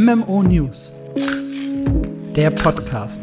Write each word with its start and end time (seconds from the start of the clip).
MMO 0.00 0.44
News. 0.44 0.92
Der 2.36 2.52
Podcast. 2.52 3.22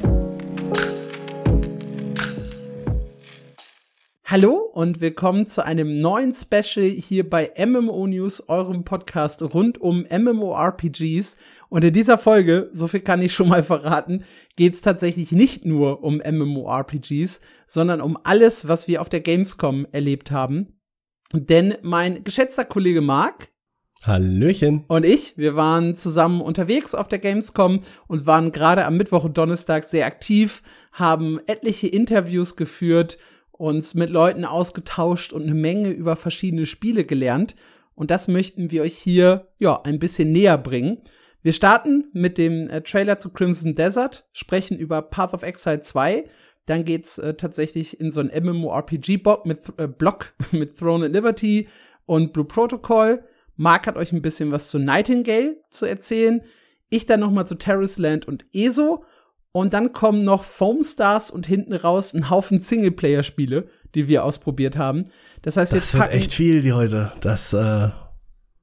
Hallo 4.25 4.55
und 4.73 4.99
willkommen 4.99 5.45
zu 5.47 5.63
einem 5.63 6.01
neuen 6.01 6.33
Special 6.33 6.85
hier 6.87 7.29
bei 7.29 7.53
MMO 7.65 8.07
News, 8.07 8.49
eurem 8.49 8.83
Podcast 8.83 9.41
rund 9.41 9.79
um 9.79 10.05
MMORPGs. 10.09 11.37
Und 11.69 11.85
in 11.85 11.93
dieser 11.93 12.17
Folge, 12.17 12.69
so 12.73 12.87
viel 12.87 12.99
kann 12.99 13.21
ich 13.21 13.33
schon 13.33 13.47
mal 13.47 13.63
verraten, 13.63 14.25
geht 14.57 14.73
es 14.73 14.81
tatsächlich 14.81 15.31
nicht 15.31 15.63
nur 15.63 16.03
um 16.03 16.17
MMORPGs, 16.17 17.39
sondern 17.67 18.01
um 18.01 18.17
alles, 18.23 18.67
was 18.67 18.89
wir 18.89 18.99
auf 18.99 19.07
der 19.07 19.21
Gamescom 19.21 19.87
erlebt 19.93 20.29
haben. 20.29 20.73
Denn 21.31 21.75
mein 21.83 22.25
geschätzter 22.25 22.65
Kollege 22.65 22.99
Marc, 22.99 23.54
Hallöchen. 24.07 24.83
Und 24.87 25.05
ich, 25.05 25.37
wir 25.37 25.55
waren 25.55 25.95
zusammen 25.95 26.41
unterwegs 26.41 26.95
auf 26.95 27.07
der 27.07 27.19
Gamescom 27.19 27.81
und 28.07 28.25
waren 28.25 28.51
gerade 28.51 28.85
am 28.85 28.97
Mittwoch 28.97 29.23
und 29.23 29.37
Donnerstag 29.37 29.85
sehr 29.85 30.05
aktiv, 30.05 30.61
haben 30.91 31.39
etliche 31.47 31.87
Interviews 31.87 32.55
geführt, 32.55 33.17
uns 33.51 33.93
mit 33.93 34.09
Leuten 34.09 34.45
ausgetauscht 34.45 35.33
und 35.33 35.43
eine 35.43 35.55
Menge 35.55 35.89
über 35.89 36.15
verschiedene 36.15 36.65
Spiele 36.65 37.05
gelernt. 37.05 37.55
Und 37.95 38.11
das 38.11 38.27
möchten 38.27 38.71
wir 38.71 38.81
euch 38.81 38.97
hier, 38.97 39.47
ja, 39.57 39.81
ein 39.83 39.99
bisschen 39.99 40.31
näher 40.31 40.57
bringen. 40.57 40.97
Wir 41.41 41.53
starten 41.53 42.05
mit 42.11 42.37
dem 42.37 42.69
äh, 42.69 42.81
Trailer 42.81 43.19
zu 43.19 43.29
Crimson 43.29 43.75
Desert, 43.75 44.27
sprechen 44.33 44.77
über 44.77 45.01
Path 45.01 45.33
of 45.33 45.43
Exile 45.43 45.79
2. 45.79 46.25
Dann 46.65 46.85
geht's 46.85 47.17
äh, 47.19 47.35
tatsächlich 47.35 47.99
in 47.99 48.11
so 48.11 48.19
ein 48.19 48.31
MMORPG-Block 48.33 49.45
mit, 49.45 49.59
äh, 49.77 49.87
Block 49.87 50.33
mit 50.51 50.77
Throne 50.77 51.05
and 51.05 51.13
Liberty 51.13 51.69
und 52.05 52.33
Blue 52.33 52.45
Protocol. 52.45 53.23
Mark 53.55 53.87
hat 53.87 53.97
euch 53.97 54.11
ein 54.11 54.21
bisschen 54.21 54.51
was 54.51 54.69
zu 54.69 54.79
Nightingale 54.79 55.57
zu 55.69 55.85
erzählen. 55.85 56.41
Ich 56.89 57.05
dann 57.05 57.19
noch 57.19 57.31
mal 57.31 57.45
zu 57.45 57.55
Terrace 57.55 57.97
Land 57.97 58.27
und 58.27 58.45
ESO. 58.53 59.03
Und 59.51 59.73
dann 59.73 59.93
kommen 59.93 60.23
noch 60.23 60.43
Foam 60.43 60.83
Stars 60.83 61.31
und 61.31 61.47
hinten 61.47 61.73
raus 61.73 62.13
ein 62.13 62.29
Haufen 62.29 62.59
Singleplayer-Spiele, 62.59 63.67
die 63.95 64.09
wir 64.09 64.25
ausprobiert 64.25 64.75
haben. 64.75 65.05
Das 65.43 65.55
heißt, 65.55 65.71
das 65.71 65.93
wir 65.93 66.01
packen 66.01 66.13
echt 66.13 66.33
viel 66.33 66.61
die 66.61 66.73
heute. 66.73 67.13
Das, 67.21 67.53
äh, 67.53 67.89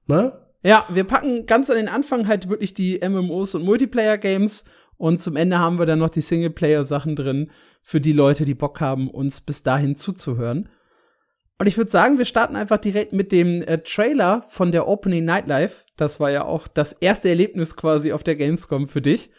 ne? 0.06 0.38
Ja, 0.62 0.84
wir 0.90 1.04
packen 1.04 1.46
ganz 1.46 1.70
an 1.70 1.76
den 1.76 1.88
Anfang 1.88 2.28
halt 2.28 2.50
wirklich 2.50 2.74
die 2.74 3.00
MMOs 3.02 3.54
und 3.54 3.64
Multiplayer-Games 3.64 4.66
und 4.98 5.18
zum 5.18 5.34
Ende 5.34 5.58
haben 5.58 5.78
wir 5.78 5.86
dann 5.86 5.98
noch 5.98 6.10
die 6.10 6.20
Singleplayer-Sachen 6.20 7.16
drin 7.16 7.50
für 7.82 8.00
die 8.00 8.12
Leute, 8.12 8.44
die 8.44 8.54
Bock 8.54 8.80
haben, 8.80 9.10
uns 9.10 9.40
bis 9.40 9.62
dahin 9.62 9.96
zuzuhören. 9.96 10.68
Und 11.62 11.68
ich 11.68 11.76
würde 11.76 11.92
sagen, 11.92 12.18
wir 12.18 12.24
starten 12.24 12.56
einfach 12.56 12.78
direkt 12.78 13.12
mit 13.12 13.30
dem 13.30 13.62
äh, 13.62 13.78
Trailer 13.78 14.42
von 14.42 14.72
der 14.72 14.88
Opening 14.88 15.24
Nightlife. 15.24 15.84
Das 15.96 16.18
war 16.18 16.28
ja 16.28 16.44
auch 16.44 16.66
das 16.66 16.92
erste 16.92 17.28
Erlebnis 17.28 17.76
quasi 17.76 18.12
auf 18.12 18.24
der 18.24 18.34
Gamescom 18.34 18.88
für 18.88 19.00
dich. 19.00 19.30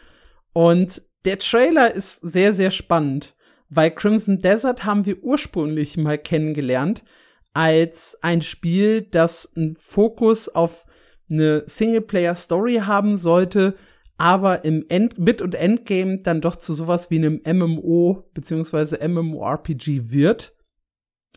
Und 0.54 1.02
der 1.26 1.38
Trailer 1.38 1.92
ist 1.92 2.22
sehr, 2.22 2.54
sehr 2.54 2.70
spannend, 2.70 3.34
weil 3.68 3.90
Crimson 3.90 4.40
Desert 4.40 4.86
haben 4.86 5.04
wir 5.04 5.22
ursprünglich 5.22 5.98
mal 5.98 6.16
kennengelernt 6.16 7.04
als 7.52 8.16
ein 8.22 8.40
Spiel, 8.40 9.02
das 9.02 9.52
einen 9.54 9.76
Fokus 9.76 10.48
auf 10.48 10.86
eine 11.30 11.64
Singleplayer-Story 11.66 12.84
haben 12.86 13.18
sollte, 13.18 13.74
aber 14.16 14.64
im 14.64 14.86
End 14.88 15.18
Mid- 15.18 15.42
und 15.42 15.54
Endgame 15.54 16.16
dann 16.16 16.40
doch 16.40 16.56
zu 16.56 16.72
sowas 16.72 17.10
wie 17.10 17.16
einem 17.16 17.42
MMO 17.46 18.24
bzw. 18.32 19.06
MMORPG 19.06 20.10
wird. 20.10 20.54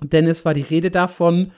Denn 0.03 0.27
es 0.27 0.45
war 0.45 0.53
die 0.53 0.61
Rede 0.61 0.91
davon, 0.91 1.51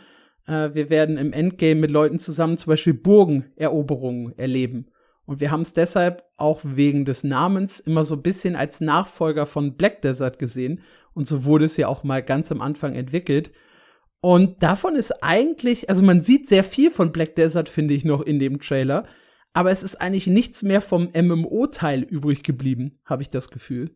äh, 0.48 0.70
wir 0.74 0.90
werden 0.90 1.18
im 1.18 1.34
Endgame 1.34 1.80
mit 1.80 1.92
Leuten 1.92 2.20
zusammen 2.20 2.58
zum 2.58 2.72
Beispiel 2.72 2.94
Burgeneroberungen 2.94 4.38
erleben. 4.38 4.88
Und 5.26 5.42
wir 5.42 5.52
haben 5.52 5.62
es 5.62 5.74
deshalb 5.74 6.24
auch 6.38 6.62
wegen 6.64 7.06
des 7.06 7.24
Namens 7.24 7.80
immer 7.80 8.04
so 8.04 8.16
ein 8.16 8.24
bisschen 8.24 8.56
als 8.56 8.82
Nachfolger 8.82 9.46
von 9.46 9.78
Black 9.78 10.02
Desert 10.02 10.40
gesehen. 10.40 10.82
Und 11.14 11.28
so 11.28 11.46
wurde 11.46 11.66
es 11.66 11.78
ja 11.78 11.88
auch 11.88 12.04
mal 12.04 12.24
ganz 12.24 12.52
am 12.52 12.62
Anfang 12.62 12.96
entwickelt. 12.96 13.52
Und 14.22 14.64
davon 14.64 14.96
ist 14.96 15.24
eigentlich, 15.24 15.90
also 15.90 16.04
man 16.04 16.22
sieht 16.22 16.48
sehr 16.48 16.64
viel 16.64 16.90
von 16.90 17.12
Black 17.12 17.36
Desert, 17.36 17.70
finde 17.70 17.94
ich, 17.94 18.06
noch 18.06 18.22
in 18.22 18.40
dem 18.40 18.60
Trailer. 18.60 19.06
Aber 19.54 19.72
es 19.72 19.84
ist 19.84 19.96
eigentlich 19.96 20.28
nichts 20.28 20.64
mehr 20.64 20.82
vom 20.82 21.10
MMO-Teil 21.14 22.04
übrig 22.04 22.44
geblieben, 22.44 23.00
habe 23.06 23.22
ich 23.22 23.30
das 23.30 23.50
Gefühl. 23.50 23.92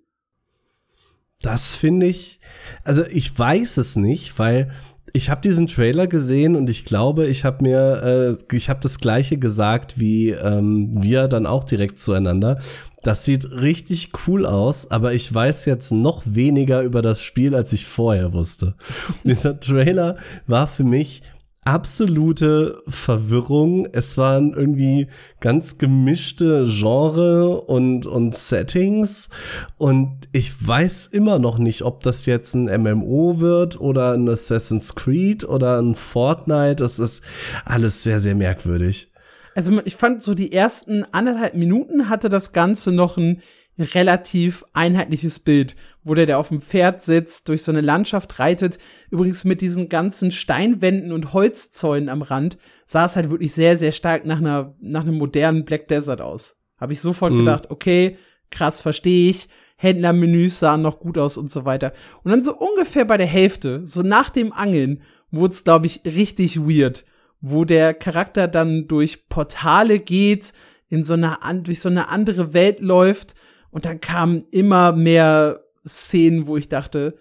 Das 1.44 1.76
finde 1.76 2.08
ich, 2.08 2.40
also 2.84 3.04
ich 3.06 3.38
weiß 3.38 3.78
es 3.78 3.98
nicht, 3.98 4.40
weil 4.40 4.72
ich 5.12 5.30
habe 5.30 5.42
diesen 5.42 5.68
Trailer 5.68 6.08
gesehen 6.08 6.56
und 6.56 6.70
ich 6.70 6.86
glaube, 6.86 7.28
ich 7.28 7.44
habe 7.44 7.62
mir, 7.62 8.38
äh, 8.50 8.56
ich 8.56 8.70
habe 8.70 8.80
das 8.82 8.98
gleiche 8.98 9.38
gesagt 9.38 10.00
wie 10.00 10.30
ähm, 10.32 11.04
wir 11.04 11.28
dann 11.28 11.46
auch 11.46 11.66
direkt 11.66 12.00
zueinander. 12.00 12.60
Das 13.04 13.26
sieht 13.26 13.52
richtig 13.52 14.12
cool 14.26 14.46
aus, 14.46 14.90
aber 14.90 15.14
ich 15.14 15.32
weiß 15.32 15.66
jetzt 15.66 15.92
noch 15.92 16.24
weniger 16.26 16.82
über 16.82 17.02
das 17.02 17.22
Spiel, 17.22 17.54
als 17.54 17.74
ich 17.74 17.86
vorher 17.86 18.32
wusste. 18.32 18.76
Dieser 19.26 19.60
Trailer 19.60 20.16
war 20.48 20.66
für 20.66 20.86
mich 20.86 21.22
absolute 21.66 22.82
Verwirrung. 22.88 23.88
Es 23.92 24.18
waren 24.18 24.54
irgendwie 24.54 25.08
ganz 25.40 25.78
gemischte 25.78 26.66
Genre 26.70 27.62
und, 27.62 28.06
und 28.06 28.36
Settings. 28.36 29.30
Und 29.78 30.28
ich 30.32 30.54
weiß 30.66 31.08
immer 31.08 31.40
noch 31.40 31.58
nicht, 31.58 31.84
ob 31.84 32.02
das 32.04 32.26
jetzt 32.26 32.54
ein 32.54 32.66
MMO 32.66 33.40
wird 33.40 33.80
oder 33.80 34.14
ein 34.14 34.28
Assassin's 34.30 34.96
Creed 34.96 35.44
oder 35.44 35.82
ein 35.82 35.96
Fortnite. 35.96 36.78
Das 36.78 37.00
ist 37.00 37.24
alles 37.66 38.04
sehr, 38.04 38.20
sehr 38.20 38.36
merkwürdig. 38.36 39.12
Also 39.56 39.82
ich 39.86 39.96
fand 39.96 40.22
so 40.22 40.34
die 40.34 40.52
ersten 40.52 41.06
anderthalb 41.12 41.54
Minuten 41.54 42.10
hatte 42.10 42.30
das 42.30 42.54
Ganze 42.54 42.92
noch 42.92 43.18
ein 43.18 43.42
relativ 43.78 44.64
einheitliches 44.74 45.40
Bild, 45.40 45.76
wo 46.04 46.14
der, 46.14 46.26
der 46.26 46.38
auf 46.38 46.50
dem 46.50 46.62
Pferd 46.62 47.02
sitzt, 47.02 47.50
durch 47.50 47.64
so 47.64 47.72
eine 47.72 47.82
Landschaft 47.82 48.40
reitet. 48.40 48.78
Übrigens 49.10 49.46
mit 49.46 49.62
diesen 49.62 49.90
ganzen 49.90 50.32
Steinwänden 50.32 51.12
und 51.12 51.34
Holzzäunen 51.34 52.10
am 52.10 52.22
Rand 52.22 52.58
sah 52.86 53.06
es 53.06 53.16
halt 53.16 53.32
wirklich 53.32 53.54
sehr, 53.54 53.78
sehr 53.78 53.92
stark 53.92 54.26
nach 54.26 54.38
einer, 54.38 54.76
nach 54.80 55.02
einem 55.02 55.18
modernen 55.18 55.66
Black 55.66 55.88
Desert 55.88 56.22
aus. 56.22 56.58
Habe 56.78 56.94
ich 56.94 57.02
sofort 57.02 57.34
mhm. 57.34 57.40
gedacht, 57.40 57.72
okay, 57.72 58.18
krass, 58.52 58.82
verstehe 58.82 59.30
ich. 59.30 59.48
Händlermenüs 59.76 60.60
sahen 60.60 60.82
noch 60.82 61.00
gut 61.00 61.18
aus 61.18 61.36
und 61.38 61.52
so 61.52 61.66
weiter. 61.66 61.94
Und 62.24 62.32
dann 62.32 62.44
so 62.44 62.56
ungefähr 62.56 63.06
bei 63.06 63.18
der 63.18 63.28
Hälfte, 63.28 63.86
so 63.86 64.02
nach 64.02 64.30
dem 64.30 64.54
Angeln, 64.54 65.02
wurde 65.32 65.54
es, 65.54 65.64
glaube 65.64 65.88
ich, 65.88 66.02
richtig 66.06 66.60
weird, 66.62 67.06
wo 67.42 67.66
der 67.66 67.94
Charakter 67.96 68.48
dann 68.48 68.88
durch 68.88 69.28
Portale 69.28 70.00
geht, 70.00 70.54
in 70.90 71.02
so 71.02 71.16
eine, 71.16 71.40
durch 71.64 71.82
so 71.82 71.90
eine 71.90 72.10
andere 72.10 72.54
Welt 72.54 72.80
läuft 72.80 73.34
und 73.74 73.86
dann 73.86 74.00
kamen 74.00 74.44
immer 74.52 74.94
mehr 74.94 75.64
Szenen, 75.86 76.48
wo 76.48 76.56
ich 76.56 76.70
dachte, 76.70 77.16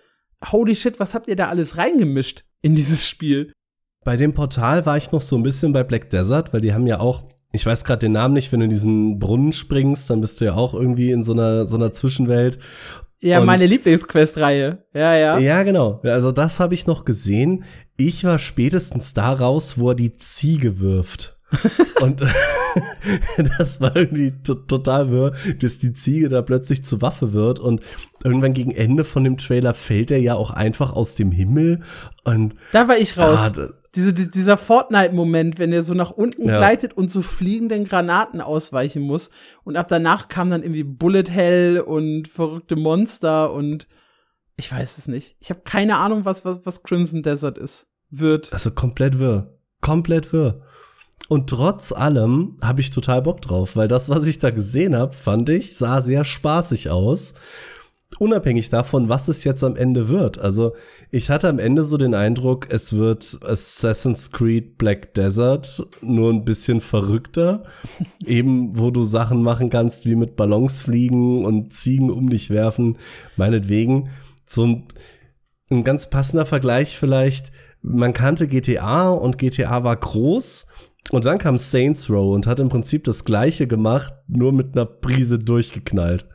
holy 0.51 0.77
shit, 0.77 1.01
was 1.01 1.15
habt 1.15 1.27
ihr 1.27 1.37
da 1.37 1.49
alles 1.49 1.79
reingemischt 1.79 2.45
in 2.61 2.75
dieses 2.75 3.09
Spiel? 3.09 3.53
Bei 4.05 4.17
dem 4.17 4.35
Portal 4.35 4.85
war 4.85 4.97
ich 4.97 5.13
noch 5.13 5.23
so 5.23 5.37
ein 5.37 5.43
bisschen 5.43 5.73
bei 5.73 5.83
Black 5.83 6.11
Desert, 6.11 6.53
weil 6.53 6.61
die 6.61 6.75
haben 6.75 6.87
ja 6.87 7.01
auch, 7.01 7.25
ich 7.53 7.65
weiß 7.65 7.85
gerade 7.85 8.01
den 8.01 8.13
Namen 8.13 8.35
nicht, 8.35 8.53
wenn 8.53 8.61
du 8.61 8.65
in 8.65 8.71
diesen 8.71 9.19
Brunnen 9.19 9.53
springst, 9.53 10.11
dann 10.11 10.21
bist 10.21 10.41
du 10.41 10.45
ja 10.45 10.55
auch 10.55 10.75
irgendwie 10.75 11.11
in 11.11 11.25
so 11.25 11.33
einer, 11.33 11.67
so 11.67 11.77
einer 11.77 11.93
Zwischenwelt. 11.93 12.59
Ja, 13.21 13.41
Und 13.41 13.47
meine 13.47 13.67
Lieblingsquest-Reihe. 13.67 14.85
Ja, 14.93 15.15
ja. 15.15 15.39
Ja, 15.39 15.63
genau. 15.63 16.01
Also 16.03 16.33
das 16.33 16.59
habe 16.59 16.75
ich 16.75 16.87
noch 16.89 17.05
gesehen. 17.05 17.65
Ich 17.97 18.25
war 18.25 18.41
spätestens 18.41 19.15
da 19.15 19.33
raus, 19.33 19.79
wo 19.79 19.91
er 19.91 19.95
die 19.95 20.13
Ziege 20.13 20.81
wirft. 20.81 21.39
Und 22.01 22.21
das 23.59 23.81
war 23.81 23.95
irgendwie 23.97 24.33
total 24.43 25.11
wirr, 25.11 25.33
dass 25.61 25.79
die 25.79 25.93
Ziege 25.93 26.29
da 26.29 26.43
plötzlich 26.43 26.85
zur 26.85 27.03
Waffe 27.03 27.33
wird 27.33 27.59
und 27.59 27.81
irgendwann 28.25 28.55
gegen 28.55 28.71
Ende 28.71 29.05
von 29.05 29.25
dem 29.25 29.37
Trailer 29.39 29.75
fällt 29.75 30.11
er 30.11 30.19
ja 30.19 30.35
auch 30.35 30.51
einfach 30.51 30.93
aus 30.93 31.15
dem 31.15 31.33
Himmel 31.33 31.83
und 32.25 32.55
da 32.73 32.89
war 32.89 32.99
ich 32.99 33.19
raus. 33.19 33.53
Ah, 33.59 33.69
Diese, 33.95 34.15
dieser 34.15 34.57
Fortnite-Moment, 34.57 35.59
wenn 35.59 35.73
er 35.73 35.83
so 35.83 35.93
nach 35.95 36.11
unten 36.11 36.49
ja. 36.49 36.57
gleitet 36.57 36.95
und 36.95 37.11
so 37.11 37.21
fliegenden 37.21 37.85
Granaten 37.85 38.41
ausweichen 38.41 39.03
muss. 39.03 39.31
Und 39.65 39.77
ab 39.77 39.89
danach 39.89 40.29
kam 40.29 40.49
dann 40.49 40.63
irgendwie 40.63 40.85
Bullet 40.85 41.25
Hell 41.29 41.81
und 41.81 42.27
verrückte 42.27 42.77
Monster 42.77 43.53
und 43.53 43.87
ich 44.57 44.71
weiß 44.71 44.99
es 44.99 45.09
nicht. 45.09 45.37
Ich 45.41 45.51
habe 45.51 45.61
keine 45.65 45.97
Ahnung, 45.97 46.25
was, 46.25 46.45
was, 46.45 46.65
was 46.65 46.83
Crimson 46.83 47.23
Desert 47.23 47.59
ist. 47.59 47.93
Wird. 48.11 48.53
Also 48.53 48.71
komplett 48.71 49.19
wirr. 49.19 49.59
Komplett 49.81 50.33
wirr. 50.33 50.63
Und 51.33 51.49
trotz 51.49 51.93
allem 51.93 52.59
habe 52.61 52.83
ich 52.83 52.91
total 52.91 53.23
Bock 53.23 53.41
drauf, 53.41 53.75
weil 53.75 53.89
das, 53.89 54.11
was 54.11 54.27
ich 54.27 54.39
da 54.39 54.51
gesehen 54.51 54.95
habe, 54.95 55.15
fand 55.15 55.49
ich, 55.49 55.75
sah 55.75 56.03
sehr 56.03 56.27
spaßig 56.27 56.91
aus. 56.91 57.33
Unabhängig 58.19 58.69
davon, 58.69 59.09
was 59.09 59.29
es 59.29 59.43
jetzt 59.43 59.65
am 59.65 59.75
Ende 59.75 60.11
wird. 60.11 60.39
Also, 60.39 60.75
ich 61.11 61.31
hatte 61.31 61.49
am 61.49 61.59
Ende 61.59 61.85
so 61.85 61.97
den 61.97 62.13
Eindruck, 62.15 62.67
es 62.69 62.95
wird 62.95 63.39
Assassin's 63.41 64.31
Creed 64.31 64.77
Black 64.77 65.15
Desert, 65.15 65.87
nur 66.03 66.31
ein 66.31 66.45
bisschen 66.45 66.83
verrückter. 66.83 67.65
Eben, 68.27 68.79
wo 68.79 68.91
du 68.91 69.03
Sachen 69.03 69.43
machen 69.43 69.71
kannst, 69.71 70.05
wie 70.05 70.17
mit 70.17 70.37
Ballons 70.37 70.83
fliegen 70.83 71.47
und 71.47 71.73
Ziegen 71.73 72.11
um 72.11 72.29
dich 72.29 72.51
werfen. 72.51 72.99
Meinetwegen. 73.39 74.11
So 74.47 74.67
ein, 74.67 74.85
ein 75.71 75.83
ganz 75.83 76.11
passender 76.11 76.45
Vergleich 76.45 76.99
vielleicht. 76.99 77.53
Man 77.81 78.13
kannte 78.13 78.47
GTA 78.49 79.09
und 79.09 79.39
GTA 79.39 79.83
war 79.83 79.97
groß 79.97 80.67
Und 81.11 81.25
dann 81.25 81.39
kam 81.39 81.59
Saints 81.59 82.09
Row 82.09 82.33
und 82.33 82.47
hat 82.47 82.61
im 82.61 82.69
Prinzip 82.69 83.05
das 83.05 83.25
gleiche 83.25 83.67
gemacht, 83.67 84.15
nur 84.29 84.53
mit 84.53 84.75
einer 84.75 84.87
Prise 84.87 85.39
durchgeknallt. 85.39 86.27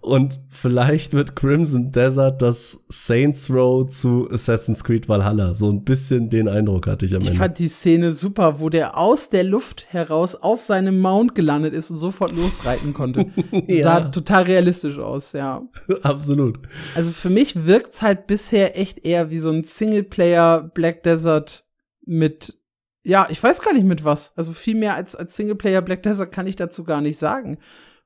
Und 0.00 0.40
vielleicht 0.48 1.12
wird 1.12 1.36
Crimson 1.36 1.90
Desert 1.90 2.40
das 2.40 2.78
Saints 2.88 3.50
Row 3.50 3.86
zu 3.86 4.28
Assassin's 4.30 4.84
Creed 4.84 5.08
Valhalla. 5.08 5.54
So 5.54 5.70
ein 5.70 5.84
bisschen 5.84 6.30
den 6.30 6.48
Eindruck 6.48 6.86
hatte 6.86 7.04
ich 7.04 7.14
am 7.14 7.22
ich 7.22 7.28
Ende. 7.28 7.34
Ich 7.34 7.38
fand 7.40 7.58
die 7.58 7.68
Szene 7.68 8.12
super, 8.14 8.60
wo 8.60 8.68
der 8.68 8.96
aus 8.96 9.30
der 9.30 9.44
Luft 9.44 9.92
heraus 9.92 10.34
auf 10.34 10.62
seinem 10.62 11.00
Mount 11.00 11.34
gelandet 11.34 11.74
ist 11.74 11.90
und 11.90 11.96
sofort 11.96 12.34
losreiten 12.34 12.94
konnte. 12.94 13.26
ja. 13.66 13.82
Sah 13.82 14.00
total 14.10 14.44
realistisch 14.44 14.98
aus, 14.98 15.32
ja. 15.32 15.66
Absolut. 16.02 16.60
Also 16.94 17.10
für 17.10 17.30
mich 17.30 17.66
wirkt's 17.66 18.00
halt 18.00 18.28
bisher 18.28 18.78
echt 18.78 19.04
eher 19.04 19.30
wie 19.30 19.40
so 19.40 19.50
ein 19.50 19.64
Singleplayer 19.64 20.70
Black 20.72 21.02
Desert 21.02 21.64
mit 22.04 22.56
ja, 23.06 23.28
ich 23.30 23.40
weiß 23.40 23.62
gar 23.62 23.72
nicht 23.72 23.86
mit 23.86 24.04
was. 24.04 24.36
Also 24.36 24.52
viel 24.52 24.74
mehr 24.74 24.96
als, 24.96 25.14
als 25.14 25.36
Singleplayer 25.36 25.80
Black 25.80 26.02
Desert 26.02 26.32
kann 26.32 26.48
ich 26.48 26.56
dazu 26.56 26.82
gar 26.82 27.00
nicht 27.00 27.18
sagen. 27.18 27.58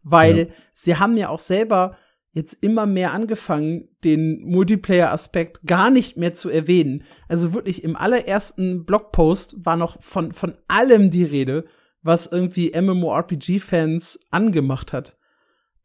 Weil 0.02 0.38
ja. 0.38 0.47
sie 0.75 0.97
haben 0.97 1.17
ja 1.17 1.31
auch 1.31 1.38
selber 1.38 1.97
jetzt 2.32 2.52
immer 2.62 2.85
mehr 2.87 3.12
angefangen, 3.12 3.88
den 4.05 4.43
Multiplayer-Aspekt 4.43 5.62
gar 5.67 5.91
nicht 5.91 6.19
mehr 6.19 6.35
zu 6.35 6.50
erwähnen. 6.50 7.02
Also 7.29 7.55
wirklich 7.55 7.82
im 7.82 7.97
allerersten 7.97 8.85
Blogpost 8.85 9.64
war 9.64 9.76
noch 9.76 10.02
von, 10.02 10.32
von 10.32 10.55
allem 10.69 11.11
die 11.11 11.25
Rede, 11.25 11.64
was 12.02 12.26
irgendwie 12.26 12.73
MMORPG-Fans 12.79 14.26
angemacht 14.31 14.93
hat. 14.93 15.17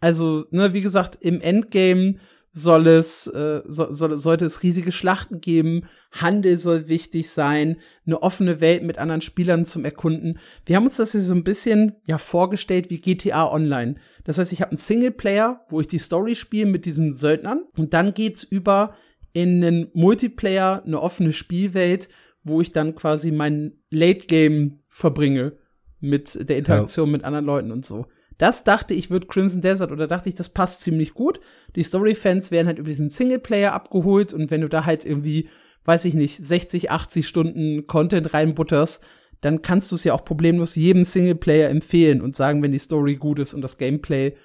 Also, 0.01 0.45
ne, 0.51 0.73
wie 0.73 0.81
gesagt, 0.81 1.17
im 1.21 1.39
Endgame 1.39 2.17
soll 2.57 2.87
es, 2.87 3.27
äh, 3.27 3.63
so, 3.67 3.91
soll, 3.91 4.17
sollte 4.17 4.45
es 4.45 4.63
riesige 4.63 4.93
Schlachten 4.93 5.41
geben, 5.41 5.87
Handel 6.13 6.57
soll 6.57 6.87
wichtig 6.87 7.29
sein, 7.29 7.75
eine 8.05 8.23
offene 8.23 8.61
Welt 8.61 8.81
mit 8.81 8.97
anderen 8.97 9.19
Spielern 9.19 9.65
zum 9.65 9.83
Erkunden. 9.83 10.39
Wir 10.65 10.77
haben 10.77 10.85
uns 10.85 10.95
das 10.95 11.11
hier 11.11 11.21
so 11.21 11.35
ein 11.35 11.43
bisschen 11.43 11.97
ja 12.07 12.17
vorgestellt 12.17 12.89
wie 12.89 13.01
GTA 13.01 13.51
Online. 13.51 13.95
Das 14.23 14.37
heißt, 14.37 14.53
ich 14.53 14.61
habe 14.61 14.71
einen 14.71 14.77
Singleplayer, 14.77 15.65
wo 15.67 15.81
ich 15.81 15.87
die 15.87 15.97
Story 15.97 16.33
spiele 16.33 16.67
mit 16.67 16.85
diesen 16.85 17.11
Söldnern 17.11 17.65
und 17.75 17.93
dann 17.93 18.13
geht's 18.13 18.43
über 18.43 18.95
in 19.33 19.61
einen 19.61 19.91
Multiplayer, 19.93 20.81
eine 20.85 21.01
offene 21.01 21.33
Spielwelt, 21.33 22.07
wo 22.45 22.61
ich 22.61 22.71
dann 22.71 22.95
quasi 22.95 23.31
mein 23.33 23.73
Late 23.89 24.27
Game 24.27 24.79
verbringe 24.87 25.57
mit 25.99 26.47
der 26.47 26.57
Interaktion 26.57 27.07
ja. 27.07 27.11
mit 27.11 27.25
anderen 27.25 27.45
Leuten 27.45 27.71
und 27.73 27.83
so. 27.83 28.05
Das 28.37 28.63
dachte 28.63 28.93
ich 28.93 29.09
wird 29.09 29.29
Crimson 29.29 29.61
Desert 29.61 29.91
oder 29.91 30.07
dachte 30.07 30.29
ich, 30.29 30.35
das 30.35 30.49
passt 30.49 30.81
ziemlich 30.81 31.13
gut. 31.13 31.39
Die 31.75 31.83
Story-Fans 31.83 32.51
werden 32.51 32.67
halt 32.67 32.79
über 32.79 32.89
diesen 32.89 33.09
Singleplayer 33.09 33.73
abgeholt 33.73 34.33
und 34.33 34.51
wenn 34.51 34.61
du 34.61 34.69
da 34.69 34.85
halt 34.85 35.05
irgendwie, 35.05 35.49
weiß 35.85 36.05
ich 36.05 36.13
nicht, 36.15 36.43
60, 36.43 36.91
80 36.91 37.27
Stunden 37.27 37.87
Content 37.87 38.33
reinbutterst, 38.33 39.03
dann 39.41 39.61
kannst 39.61 39.91
du 39.91 39.95
es 39.95 40.03
ja 40.03 40.13
auch 40.13 40.25
problemlos 40.25 40.75
jedem 40.75 41.03
Singleplayer 41.03 41.69
empfehlen 41.69 42.21
und 42.21 42.35
sagen, 42.35 42.63
wenn 42.63 42.71
die 42.71 42.79
Story 42.79 43.15
gut 43.15 43.39
ist 43.39 43.53
und 43.53 43.61
das 43.61 43.77
Gameplay, 43.77 44.35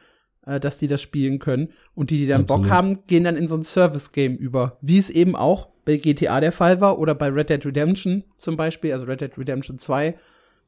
äh, 0.47 0.61
dass 0.61 0.79
die 0.79 0.89
das 0.89 1.01
spielen 1.01 1.39
können. 1.39 1.71
Und 1.95 2.11
die, 2.11 2.19
die 2.19 2.27
dann 2.27 2.43
Absolut. 2.43 2.65
Bock 2.65 2.73
haben, 2.73 3.07
gehen 3.07 3.25
dann 3.25 3.37
in 3.37 3.47
so 3.47 3.57
ein 3.57 3.63
Service-Game 3.63 4.37
über. 4.37 4.79
Wie 4.83 4.99
es 4.99 5.11
eben 5.11 5.37
auch 5.37 5.69
bei 5.85 5.97
GTA 5.97 6.41
der 6.41 6.53
Fall 6.53 6.81
war 6.81 6.99
oder 6.99 7.15
bei 7.15 7.29
Red 7.29 7.51
Dead 7.51 7.65
Redemption 7.65 8.25
zum 8.37 8.57
Beispiel, 8.57 8.93
also 8.93 9.07
Red 9.07 9.23
Dead 9.23 9.39
Redemption 9.39 9.79
2. 9.79 10.17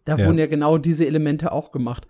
Da 0.05 0.17
ja. 0.17 0.27
wurden 0.27 0.39
ja 0.39 0.47
genau 0.47 0.79
diese 0.79 1.07
Elemente 1.07 1.53
auch 1.53 1.71
gemacht. 1.71 2.09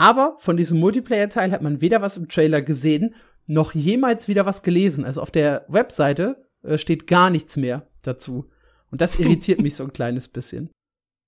Aber 0.00 0.36
von 0.38 0.56
diesem 0.56 0.80
Multiplayer-Teil 0.80 1.52
hat 1.52 1.60
man 1.60 1.82
weder 1.82 2.00
was 2.00 2.16
im 2.16 2.26
Trailer 2.26 2.62
gesehen, 2.62 3.14
noch 3.46 3.74
jemals 3.74 4.28
wieder 4.28 4.46
was 4.46 4.62
gelesen. 4.62 5.04
Also 5.04 5.20
auf 5.20 5.30
der 5.30 5.66
Webseite 5.68 6.42
äh, 6.62 6.78
steht 6.78 7.06
gar 7.06 7.28
nichts 7.28 7.58
mehr 7.58 7.86
dazu. 8.00 8.48
Und 8.90 9.02
das 9.02 9.16
irritiert 9.18 9.60
mich 9.60 9.76
so 9.76 9.84
ein 9.84 9.92
kleines 9.92 10.28
bisschen. 10.28 10.70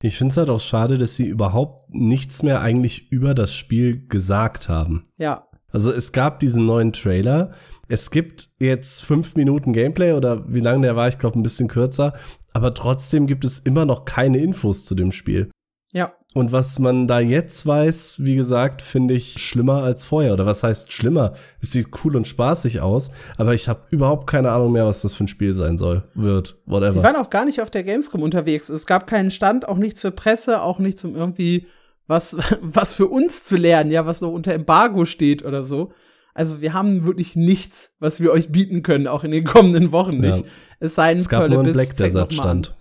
Ich 0.03 0.17
finde 0.17 0.33
es 0.33 0.39
halt 0.39 0.49
auch 0.49 0.59
schade, 0.59 0.97
dass 0.97 1.15
sie 1.15 1.27
überhaupt 1.27 1.83
nichts 1.91 2.43
mehr 2.43 2.63
eigentlich 2.63 3.13
über 3.13 3.35
das 3.35 3.53
Spiel 3.53 4.07
gesagt 4.09 4.71
haben. 4.71 5.07
Ja. 5.19 5.49
Also 5.71 5.93
es 5.93 6.13
gab 6.13 6.41
diesen 6.41 6.65
neuen 6.65 6.95
Trailer. 6.95 7.53
Es 7.89 8.11
gibt 8.11 8.49
jetzt 8.59 9.05
fünf 9.05 9.37
Minuten 9.37 9.75
Gameplay 9.75 10.13
oder 10.13 10.51
wie 10.51 10.61
lange 10.61 10.87
der 10.87 10.97
war, 10.97 11.09
ich 11.09 11.19
glaube 11.19 11.39
ein 11.39 11.43
bisschen 11.43 11.69
kürzer. 11.69 12.15
Aber 12.55 12.73
trotzdem 12.73 13.27
gibt 13.27 13.45
es 13.45 13.59
immer 13.59 13.85
noch 13.85 14.07
keine 14.07 14.39
Infos 14.39 14.87
zu 14.87 14.95
dem 14.95 15.13
Spiel. 15.13 15.51
Ja. 15.93 16.15
Und 16.35 16.51
was 16.51 16.79
man 16.79 17.07
da 17.07 17.21
jetzt 17.21 17.67
weiß, 17.67 18.17
wie 18.25 18.37
gesagt, 18.37 18.81
finde 18.81 19.15
ich 19.15 19.35
schlimmer 19.35 19.83
als 19.83 20.05
vorher. 20.05 20.33
Oder 20.33 20.47
was 20.47 20.63
heißt 20.63 20.91
schlimmer? 20.91 21.35
Es 21.61 21.73
sieht 21.73 21.89
cool 22.03 22.17
und 22.17 22.27
spaßig 22.27 22.81
aus, 22.81 23.11
aber 23.37 23.53
ich 23.53 23.69
habe 23.69 23.81
überhaupt 23.91 24.27
keine 24.27 24.51
Ahnung 24.51 24.73
mehr, 24.73 24.87
was 24.87 25.03
das 25.03 25.15
für 25.15 25.25
ein 25.25 25.29
Spiel 25.29 25.53
sein 25.53 25.77
soll, 25.77 26.05
wird, 26.15 26.57
whatever. 26.65 26.93
Sie 26.93 27.03
waren 27.03 27.17
auch 27.17 27.29
gar 27.29 27.45
nicht 27.45 27.61
auf 27.61 27.71
der 27.71 27.85
Gamescom 27.85 28.23
unterwegs. 28.23 28.71
Es 28.71 28.87
gab 28.87 29.07
keinen 29.07 29.31
Stand, 29.31 29.69
auch 29.69 29.77
nichts 29.77 30.01
für 30.01 30.11
Presse, 30.11 30.63
auch 30.63 30.79
nichts 30.79 31.05
um 31.05 31.15
irgendwie 31.15 31.67
was, 32.07 32.37
was 32.63 32.95
für 32.95 33.09
uns 33.09 33.45
zu 33.45 33.57
lernen, 33.57 33.91
ja, 33.91 34.07
was 34.07 34.23
noch 34.23 34.33
unter 34.33 34.55
Embargo 34.55 35.05
steht 35.05 35.45
oder 35.45 35.63
so. 35.63 35.93
Also 36.35 36.63
wir 36.63 36.73
haben 36.73 37.05
wirklich 37.05 37.37
nichts, 37.37 37.95
was 38.01 38.23
wir 38.23 38.33
euch 38.33 38.51
bieten 38.51 38.83
können, 38.83 39.07
auch 39.07 39.23
in 39.23 39.33
den 39.33 39.45
kommenden 39.45 39.93
Wochen 39.93 40.17
nicht. 40.17 40.39
Ja. 40.39 40.51
Es 40.81 40.95
sei 40.95 41.11
denn, 41.11 41.19
es 41.19 41.29
gab 41.29 41.49
nur 41.51 41.61
einen 41.61 41.73
Black 41.73 41.95
Desert 41.97 42.33
Stand. 42.33 42.75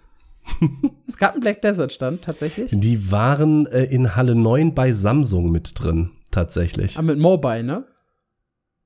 es 1.08 1.18
gab 1.18 1.34
einen 1.34 1.42
Black 1.42 1.62
Desert 1.62 1.94
Stand, 1.94 2.24
tatsächlich. 2.24 2.72
Die 2.74 3.12
waren 3.12 3.66
äh, 3.68 3.84
in 3.86 4.16
Halle 4.16 4.36
9 4.36 4.74
bei 4.74 4.94
Samsung 4.94 5.52
mit 5.52 5.74
drin, 5.76 6.12
tatsächlich. 6.32 6.98
Aber 6.98 7.00
ah, 7.00 7.14
mit 7.14 7.20
Mobile, 7.20 7.64
ne? 7.64 7.86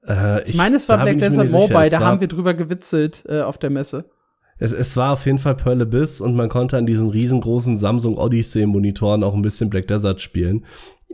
Äh, 0.07 0.43
ich, 0.43 0.49
ich 0.49 0.55
meine, 0.55 0.75
es 0.75 0.87
war 0.89 1.01
Black 1.01 1.19
Desert 1.19 1.51
Mobile, 1.51 1.89
da 1.89 1.99
haben 1.99 2.21
wir 2.21 2.27
drüber 2.27 2.53
gewitzelt 2.53 3.23
äh, 3.27 3.41
auf 3.41 3.57
der 3.57 3.69
Messe. 3.69 4.05
Es, 4.57 4.71
es 4.71 4.95
war 4.95 5.13
auf 5.13 5.25
jeden 5.25 5.39
Fall 5.39 5.55
Pearl 5.55 5.81
Abyss 5.81 6.21
und 6.21 6.35
man 6.35 6.49
konnte 6.49 6.77
an 6.77 6.85
diesen 6.85 7.09
riesengroßen 7.09 7.77
Samsung 7.77 8.17
Odyssey 8.17 8.65
Monitoren 8.65 9.23
auch 9.23 9.33
ein 9.33 9.41
bisschen 9.41 9.69
Black 9.69 9.87
Desert 9.87 10.21
spielen. 10.21 10.65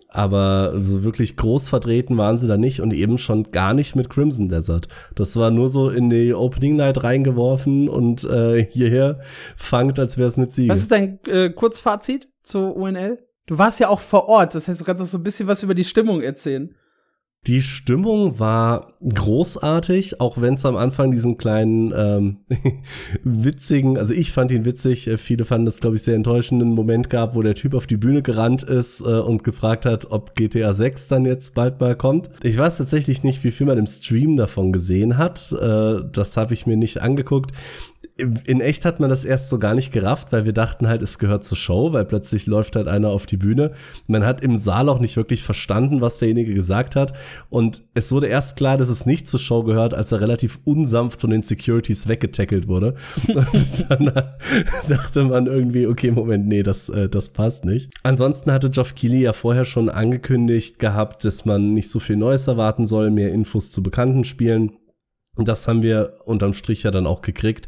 Aber 0.07 0.73
so 0.83 1.03
wirklich 1.03 1.35
groß 1.37 1.67
vertreten 1.69 2.17
waren 2.17 2.37
sie 2.37 2.47
da 2.47 2.57
nicht 2.57 2.81
und 2.81 2.93
eben 2.93 3.17
schon 3.17 3.51
gar 3.51 3.73
nicht 3.73 3.95
mit 3.95 4.09
Crimson 4.09 4.47
Desert. 4.47 4.87
Das 5.15 5.35
war 5.35 5.51
nur 5.51 5.69
so 5.69 5.89
in 5.89 6.09
die 6.09 6.33
Opening 6.33 6.75
Night 6.75 7.03
reingeworfen 7.03 7.89
und 7.89 8.23
äh, 8.23 8.65
hierher 8.69 9.19
fangt, 9.57 9.99
als 9.99 10.17
wäre 10.17 10.29
es 10.29 10.37
eine 10.37 10.49
Ziege. 10.49 10.71
Was 10.71 10.79
ist 10.79 10.91
dein 10.91 11.19
äh, 11.27 11.49
Kurzfazit 11.49 12.29
zur 12.41 12.75
UNL? 12.75 13.19
Du 13.47 13.57
warst 13.57 13.79
ja 13.79 13.89
auch 13.89 13.99
vor 13.99 14.29
Ort, 14.29 14.55
das 14.55 14.67
heißt, 14.67 14.79
du 14.79 14.85
kannst 14.85 15.01
auch 15.01 15.07
so 15.07 15.17
ein 15.17 15.23
bisschen 15.23 15.47
was 15.47 15.63
über 15.63 15.73
die 15.73 15.83
Stimmung 15.83 16.21
erzählen. 16.21 16.73
Die 17.47 17.63
Stimmung 17.63 18.37
war 18.39 18.93
großartig, 19.01 20.21
auch 20.21 20.39
wenn 20.39 20.53
es 20.53 20.65
am 20.65 20.75
Anfang 20.75 21.09
diesen 21.09 21.39
kleinen 21.39 21.91
ähm, 21.91 22.37
witzigen, 23.23 23.97
also 23.97 24.13
ich 24.13 24.31
fand 24.31 24.51
ihn 24.51 24.63
witzig, 24.63 25.07
äh, 25.07 25.17
viele 25.17 25.43
fanden 25.43 25.65
das, 25.65 25.79
glaube 25.79 25.95
ich, 25.95 26.03
sehr 26.03 26.13
enttäuschenden 26.13 26.69
Moment 26.69 27.09
gab, 27.09 27.33
wo 27.33 27.41
der 27.41 27.55
Typ 27.55 27.73
auf 27.73 27.87
die 27.87 27.97
Bühne 27.97 28.21
gerannt 28.21 28.61
ist 28.61 29.01
äh, 29.01 29.05
und 29.05 29.43
gefragt 29.43 29.87
hat, 29.87 30.11
ob 30.11 30.35
GTA 30.35 30.75
6 30.75 31.07
dann 31.07 31.25
jetzt 31.25 31.55
bald 31.55 31.79
mal 31.79 31.95
kommt. 31.95 32.29
Ich 32.43 32.57
weiß 32.57 32.77
tatsächlich 32.77 33.23
nicht, 33.23 33.43
wie 33.43 33.49
viel 33.49 33.65
man 33.65 33.79
im 33.79 33.87
Stream 33.87 34.37
davon 34.37 34.71
gesehen 34.71 35.17
hat. 35.17 35.51
Äh, 35.51 36.01
das 36.11 36.37
habe 36.37 36.53
ich 36.53 36.67
mir 36.67 36.77
nicht 36.77 37.01
angeguckt 37.01 37.53
in 38.45 38.61
echt 38.61 38.85
hat 38.85 38.99
man 38.99 39.09
das 39.09 39.25
erst 39.25 39.49
so 39.49 39.59
gar 39.59 39.73
nicht 39.73 39.91
gerafft, 39.91 40.31
weil 40.31 40.45
wir 40.45 40.53
dachten 40.53 40.87
halt, 40.87 41.01
es 41.01 41.19
gehört 41.19 41.43
zur 41.43 41.57
Show, 41.57 41.93
weil 41.93 42.05
plötzlich 42.05 42.45
läuft 42.45 42.75
halt 42.75 42.87
einer 42.87 43.09
auf 43.09 43.25
die 43.25 43.37
Bühne. 43.37 43.71
Man 44.07 44.25
hat 44.25 44.41
im 44.41 44.57
Saal 44.57 44.89
auch 44.89 44.99
nicht 44.99 45.15
wirklich 45.17 45.43
verstanden, 45.43 46.01
was 46.01 46.19
derjenige 46.19 46.53
gesagt 46.53 46.95
hat. 46.95 47.13
Und 47.49 47.83
es 47.93 48.11
wurde 48.11 48.27
erst 48.27 48.55
klar, 48.55 48.77
dass 48.77 48.89
es 48.89 49.05
nicht 49.05 49.27
zur 49.27 49.39
Show 49.39 49.63
gehört, 49.63 49.93
als 49.93 50.11
er 50.11 50.21
relativ 50.21 50.59
unsanft 50.63 51.21
von 51.21 51.29
den 51.29 51.43
Securities 51.43 52.07
weggetackelt 52.07 52.67
wurde. 52.67 52.95
Und 53.27 53.85
dann 53.89 54.11
dachte 54.87 55.23
man 55.23 55.47
irgendwie, 55.47 55.87
okay, 55.87 56.11
Moment, 56.11 56.47
nee, 56.47 56.63
das, 56.63 56.89
äh, 56.89 57.09
das 57.09 57.29
passt 57.29 57.65
nicht. 57.65 57.91
Ansonsten 58.03 58.51
hatte 58.51 58.69
Geoff 58.69 58.95
Keighley 58.95 59.21
ja 59.21 59.33
vorher 59.33 59.65
schon 59.65 59.89
angekündigt 59.89 60.79
gehabt, 60.79 61.25
dass 61.25 61.45
man 61.45 61.73
nicht 61.73 61.89
so 61.89 61.99
viel 61.99 62.17
Neues 62.17 62.47
erwarten 62.47 62.85
soll, 62.85 63.11
mehr 63.11 63.31
Infos 63.31 63.71
zu 63.71 63.81
bekannten 63.83 64.23
Spielen. 64.23 64.71
Das 65.37 65.67
haben 65.67 65.81
wir 65.81 66.15
unterm 66.25 66.53
Strich 66.53 66.83
ja 66.83 66.91
dann 66.91 67.07
auch 67.07 67.21
gekriegt. 67.21 67.67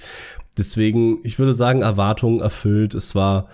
Deswegen, 0.57 1.19
ich 1.23 1.39
würde 1.39 1.53
sagen, 1.53 1.81
Erwartungen 1.81 2.39
erfüllt. 2.39 2.93
Es 2.95 3.15
war 3.15 3.47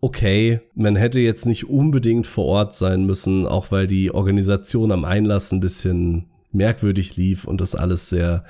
okay. 0.00 0.60
Man 0.74 0.96
hätte 0.96 1.20
jetzt 1.20 1.46
nicht 1.46 1.68
unbedingt 1.68 2.26
vor 2.26 2.44
Ort 2.46 2.74
sein 2.74 3.04
müssen, 3.04 3.46
auch 3.46 3.70
weil 3.70 3.86
die 3.86 4.12
Organisation 4.12 4.92
am 4.92 5.04
Einlass 5.04 5.52
ein 5.52 5.60
bisschen 5.60 6.30
merkwürdig 6.52 7.16
lief 7.16 7.44
und 7.44 7.60
das 7.60 7.74
alles 7.74 8.08
sehr 8.08 8.44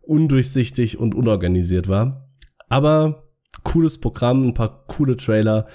undurchsichtig 0.00 0.98
und 0.98 1.14
unorganisiert 1.14 1.88
war. 1.88 2.28
Aber 2.68 3.24
cooles 3.62 3.98
Programm, 3.98 4.48
ein 4.48 4.54
paar 4.54 4.84
coole 4.86 5.16
Trailer. 5.16 5.66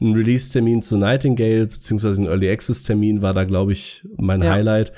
Ein 0.00 0.14
Release-Termin 0.14 0.82
zu 0.82 0.96
Nightingale, 0.96 1.66
beziehungsweise 1.66 2.22
ein 2.22 2.26
Early 2.26 2.50
Access-Termin 2.50 3.22
war 3.22 3.34
da, 3.34 3.44
glaube 3.44 3.72
ich, 3.72 4.06
mein 4.16 4.42
ja. 4.42 4.52
Highlight 4.52 4.92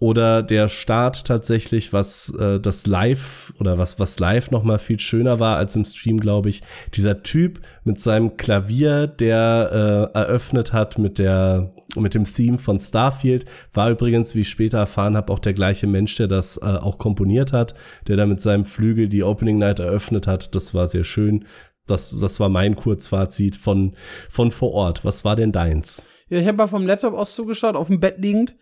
oder 0.00 0.42
der 0.42 0.68
Start 0.68 1.26
tatsächlich, 1.26 1.92
was 1.92 2.34
äh, 2.34 2.58
das 2.58 2.86
Live 2.86 3.52
oder 3.60 3.76
was 3.76 4.00
was 4.00 4.18
live 4.18 4.50
noch 4.50 4.64
mal 4.64 4.78
viel 4.78 4.98
schöner 4.98 5.38
war 5.38 5.58
als 5.58 5.76
im 5.76 5.84
Stream, 5.84 6.18
glaube 6.18 6.48
ich. 6.48 6.62
Dieser 6.94 7.22
Typ 7.22 7.60
mit 7.84 8.00
seinem 8.00 8.38
Klavier, 8.38 9.06
der 9.06 10.10
äh, 10.14 10.18
eröffnet 10.18 10.72
hat 10.72 10.98
mit 10.98 11.18
der 11.18 11.74
mit 11.96 12.14
dem 12.14 12.24
Theme 12.24 12.56
von 12.56 12.80
Starfield, 12.80 13.44
war 13.74 13.90
übrigens, 13.90 14.34
wie 14.34 14.40
ich 14.40 14.48
später 14.48 14.78
erfahren 14.78 15.16
habe, 15.16 15.30
auch 15.32 15.38
der 15.38 15.52
gleiche 15.52 15.86
Mensch, 15.86 16.16
der 16.16 16.28
das 16.28 16.56
äh, 16.56 16.64
auch 16.64 16.96
komponiert 16.96 17.52
hat, 17.52 17.74
der 18.08 18.16
da 18.16 18.24
mit 18.24 18.40
seinem 18.40 18.64
Flügel 18.64 19.08
die 19.08 19.22
Opening 19.22 19.58
Night 19.58 19.80
eröffnet 19.80 20.26
hat. 20.26 20.54
Das 20.54 20.72
war 20.72 20.86
sehr 20.86 21.04
schön. 21.04 21.44
das, 21.86 22.16
das 22.18 22.40
war 22.40 22.48
mein 22.48 22.74
Kurzfazit 22.74 23.56
von, 23.56 23.96
von 24.30 24.50
vor 24.50 24.72
Ort. 24.72 25.04
Was 25.04 25.24
war 25.26 25.36
denn 25.36 25.52
deins? 25.52 26.02
Ja, 26.30 26.38
ich 26.38 26.46
habe 26.46 26.56
mal 26.56 26.68
vom 26.68 26.86
Laptop 26.86 27.12
aus 27.12 27.34
zugeschaut, 27.34 27.76
auf 27.76 27.88
dem 27.88 28.00
Bett 28.00 28.16
liegend 28.18 28.54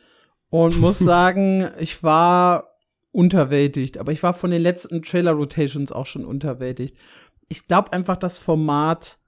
und 0.51 0.79
muss 0.79 0.99
sagen, 0.99 1.69
ich 1.79 2.03
war 2.03 2.79
unterwältigt, 3.13 3.99
aber 3.99 4.13
ich 4.13 4.23
war 4.23 4.35
von 4.35 4.51
den 4.51 4.63
letzten 4.63 5.03
Trailer 5.03 5.33
Rotations 5.33 5.93
auch 5.93 6.07
schon 6.07 6.25
unterwältigt. 6.25 6.97
Ich 7.49 7.67
glaube 7.67 7.93
einfach, 7.93 8.17
das 8.17 8.39
Format 8.39 9.19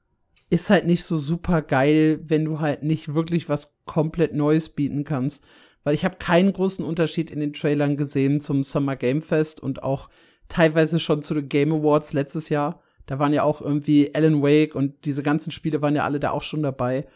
ist 0.50 0.68
halt 0.68 0.86
nicht 0.86 1.04
so 1.04 1.16
super 1.16 1.62
geil, 1.62 2.20
wenn 2.24 2.44
du 2.44 2.60
halt 2.60 2.82
nicht 2.82 3.14
wirklich 3.14 3.48
was 3.48 3.78
komplett 3.86 4.34
Neues 4.34 4.68
bieten 4.68 5.04
kannst. 5.04 5.44
Weil 5.84 5.94
ich 5.94 6.04
habe 6.04 6.18
keinen 6.18 6.52
großen 6.52 6.84
Unterschied 6.84 7.30
in 7.30 7.40
den 7.40 7.54
Trailern 7.54 7.96
gesehen 7.96 8.40
zum 8.40 8.62
Summer 8.62 8.96
Game 8.96 9.22
Fest 9.22 9.60
und 9.60 9.82
auch 9.82 10.10
teilweise 10.48 10.98
schon 10.98 11.22
zu 11.22 11.34
den 11.34 11.48
Game 11.48 11.72
Awards 11.72 12.12
letztes 12.12 12.48
Jahr. 12.48 12.82
Da 13.06 13.18
waren 13.18 13.32
ja 13.32 13.44
auch 13.44 13.62
irgendwie 13.62 14.14
Alan 14.14 14.42
Wake 14.42 14.74
und 14.74 15.04
diese 15.04 15.22
ganzen 15.22 15.50
Spiele 15.52 15.80
waren 15.80 15.96
ja 15.96 16.04
alle 16.04 16.20
da 16.20 16.30
auch 16.30 16.42
schon 16.42 16.62
dabei. 16.62 17.06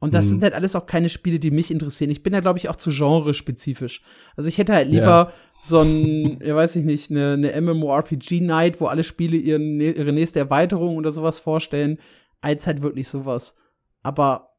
Und 0.00 0.14
das 0.14 0.26
mhm. 0.26 0.30
sind 0.30 0.42
halt 0.44 0.54
alles 0.54 0.76
auch 0.76 0.86
keine 0.86 1.08
Spiele, 1.08 1.38
die 1.40 1.50
mich 1.50 1.70
interessieren. 1.70 2.10
Ich 2.10 2.22
bin 2.22 2.32
ja, 2.32 2.40
glaube 2.40 2.58
ich, 2.58 2.68
auch 2.68 2.76
zu 2.76 2.90
genre-spezifisch. 2.90 4.02
Also 4.36 4.48
ich 4.48 4.58
hätte 4.58 4.72
halt 4.72 4.88
lieber 4.88 5.06
ja. 5.06 5.32
so 5.60 5.80
ein, 5.80 6.40
ja 6.44 6.54
weiß 6.54 6.76
ich 6.76 6.84
nicht, 6.84 7.10
eine, 7.10 7.32
eine 7.32 7.60
MMORPG-Night, 7.60 8.80
wo 8.80 8.86
alle 8.86 9.02
Spiele 9.02 9.36
ihren, 9.36 9.80
ihre 9.80 10.12
nächste 10.12 10.38
Erweiterung 10.38 10.96
oder 10.96 11.10
sowas 11.10 11.40
vorstellen, 11.40 11.98
als 12.40 12.66
halt 12.66 12.82
wirklich 12.82 13.08
sowas. 13.08 13.56
Aber 14.02 14.50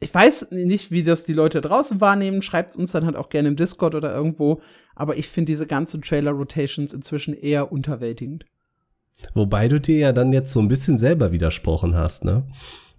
ich 0.00 0.12
weiß 0.12 0.50
nicht, 0.52 0.90
wie 0.90 1.02
das 1.02 1.24
die 1.24 1.34
Leute 1.34 1.60
draußen 1.60 2.00
wahrnehmen. 2.00 2.42
Schreibt 2.42 2.74
uns 2.76 2.90
dann 2.90 3.04
halt 3.04 3.16
auch 3.16 3.28
gerne 3.28 3.48
im 3.48 3.56
Discord 3.56 3.94
oder 3.94 4.14
irgendwo. 4.14 4.60
Aber 4.96 5.16
ich 5.16 5.28
finde 5.28 5.52
diese 5.52 5.66
ganzen 5.66 6.02
Trailer-Rotations 6.02 6.92
inzwischen 6.92 7.34
eher 7.34 7.70
unterwältigend. 7.70 8.44
Wobei 9.34 9.68
du 9.68 9.78
dir 9.78 9.98
ja 9.98 10.12
dann 10.12 10.32
jetzt 10.32 10.52
so 10.52 10.60
ein 10.60 10.68
bisschen 10.68 10.98
selber 10.98 11.30
widersprochen 11.30 11.94
hast, 11.94 12.24
ne? 12.24 12.44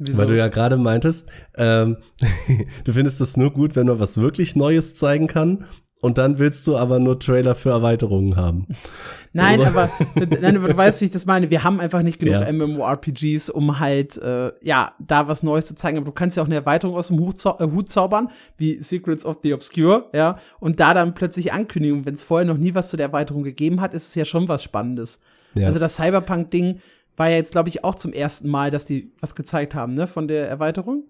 Wieso? 0.04 0.18
Weil 0.18 0.28
du 0.28 0.38
ja 0.38 0.48
gerade 0.48 0.78
meintest, 0.78 1.30
ähm, 1.56 1.98
du 2.84 2.94
findest 2.94 3.22
es 3.22 3.38
nur 3.38 3.52
gut, 3.52 3.76
wenn 3.76 3.86
man 3.86 4.00
was 4.00 4.18
wirklich 4.20 4.56
Neues 4.56 4.96
zeigen 4.96 5.28
kann. 5.28 5.66
Und 6.02 6.18
dann 6.18 6.40
willst 6.40 6.66
du 6.66 6.78
aber 6.78 6.98
nur 6.98 7.20
Trailer 7.20 7.54
für 7.54 7.70
Erweiterungen 7.70 8.36
haben. 8.36 8.68
Nein, 9.34 9.62
also. 9.62 9.72
aber, 9.72 9.90
nein, 10.42 10.58
aber 10.58 10.68
du 10.68 10.76
weißt, 10.76 11.00
wie 11.00 11.06
ich 11.06 11.12
das 11.12 11.26
meine. 11.26 11.50
Wir 11.50 11.64
haben 11.64 11.80
einfach 11.80 12.02
nicht 12.02 12.20
genug 12.20 12.34
ja. 12.34 12.52
MMORPGs, 12.52 13.50
um 13.50 13.80
halt, 13.80 14.18
äh, 14.18 14.52
ja, 14.62 14.92
da 15.00 15.30
was 15.30 15.42
Neues 15.42 15.68
zu 15.68 15.76
zeigen. 15.76 15.96
Aber 15.96 16.08
du 16.08 16.12
kannst 16.12 16.36
ja 16.36 16.44
auch 16.44 16.48
eine 16.48 16.56
Erweiterung 16.56 16.98
aus 16.98 17.08
dem 17.08 17.18
Hut, 17.18 17.38
zau 17.38 17.58
äh, 17.60 17.64
Hut 17.72 17.90
zaubern, 17.90 18.30
wie 18.58 18.84
Secrets 18.84 19.26
of 19.26 19.38
the 19.42 19.54
Obscure, 19.54 20.10
ja, 20.12 20.38
und 20.60 20.82
da 20.82 20.94
dann 20.94 21.14
plötzlich 21.14 21.54
ankündigen. 21.54 22.06
Wenn 22.06 22.16
es 22.16 22.24
vorher 22.24 22.46
noch 22.46 22.58
nie 22.58 22.76
was 22.76 22.90
zu 22.90 22.98
der 22.98 23.06
Erweiterung 23.06 23.44
gegeben 23.44 23.80
hat, 23.80 23.94
ist 23.94 24.10
es 24.10 24.16
ja 24.16 24.26
schon 24.26 24.50
was 24.50 24.64
Spannendes. 24.64 25.22
Ja. 25.58 25.68
Also 25.68 25.80
das 25.80 25.96
Cyberpunk-Ding 25.96 26.80
war 27.18 27.30
ja 27.30 27.36
jetzt, 27.36 27.52
glaube 27.52 27.70
ich, 27.70 27.84
auch 27.84 27.96
zum 27.96 28.14
ersten 28.14 28.50
Mal, 28.50 28.72
dass 28.72 28.86
die 28.86 29.12
was 29.20 29.36
gezeigt 29.36 29.76
haben, 29.76 29.94
ne, 29.94 30.08
von 30.08 30.28
der 30.28 30.48
Erweiterung. 30.48 31.04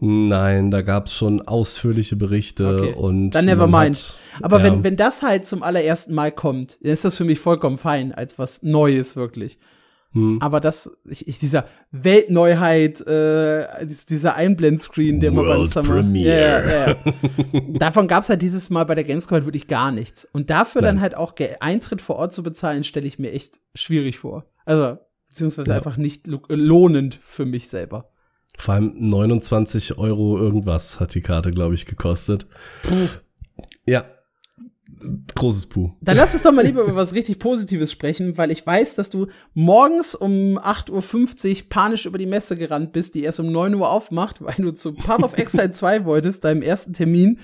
Nein, 0.00 0.70
da 0.70 0.82
gab 0.82 1.06
es 1.06 1.14
schon 1.14 1.42
ausführliche 1.42 2.16
Berichte 2.16 2.76
okay. 2.76 2.94
und. 2.94 3.30
Dann 3.30 3.44
never 3.44 3.66
mind. 3.66 4.16
Aber 4.40 4.58
ja. 4.58 4.64
wenn, 4.64 4.82
wenn 4.82 4.96
das 4.96 5.22
halt 5.22 5.46
zum 5.46 5.62
allerersten 5.62 6.14
Mal 6.14 6.32
kommt, 6.32 6.78
dann 6.82 6.92
ist 6.92 7.04
das 7.04 7.16
für 7.16 7.24
mich 7.24 7.38
vollkommen 7.38 7.78
fein, 7.78 8.12
als 8.12 8.38
was 8.38 8.62
Neues 8.62 9.16
wirklich. 9.16 9.58
Hm. 10.12 10.38
Aber 10.42 10.60
das, 10.60 10.98
ich, 11.08 11.26
ich, 11.26 11.38
dieser 11.38 11.66
Weltneuheit, 11.90 13.00
äh, 13.06 13.86
dieser 14.08 14.34
Einblendscreen, 14.34 15.20
der 15.20 15.32
man 15.32 15.46
beim 15.46 15.66
Summer. 15.66 15.94
Premiere. 15.94 16.66
Ja, 16.66 16.70
ja, 16.70 16.96
ja. 17.52 17.60
Davon 17.78 18.08
gab's 18.08 18.28
halt 18.28 18.42
dieses 18.42 18.68
Mal 18.68 18.84
bei 18.84 18.94
der 18.94 19.04
Gamescom 19.04 19.36
halt 19.36 19.46
wirklich 19.46 19.68
gar 19.68 19.90
nichts. 19.90 20.28
Und 20.32 20.50
dafür 20.50 20.82
Nein. 20.82 20.96
dann 20.96 21.02
halt 21.02 21.14
auch 21.14 21.34
Eintritt 21.60 22.02
vor 22.02 22.16
Ort 22.16 22.34
zu 22.34 22.42
bezahlen, 22.42 22.84
stelle 22.84 23.06
ich 23.06 23.18
mir 23.18 23.32
echt 23.32 23.60
schwierig 23.74 24.18
vor. 24.18 24.44
Also, 24.66 24.98
beziehungsweise 25.32 25.70
ja. 25.70 25.76
einfach 25.76 25.96
nicht 25.96 26.26
lohnend 26.26 27.18
für 27.22 27.46
mich 27.46 27.68
selber. 27.68 28.10
Vor 28.58 28.74
allem 28.74 28.92
29 28.96 29.98
Euro 29.98 30.38
irgendwas 30.38 31.00
hat 31.00 31.14
die 31.14 31.22
Karte, 31.22 31.50
glaube 31.52 31.74
ich, 31.74 31.86
gekostet. 31.86 32.46
Puh. 32.82 33.08
Ja. 33.86 34.04
Großes 35.34 35.66
Puh. 35.66 35.92
Dann 36.00 36.16
lass 36.16 36.34
uns 36.34 36.42
doch 36.42 36.52
mal 36.52 36.64
lieber 36.64 36.82
über 36.82 36.94
was 36.94 37.14
richtig 37.14 37.38
Positives 37.38 37.90
sprechen, 37.90 38.36
weil 38.36 38.50
ich 38.50 38.64
weiß, 38.64 38.94
dass 38.94 39.10
du 39.10 39.28
morgens 39.54 40.14
um 40.14 40.58
8.50 40.58 41.50
Uhr 41.50 41.68
panisch 41.70 42.06
über 42.06 42.18
die 42.18 42.26
Messe 42.26 42.56
gerannt 42.56 42.92
bist, 42.92 43.14
die 43.14 43.22
erst 43.22 43.40
um 43.40 43.50
9 43.50 43.74
Uhr 43.74 43.90
aufmacht, 43.90 44.44
weil 44.44 44.54
du 44.58 44.70
zu 44.72 44.92
Path 44.92 45.22
of 45.22 45.36
Exile 45.38 45.72
2 45.72 46.04
wolltest, 46.04 46.44
deinem 46.44 46.62
ersten 46.62 46.92
Termin. 46.92 47.40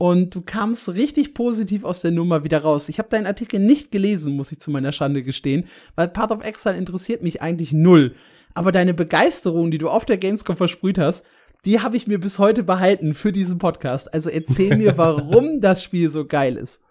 Und 0.00 0.34
du 0.34 0.40
kamst 0.40 0.88
richtig 0.94 1.34
positiv 1.34 1.84
aus 1.84 2.00
der 2.00 2.10
Nummer 2.10 2.42
wieder 2.42 2.62
raus. 2.62 2.88
Ich 2.88 2.98
habe 2.98 3.10
deinen 3.10 3.26
Artikel 3.26 3.60
nicht 3.60 3.92
gelesen, 3.92 4.34
muss 4.34 4.50
ich 4.50 4.58
zu 4.58 4.70
meiner 4.70 4.92
Schande 4.92 5.22
gestehen, 5.22 5.66
weil 5.94 6.08
Path 6.08 6.30
of 6.30 6.42
Exile 6.42 6.78
interessiert 6.78 7.22
mich 7.22 7.42
eigentlich 7.42 7.72
null 7.72 8.14
aber 8.54 8.72
deine 8.72 8.94
Begeisterung, 8.94 9.70
die 9.70 9.78
du 9.78 9.88
auf 9.88 10.04
der 10.04 10.18
Gamescom 10.18 10.56
versprüht 10.56 10.98
hast, 10.98 11.24
die 11.64 11.80
habe 11.80 11.96
ich 11.96 12.06
mir 12.06 12.18
bis 12.18 12.38
heute 12.38 12.62
behalten 12.62 13.14
für 13.14 13.32
diesen 13.32 13.58
Podcast. 13.58 14.12
Also 14.12 14.30
erzähl 14.30 14.76
mir, 14.76 14.96
warum 14.96 15.60
das 15.60 15.82
Spiel 15.82 16.10
so 16.10 16.24
geil 16.24 16.56
ist. 16.56 16.82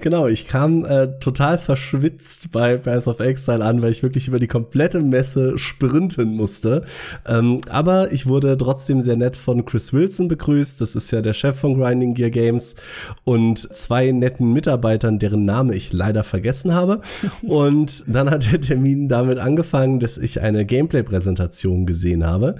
Genau, 0.00 0.28
ich 0.28 0.46
kam 0.46 0.84
äh, 0.84 1.18
total 1.18 1.58
verschwitzt 1.58 2.52
bei 2.52 2.76
Path 2.76 3.06
of 3.06 3.20
Exile 3.20 3.64
an, 3.64 3.82
weil 3.82 3.90
ich 3.90 4.02
wirklich 4.02 4.28
über 4.28 4.38
die 4.38 4.46
komplette 4.46 5.00
Messe 5.00 5.58
sprinten 5.58 6.36
musste. 6.36 6.84
Ähm, 7.26 7.60
aber 7.68 8.12
ich 8.12 8.26
wurde 8.26 8.56
trotzdem 8.56 9.02
sehr 9.02 9.16
nett 9.16 9.36
von 9.36 9.64
Chris 9.64 9.92
Wilson 9.92 10.28
begrüßt. 10.28 10.80
Das 10.80 10.94
ist 10.94 11.10
ja 11.10 11.22
der 11.22 11.32
Chef 11.32 11.58
von 11.58 11.74
Grinding 11.74 12.14
Gear 12.14 12.30
Games 12.30 12.76
und 13.24 13.58
zwei 13.74 14.12
netten 14.12 14.52
Mitarbeitern, 14.52 15.18
deren 15.18 15.44
Name 15.44 15.74
ich 15.74 15.92
leider 15.92 16.22
vergessen 16.22 16.74
habe. 16.74 17.00
und 17.42 18.04
dann 18.06 18.30
hat 18.30 18.52
der 18.52 18.60
Termin 18.60 19.08
damit 19.08 19.38
angefangen, 19.38 20.00
dass 20.00 20.18
ich 20.18 20.40
eine 20.40 20.64
Gameplay-Präsentation 20.64 21.86
gesehen 21.86 22.24
habe. 22.24 22.56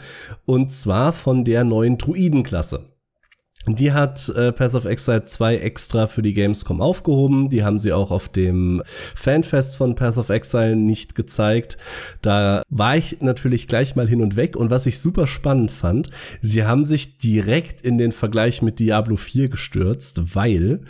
Und 0.47 0.73
zwar 0.73 1.13
von 1.13 1.45
der 1.45 1.65
neuen 1.65 1.99
Druidenklasse. 1.99 2.81
Die 3.77 3.93
hat 3.93 4.29
äh, 4.31 4.53
Path 4.53 4.75
of 4.75 4.85
Exile 4.85 5.25
2 5.25 5.57
extra 5.57 6.07
für 6.07 6.23
die 6.23 6.35
Gamescom 6.35 6.81
aufgehoben. 6.81 7.49
Die 7.49 7.63
haben 7.65 7.79
sie 7.79 7.93
auch 7.93 8.11
auf 8.11 8.29
dem 8.29 8.83
Fanfest 9.15 9.77
von 9.77 9.95
Path 9.95 10.17
of 10.17 10.31
Exile 10.31 10.77
nicht 10.77 11.15
gezeigt. 11.15 11.79
Da 12.23 12.63
war 12.69 12.97
ich 12.97 13.21
natürlich 13.21 13.69
gleich 13.69 13.97
mal 13.97 14.09
hin 14.09 14.23
und 14.23 14.37
weg. 14.37 14.57
Und 14.57 14.71
was 14.71 14.87
ich 14.87 14.99
super 14.99 15.27
spannend 15.27 15.71
fand, 15.71 16.11
sie 16.41 16.65
haben 16.65 16.87
sich 16.87 17.19
direkt 17.19 17.83
in 17.83 17.99
den 17.99 18.13
Vergleich 18.13 18.63
mit 18.63 18.79
Diablo 18.79 19.17
4 19.17 19.49
gestürzt, 19.49 20.35
weil 20.35 20.81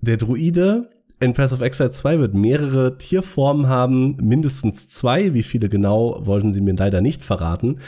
der 0.00 0.16
Druide 0.16 0.90
in 1.22 1.34
Path 1.34 1.52
of 1.52 1.60
Exile 1.60 1.92
2 1.92 2.18
wird 2.18 2.34
mehrere 2.34 2.98
Tierformen 2.98 3.68
haben, 3.68 4.16
mindestens 4.16 4.88
zwei. 4.88 5.34
Wie 5.34 5.44
viele 5.44 5.68
genau, 5.68 6.20
wollten 6.26 6.52
sie 6.52 6.60
mir 6.60 6.74
leider 6.74 7.00
nicht 7.00 7.22
verraten. 7.22 7.78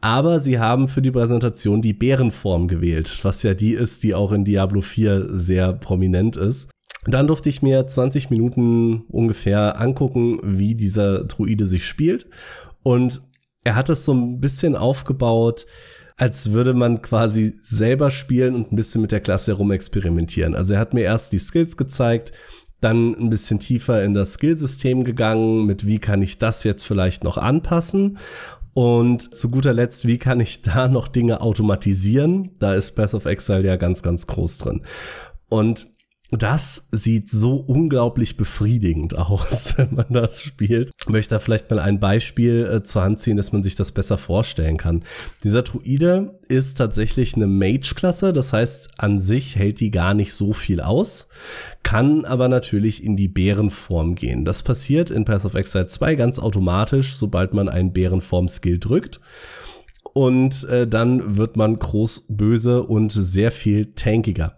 Aber 0.00 0.38
sie 0.38 0.60
haben 0.60 0.86
für 0.86 1.02
die 1.02 1.10
Präsentation 1.10 1.82
die 1.82 1.92
Bärenform 1.92 2.68
gewählt, 2.68 3.18
was 3.24 3.42
ja 3.42 3.54
die 3.54 3.72
ist, 3.72 4.04
die 4.04 4.14
auch 4.14 4.30
in 4.30 4.44
Diablo 4.44 4.80
4 4.80 5.26
sehr 5.36 5.72
prominent 5.72 6.36
ist. 6.36 6.70
Dann 7.06 7.26
durfte 7.26 7.48
ich 7.48 7.62
mir 7.62 7.84
20 7.84 8.30
Minuten 8.30 9.02
ungefähr 9.08 9.80
angucken, 9.80 10.38
wie 10.44 10.76
dieser 10.76 11.24
Druide 11.24 11.66
sich 11.66 11.86
spielt. 11.86 12.26
Und 12.84 13.22
er 13.64 13.74
hat 13.74 13.90
es 13.90 14.04
so 14.04 14.14
ein 14.14 14.40
bisschen 14.40 14.76
aufgebaut, 14.76 15.66
als 16.16 16.52
würde 16.52 16.74
man 16.74 17.02
quasi 17.02 17.58
selber 17.60 18.12
spielen 18.12 18.54
und 18.54 18.72
ein 18.72 18.76
bisschen 18.76 19.02
mit 19.02 19.10
der 19.10 19.20
Klasse 19.20 19.52
herumexperimentieren. 19.52 20.54
Also 20.54 20.74
er 20.74 20.80
hat 20.80 20.94
mir 20.94 21.02
erst 21.02 21.32
die 21.32 21.38
Skills 21.38 21.76
gezeigt, 21.76 22.32
dann 22.84 23.14
ein 23.14 23.30
bisschen 23.30 23.58
tiefer 23.58 24.02
in 24.04 24.14
das 24.14 24.34
Skillsystem 24.34 25.04
gegangen, 25.04 25.64
mit 25.64 25.86
wie 25.86 25.98
kann 25.98 26.22
ich 26.22 26.38
das 26.38 26.64
jetzt 26.64 26.84
vielleicht 26.84 27.24
noch 27.24 27.38
anpassen. 27.38 28.18
Und 28.74 29.34
zu 29.34 29.50
guter 29.50 29.72
Letzt, 29.72 30.06
wie 30.06 30.18
kann 30.18 30.40
ich 30.40 30.62
da 30.62 30.88
noch 30.88 31.08
Dinge 31.08 31.40
automatisieren? 31.40 32.50
Da 32.58 32.74
ist 32.74 32.92
Path 32.92 33.14
of 33.14 33.24
Exile 33.24 33.64
ja 33.64 33.76
ganz, 33.76 34.02
ganz 34.02 34.26
groß 34.26 34.58
drin. 34.58 34.82
Und 35.48 35.88
das 36.30 36.88
sieht 36.90 37.30
so 37.30 37.56
unglaublich 37.56 38.36
befriedigend 38.36 39.16
aus, 39.18 39.74
wenn 39.76 39.94
man 39.94 40.06
das 40.10 40.42
spielt. 40.42 40.90
Ich 40.98 41.08
möchte 41.08 41.34
da 41.34 41.38
vielleicht 41.38 41.70
mal 41.70 41.78
ein 41.78 42.00
Beispiel 42.00 42.68
äh, 42.70 42.82
zur 42.82 43.02
Hand 43.02 43.20
ziehen, 43.20 43.36
dass 43.36 43.52
man 43.52 43.62
sich 43.62 43.76
das 43.76 43.92
besser 43.92 44.18
vorstellen 44.18 44.76
kann. 44.76 45.04
Dieser 45.44 45.62
Druide 45.62 46.38
ist 46.48 46.78
tatsächlich 46.78 47.34
eine 47.34 47.46
Mage-Klasse, 47.46 48.32
das 48.32 48.52
heißt, 48.52 48.98
an 48.98 49.20
sich 49.20 49.56
hält 49.56 49.80
die 49.80 49.90
gar 49.90 50.14
nicht 50.14 50.34
so 50.34 50.52
viel 50.52 50.80
aus, 50.80 51.28
kann 51.84 52.24
aber 52.24 52.48
natürlich 52.48 53.04
in 53.04 53.16
die 53.16 53.28
Bärenform 53.28 54.16
gehen. 54.16 54.44
Das 54.44 54.64
passiert 54.64 55.12
in 55.12 55.24
Path 55.24 55.44
of 55.44 55.54
Exile 55.54 55.86
2 55.86 56.16
ganz 56.16 56.40
automatisch, 56.40 57.14
sobald 57.14 57.54
man 57.54 57.68
einen 57.68 57.92
Bärenform-Skill 57.92 58.78
drückt 58.78 59.20
und 60.14 60.64
äh, 60.64 60.86
dann 60.86 61.36
wird 61.36 61.56
man 61.56 61.78
groß, 61.78 62.26
böse 62.28 62.84
und 62.84 63.12
sehr 63.12 63.50
viel 63.50 63.92
tankiger. 63.94 64.56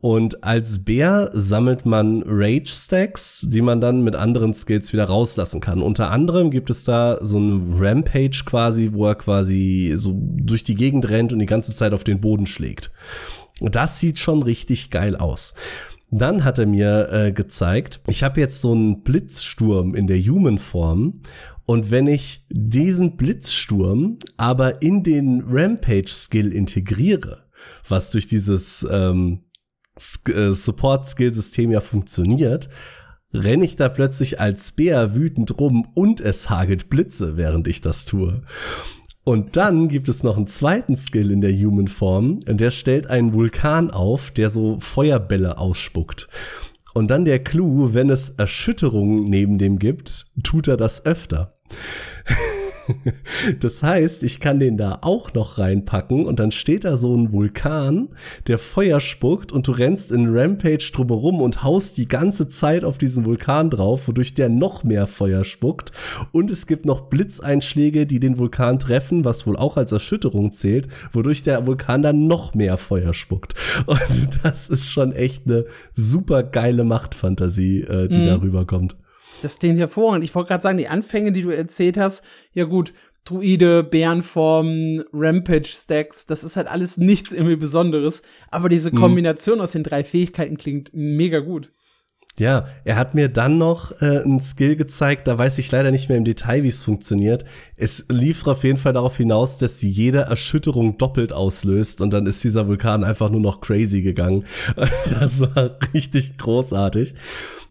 Und 0.00 0.44
als 0.44 0.82
Bär 0.84 1.28
sammelt 1.34 1.84
man 1.84 2.22
Rage 2.24 2.68
Stacks, 2.70 3.46
die 3.50 3.60
man 3.60 3.82
dann 3.82 4.02
mit 4.02 4.16
anderen 4.16 4.54
Skills 4.54 4.94
wieder 4.94 5.04
rauslassen 5.04 5.60
kann. 5.60 5.82
Unter 5.82 6.10
anderem 6.10 6.50
gibt 6.50 6.70
es 6.70 6.84
da 6.84 7.18
so 7.20 7.38
ein 7.38 7.74
Rampage 7.78 8.44
quasi, 8.46 8.90
wo 8.94 9.06
er 9.08 9.16
quasi 9.16 9.92
so 9.96 10.14
durch 10.16 10.62
die 10.62 10.74
Gegend 10.74 11.10
rennt 11.10 11.34
und 11.34 11.38
die 11.38 11.46
ganze 11.46 11.74
Zeit 11.74 11.92
auf 11.92 12.04
den 12.04 12.20
Boden 12.20 12.46
schlägt. 12.46 12.90
Das 13.60 14.00
sieht 14.00 14.18
schon 14.18 14.42
richtig 14.42 14.90
geil 14.90 15.16
aus. 15.16 15.54
Dann 16.10 16.44
hat 16.44 16.58
er 16.58 16.66
mir 16.66 17.08
äh, 17.12 17.32
gezeigt, 17.32 18.00
ich 18.08 18.22
habe 18.22 18.40
jetzt 18.40 18.60
so 18.60 18.72
einen 18.72 19.02
Blitzsturm 19.02 19.94
in 19.94 20.06
der 20.06 20.18
Human-Form 20.18 21.22
Und 21.66 21.90
wenn 21.92 22.08
ich 22.08 22.46
diesen 22.50 23.16
Blitzsturm 23.16 24.18
aber 24.36 24.82
in 24.82 25.04
den 25.04 25.44
Rampage-Skill 25.46 26.52
integriere, 26.52 27.44
was 27.88 28.10
durch 28.10 28.26
dieses 28.26 28.86
ähm, 28.90 29.42
äh, 30.28 30.52
Support-Skill-System 30.52 31.70
ja 31.70 31.80
funktioniert, 31.80 32.68
renne 33.32 33.64
ich 33.64 33.76
da 33.76 33.88
plötzlich 33.88 34.40
als 34.40 34.72
Bär 34.72 35.14
wütend 35.14 35.60
rum 35.60 35.88
und 35.94 36.20
es 36.20 36.50
hagelt 36.50 36.90
Blitze, 36.90 37.36
während 37.36 37.68
ich 37.68 37.80
das 37.80 38.04
tue. 38.04 38.42
Und 39.30 39.56
dann 39.56 39.86
gibt 39.86 40.08
es 40.08 40.24
noch 40.24 40.36
einen 40.36 40.48
zweiten 40.48 40.96
Skill 40.96 41.30
in 41.30 41.40
der 41.40 41.52
Human 41.52 41.86
Form, 41.86 42.40
der 42.48 42.72
stellt 42.72 43.06
einen 43.06 43.32
Vulkan 43.32 43.92
auf, 43.92 44.32
der 44.32 44.50
so 44.50 44.80
Feuerbälle 44.80 45.56
ausspuckt. 45.56 46.26
Und 46.94 47.12
dann 47.12 47.24
der 47.24 47.38
Clou, 47.38 47.94
wenn 47.94 48.10
es 48.10 48.30
Erschütterungen 48.30 49.26
neben 49.26 49.56
dem 49.56 49.78
gibt, 49.78 50.26
tut 50.42 50.66
er 50.66 50.76
das 50.76 51.06
öfter. 51.06 51.60
Das 53.60 53.82
heißt, 53.82 54.22
ich 54.22 54.40
kann 54.40 54.58
den 54.58 54.76
da 54.76 54.98
auch 55.02 55.32
noch 55.34 55.58
reinpacken 55.58 56.26
und 56.26 56.38
dann 56.38 56.52
steht 56.52 56.84
da 56.84 56.96
so 56.96 57.16
ein 57.16 57.32
Vulkan, 57.32 58.08
der 58.46 58.58
Feuer 58.58 59.00
spuckt 59.00 59.52
und 59.52 59.66
du 59.66 59.72
rennst 59.72 60.12
in 60.12 60.28
Rampage 60.36 60.90
drumherum 60.92 61.40
und 61.40 61.62
haust 61.62 61.96
die 61.96 62.08
ganze 62.08 62.48
Zeit 62.48 62.84
auf 62.84 62.98
diesen 62.98 63.24
Vulkan 63.24 63.70
drauf, 63.70 64.08
wodurch 64.08 64.34
der 64.34 64.48
noch 64.48 64.84
mehr 64.84 65.06
Feuer 65.06 65.44
spuckt. 65.44 65.92
Und 66.32 66.50
es 66.50 66.66
gibt 66.66 66.84
noch 66.84 67.02
Blitzeinschläge, 67.02 68.06
die 68.06 68.20
den 68.20 68.38
Vulkan 68.38 68.78
treffen, 68.78 69.24
was 69.24 69.46
wohl 69.46 69.56
auch 69.56 69.76
als 69.76 69.92
Erschütterung 69.92 70.52
zählt, 70.52 70.88
wodurch 71.12 71.42
der 71.42 71.66
Vulkan 71.66 72.02
dann 72.02 72.26
noch 72.26 72.54
mehr 72.54 72.76
Feuer 72.76 73.14
spuckt. 73.14 73.54
Und 73.86 74.00
das 74.42 74.68
ist 74.68 74.88
schon 74.88 75.12
echt 75.12 75.46
eine 75.46 75.64
super 75.94 76.42
geile 76.42 76.84
Machtfantasie, 76.84 77.82
äh, 77.82 78.08
die 78.08 78.18
mhm. 78.18 78.26
darüber 78.26 78.66
kommt. 78.66 78.96
Das 79.42 79.58
klingt 79.58 79.78
hervorragend. 79.78 80.24
Ich 80.24 80.34
wollte 80.34 80.48
gerade 80.48 80.62
sagen, 80.62 80.78
die 80.78 80.88
Anfänge, 80.88 81.32
die 81.32 81.42
du 81.42 81.50
erzählt 81.50 81.96
hast, 81.96 82.24
ja 82.52 82.64
gut, 82.64 82.92
Druide, 83.24 83.84
Bärenformen, 83.84 85.04
Rampage-Stacks, 85.12 86.26
das 86.26 86.42
ist 86.42 86.56
halt 86.56 86.68
alles 86.68 86.96
nichts 86.96 87.32
irgendwie 87.32 87.56
Besonderes. 87.56 88.22
Aber 88.50 88.68
diese 88.68 88.90
mhm. 88.90 88.96
Kombination 88.96 89.56
mhm. 89.56 89.62
aus 89.62 89.72
den 89.72 89.84
drei 89.84 90.04
Fähigkeiten 90.04 90.56
klingt 90.56 90.90
mega 90.92 91.40
gut. 91.40 91.70
Ja, 92.38 92.68
er 92.84 92.96
hat 92.96 93.14
mir 93.14 93.28
dann 93.28 93.58
noch 93.58 94.00
äh, 94.00 94.22
einen 94.22 94.40
Skill 94.40 94.76
gezeigt, 94.76 95.26
da 95.26 95.36
weiß 95.36 95.58
ich 95.58 95.70
leider 95.70 95.90
nicht 95.90 96.08
mehr 96.08 96.16
im 96.16 96.24
Detail, 96.24 96.62
wie 96.62 96.68
es 96.68 96.82
funktioniert. 96.82 97.44
Es 97.76 98.06
lief 98.08 98.46
auf 98.46 98.64
jeden 98.64 98.78
Fall 98.78 98.94
darauf 98.94 99.16
hinaus, 99.16 99.58
dass 99.58 99.78
sie 99.78 99.90
jede 99.90 100.20
Erschütterung 100.20 100.96
doppelt 100.96 101.32
auslöst 101.34 102.00
und 102.00 102.12
dann 102.12 102.26
ist 102.26 102.42
dieser 102.42 102.66
Vulkan 102.66 103.04
einfach 103.04 103.30
nur 103.30 103.40
noch 103.40 103.60
crazy 103.60 104.00
gegangen. 104.00 104.44
Das 105.20 105.40
war 105.40 105.76
richtig 105.92 106.38
großartig 106.38 107.14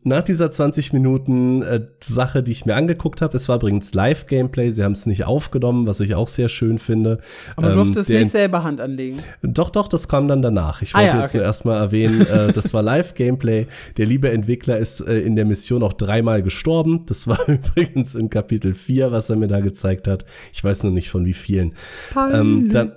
nach 0.04 0.24
dieser 0.24 0.50
20 0.50 0.94
Minuten 0.94 1.62
äh, 1.62 1.82
Sache, 2.02 2.42
die 2.42 2.52
ich 2.52 2.66
mir 2.66 2.76
angeguckt 2.76 3.22
habe, 3.22 3.36
es 3.36 3.50
war 3.50 3.58
übrigens 3.58 3.94
Live-Gameplay, 3.94 4.72
sie 4.72 4.84
haben 4.84 4.94
es 4.94 5.06
nicht 5.06 5.26
aufgenommen, 5.26 5.88
was 5.88 6.00
ich 6.00 6.16
auch 6.16 6.30
sehr 6.30 6.48
schön 6.48 6.80
finde. 6.80 7.20
Aber 7.58 7.68
du 7.68 7.74
ähm, 7.74 7.84
durftest 7.84 8.10
nicht 8.10 8.32
selber 8.32 8.64
Hand 8.64 8.80
anlegen. 8.80 9.18
Doch, 9.42 9.70
doch, 9.70 9.90
das 9.90 10.08
kam 10.08 10.28
dann 10.28 10.42
danach. 10.42 10.82
Ich 10.82 10.96
ah 10.96 11.00
wollte 11.00 11.16
ja, 11.16 11.22
jetzt 11.22 11.32
okay. 11.32 11.38
nur 11.40 11.46
erstmal 11.46 11.82
erwähnen, 11.82 12.22
äh, 12.22 12.54
das 12.54 12.74
war 12.74 12.82
Live-Gameplay. 12.82 13.68
Der 13.98 14.06
liebe 14.06 14.30
Entwickler 14.32 14.78
ist 14.78 15.02
äh, 15.02 15.20
in 15.20 15.36
der 15.36 15.46
Mission 15.46 15.84
auch 15.84 15.94
dreimal 15.94 16.44
gestorben. 16.44 17.06
Das 17.06 17.28
war 17.28 17.40
übrigens 17.48 18.16
in 18.16 18.30
Kapitel 18.30 18.74
4, 18.76 19.12
was 19.12 19.30
er 19.30 19.36
mir 19.36 19.48
da 19.48 19.60
gezeigt 19.60 20.08
hat. 20.08 20.26
Ich 20.54 20.64
weiß 20.64 20.84
nur 20.84 20.94
nicht 20.94 21.10
von 21.10 21.26
wie 21.26 21.34
vielen. 21.34 21.74
Ähm, 22.16 22.70
dann, 22.72 22.94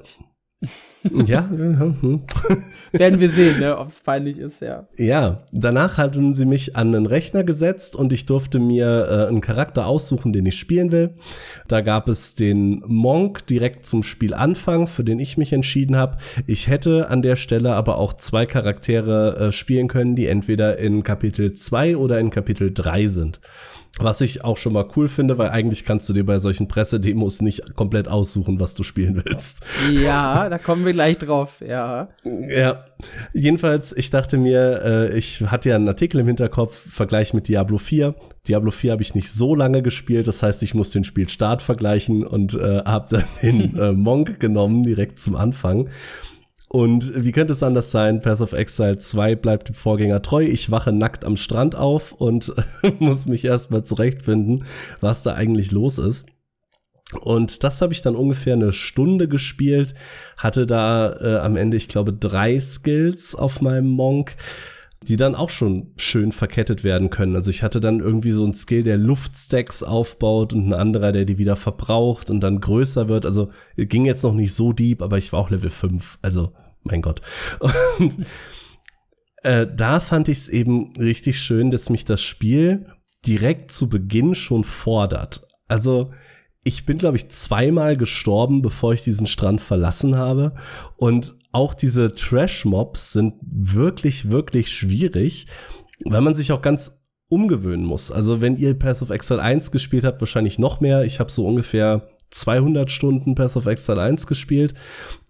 ja, 1.26 1.49
hm. 1.49 2.23
werden 2.92 3.18
wir 3.18 3.28
sehen, 3.28 3.61
ne, 3.61 3.76
ob 3.76 3.88
es 3.88 4.00
peinlich 4.00 4.38
ist, 4.38 4.61
ja. 4.61 4.85
Ja, 4.97 5.42
danach 5.50 5.99
hatten 5.99 6.35
sie 6.35 6.44
mich 6.44 6.76
an 6.76 6.94
einen 6.94 7.06
Rechner 7.06 7.42
gesetzt 7.42 7.97
und 7.97 8.12
ich 8.12 8.26
durfte 8.26 8.59
mir 8.59 9.09
äh, 9.11 9.28
einen 9.28 9.40
Charakter 9.40 9.87
aussuchen, 9.87 10.32
den 10.32 10.47
ich 10.47 10.59
spielen 10.59 10.92
will. 10.92 11.14
Da 11.66 11.80
gab 11.80 12.09
es 12.09 12.35
den 12.35 12.82
Monk 12.87 13.47
direkt 13.47 13.85
zum 13.85 14.02
Spielanfang, 14.02 14.87
für 14.87 15.04
den 15.04 15.18
ich 15.18 15.37
mich 15.37 15.52
entschieden 15.52 15.97
habe. 15.97 16.18
Ich 16.47 16.68
hätte 16.68 17.09
an 17.11 17.23
der 17.23 17.37
Stelle 17.37 17.73
aber 17.75 17.99
auch 17.99 18.12
zwei 18.12 18.47
Charaktere 18.47 19.37
äh, 19.37 19.52
spielen 19.52 19.88
können, 19.88 20.15
die 20.15 20.26
entweder 20.26 20.78
in 20.78 21.02
Kapitel 21.02 21.52
2 21.52 21.97
oder 21.97 22.21
in 22.21 22.30
Kapitel 22.30 22.73
3 22.73 23.06
sind. 23.08 23.41
Was 23.99 24.23
ich 24.23 24.43
auch 24.43 24.57
schon 24.57 24.73
mal 24.73 24.89
cool 24.97 25.07
finde, 25.07 25.37
weil 25.37 25.50
eigentlich 25.50 25.85
kannst 25.85 26.09
du 26.09 26.15
dir 26.15 26.25
bei 26.25 26.39
solchen 26.39 26.67
Pressedemos 26.67 27.43
nicht 27.43 27.75
komplett 27.76 28.09
aussuchen, 28.09 28.59
was 28.59 28.75
du 28.75 28.85
spielen 28.85 29.23
willst. 29.25 29.61
Ja, 29.93 30.49
da 30.49 30.57
kommen 30.57 30.87
wir 30.87 30.95
gleich 30.95 31.19
drauf, 31.19 31.61
ja. 31.61 32.09
Ja. 32.25 32.87
Jedenfalls, 33.35 33.95
ich 33.95 34.09
dachte 34.11 34.39
mir, 34.39 34.83
äh, 34.83 35.19
ich 35.19 35.43
hatte 35.43 35.69
ja 35.69 35.76
einen 35.76 35.89
Artikel 35.89 36.21
im 36.21 36.26
Hinterkopf, 36.26 36.75
Vergleich 36.91 37.35
mit 37.35 37.49
Diablo 37.49 37.76
4. 37.76 38.15
Diablo 38.49 38.71
4 38.71 38.93
habe 38.93 39.02
ich 39.02 39.15
nicht 39.15 39.31
so 39.31 39.55
lange 39.55 39.83
gespielt, 39.83 40.26
das 40.26 40.43
heißt, 40.43 40.63
ich 40.63 40.75
muss 40.75 40.91
den 40.91 41.05
Spielstart 41.05 41.61
vergleichen 41.61 42.26
und 42.26 42.55
äh, 42.55 42.83
habe 42.85 43.07
dann 43.11 43.25
den 43.43 43.76
äh, 43.78 43.93
Monk 43.93 44.41
genommen, 44.41 44.85
direkt 44.85 45.21
zum 45.21 45.37
Anfang. 45.37 45.91
Und 46.73 47.23
wie 47.23 47.32
könnte 47.32 47.52
es 47.52 47.63
anders 47.63 47.91
sein? 47.91 48.23
Path 48.23 48.41
of 48.41 48.54
Exile 48.54 48.99
2 48.99 49.35
bleibt 49.35 49.69
dem 49.69 49.75
Vorgänger 49.75 50.23
treu. 50.23 50.43
Ich 50.43 50.71
wache 50.71 50.91
nackt 50.91 51.23
am 51.23 51.37
Strand 51.37 51.75
auf 51.75 52.13
und 52.13 52.50
muss 52.99 53.26
mich 53.26 53.45
erstmal 53.45 53.85
zurechtfinden, 53.85 54.65
was 54.99 55.23
da 55.23 55.35
eigentlich 55.35 55.71
los 55.71 55.99
ist. 55.99 56.25
Und 57.21 57.63
das 57.63 57.82
habe 57.82 57.93
ich 57.93 58.00
dann 58.00 58.17
ungefähr 58.17 58.54
eine 58.54 58.73
Stunde 58.73 59.28
gespielt, 59.28 59.93
hatte 60.39 60.67
da 60.67 61.15
äh, 61.21 61.41
am 61.41 61.56
Ende, 61.56 61.76
ich 61.76 61.89
glaube, 61.89 62.15
drei 62.15 62.58
Skills 62.58 63.35
auf 63.35 63.61
meinem 63.61 63.89
Monk, 63.89 64.37
die 65.08 65.17
dann 65.17 65.34
auch 65.34 65.50
schon 65.50 65.93
schön 65.97 66.32
verkettet 66.32 66.84
werden 66.84 67.10
können. 67.10 67.36
Also 67.36 67.50
ich 67.50 67.62
hatte 67.62 67.80
dann 67.80 68.00
irgendwie 68.00 68.32
so 68.32 68.45
einen 68.45 68.54
Skill, 68.54 68.82
der 68.82 68.97
Luftstacks 68.97 69.82
aufbaut 69.82 70.52
und 70.52 70.69
ein 70.69 70.75
anderer, 70.75 71.12
der 71.12 71.25
die 71.25 71.38
wieder 71.38 71.56
verbraucht 71.56 72.30
und 72.30 72.41
dann 72.41 72.60
größer 72.60 73.08
wird. 73.08 73.26
Also 73.26 73.50
ging 73.76 74.04
jetzt 74.04 74.23
noch 74.23 74.34
nicht 74.34 74.54
so 74.54 74.73
deep, 74.73 75.02
aber 75.02 75.19
ich 75.19 75.32
war 75.32 75.41
auch 75.41 75.50
Level 75.50 75.71
5. 75.71 76.19
Also 76.23 76.52
mein 76.82 77.02
Gott. 77.02 77.21
Und 77.99 78.26
äh, 79.43 79.67
da 79.73 80.00
fand 80.00 80.28
ich 80.28 80.38
es 80.38 80.49
eben 80.49 80.97
richtig 80.97 81.41
schön, 81.41 81.71
dass 81.71 81.91
mich 81.91 82.04
das 82.04 82.23
Spiel 82.23 82.86
direkt 83.26 83.71
zu 83.71 83.88
Beginn 83.88 84.34
schon 84.34 84.65
fordert. 84.65 85.47
Also 85.69 86.12
ich 86.65 86.86
bin, 86.86 86.99
glaube 86.99 87.17
ich, 87.17 87.28
zweimal 87.30 87.97
gestorben, 87.97 88.62
bevor 88.62 88.95
ich 88.95 89.02
diesen 89.02 89.26
Strand 89.26 89.60
verlassen 89.60 90.17
habe. 90.17 90.54
Und 90.97 91.34
auch 91.52 91.75
diese 91.75 92.15
Trash-Mobs 92.15 93.12
sind 93.12 93.34
wirklich, 93.43 94.30
wirklich 94.30 94.71
schwierig, 94.71 95.47
weil 96.04 96.21
man 96.21 96.34
sich 96.34 96.52
auch 96.52 96.62
ganz 96.62 97.02
umgewöhnen 97.28 97.84
muss. 97.84 98.10
Also 98.10 98.41
wenn 98.41 98.56
ihr 98.56 98.75
Path 98.75 99.02
of 99.02 99.10
Exile 99.10 99.41
1 99.41 99.71
gespielt 99.71 100.04
habt, 100.04 100.21
wahrscheinlich 100.21 100.58
noch 100.58 100.80
mehr. 100.80 101.04
Ich 101.04 101.21
habe 101.21 101.30
so 101.30 101.47
ungefähr 101.47 102.08
200 102.32 102.91
Stunden 102.91 103.34
Path 103.34 103.56
of 103.56 103.67
Exile 103.67 104.02
1 104.02 104.26
gespielt. 104.26 104.75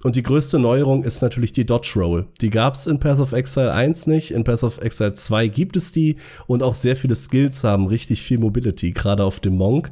Und 0.03 0.17
die 0.17 0.23
größte 0.23 0.59
Neuerung 0.59 1.05
ist 1.05 1.21
natürlich 1.21 1.53
die 1.53 1.67
Dodge 1.67 1.93
Roll. 1.97 2.27
Die 2.41 2.51
gab 2.51 2.75
es 2.75 2.87
in 2.87 2.99
Path 2.99 3.19
of 3.19 3.33
Exile 3.33 3.73
1 3.73 4.07
nicht. 4.07 4.31
In 4.31 4.45
Path 4.45 4.63
of 4.63 4.81
Exile 4.81 5.15
2 5.15 5.49
gibt 5.49 5.77
es 5.77 5.93
die. 5.93 6.17
Und 6.47 6.63
auch 6.63 6.75
sehr 6.75 6.97
viele 6.97 7.15
Skills 7.15 7.65
haben 7.65 7.87
richtig 7.87 8.23
viel 8.23 8.39
Mobility, 8.39 8.93
gerade 8.93 9.25
auf 9.25 9.41
dem 9.41 9.57
Monk. 9.57 9.91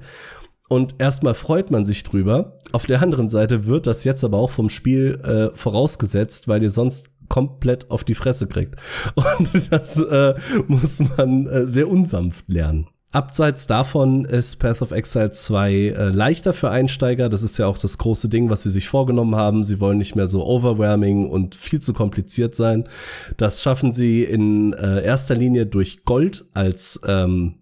Und 0.72 0.94
erstmal 0.98 1.34
freut 1.34 1.72
man 1.72 1.84
sich 1.84 2.04
drüber. 2.04 2.56
Auf 2.70 2.86
der 2.86 3.02
anderen 3.02 3.28
Seite 3.28 3.66
wird 3.66 3.88
das 3.88 4.04
jetzt 4.04 4.22
aber 4.22 4.38
auch 4.38 4.50
vom 4.50 4.68
Spiel 4.68 5.20
äh, 5.24 5.56
vorausgesetzt, 5.58 6.46
weil 6.46 6.62
ihr 6.62 6.70
sonst 6.70 7.10
komplett 7.28 7.90
auf 7.90 8.04
die 8.04 8.14
Fresse 8.14 8.46
kriegt. 8.46 8.76
Und 9.16 9.72
das 9.72 9.98
äh, 10.00 10.34
muss 10.68 11.00
man 11.16 11.48
äh, 11.48 11.66
sehr 11.66 11.88
unsanft 11.88 12.44
lernen. 12.46 12.86
Abseits 13.10 13.66
davon 13.66 14.24
ist 14.24 14.60
Path 14.60 14.80
of 14.80 14.92
Exile 14.92 15.32
2 15.32 15.72
äh, 15.72 16.08
leichter 16.10 16.52
für 16.52 16.70
Einsteiger. 16.70 17.28
Das 17.28 17.42
ist 17.42 17.58
ja 17.58 17.66
auch 17.66 17.78
das 17.78 17.98
große 17.98 18.28
Ding, 18.28 18.48
was 18.48 18.62
sie 18.62 18.70
sich 18.70 18.88
vorgenommen 18.88 19.34
haben. 19.34 19.64
Sie 19.64 19.80
wollen 19.80 19.98
nicht 19.98 20.14
mehr 20.14 20.28
so 20.28 20.46
overwhelming 20.46 21.28
und 21.28 21.56
viel 21.56 21.80
zu 21.80 21.94
kompliziert 21.94 22.54
sein. 22.54 22.88
Das 23.36 23.60
schaffen 23.60 23.92
sie 23.92 24.22
in 24.22 24.72
äh, 24.74 25.02
erster 25.02 25.34
Linie 25.34 25.66
durch 25.66 26.04
Gold 26.04 26.44
als 26.54 27.00
ähm, 27.04 27.56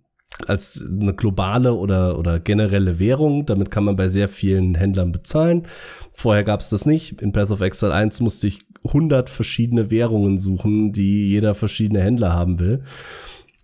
als 0.47 0.85
eine 0.89 1.15
globale 1.15 1.75
oder, 1.75 2.19
oder 2.19 2.39
generelle 2.39 2.99
Währung. 2.99 3.47
Damit 3.47 3.71
kann 3.71 3.85
man 3.85 3.97
bei 3.97 4.09
sehr 4.09 4.29
vielen 4.29 4.75
Händlern 4.75 5.13
bezahlen. 5.13 5.67
Vorher 6.13 6.45
gab 6.45 6.61
es 6.61 6.71
das 6.71 6.87
nicht. 6.87 7.21
In 7.21 7.33
Path 7.33 7.51
of 7.51 7.61
Exile 7.61 7.95
1 7.95 8.21
musste 8.21 8.47
ich 8.47 8.61
100 8.85 9.29
verschiedene 9.29 9.91
Währungen 9.91 10.39
suchen, 10.39 10.93
die 10.93 11.29
jeder 11.29 11.55
verschiedene 11.55 12.01
Händler 12.01 12.33
haben 12.33 12.59
will. 12.59 12.83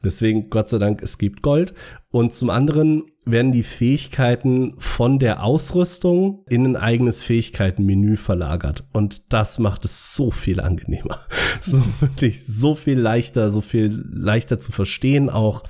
Deswegen, 0.02 0.50
Gott 0.50 0.68
sei 0.68 0.78
Dank, 0.78 1.02
es 1.02 1.18
gibt 1.18 1.42
Gold. 1.42 1.72
Und 2.14 2.32
zum 2.32 2.48
anderen 2.48 3.06
werden 3.24 3.50
die 3.50 3.64
Fähigkeiten 3.64 4.74
von 4.78 5.18
der 5.18 5.42
Ausrüstung 5.42 6.44
in 6.48 6.64
ein 6.64 6.76
eigenes 6.76 7.24
Fähigkeitenmenü 7.24 8.16
verlagert. 8.16 8.84
Und 8.92 9.32
das 9.32 9.58
macht 9.58 9.84
es 9.84 10.14
so 10.14 10.30
viel 10.30 10.60
angenehmer. 10.60 11.18
So 11.60 11.82
wirklich 12.00 12.44
so 12.46 12.74
viel 12.74 12.98
leichter, 12.98 13.50
so 13.50 13.62
viel 13.62 14.04
leichter 14.12 14.60
zu 14.60 14.70
verstehen 14.70 15.30
auch. 15.30 15.62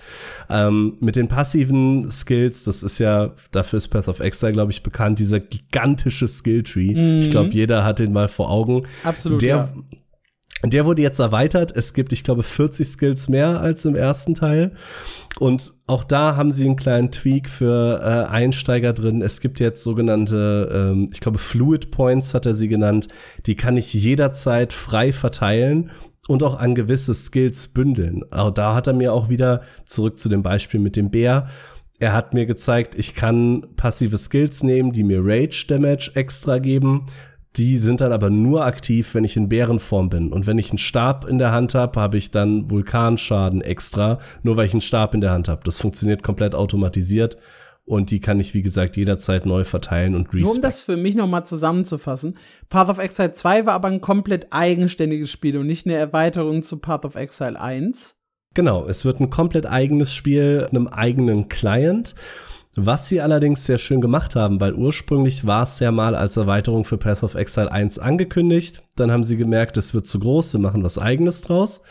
Ähm, 0.51 0.97
mit 0.99 1.15
den 1.15 1.29
passiven 1.29 2.11
Skills, 2.11 2.65
das 2.65 2.83
ist 2.83 2.99
ja, 2.99 3.33
dafür 3.53 3.77
ist 3.77 3.89
Path 3.89 4.09
of 4.09 4.19
Exile, 4.19 4.53
glaube 4.53 4.73
ich, 4.73 4.83
bekannt, 4.83 5.21
dieser 5.21 5.39
gigantische 5.39 6.27
Skilltree. 6.27 6.95
Mhm. 6.95 7.21
Ich 7.21 7.31
glaube, 7.31 7.51
jeder 7.51 7.85
hat 7.85 8.01
den 8.01 8.13
mal 8.13 8.29
vor 8.29 8.51
Augen. 8.51 8.87
Absolut. 9.05 9.41
Der, 9.41 9.57
ja 9.57 9.69
Der 10.67 10.87
wurde 10.87 11.03
jetzt 11.03 11.19
erweitert. 11.19 11.77
Es 11.77 11.93
gibt, 11.93 12.13
ich 12.13 12.25
glaube, 12.25 12.43
40 12.43 12.87
Skills 12.87 13.29
mehr 13.29 13.61
als 13.61 13.85
im 13.85 13.95
ersten 13.95 14.35
Teil. 14.35 14.73
Und 15.39 15.75
auch 15.87 16.05
da 16.05 16.37
haben 16.37 16.53
sie 16.53 16.65
einen 16.65 16.77
kleinen 16.77 17.11
Tweak 17.11 17.51
für 17.51 18.01
äh, 18.01 18.31
Einsteiger 18.31 18.93
drin. 18.93 19.21
Es 19.21 19.41
gibt 19.41 19.61
jetzt 19.61 19.83
sogenannte, 19.83 20.71
ähm, 20.73 21.11
ich 21.13 21.21
glaube, 21.21 21.39
Fluid 21.39 21.91
Points 21.91 22.35
hat 22.35 22.47
er 22.47 22.55
sie 22.55 22.69
genannt. 22.69 23.09
Die 23.47 23.57
kann 23.57 23.77
ich 23.77 23.93
jederzeit 23.93 24.73
frei 24.73 25.13
verteilen 25.13 25.91
und 26.29 26.43
auch 26.43 26.59
an 26.59 26.75
gewisse 26.75 27.15
Skills 27.15 27.69
bündeln. 27.69 28.23
Auch 28.31 28.51
da 28.51 28.75
hat 28.75 28.87
er 28.87 28.95
mir 28.95 29.13
auch 29.13 29.29
wieder 29.29 29.63
zurück 29.85 30.19
zu 30.19 30.29
dem 30.29 30.43
Beispiel 30.43 30.81
mit 30.81 30.97
dem 30.97 31.11
Bär. 31.11 31.49
Er 31.99 32.13
hat 32.13 32.33
mir 32.33 32.47
gezeigt, 32.47 32.99
ich 32.99 33.15
kann 33.15 33.67
passive 33.77 34.19
Skills 34.19 34.63
nehmen, 34.63 34.93
die 34.93 35.05
mir 35.05 35.21
Rage 35.23 35.67
Damage 35.69 36.13
extra 36.15 36.59
geben 36.59 37.07
die 37.57 37.79
sind 37.79 38.01
dann 38.01 38.13
aber 38.13 38.31
nur 38.31 38.65
aktiv, 38.65 39.15
wenn 39.15 39.25
ich 39.25 39.37
in 39.37 39.49
Bärenform 39.49 40.09
bin. 40.09 40.33
Und 40.33 40.47
wenn 40.47 40.59
ich 40.59 40.71
einen 40.71 40.79
Stab 40.79 41.25
in 41.29 41.39
der 41.39 41.53
Hand 41.53 41.75
habe, 41.75 42.01
habe 42.01 42.17
ich 42.17 42.31
dann 42.31 42.71
Vulkanschaden 42.71 43.61
extra, 43.61 44.19
nur 44.43 44.57
weil 44.57 44.67
ich 44.67 44.73
einen 44.73 44.81
Stab 44.81 45.15
in 45.15 45.21
der 45.21 45.31
Hand 45.31 45.49
habe. 45.49 45.63
Das 45.65 45.79
funktioniert 45.79 46.23
komplett 46.23 46.55
automatisiert. 46.55 47.37
Und 47.87 48.11
die 48.11 48.21
kann 48.21 48.41
ich, 48.41 48.55
wie 48.55 48.63
gesagt, 48.63 48.97
jederzeit 48.97 49.45
neu 49.45 49.65
verteilen 49.65 50.15
und 50.15 50.29
respect. 50.29 50.45
Nur 50.45 50.55
um 50.55 50.63
das 50.63 50.81
für 50.81 50.97
mich 50.97 51.15
nochmal 51.15 51.47
zusammenzufassen. 51.47 52.39
Path 52.71 52.89
of 52.89 52.99
Exile 52.99 53.33
2 53.33 53.67
war 53.67 53.75
aber 53.75 53.89
ein 53.89 54.01
komplett 54.01 54.49
eigenständiges 54.51 55.31
Spiel 55.31 55.59
und 55.59 55.67
nicht 55.67 55.87
eine 55.87 55.97
Erweiterung 55.97 56.63
zu 56.63 56.79
Path 56.79 57.05
of 57.05 57.15
Exile 57.15 57.61
1. 57.61 58.17
Genau, 58.55 58.87
es 58.87 59.05
wird 59.05 59.21
ein 59.21 59.31
komplett 59.31 59.67
eigenes 59.67 60.15
Spiel, 60.15 60.67
einem 60.71 60.87
eigenen 60.87 61.49
Client. 61.49 62.15
Was 62.77 63.09
sie 63.09 63.21
allerdings 63.21 63.65
sehr 63.65 63.79
schön 63.79 64.01
gemacht 64.01 64.35
haben, 64.35 64.61
weil 64.61 64.75
ursprünglich 64.75 65.47
war 65.47 65.63
es 65.63 65.79
ja 65.79 65.93
mal 65.93 66.17
als 66.17 66.37
Erweiterung 66.37 66.85
für 66.85 66.99
Pass 66.99 67.23
of 67.23 67.37
Exile 67.37 67.71
1 67.71 68.01
angekündigt. 68.01 68.83
Dann 68.97 69.13
haben 69.13 69.23
sie 69.23 69.37
gemerkt, 69.37 69.77
es 69.77 69.95
wird 69.95 70.09
zu 70.09 70.19
groß, 70.19 70.55
wir 70.55 70.61
machen 70.61 70.83
was 70.83 70.99
eigenes 70.99 71.43
draus. 71.43 71.83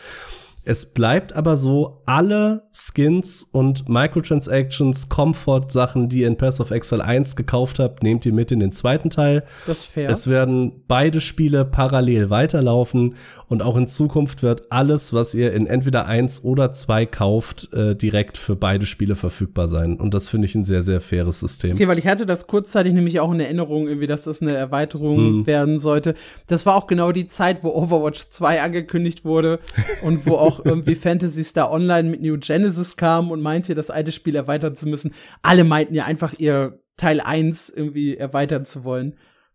Es 0.66 0.86
bleibt 0.86 1.34
aber 1.34 1.58
so, 1.58 2.02
alle 2.06 2.62
Skins 2.72 3.46
und 3.52 3.88
Microtransactions, 3.88 5.10
Comfort-Sachen, 5.10 6.08
die 6.08 6.20
ihr 6.20 6.28
in 6.28 6.36
Pass 6.36 6.58
of 6.60 6.70
Exile 6.70 7.04
1 7.04 7.36
gekauft 7.36 7.78
habt, 7.78 8.02
nehmt 8.02 8.24
ihr 8.24 8.32
mit 8.32 8.50
in 8.50 8.60
den 8.60 8.72
zweiten 8.72 9.10
Teil. 9.10 9.44
Das 9.66 9.80
ist 9.80 9.86
fair. 9.86 10.08
Es 10.08 10.26
werden 10.28 10.84
beide 10.88 11.20
Spiele 11.20 11.66
parallel 11.66 12.30
weiterlaufen 12.30 13.14
und 13.46 13.62
auch 13.62 13.76
in 13.76 13.88
Zukunft 13.88 14.42
wird 14.42 14.72
alles, 14.72 15.12
was 15.12 15.34
ihr 15.34 15.52
in 15.52 15.66
entweder 15.66 16.06
1 16.06 16.44
oder 16.44 16.72
2 16.72 17.06
kauft, 17.06 17.72
äh, 17.74 17.94
direkt 17.94 18.38
für 18.38 18.56
beide 18.56 18.86
Spiele 18.86 19.16
verfügbar 19.16 19.68
sein. 19.68 20.00
Und 20.00 20.14
das 20.14 20.30
finde 20.30 20.46
ich 20.46 20.54
ein 20.54 20.64
sehr, 20.64 20.82
sehr 20.82 21.00
faires 21.00 21.40
System. 21.40 21.72
Okay, 21.74 21.88
weil 21.88 21.98
ich 21.98 22.06
hatte 22.06 22.26
das 22.26 22.46
kurzzeitig 22.46 22.94
nämlich 22.94 23.20
auch 23.20 23.32
in 23.32 23.40
Erinnerung, 23.40 23.86
irgendwie, 23.86 24.06
dass 24.06 24.24
das 24.24 24.40
eine 24.40 24.54
Erweiterung 24.54 25.18
hm. 25.18 25.46
werden 25.46 25.78
sollte. 25.78 26.14
Das 26.46 26.64
war 26.64 26.74
auch 26.74 26.86
genau 26.86 27.12
die 27.12 27.26
Zeit, 27.26 27.62
wo 27.62 27.70
Overwatch 27.70 28.28
2 28.30 28.62
angekündigt 28.62 29.24
wurde 29.24 29.60
und 30.02 30.26
wo 30.26 30.36
auch 30.38 30.53
auch 30.54 30.64
irgendwie 30.64 30.94
Fantasy 30.94 31.44
Star 31.44 31.70
Online 31.70 32.10
mit 32.10 32.22
New 32.22 32.38
Genesis 32.38 32.96
kam 32.96 33.30
und 33.30 33.40
meinte, 33.40 33.74
das 33.74 33.90
alte 33.90 34.12
Spiel 34.12 34.36
erweitern 34.36 34.74
zu 34.74 34.88
müssen. 34.88 35.12
Alle 35.42 35.64
meinten 35.64 35.94
ja 35.94 36.04
einfach 36.04 36.34
ihr 36.38 36.80
Teil 36.96 37.20
1 37.20 37.70
irgendwie 37.70 38.16
erweitern 38.16 38.64
zu 38.64 38.84
wollen. 38.84 39.14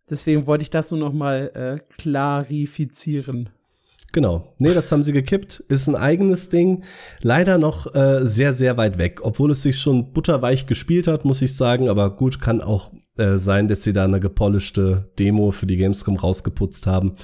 Deswegen 0.09 0.47
wollte 0.47 0.63
ich 0.63 0.69
das 0.69 0.91
nur 0.91 0.99
noch 0.99 1.13
mal 1.13 1.51
äh, 1.53 1.93
klarifizieren. 1.97 3.49
Genau. 4.11 4.55
Nee, 4.57 4.73
das 4.73 4.91
haben 4.91 5.03
sie 5.03 5.11
gekippt. 5.11 5.59
Ist 5.67 5.87
ein 5.87 5.95
eigenes 5.95 6.49
Ding. 6.49 6.83
Leider 7.21 7.59
noch 7.59 7.93
äh, 7.93 8.25
sehr, 8.25 8.53
sehr 8.53 8.75
weit 8.75 8.97
weg. 8.97 9.19
Obwohl 9.21 9.51
es 9.51 9.61
sich 9.61 9.79
schon 9.79 10.13
butterweich 10.13 10.65
gespielt 10.65 11.07
hat, 11.07 11.25
muss 11.25 11.43
ich 11.43 11.55
sagen. 11.55 11.89
Aber 11.89 12.15
gut, 12.15 12.41
kann 12.41 12.61
auch 12.61 12.91
äh, 13.17 13.37
sein, 13.37 13.67
dass 13.67 13.83
sie 13.83 13.93
da 13.93 14.05
eine 14.05 14.19
gepolischte 14.19 15.11
Demo 15.19 15.51
für 15.51 15.67
die 15.67 15.77
Gamescom 15.77 16.15
rausgeputzt 16.15 16.87
haben. 16.87 17.17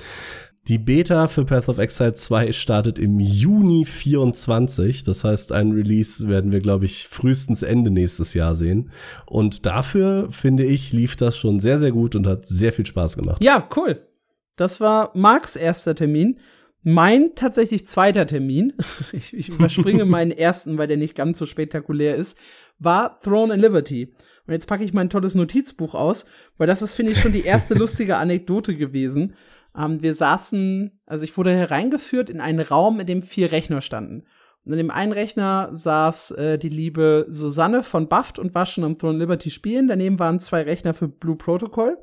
Die 0.68 0.80
Beta 0.80 1.28
für 1.28 1.46
Path 1.46 1.70
of 1.70 1.78
Exile 1.78 2.16
2 2.16 2.52
startet 2.52 2.98
im 2.98 3.20
Juni 3.20 3.86
24. 3.86 5.04
Das 5.04 5.24
heißt, 5.24 5.52
ein 5.52 5.74
Release 5.74 6.28
werden 6.28 6.52
wir, 6.52 6.60
glaube 6.60 6.86
ich, 6.86 7.08
frühestens 7.08 7.62
Ende 7.62 7.92
nächstes 7.92 8.34
Jahr 8.34 8.56
sehen. 8.56 8.90
Und 9.28 9.68
dafür, 9.68 10.32
finde 10.32 10.64
ich, 10.64 10.92
lief 10.92 11.18
das 11.18 11.38
schon 11.38 11.60
sehr, 11.60 11.78
sehr 11.78 11.92
gut 11.92 12.16
und 12.16 12.26
hat 12.26 12.48
sehr 12.48 12.74
viel 12.74 12.88
Spaß 12.88 13.16
gemacht. 13.16 13.44
Ja, 13.44 13.70
cool. 13.76 14.08
Das 14.56 14.82
war 14.82 15.12
Marks 15.14 15.56
erster 15.56 15.94
Termin. 15.94 16.40
Mein 16.82 17.36
tatsächlich 17.36 17.86
zweiter 17.86 18.26
Termin, 18.26 18.74
ich, 19.12 19.36
ich 19.36 19.50
überspringe 19.50 20.06
meinen 20.06 20.32
ersten, 20.32 20.80
weil 20.80 20.88
der 20.88 20.98
nicht 20.98 21.14
ganz 21.14 21.38
so 21.38 21.46
spektakulär 21.46 22.16
ist, 22.16 22.40
war 22.80 23.20
Throne 23.20 23.54
and 23.54 23.62
Liberty. 23.62 24.16
Und 24.48 24.54
jetzt 24.54 24.68
packe 24.68 24.84
ich 24.84 24.94
mein 24.94 25.10
tolles 25.10 25.36
Notizbuch 25.36 25.94
aus, 25.96 26.26
weil 26.58 26.68
das 26.68 26.82
ist, 26.82 26.96
finde 26.96 27.12
ich, 27.12 27.20
schon 27.20 27.34
die 27.34 27.44
erste 27.46 27.74
lustige 27.78 28.18
Anekdote 28.18 28.76
gewesen. 28.76 29.36
Ähm, 29.78 30.02
wir 30.02 30.14
saßen, 30.14 31.00
also 31.06 31.24
ich 31.24 31.38
wurde 31.38 31.54
hereingeführt 31.54 32.30
in 32.30 32.42
einen 32.42 32.60
Raum, 32.60 33.00
in 33.00 33.08
dem 33.08 33.22
vier 33.22 33.52
Rechner 33.52 33.82
standen. 33.82 34.24
Und 34.66 34.72
in 34.72 34.78
dem 34.78 34.92
einen 34.92 35.12
Rechner 35.12 35.70
saß 35.72 36.32
äh, 36.32 36.58
die 36.58 36.70
liebe 36.70 37.28
Susanne 37.30 37.84
von 37.84 38.10
Buffed 38.10 38.40
und 38.40 38.56
war 38.56 38.66
schon 38.66 38.84
am 38.84 38.98
Throne 38.98 39.20
Liberty 39.20 39.52
spielen. 39.52 39.88
Daneben 39.88 40.18
waren 40.18 40.40
zwei 40.40 40.64
Rechner 40.64 40.94
für 40.94 41.08
Blue 41.08 41.36
Protocol. 41.36 41.98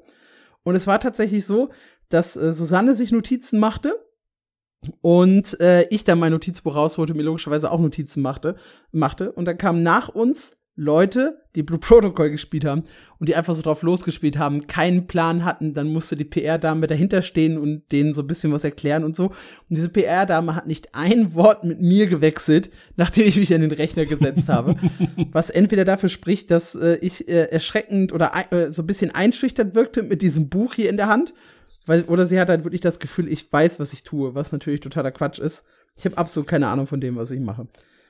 Und 0.62 0.76
es 0.76 0.86
war 0.86 1.00
tatsächlich 1.00 1.44
so, 1.44 1.70
dass 2.08 2.36
äh, 2.36 2.54
Susanne 2.54 2.94
sich 2.94 3.10
Notizen 3.10 3.58
machte 3.58 3.94
und 5.00 5.60
äh, 5.60 5.88
ich 5.88 6.04
dann 6.04 6.20
mein 6.20 6.32
Notizbuch 6.32 6.76
rausholte, 6.76 7.14
mir 7.14 7.22
logischerweise 7.22 7.70
auch 7.70 7.80
Notizen 7.80 8.22
machte, 8.22 8.56
machte. 8.92 9.32
Und 9.32 9.46
dann 9.46 9.58
kam 9.58 9.82
nach 9.82 10.08
uns 10.08 10.61
Leute, 10.74 11.42
die 11.54 11.62
Blue 11.62 11.78
Protocol 11.78 12.30
gespielt 12.30 12.64
haben 12.64 12.84
und 13.18 13.28
die 13.28 13.36
einfach 13.36 13.52
so 13.52 13.60
drauf 13.60 13.82
losgespielt 13.82 14.38
haben, 14.38 14.66
keinen 14.66 15.06
Plan 15.06 15.44
hatten, 15.44 15.74
dann 15.74 15.92
musste 15.92 16.16
die 16.16 16.24
PR-Dame 16.24 16.86
dahinter 16.86 17.20
stehen 17.20 17.58
und 17.58 17.92
denen 17.92 18.14
so 18.14 18.22
ein 18.22 18.26
bisschen 18.26 18.52
was 18.52 18.64
erklären 18.64 19.04
und 19.04 19.14
so. 19.14 19.26
Und 19.26 19.34
diese 19.68 19.90
PR-Dame 19.90 20.54
hat 20.54 20.66
nicht 20.66 20.94
ein 20.94 21.34
Wort 21.34 21.64
mit 21.64 21.80
mir 21.82 22.06
gewechselt, 22.06 22.70
nachdem 22.96 23.26
ich 23.26 23.36
mich 23.36 23.52
an 23.52 23.60
den 23.60 23.72
Rechner 23.72 24.06
gesetzt 24.06 24.48
habe. 24.48 24.76
was 25.32 25.50
entweder 25.50 25.84
dafür 25.84 26.08
spricht, 26.08 26.50
dass 26.50 26.74
äh, 26.74 26.96
ich 27.02 27.28
äh, 27.28 27.50
erschreckend 27.50 28.14
oder 28.14 28.32
äh, 28.50 28.72
so 28.72 28.82
ein 28.82 28.86
bisschen 28.86 29.14
einschüchtert 29.14 29.74
wirkte 29.74 30.02
mit 30.02 30.22
diesem 30.22 30.48
Buch 30.48 30.72
hier 30.72 30.88
in 30.88 30.96
der 30.96 31.08
Hand. 31.08 31.34
Weil, 31.84 32.04
oder 32.04 32.24
sie 32.24 32.40
hat 32.40 32.48
halt 32.48 32.64
wirklich 32.64 32.80
das 32.80 32.98
Gefühl, 32.98 33.30
ich 33.30 33.52
weiß, 33.52 33.78
was 33.78 33.92
ich 33.92 34.04
tue, 34.04 34.34
was 34.34 34.52
natürlich 34.52 34.80
totaler 34.80 35.10
Quatsch 35.10 35.38
ist. 35.38 35.64
Ich 35.96 36.06
habe 36.06 36.16
absolut 36.16 36.48
keine 36.48 36.68
Ahnung 36.68 36.86
von 36.86 37.00
dem, 37.00 37.16
was 37.16 37.30
ich 37.30 37.40
mache. 37.40 37.66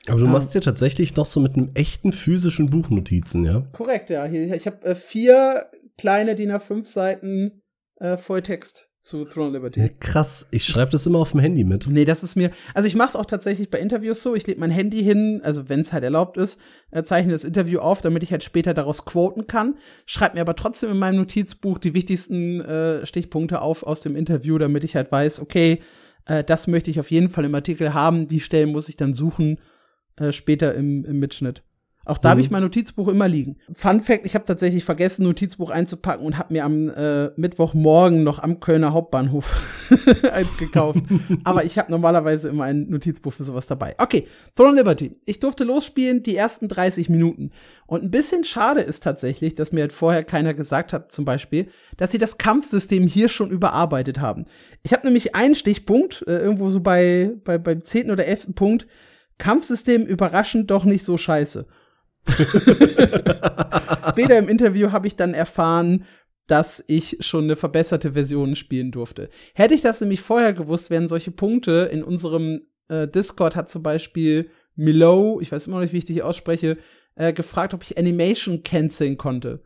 Aber 0.09 0.21
du 0.21 0.27
machst 0.27 0.55
dir 0.55 0.61
tatsächlich 0.61 1.15
noch 1.15 1.27
so 1.27 1.39
mit 1.41 1.55
einem 1.55 1.71
echten 1.75 2.13
physischen 2.13 2.71
Buch 2.71 2.91
Notizen, 2.91 3.45
ja? 3.45 3.61
Korrekt, 3.73 4.11
ja. 4.11 4.27
Ich 4.27 4.67
habe 4.67 4.85
äh, 4.85 4.95
vier 4.95 5.67
kleine 5.97 6.35
DIN 6.35 6.51
A5 6.51 6.85
Seiten 6.85 7.63
äh, 8.01 8.17
Volltext 8.17 8.91
zu 9.01 9.25
Throne 9.25 9.53
Liberty. 9.53 9.81
Ja, 9.81 9.89
krass, 9.99 10.47
ich 10.53 10.65
schreibe 10.65 10.93
das 10.93 11.07
immer 11.07 11.19
auf 11.19 11.33
dem 11.33 11.41
Handy 11.41 11.65
mit. 11.65 11.89
Nee, 11.89 12.05
das 12.05 12.23
ist 12.23 12.37
mir, 12.37 12.53
also 12.73 12.87
ich 12.87 12.95
mache 12.95 13.11
es 13.11 13.17
auch 13.17 13.27
tatsächlich 13.27 13.69
bei 13.69 13.81
Interviews 13.81 14.23
so, 14.23 14.37
ich 14.37 14.47
lege 14.47 14.61
mein 14.61 14.71
Handy 14.71 15.03
hin, 15.03 15.41
also 15.43 15.69
wenn 15.69 15.81
es 15.81 15.93
halt 15.93 16.05
erlaubt 16.05 16.37
ist, 16.37 16.61
äh, 16.93 17.03
zeichne 17.03 17.33
das 17.33 17.43
Interview 17.43 17.81
auf, 17.81 18.01
damit 18.01 18.23
ich 18.23 18.31
halt 18.31 18.45
später 18.45 18.75
daraus 18.75 19.05
quoten 19.05 19.49
kann, 19.49 19.75
schreibe 20.07 20.37
mir 20.37 20.43
aber 20.43 20.55
trotzdem 20.55 20.93
in 20.93 20.99
meinem 20.99 21.17
Notizbuch 21.17 21.79
die 21.79 21.95
wichtigsten 21.95 22.61
äh, 22.61 23.05
Stichpunkte 23.05 23.61
auf 23.61 23.83
aus 23.83 24.03
dem 24.03 24.15
Interview, 24.15 24.57
damit 24.59 24.85
ich 24.85 24.95
halt 24.95 25.11
weiß, 25.11 25.41
okay, 25.41 25.81
äh, 26.27 26.45
das 26.45 26.69
möchte 26.69 26.93
ich 26.93 27.01
auf 27.01 27.11
jeden 27.11 27.29
Fall 27.29 27.45
im 27.45 27.55
Artikel 27.57 27.95
haben, 27.95 28.29
die 28.29 28.41
Stellen 28.41 28.71
muss 28.71 28.89
ich 28.89 28.97
dann 28.97 29.15
suchen 29.15 29.59
äh, 30.23 30.33
später 30.33 30.75
im, 30.75 31.05
im 31.05 31.19
Mitschnitt. 31.19 31.63
Auch 32.05 32.19
da 32.19 32.29
mhm. 32.29 32.31
habe 32.31 32.41
ich 32.41 32.51
mein 32.51 32.63
Notizbuch 32.63 33.09
immer 33.09 33.29
liegen. 33.29 33.57
Fun 33.73 34.01
Fact: 34.01 34.27
Ich 34.27 34.35
habe 34.35 34.45
tatsächlich 34.45 34.85
vergessen, 34.85 35.23
Notizbuch 35.25 35.71
einzupacken 35.71 36.27
und 36.27 36.37
habe 36.37 36.53
mir 36.53 36.65
am 36.65 36.89
äh, 36.89 37.31
Mittwochmorgen 37.37 38.25
noch 38.25 38.41
am 38.41 38.59
Kölner 38.61 38.93
Hauptbahnhof 38.93 39.89
eins 40.33 40.57
gekauft. 40.57 41.01
Aber 41.45 41.65
ich 41.65 41.79
habe 41.79 41.91
normalerweise 41.91 42.49
immer 42.49 42.65
ein 42.65 42.89
Notizbuch 42.89 43.33
für 43.33 43.45
sowas 43.45 43.67
dabei. 43.67 43.95
Okay, 43.99 44.27
Throne 44.57 44.77
Liberty. 44.77 45.17
Ich 45.27 45.39
durfte 45.39 45.65
losspielen 45.65 46.23
die 46.23 46.37
ersten 46.37 46.67
30 46.67 47.09
Minuten. 47.09 47.51
Und 47.87 48.03
ein 48.03 48.11
bisschen 48.11 48.43
schade 48.45 48.81
ist 48.81 49.03
tatsächlich, 49.03 49.55
dass 49.55 49.71
mir 49.71 49.83
halt 49.83 49.93
vorher 49.93 50.25
keiner 50.25 50.55
gesagt 50.55 50.93
hat, 50.93 51.13
zum 51.13 51.25
Beispiel, 51.25 51.69
dass 51.97 52.11
sie 52.11 52.19
das 52.19 52.39
Kampfsystem 52.39 53.07
hier 53.07 53.29
schon 53.29 53.51
überarbeitet 53.51 54.19
haben. 54.19 54.45
Ich 54.83 54.93
habe 54.93 55.07
nämlich 55.07 55.37
einen 55.37 55.55
Stichpunkt, 55.55 56.25
äh, 56.27 56.39
irgendwo 56.39 56.69
so 56.69 56.81
bei, 56.81 57.33
bei 57.45 57.59
beim 57.59 57.85
zehnten 57.85 58.11
oder 58.11 58.27
elften 58.27 58.55
Punkt 58.55 58.89
Kampfsystem 59.43 60.07
überraschend 60.07 60.71
doch 60.71 60.85
nicht 60.85 61.05
so 61.05 61.17
scheiße. 61.17 61.67
Später 64.11 64.39
im 64.39 64.49
Interview 64.49 64.93
habe 64.93 65.09
ich 65.09 65.17
dann 65.17 65.35
erfahren, 65.35 66.05
dass 66.47 66.85
ich 66.87 67.17
schon 67.21 67.45
eine 67.45 67.57
verbesserte 67.57 68.13
Version 68.13 68.55
spielen 68.55 68.93
durfte. 68.93 69.31
Hätte 69.55 69.75
ich 69.75 69.81
das 69.81 70.01
nämlich 70.01 70.21
vorher 70.21 70.53
gewusst, 70.53 70.91
wären 70.91 71.09
solche 71.09 71.33
Punkte 71.33 71.89
in 71.93 72.05
unserem 72.05 72.61
äh, 72.87 73.09
Discord 73.09 73.57
hat 73.57 73.69
zum 73.69 73.83
Beispiel 73.83 74.49
Milo, 74.77 75.41
ich 75.41 75.51
weiß 75.51 75.67
immer 75.67 75.77
noch 75.77 75.83
nicht, 75.83 75.93
wie 75.93 75.99
ich 75.99 76.05
dich 76.05 76.23
ausspreche, 76.23 76.79
äh, 77.17 77.33
gefragt, 77.33 77.75
ob 77.75 77.83
ich 77.83 77.99
Animation 77.99 78.63
canceln 78.63 79.19
konnte. 79.19 79.65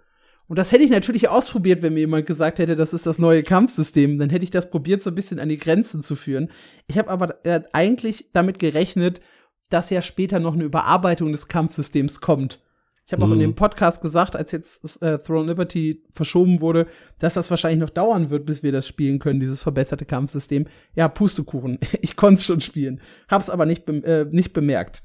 Und 0.49 0.59
das 0.59 0.73
hätte 0.73 0.85
ich 0.85 0.91
natürlich 0.91 1.29
ausprobiert, 1.29 1.83
wenn 1.83 1.93
mir 1.93 2.01
jemand 2.01 2.25
gesagt 2.25 2.61
hätte, 2.61 2.77
das 2.77 2.95
ist 2.95 3.05
das 3.05 3.19
neue 3.19 3.43
Kampfsystem. 3.43 4.19
Dann 4.19 4.31
hätte 4.31 4.45
ich 4.45 4.51
das 4.51 4.71
probiert, 4.71 5.03
so 5.03 5.11
ein 5.11 5.17
bisschen 5.17 5.39
an 5.39 5.51
die 5.51 5.59
Grenzen 5.59 6.03
zu 6.03 6.17
führen. 6.17 6.51
Ich 6.87 6.97
habe 6.97 7.11
aber 7.11 7.45
äh, 7.45 7.61
eigentlich 7.73 8.31
damit 8.33 8.59
gerechnet, 8.59 9.21
dass 9.69 9.91
ja 9.91 10.03
später 10.03 10.41
noch 10.41 10.55
eine 10.55 10.65
Überarbeitung 10.65 11.33
des 11.33 11.49
Kampfsystems 11.49 12.21
kommt. 12.21 12.61
Ich 13.07 13.13
habe 13.13 13.25
auch 13.25 13.31
in 13.31 13.39
dem 13.39 13.55
Podcast 13.55 14.03
gesagt, 14.03 14.35
als 14.35 14.51
jetzt 14.51 15.01
äh, 15.01 15.19
Throne 15.21 15.47
Liberty 15.47 16.03
verschoben 16.11 16.61
wurde, 16.61 16.89
dass 17.21 17.35
das 17.35 17.51
wahrscheinlich 17.51 17.79
noch 17.79 17.91
dauern 17.91 18.31
wird, 18.31 18.47
bis 18.47 18.65
wir 18.65 18.73
das 18.73 18.89
spielen 18.89 19.21
können, 19.21 19.39
dieses 19.39 19.63
verbesserte 19.63 20.05
Kampfsystem. 20.05 20.67
Ja, 20.97 21.07
Pustekuchen. 21.07 21.79
Ich 22.03 22.17
konnte 22.17 22.41
es 22.41 22.47
schon 22.47 22.61
spielen, 22.61 23.01
hab's 23.29 23.49
aber 23.49 23.65
nicht, 23.65 23.87
be 23.87 24.03
äh, 24.05 24.27
nicht 24.31 24.53
bemerkt. 24.53 25.05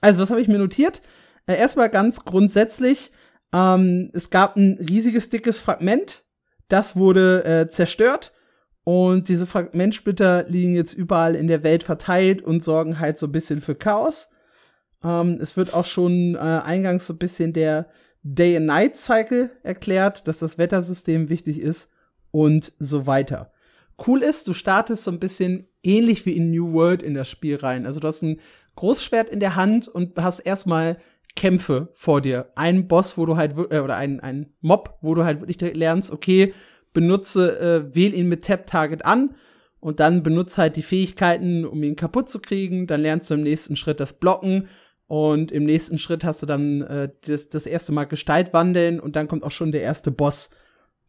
Also, 0.00 0.20
was 0.20 0.30
habe 0.30 0.40
ich 0.40 0.46
mir 0.46 0.58
notiert? 0.58 1.02
Äh, 1.46 1.56
erstmal 1.56 1.90
ganz 1.90 2.24
grundsätzlich, 2.24 3.10
ähm, 3.52 4.10
es 4.12 4.30
gab 4.30 4.56
ein 4.56 4.78
riesiges, 4.88 5.28
dickes 5.28 5.60
Fragment, 5.60 6.22
das 6.68 6.94
wurde 6.94 7.44
äh, 7.44 7.68
zerstört 7.68 8.32
und 8.90 9.28
diese 9.28 9.46
Fragmentsplitter 9.46 10.44
liegen 10.48 10.74
jetzt 10.74 10.94
überall 10.94 11.34
in 11.34 11.46
der 11.46 11.62
Welt 11.62 11.82
verteilt 11.82 12.40
und 12.40 12.64
sorgen 12.64 12.98
halt 12.98 13.18
so 13.18 13.26
ein 13.26 13.32
bisschen 13.32 13.60
für 13.60 13.74
Chaos. 13.74 14.30
Ähm, 15.04 15.36
es 15.42 15.58
wird 15.58 15.74
auch 15.74 15.84
schon 15.84 16.36
äh, 16.36 16.38
eingangs 16.38 17.06
so 17.06 17.12
ein 17.12 17.18
bisschen 17.18 17.52
der 17.52 17.90
Day-and-Night-Cycle 18.22 19.50
erklärt, 19.62 20.26
dass 20.26 20.38
das 20.38 20.56
Wettersystem 20.56 21.28
wichtig 21.28 21.60
ist 21.60 21.90
und 22.30 22.72
so 22.78 23.06
weiter. 23.06 23.52
Cool 24.06 24.22
ist, 24.22 24.48
du 24.48 24.54
startest 24.54 25.04
so 25.04 25.10
ein 25.10 25.20
bisschen 25.20 25.68
ähnlich 25.82 26.24
wie 26.24 26.34
in 26.34 26.50
New 26.50 26.72
World 26.72 27.02
in 27.02 27.12
das 27.12 27.28
Spiel 27.28 27.56
rein. 27.56 27.84
Also 27.84 28.00
du 28.00 28.08
hast 28.08 28.22
ein 28.22 28.40
Großschwert 28.76 29.28
in 29.28 29.40
der 29.40 29.54
Hand 29.54 29.86
und 29.86 30.16
hast 30.16 30.38
erstmal 30.38 30.96
Kämpfe 31.36 31.90
vor 31.92 32.22
dir. 32.22 32.52
Ein 32.54 32.88
Boss, 32.88 33.18
wo 33.18 33.26
du 33.26 33.36
halt, 33.36 33.52
äh, 33.70 33.80
oder 33.80 33.96
ein, 33.96 34.20
ein 34.20 34.54
Mob, 34.62 34.96
wo 35.02 35.14
du 35.14 35.26
halt 35.26 35.42
wirklich 35.42 35.60
lernst, 35.76 36.10
okay, 36.10 36.54
benutze, 36.92 37.58
äh, 37.60 37.94
wähl 37.94 38.14
ihn 38.14 38.28
mit 38.28 38.44
Tap-Target 38.44 39.04
an 39.04 39.34
und 39.80 40.00
dann 40.00 40.22
benutze 40.22 40.62
halt 40.62 40.76
die 40.76 40.82
Fähigkeiten, 40.82 41.64
um 41.64 41.82
ihn 41.82 41.96
kaputt 41.96 42.28
zu 42.28 42.40
kriegen. 42.40 42.86
Dann 42.86 43.02
lernst 43.02 43.30
du 43.30 43.34
im 43.34 43.42
nächsten 43.42 43.76
Schritt 43.76 44.00
das 44.00 44.14
Blocken 44.14 44.68
und 45.06 45.52
im 45.52 45.64
nächsten 45.64 45.98
Schritt 45.98 46.24
hast 46.24 46.42
du 46.42 46.46
dann 46.46 46.82
äh, 46.82 47.08
das, 47.26 47.48
das 47.48 47.66
erste 47.66 47.92
Mal 47.92 48.04
Gestalt 48.04 48.52
wandeln 48.52 49.00
und 49.00 49.16
dann 49.16 49.28
kommt 49.28 49.44
auch 49.44 49.50
schon 49.50 49.72
der 49.72 49.82
erste 49.82 50.10
Boss. 50.10 50.50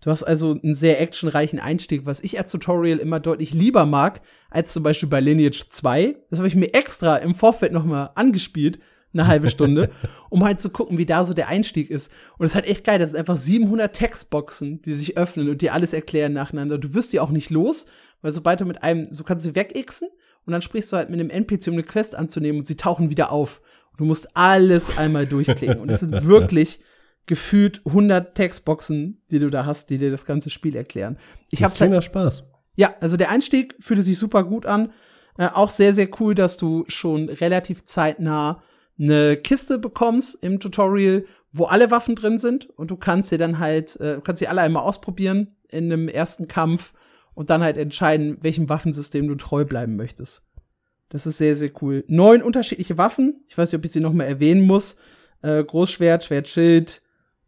Du 0.02 0.10
hast 0.10 0.24
also 0.24 0.58
einen 0.63 0.76
sehr 0.76 1.02
actionreichen 1.02 1.60
Einstieg, 1.60 2.06
was 2.06 2.22
ich 2.22 2.38
als 2.38 2.52
Tutorial 2.52 3.00
immer 3.00 3.20
deutlich 3.20 3.54
lieber 3.54 3.86
mag, 3.86 4.22
als 4.50 4.72
zum 4.72 4.84
Beispiel 4.84 5.10
bei 5.10 5.20
Lineage 5.20 5.68
2. 5.70 6.15
Das 6.30 6.39
habe 6.39 6.48
ich 6.48 6.56
mir 6.56 6.74
extra 6.74 7.18
im 7.18 7.36
Vorfeld 7.36 7.74
noch 7.74 7.84
mal 7.84 8.12
angespielt, 8.15 8.80
eine 9.13 9.28
halbe 9.28 9.50
Stunde, 9.50 9.89
um 10.30 10.43
halt 10.43 10.62
zu 10.62 10.69
gucken, 10.69 10.98
wie 10.98 11.06
da 11.06 11.26
so 11.26 11.34
der 11.34 11.48
Einstieg 11.48 11.89
ist. 11.89 12.12
Und 12.38 12.45
es 12.45 12.52
ist 12.52 12.56
halt 12.56 12.67
echt 12.67 12.84
geil, 12.84 13.00
das 13.00 13.12
sind 13.12 13.19
einfach 13.19 13.36
700 13.36 13.93
Textboxen, 13.93 14.82
die 14.82 14.93
sich 14.93 15.17
öffnen 15.17 15.50
und 15.50 15.62
dir 15.62 15.74
alles 15.74 15.93
erklären 15.93 16.34
nacheinander. 16.34 16.78
Du 16.78 16.93
wirst 16.93 17.13
die 17.13 17.19
auch 17.19 17.32
nicht 17.32 17.50
los, 17.50 17.88
weil 18.22 18.32
sobald 18.32 18.62
du 18.62 18.65
mit 18.65 18.84
einem, 18.84 19.08
so 19.12 19.24
kannst 19.24 19.45
du 19.45 19.56
wegixen 19.56 20.10
und 20.45 20.54
dann 20.54 20.62
sprichst 20.62 20.91
du 20.91 20.98
halt 20.98 21.10
mit 21.10 21.19
einem 21.19 21.30
NPC, 21.30 21.67
um 21.67 21.74
eine 21.74 21.84
Quest 21.84 22.15
anzunehmen 22.15 22.60
und 22.60 22.65
sie 22.65 22.78
tauchen 22.78 23.10
wieder 23.10 23.32
auf. 23.32 23.62
Und 23.91 24.02
du 24.02 24.06
musst 24.06 24.36
alles 24.36 24.98
einmal 24.98 25.26
durchklicken. 25.26 25.80
Und 25.80 25.89
es 25.89 26.00
sind 26.00 26.12
wirklich 26.26 26.80
gefühlt 27.26 27.82
100 27.86 28.34
Textboxen, 28.34 29.22
die 29.30 29.39
du 29.39 29.50
da 29.50 29.65
hast, 29.65 29.89
die 29.91 30.00
dir 30.00 30.10
das 30.10 30.26
ganze 30.26 30.50
Spiel 30.50 30.76
erklären. 30.76 31.17
Ich 31.52 31.60
das 31.60 31.80
hab's 31.80 31.82
halt, 31.82 32.04
Spaß. 32.04 32.48
Ja, 32.76 32.95
also 33.00 33.17
der 33.17 33.30
Einstieg 33.30 33.76
fühlte 33.80 34.02
sich 34.02 34.17
super 34.17 34.43
gut 34.43 34.65
an. 34.65 34.91
Äh, 35.38 35.50
auch 35.54 35.69
sehr, 35.69 35.93
sehr 35.93 36.10
cool, 36.19 36.34
dass 36.34 36.58
du 36.58 36.86
schon 36.88 37.30
relativ 37.30 37.86
zeitnah 37.86 38.63
eine 38.99 39.38
Kiste 39.38 39.79
bekommst 39.79 40.43
im 40.43 40.59
Tutorial, 40.59 41.25
wo 41.51 41.65
alle 41.65 41.89
Waffen 41.89 42.15
drin 42.15 42.38
sind 42.38 42.69
und 42.69 42.91
du 42.91 42.97
kannst 42.97 43.29
sie 43.29 43.38
dann 43.38 43.59
halt, 43.59 43.99
äh, 43.99 44.19
kannst 44.23 44.39
sie 44.39 44.47
alle 44.47 44.62
einmal 44.62 44.83
ausprobieren 44.83 45.55
in 45.69 45.85
einem 45.85 46.07
ersten 46.07 46.47
Kampf 46.47 46.93
und 47.33 47.49
dann 47.49 47.63
halt 47.63 47.77
entscheiden, 47.77 48.38
welchem 48.41 48.69
Waffensystem 48.69 49.27
du 49.27 49.35
treu 49.35 49.65
bleiben 49.65 49.95
möchtest. 49.95 50.43
Das 51.09 51.25
ist 51.25 51.38
sehr, 51.38 51.55
sehr 51.55 51.71
cool. 51.81 52.03
Neun 52.07 52.43
unterschiedliche 52.43 52.97
Waffen. 52.97 53.41
Ich 53.47 53.57
weiß 53.57 53.71
nicht, 53.71 53.79
ob 53.79 53.85
ich 53.85 53.91
sie 53.91 53.99
noch 53.99 54.13
mal 54.13 54.25
erwähnen 54.25 54.67
muss. 54.67 54.97
Äh, 55.41 55.63
Großschwert, 55.63 56.25
Schwertschild, 56.25 57.01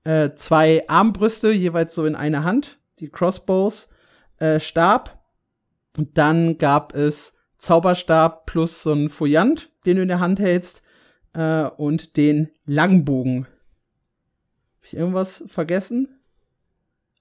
äh, 0.03 0.31
zwei 0.35 0.87
Armbrüste, 0.87 1.51
jeweils 1.51 1.93
so 1.93 2.05
in 2.05 2.15
einer 2.15 2.43
Hand, 2.43 2.79
die 2.99 3.09
Crossbows, 3.09 3.89
äh, 4.39 4.59
Stab. 4.59 5.21
Und 5.97 6.17
dann 6.17 6.57
gab 6.57 6.95
es 6.95 7.37
Zauberstab 7.57 8.47
plus 8.47 8.81
so 8.81 8.93
ein 8.93 9.09
Fouillant, 9.09 9.69
den 9.85 9.97
du 9.97 10.01
in 10.03 10.07
der 10.07 10.19
Hand 10.19 10.39
hältst, 10.39 10.81
äh, 11.33 11.63
und 11.63 12.17
den 12.17 12.49
Langbogen. 12.65 13.45
Hab 13.45 14.85
ich 14.85 14.95
irgendwas 14.95 15.43
vergessen? 15.47 16.07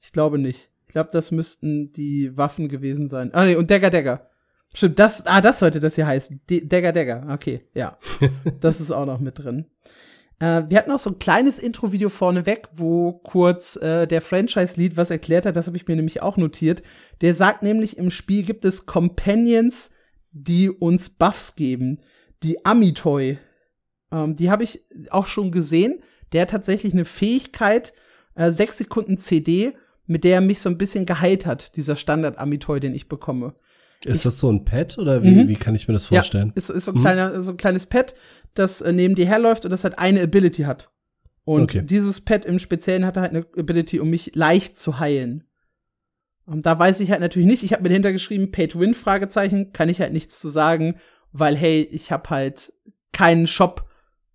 Ich 0.01 0.13
glaube 0.13 0.39
nicht. 0.39 0.71
Ich 0.87 0.93
glaube, 0.93 1.11
das 1.13 1.31
müssten 1.31 1.93
die 1.93 2.37
Waffen 2.37 2.69
gewesen 2.69 3.09
sein. 3.09 3.33
Ah, 3.33 3.45
nee, 3.45 3.55
und 3.55 3.71
Dagger 3.71 3.91
Dagger. 3.91 4.29
Stimmt, 4.75 4.99
das, 4.99 5.27
ah, 5.27 5.41
das 5.41 5.59
sollte 5.59 5.81
das 5.81 5.97
hier 5.97 6.07
heißen. 6.07 6.41
Dagger 6.49 6.93
Dagger. 6.93 7.27
Okay, 7.31 7.67
ja. 7.75 7.99
das 8.61 8.81
ist 8.81 8.91
auch 8.91 9.07
noch 9.07 9.21
mit 9.21 9.39
drin. 9.39 9.67
Äh, 10.41 10.65
wir 10.69 10.79
hatten 10.79 10.91
auch 10.91 10.99
so 10.99 11.11
ein 11.11 11.19
kleines 11.19 11.59
Intro-Video 11.59 12.09
vorneweg, 12.09 12.69
wo 12.73 13.13
kurz 13.13 13.77
äh, 13.77 14.07
der 14.07 14.23
Franchise-Lead 14.23 14.97
was 14.97 15.11
erklärt 15.11 15.47
hat. 15.47 15.55
Das 15.55 15.67
habe 15.67 15.77
ich 15.77 15.87
mir 15.87 15.97
nämlich 15.97 16.23
auch 16.23 16.37
notiert. 16.37 16.83
Der 17.21 17.35
sagt 17.35 17.63
nämlich, 17.63 17.99
im 17.99 18.11
Spiel 18.11 18.43
gibt 18.43 18.65
es 18.65 18.87
Companions, 18.87 19.95
die 20.33 20.71
uns 20.71 21.11
Buffs 21.11 21.57
geben. 21.57 22.01
Die 22.43 22.65
Amitoy. 22.65 23.39
Ähm, 24.13 24.37
die 24.37 24.51
habe 24.51 24.65
ich 24.65 24.85
auch 25.11 25.27
schon 25.27 25.53
gesehen. 25.53 26.03
Der 26.33 26.43
hat 26.43 26.51
tatsächlich 26.51 26.93
eine 26.93 27.05
Fähigkeit, 27.05 27.93
äh, 28.35 28.51
sechs 28.51 28.79
Sekunden 28.79 29.19
CD, 29.19 29.73
mit 30.07 30.25
der 30.25 30.37
er 30.37 30.41
mich 30.41 30.61
so 30.61 30.69
ein 30.69 30.79
bisschen 30.79 31.07
geheilt 31.07 31.47
hat, 31.47 31.77
dieser 31.77 31.97
Standard-Amitoy, 31.97 32.81
den 32.81 32.95
ich 32.95 33.09
bekomme. 33.09 33.55
Ist 34.05 34.19
ich, 34.19 34.23
das 34.23 34.39
so 34.39 34.51
ein 34.51 34.65
Pad 34.65 34.99
oder 34.99 35.23
wie, 35.23 35.31
mhm. 35.31 35.49
wie 35.49 35.57
kann 35.57 35.75
ich 35.75 35.87
mir 35.87 35.95
das 35.95 36.07
vorstellen? 36.07 36.49
Ja, 36.49 36.53
ist, 36.57 36.71
ist 36.71 36.87
so, 36.87 36.93
ein 36.93 36.95
mhm. 36.95 37.01
kleiner, 37.01 37.41
so 37.43 37.53
ein 37.53 37.57
kleines 37.57 37.87
Pad, 37.87 38.15
das 38.55 38.81
äh, 38.81 38.93
neben 38.93 39.15
dir 39.15 39.27
herläuft 39.27 39.65
und 39.65 39.71
das 39.71 39.85
halt 39.85 39.99
eine 39.99 40.23
Ability 40.23 40.63
hat. 40.63 40.91
Und 41.45 41.63
okay. 41.63 41.83
dieses 41.83 42.21
Pad 42.21 42.45
im 42.45 42.59
Speziellen 42.59 43.05
hatte 43.05 43.21
halt 43.21 43.31
eine 43.33 43.47
Ability, 43.57 44.01
um 44.01 44.09
mich 44.11 44.35
leicht 44.35 44.79
zu 44.79 44.99
heilen. 44.99 45.45
Und 46.47 46.67
da 46.67 46.79
weiß 46.79 47.01
ich 47.01 47.11
halt 47.11 47.21
natürlich 47.21 47.47
nicht, 47.47 47.63
ich 47.63 47.73
habe 47.73 47.83
mir 47.83 47.91
dahinter 47.91 48.13
geschrieben, 48.13 48.51
Pay 48.51 48.69
to 48.69 48.81
Win, 48.81 48.95
Fragezeichen, 48.95 49.73
kann 49.73 49.89
ich 49.89 50.01
halt 50.01 50.13
nichts 50.13 50.41
zu 50.41 50.49
sagen, 50.49 50.97
weil 51.33 51.57
hey, 51.57 51.83
ich 51.83 52.11
habe 52.11 52.31
halt 52.31 52.73
keinen 53.13 53.47
Shop 53.47 53.89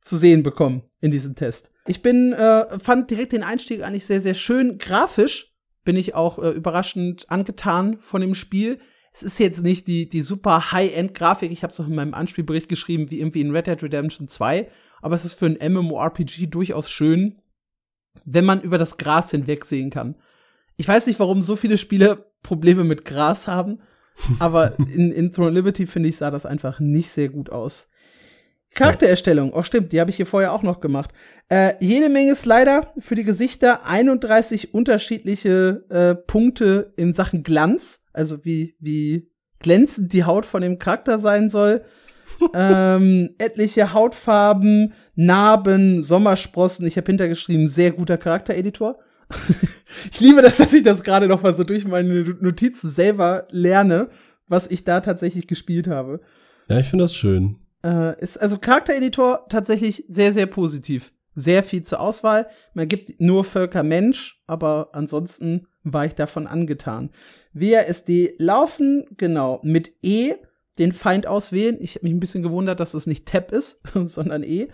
zu 0.05 0.17
sehen 0.17 0.43
bekommen 0.43 0.83
in 1.01 1.11
diesem 1.11 1.35
Test. 1.35 1.71
Ich 1.87 2.01
bin, 2.01 2.31
äh, 2.33 2.79
fand 2.79 3.11
direkt 3.11 3.33
den 3.33 3.43
Einstieg 3.43 3.83
eigentlich 3.83 4.05
sehr, 4.05 4.21
sehr 4.21 4.35
schön. 4.35 4.77
Grafisch 4.77 5.53
bin 5.83 5.97
ich 5.97 6.15
auch 6.15 6.39
äh, 6.39 6.49
überraschend 6.49 7.29
angetan 7.29 7.97
von 7.99 8.21
dem 8.21 8.35
Spiel 8.35 8.79
es 9.15 9.23
ist 9.23 9.39
jetzt 9.39 9.63
nicht 9.63 9.87
die, 9.87 10.09
die 10.09 10.21
super 10.21 10.73
High-End-Grafik. 10.73 11.49
Ich 11.49 11.63
habe 11.63 11.71
es 11.71 11.79
noch 11.79 11.87
in 11.87 11.95
meinem 11.95 12.13
Anspielbericht 12.13 12.67
geschrieben, 12.67 13.09
wie 13.09 13.19
irgendwie 13.19 13.39
in 13.39 13.55
Red 13.55 13.67
Dead 13.67 13.81
Redemption 13.81 14.27
2. 14.27 14.69
Aber 15.01 15.15
es 15.15 15.23
ist 15.23 15.39
für 15.39 15.45
ein 15.45 15.73
MMORPG 15.73 16.47
durchaus 16.47 16.89
schön, 16.89 17.41
wenn 18.25 18.43
man 18.43 18.59
über 18.59 18.77
das 18.77 18.97
Gras 18.97 19.31
hinwegsehen 19.31 19.89
kann. 19.89 20.15
Ich 20.75 20.85
weiß 20.85 21.07
nicht, 21.07 21.17
warum 21.21 21.41
so 21.41 21.55
viele 21.55 21.77
Spiele 21.77 22.29
Probleme 22.43 22.83
mit 22.83 23.05
Gras 23.05 23.47
haben, 23.47 23.79
aber 24.39 24.77
in, 24.79 25.13
in 25.13 25.31
Throne 25.31 25.51
Liberty, 25.51 25.85
finde 25.85 26.09
ich, 26.09 26.17
sah 26.17 26.29
das 26.29 26.45
einfach 26.45 26.81
nicht 26.81 27.09
sehr 27.09 27.29
gut 27.29 27.49
aus. 27.49 27.89
Charaktererstellung, 28.75 29.53
oh 29.53 29.63
stimmt, 29.63 29.91
die 29.91 29.99
habe 29.99 30.09
ich 30.11 30.17
hier 30.17 30.25
vorher 30.25 30.53
auch 30.53 30.61
noch 30.61 30.81
gemacht. 30.81 31.11
Äh, 31.49 31.73
jede 31.79 32.09
Menge 32.09 32.35
Slider 32.35 32.91
für 32.99 33.15
die 33.15 33.23
Gesichter, 33.23 33.85
31 33.85 34.73
unterschiedliche 34.73 35.85
äh, 35.89 36.15
Punkte 36.15 36.93
in 36.97 37.13
Sachen 37.13 37.41
Glanz 37.41 38.05
also 38.15 38.43
wie, 38.45 38.75
wie 38.79 39.29
glänzend 39.59 40.13
die 40.13 40.23
Haut 40.23 40.45
von 40.45 40.61
dem 40.61 40.79
Charakter 40.79 41.19
sein 41.19 41.49
soll. 41.49 41.83
ähm, 42.53 43.29
etliche 43.37 43.93
Hautfarben, 43.93 44.93
Narben, 45.15 46.01
Sommersprossen. 46.01 46.85
Ich 46.85 46.97
habe 46.97 47.07
hintergeschrieben, 47.07 47.67
sehr 47.67 47.91
guter 47.91 48.17
Charaktereditor. 48.17 48.99
ich 50.11 50.19
liebe 50.19 50.41
das, 50.41 50.57
dass 50.57 50.73
ich 50.73 50.83
das 50.83 51.03
gerade 51.03 51.27
noch 51.27 51.43
mal 51.43 51.55
so 51.55 51.63
durch 51.63 51.87
meine 51.87 52.23
Notizen 52.41 52.89
selber 52.89 53.47
lerne, 53.51 54.09
was 54.47 54.69
ich 54.69 54.83
da 54.83 54.99
tatsächlich 54.99 55.47
gespielt 55.47 55.87
habe. 55.87 56.19
Ja, 56.69 56.79
ich 56.79 56.87
finde 56.87 57.05
das 57.05 57.15
schön. 57.15 57.57
Äh, 57.85 58.19
ist 58.19 58.41
also 58.41 58.57
Charaktereditor 58.57 59.45
tatsächlich 59.47 60.05
sehr, 60.07 60.33
sehr 60.33 60.47
positiv. 60.47 61.13
Sehr 61.35 61.61
viel 61.63 61.83
zur 61.83 61.99
Auswahl. 61.99 62.47
Man 62.73 62.87
gibt 62.87 63.21
nur 63.21 63.43
Völker 63.43 63.83
Mensch, 63.83 64.41
aber 64.47 64.89
ansonsten 64.93 65.67
war 65.83 66.05
ich 66.05 66.15
davon 66.15 66.47
angetan. 66.47 67.11
WASD 67.53 68.35
laufen, 68.39 69.05
genau, 69.17 69.59
mit 69.61 69.93
E 70.01 70.33
den 70.79 70.93
Feind 70.93 71.27
auswählen. 71.27 71.77
Ich 71.79 71.95
habe 71.95 72.05
mich 72.05 72.13
ein 72.13 72.19
bisschen 72.19 72.41
gewundert, 72.41 72.79
dass 72.79 72.93
das 72.93 73.05
nicht 73.05 73.27
Tab 73.27 73.51
ist, 73.51 73.81
sondern 73.93 74.43
E. 74.43 74.69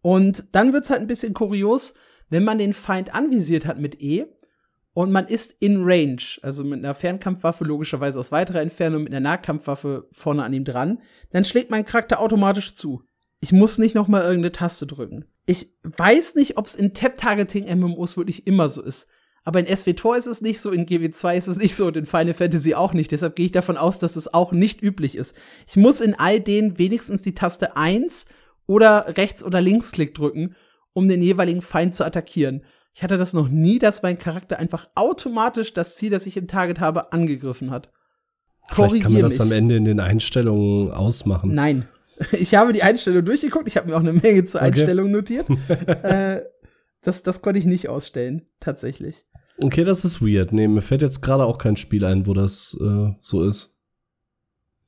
Und 0.00 0.54
dann 0.54 0.72
wird's 0.72 0.90
halt 0.90 1.00
ein 1.00 1.06
bisschen 1.06 1.34
kurios, 1.34 1.94
wenn 2.30 2.44
man 2.44 2.58
den 2.58 2.72
Feind 2.72 3.14
anvisiert 3.14 3.66
hat 3.66 3.78
mit 3.78 4.00
E 4.00 4.26
und 4.98 5.12
man 5.12 5.28
ist 5.28 5.54
in 5.60 5.84
Range, 5.84 6.20
also 6.42 6.64
mit 6.64 6.80
einer 6.80 6.92
Fernkampfwaffe 6.92 7.62
logischerweise 7.62 8.18
aus 8.18 8.32
weiterer 8.32 8.62
Entfernung, 8.62 9.04
mit 9.04 9.12
einer 9.12 9.20
Nahkampfwaffe 9.20 10.08
vorne 10.10 10.42
an 10.42 10.52
ihm 10.52 10.64
dran, 10.64 10.98
dann 11.30 11.44
schlägt 11.44 11.70
mein 11.70 11.84
Charakter 11.84 12.18
automatisch 12.18 12.74
zu. 12.74 13.04
Ich 13.38 13.52
muss 13.52 13.78
nicht 13.78 13.94
noch 13.94 14.08
mal 14.08 14.24
irgendeine 14.24 14.50
Taste 14.50 14.88
drücken. 14.88 15.26
Ich 15.46 15.72
weiß 15.84 16.34
nicht, 16.34 16.58
ob 16.58 16.66
es 16.66 16.74
in 16.74 16.94
Tap-Targeting-MMOs 16.94 18.16
wirklich 18.16 18.48
immer 18.48 18.68
so 18.68 18.82
ist. 18.82 19.06
Aber 19.44 19.60
in 19.60 19.66
SW4 19.66 20.16
ist 20.16 20.26
es 20.26 20.40
nicht 20.40 20.60
so, 20.60 20.72
in 20.72 20.84
GW2 20.84 21.36
ist 21.36 21.46
es 21.46 21.58
nicht 21.58 21.76
so 21.76 21.86
und 21.86 21.96
in 21.96 22.04
Final 22.04 22.34
Fantasy 22.34 22.74
auch 22.74 22.92
nicht. 22.92 23.12
Deshalb 23.12 23.36
gehe 23.36 23.46
ich 23.46 23.52
davon 23.52 23.76
aus, 23.76 24.00
dass 24.00 24.14
das 24.14 24.34
auch 24.34 24.50
nicht 24.50 24.82
üblich 24.82 25.14
ist. 25.14 25.36
Ich 25.68 25.76
muss 25.76 26.00
in 26.00 26.18
all 26.18 26.40
denen 26.40 26.76
wenigstens 26.76 27.22
die 27.22 27.36
Taste 27.36 27.76
1 27.76 28.26
oder 28.66 29.16
Rechts- 29.16 29.44
oder 29.44 29.60
Linksklick 29.60 30.16
drücken, 30.16 30.56
um 30.92 31.06
den 31.06 31.22
jeweiligen 31.22 31.62
Feind 31.62 31.94
zu 31.94 32.04
attackieren. 32.04 32.64
Ich 32.98 33.04
hatte 33.04 33.16
das 33.16 33.32
noch 33.32 33.48
nie, 33.48 33.78
dass 33.78 34.02
mein 34.02 34.18
Charakter 34.18 34.58
einfach 34.58 34.88
automatisch 34.96 35.72
das 35.72 35.94
Ziel, 35.94 36.10
das 36.10 36.26
ich 36.26 36.36
im 36.36 36.48
Target 36.48 36.80
habe, 36.80 37.12
angegriffen 37.12 37.70
hat. 37.70 37.92
Vielleicht 38.72 39.02
kann 39.02 39.12
man 39.12 39.22
das 39.22 39.34
mich. 39.34 39.40
am 39.40 39.52
Ende 39.52 39.76
in 39.76 39.84
den 39.84 40.00
Einstellungen 40.00 40.90
ausmachen. 40.90 41.54
Nein. 41.54 41.86
Ich 42.32 42.56
habe 42.56 42.72
die 42.72 42.82
Einstellung 42.82 43.24
durchgeguckt, 43.24 43.68
ich 43.68 43.76
habe 43.76 43.88
mir 43.88 43.94
auch 43.94 44.00
eine 44.00 44.12
Menge 44.12 44.44
zur 44.46 44.60
okay. 44.60 44.70
Einstellung 44.70 45.12
notiert. 45.12 45.48
äh, 46.02 46.42
das, 47.00 47.22
das 47.22 47.40
konnte 47.40 47.60
ich 47.60 47.66
nicht 47.66 47.88
ausstellen, 47.88 48.48
tatsächlich. 48.58 49.24
Okay, 49.62 49.84
das 49.84 50.04
ist 50.04 50.20
weird. 50.20 50.52
Nee, 50.52 50.66
mir 50.66 50.82
fällt 50.82 51.02
jetzt 51.02 51.22
gerade 51.22 51.44
auch 51.44 51.58
kein 51.58 51.76
Spiel 51.76 52.04
ein, 52.04 52.26
wo 52.26 52.34
das 52.34 52.76
äh, 52.80 53.12
so 53.20 53.44
ist. 53.44 53.78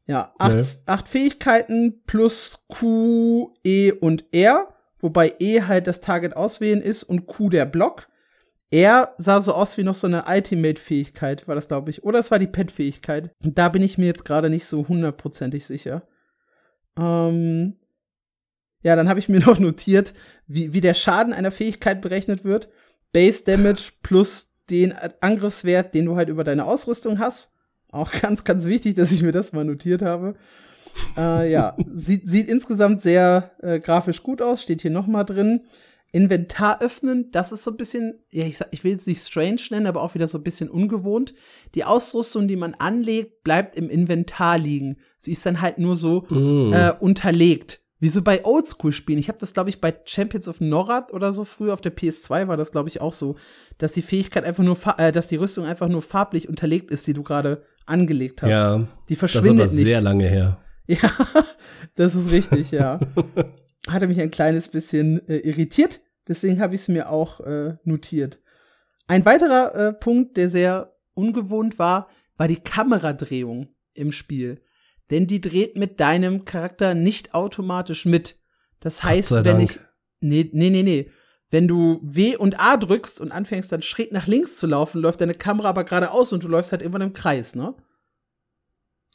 Ja, 0.07 0.35
acht, 0.41 0.57
nee. 0.57 0.65
acht 0.87 1.07
Fähigkeiten 1.07 2.03
plus 2.05 2.65
Q, 2.67 3.55
E 3.63 3.93
und 3.93 4.25
R, 4.33 4.75
wobei 5.01 5.35
E 5.39 5.63
halt 5.63 5.87
das 5.87 6.01
Target 6.01 6.37
auswählen 6.37 6.81
ist 6.81 7.03
und 7.03 7.27
Q 7.27 7.49
der 7.49 7.67
Block. 7.67 8.09
Er 8.71 9.15
sah 9.19 9.41
so 9.41 9.53
aus 9.53 9.77
wie 9.77 9.83
noch 9.83 9.97
so 9.97 10.07
eine 10.07 10.25
Ultimate-Fähigkeit, 10.29 11.49
war 11.49 11.57
das, 11.57 11.69
glaube 11.69 11.91
ich. 11.91 12.05
Oder 12.05 12.21
es 12.21 12.31
war 12.31 12.39
die 12.39 12.47
Pet-Fähigkeit. 12.47 13.35
Da 13.41 13.69
bin 13.69 13.83
ich 13.83 13.99
mir 13.99 14.07
jetzt 14.07 14.25
gerade 14.25 14.49
nicht 14.49 14.65
so 14.65 14.87
hundertprozentig 14.87 15.67
sicher. 15.67 16.07
Ähm 16.97 17.77
ja, 18.83 18.97
dann 18.97 19.09
habe 19.09 19.19
ich 19.19 19.29
mir 19.29 19.41
noch 19.47 19.59
notiert, 19.59 20.15
wie, 20.47 20.73
wie 20.73 20.81
der 20.81 20.95
Schaden 20.95 21.33
einer 21.33 21.51
Fähigkeit 21.51 22.01
berechnet 22.01 22.45
wird. 22.45 22.69
Base 23.13 23.45
Damage 23.45 23.93
plus 24.03 24.55
den 24.71 24.95
Angriffswert, 25.21 25.95
den 25.95 26.07
du 26.07 26.17
halt 26.17 26.29
über 26.29 26.45
deine 26.45 26.65
Ausrüstung 26.65 27.19
hast. 27.19 27.55
Auch 27.91 28.13
ganz, 28.23 28.45
ganz 28.45 28.67
wichtig, 28.67 28.95
dass 28.95 29.13
ich 29.13 29.23
mir 29.23 29.33
das 29.33 29.53
mal 29.53 29.65
notiert 29.65 30.03
habe. 30.03 30.35
Äh, 31.17 31.51
ja, 31.51 31.77
sieht, 31.93 32.29
sieht 32.29 32.49
insgesamt 32.49 33.01
sehr 33.01 33.53
äh, 33.63 33.79
grafisch 33.79 34.23
gut 34.23 34.43
aus, 34.43 34.63
steht 34.63 34.83
hier 34.83 34.91
noch 34.91 35.07
mal 35.07 35.25
drin. 35.25 35.63
Inventar 36.13 36.83
öffnen, 36.83 37.31
das 37.31 37.53
ist 37.53 37.63
so 37.63 37.71
ein 37.71 37.77
bisschen, 37.77 38.19
ja, 38.31 38.45
ich, 38.45 38.59
sag, 38.59 38.69
ich 38.73 38.83
will 38.83 38.91
jetzt 38.91 39.07
nicht 39.07 39.23
strange 39.23 39.61
nennen, 39.71 39.87
aber 39.87 40.03
auch 40.03 40.15
wieder 40.15 40.27
so 40.27 40.39
ein 40.39 40.45
bisschen 40.45 40.69
ungewohnt. 40.69 41.35
Die 41.77 41.85
Ausrüstung, 41.85 42.49
die 42.49 42.57
man 42.57 42.75
anlegt, 42.75 43.45
bleibt 43.45 43.77
im 43.77 43.89
Inventar 43.89 44.59
liegen. 44.59 44.97
Sie 45.19 45.33
ist 45.33 45.47
dann 45.47 45.61
halt 45.61 45.79
nur 45.79 45.95
so 45.95 46.27
mm. 46.29 46.73
äh, 46.73 46.93
unterlegt. 46.99 47.81
Wie 48.01 48.09
so 48.09 48.23
bei 48.23 48.45
Oldschool-Spielen. 48.45 49.21
Ich 49.21 49.29
habe 49.29 49.39
das, 49.39 49.53
glaube 49.53 49.69
ich, 49.69 49.81
bei 49.81 49.95
Champions 50.05 50.49
of 50.49 50.61
Norad 50.61 51.13
oder 51.13 51.33
so 51.33 51.45
früher 51.45 51.75
auf 51.75 51.83
der 51.83 51.95
PS2 51.95 52.49
war 52.49 52.57
das, 52.57 52.73
glaube 52.73 52.89
ich, 52.89 53.01
auch 53.01 53.13
so, 53.13 53.37
dass 53.79 53.93
die 53.93 54.03
Fähigkeit 54.03 54.45
einfach 54.45 54.65
nur, 54.65 54.79
äh, 54.97 55.13
dass 55.13 55.29
die 55.29 55.37
Rüstung 55.37 55.67
einfach 55.67 55.89
nur 55.89 56.03
farblich 56.03 56.49
unterlegt 56.49 56.91
ist, 56.91 57.07
die 57.07 57.13
du 57.13 57.23
gerade 57.23 57.63
angelegt 57.87 58.43
hast. 58.43 58.51
Ja, 58.51 58.89
die 59.09 59.17
verschwindet 59.17 59.67
das 59.67 59.73
ist 59.73 59.79
aber 59.79 59.83
nicht. 59.83 59.91
sehr 59.91 60.01
lange 60.01 60.29
her. 60.29 60.59
Ja, 61.03 61.13
das 61.95 62.17
ist 62.17 62.33
richtig, 62.33 62.73
ja. 62.73 62.99
Hatte 63.89 64.09
mich 64.09 64.21
ein 64.21 64.31
kleines 64.31 64.69
bisschen 64.69 65.27
äh, 65.29 65.39
irritiert, 65.39 66.01
deswegen 66.27 66.61
habe 66.61 66.75
ich 66.75 66.83
es 66.83 66.89
mir 66.89 67.11
auch 67.11 67.41
äh, 67.41 67.77
notiert. 67.85 68.41
Ein 69.07 69.25
weiterer 69.25 69.75
äh, 69.75 69.93
Punkt, 69.93 70.37
der 70.37 70.49
sehr 70.49 70.97
ungewohnt 71.15 71.79
war, 71.79 72.09
war 72.37 72.49
die 72.49 72.61
Kameradrehung 72.61 73.69
im 73.95 74.11
Spiel 74.11 74.61
denn 75.11 75.27
die 75.27 75.41
dreht 75.41 75.77
mit 75.77 76.01
deinem 76.01 76.45
Charakter 76.45 76.95
nicht 76.95 77.35
automatisch 77.35 78.07
mit. 78.07 78.39
Das 78.79 79.03
heißt, 79.03 79.33
wenn 79.33 79.45
Dank. 79.45 79.63
ich 79.63 79.81
nee, 80.21 80.49
nee, 80.53 80.71
nee, 80.71 80.83
nee, 80.83 81.11
wenn 81.51 81.67
du 81.69 82.01
W 82.03 82.37
und 82.37 82.61
A 82.61 82.77
drückst 82.77 83.21
und 83.21 83.33
anfängst 83.33 83.73
dann 83.73 83.83
schräg 83.83 84.13
nach 84.13 84.27
links 84.27 84.57
zu 84.57 84.67
laufen, 84.67 85.01
läuft 85.01 85.21
deine 85.21 85.35
Kamera 85.35 85.69
aber 85.69 85.85
geradeaus 85.85 86.33
und 86.33 86.45
du 86.45 86.49
läufst 86.49 86.73
halt 86.73 86.83
irgendwann 86.83 87.03
im 87.03 87.13
Kreis, 87.13 87.57
ne? 87.57 87.75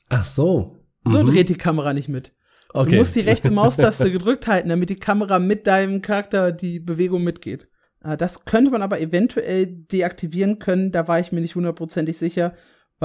Ach 0.09 0.25
so. 0.25 0.77
So 1.05 1.21
mhm. 1.21 1.27
dreht 1.27 1.49
die 1.49 1.57
Kamera 1.57 1.93
nicht 1.93 2.09
mit. 2.09 2.33
Okay. 2.69 2.91
Du 2.91 2.95
musst 2.97 3.15
die 3.15 3.21
rechte 3.21 3.51
Maustaste 3.51 4.11
gedrückt 4.11 4.47
halten, 4.47 4.69
damit 4.69 4.89
die 4.89 4.95
Kamera 4.95 5.39
mit 5.39 5.67
deinem 5.67 6.01
Charakter 6.01 6.51
die 6.51 6.79
Bewegung 6.79 7.23
mitgeht. 7.23 7.69
Ah, 8.01 8.17
das 8.17 8.45
könnte 8.45 8.71
man 8.71 8.81
aber 8.81 8.99
eventuell 8.99 9.65
deaktivieren 9.65 10.59
können, 10.59 10.91
da 10.91 11.07
war 11.07 11.19
ich 11.19 11.31
mir 11.31 11.41
nicht 11.41 11.55
hundertprozentig 11.55 12.17
sicher 12.17 12.53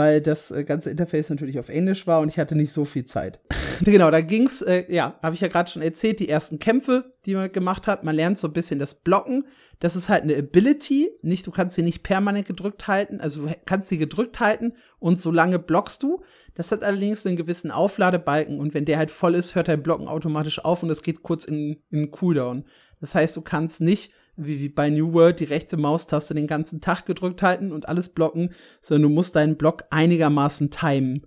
weil 0.00 0.22
das 0.22 0.50
äh, 0.50 0.64
ganze 0.64 0.88
Interface 0.88 1.28
natürlich 1.28 1.58
auf 1.58 1.68
Englisch 1.68 2.06
war 2.06 2.20
und 2.20 2.30
ich 2.30 2.38
hatte 2.38 2.56
nicht 2.56 2.72
so 2.72 2.86
viel 2.86 3.04
Zeit. 3.04 3.38
genau, 3.82 4.10
da 4.10 4.22
ging's, 4.22 4.62
äh, 4.62 4.86
ja, 4.88 5.18
habe 5.22 5.34
ich 5.34 5.42
ja 5.42 5.48
gerade 5.48 5.70
schon 5.70 5.82
erzählt, 5.82 6.20
die 6.20 6.28
ersten 6.30 6.58
Kämpfe, 6.58 7.12
die 7.26 7.34
man 7.34 7.52
gemacht 7.52 7.86
hat. 7.86 8.02
Man 8.02 8.14
lernt 8.14 8.38
so 8.38 8.48
ein 8.48 8.54
bisschen 8.54 8.78
das 8.78 8.94
Blocken. 8.94 9.44
Das 9.78 9.96
ist 9.96 10.08
halt 10.08 10.22
eine 10.22 10.38
Ability, 10.38 11.10
nicht, 11.20 11.46
du 11.46 11.50
kannst 11.50 11.76
sie 11.76 11.82
nicht 11.82 12.02
permanent 12.02 12.46
gedrückt 12.46 12.88
halten, 12.88 13.20
also 13.20 13.46
du 13.46 13.54
kannst 13.66 13.90
sie 13.90 13.98
gedrückt 13.98 14.40
halten 14.40 14.72
und 15.00 15.20
so 15.20 15.30
lange 15.30 15.58
blockst 15.58 16.02
du. 16.02 16.22
Das 16.54 16.72
hat 16.72 16.82
allerdings 16.82 17.26
einen 17.26 17.36
gewissen 17.36 17.70
Aufladebalken 17.70 18.58
und 18.58 18.72
wenn 18.72 18.86
der 18.86 18.96
halt 18.96 19.10
voll 19.10 19.34
ist, 19.34 19.54
hört 19.54 19.68
dein 19.68 19.82
Blocken 19.82 20.08
automatisch 20.08 20.64
auf 20.64 20.82
und 20.82 20.88
es 20.88 21.02
geht 21.02 21.22
kurz 21.22 21.44
in, 21.44 21.82
in 21.90 22.10
Cooldown. 22.10 22.64
Das 23.00 23.14
heißt, 23.14 23.36
du 23.36 23.42
kannst 23.42 23.82
nicht 23.82 24.12
wie, 24.46 24.60
wie 24.60 24.68
bei 24.68 24.90
New 24.90 25.12
World 25.12 25.40
die 25.40 25.44
rechte 25.44 25.76
Maustaste 25.76 26.34
den 26.34 26.46
ganzen 26.46 26.80
Tag 26.80 27.06
gedrückt 27.06 27.42
halten 27.42 27.72
und 27.72 27.88
alles 27.88 28.10
blocken, 28.10 28.50
sondern 28.80 29.10
du 29.10 29.14
musst 29.14 29.36
deinen 29.36 29.56
Block 29.56 29.84
einigermaßen 29.90 30.70
timen. 30.70 31.26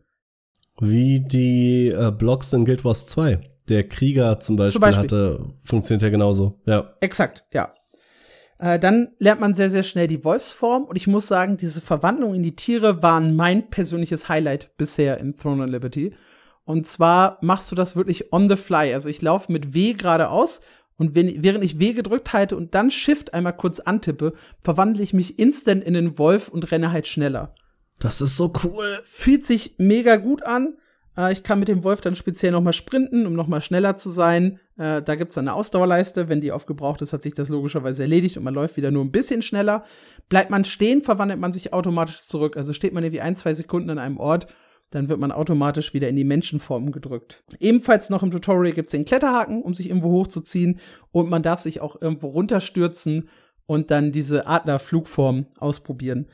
Wie 0.80 1.20
die 1.20 1.90
äh, 1.90 2.12
Blocks 2.12 2.54
in 2.54 2.66
Guild 2.66 2.84
Wars 2.84 3.06
2. 3.08 3.40
Der 3.70 3.88
Krieger 3.88 4.40
zum 4.40 4.58
Beispiel, 4.58 4.74
zum 4.74 4.82
Beispiel, 4.82 5.04
hatte, 5.04 5.46
funktioniert 5.64 6.02
ja 6.02 6.10
genauso, 6.10 6.60
ja. 6.66 6.96
Exakt, 7.00 7.46
ja. 7.54 7.74
Äh, 8.60 8.80
dann 8.80 9.10
lernt 9.20 9.42
man 9.42 9.54
sehr, 9.54 9.70
sehr 9.70 9.84
schnell 9.84 10.08
die 10.08 10.24
Wolfsform 10.24 10.84
und 10.84 10.96
ich 10.96 11.08
muss 11.08 11.28
sagen, 11.28 11.58
diese 11.58 11.82
Verwandlung 11.82 12.34
in 12.34 12.44
die 12.44 12.56
Tiere 12.56 13.02
waren 13.02 13.36
mein 13.36 13.70
persönliches 13.70 14.30
Highlight 14.30 14.76
bisher 14.78 15.18
in 15.20 15.38
Throne 15.38 15.64
of 15.64 15.70
Liberty. 15.70 16.14
Und 16.66 16.88
zwar 16.88 17.40
machst 17.42 17.72
du 17.72 17.76
das 17.76 17.96
wirklich 17.96 18.32
on 18.32 18.50
the 18.50 18.56
fly. 18.56 18.94
Also 18.94 19.10
ich 19.10 19.22
laufe 19.22 19.52
mit 19.52 19.74
W 19.74 19.94
geradeaus 19.94 20.62
und 20.98 21.16
wenn, 21.16 21.44
während 21.44 21.64
ich 21.64 21.80
W 21.80 21.94
gedrückt 21.94 22.34
halte 22.34 22.56
und 22.56 22.76
dann 22.76 22.92
Shift 22.92 23.34
einmal 23.34 23.56
kurz 23.56 23.80
antippe, 23.80 24.34
verwandle 24.60 25.04
ich 25.04 25.14
mich 25.14 25.40
instant 25.40 25.84
in 25.84 25.94
den 25.94 26.18
Wolf 26.18 26.50
und 26.50 26.72
renne 26.72 26.92
halt 26.92 27.08
schneller. 27.08 27.54
Das 28.00 28.22
ist 28.22 28.38
so 28.38 28.54
cool. 28.64 29.00
Fühlt 29.04 29.46
sich 29.46 29.76
mega 29.78 30.18
gut 30.18 30.44
an. 30.44 30.78
Äh, 31.18 31.32
ich 31.34 31.44
kann 31.44 31.60
mit 31.60 31.68
dem 31.68 31.84
Wolf 31.84 32.02
dann 32.02 32.16
speziell 32.16 32.52
noch 32.52 32.62
mal 32.62 32.74
sprinten, 32.74 33.26
um 33.26 33.34
noch 33.34 33.48
mal 33.48 33.62
schneller 33.62 33.98
zu 33.98 34.10
sein. 34.10 34.60
Äh, 34.78 35.02
da 35.02 35.16
gibt's 35.16 35.36
dann 35.36 35.48
eine 35.48 35.56
Ausdauerleiste. 35.56 36.30
Wenn 36.30 36.42
die 36.42 36.52
aufgebraucht 36.52 37.02
ist, 37.02 37.14
hat 37.14 37.24
sich 37.24 37.34
das 37.34 37.50
logischerweise 37.50 38.04
erledigt 38.04 38.38
und 38.38 38.44
man 38.44 38.54
läuft 38.54 38.78
wieder 38.78 38.92
nur 38.92 39.04
ein 39.04 39.12
bisschen 39.12 39.42
schneller. 39.42 39.86
Bleibt 40.30 40.50
man 40.50 40.66
stehen, 40.66 41.02
verwandelt 41.02 41.40
man 41.40 41.54
sich 41.54 41.74
automatisch 41.74 42.20
zurück. 42.22 42.58
Also 42.58 42.74
steht 42.74 42.94
man 42.94 43.04
irgendwie 43.04 43.22
ein, 43.22 43.36
zwei 43.36 43.54
Sekunden 43.54 43.90
an 43.90 44.00
einem 44.00 44.18
Ort 44.18 44.48
dann 44.94 45.10
wird 45.10 45.20
man 45.20 45.32
automatisch 45.32 45.96
wieder 45.96 46.08
in 46.08 46.16
die 46.16 46.24
Menschenform 46.24 46.92
gedrückt. 46.92 47.44
Ebenfalls 47.60 48.12
noch 48.12 48.22
im 48.22 48.30
Tutorial 48.30 48.74
gibt 48.74 48.88
es 48.88 48.92
den 48.92 49.06
Kletterhaken, 49.06 49.64
um 49.64 49.74
sich 49.74 49.90
irgendwo 49.90 50.12
hochzuziehen 50.12 50.80
und 51.12 51.30
man 51.30 51.42
darf 51.42 51.62
sich 51.62 51.82
auch 51.82 52.00
irgendwo 52.00 52.28
runterstürzen 52.28 53.30
und 53.66 53.90
dann 53.90 54.12
diese 54.12 54.46
Adlerflugform 54.46 55.48
ausprobieren. 55.58 56.28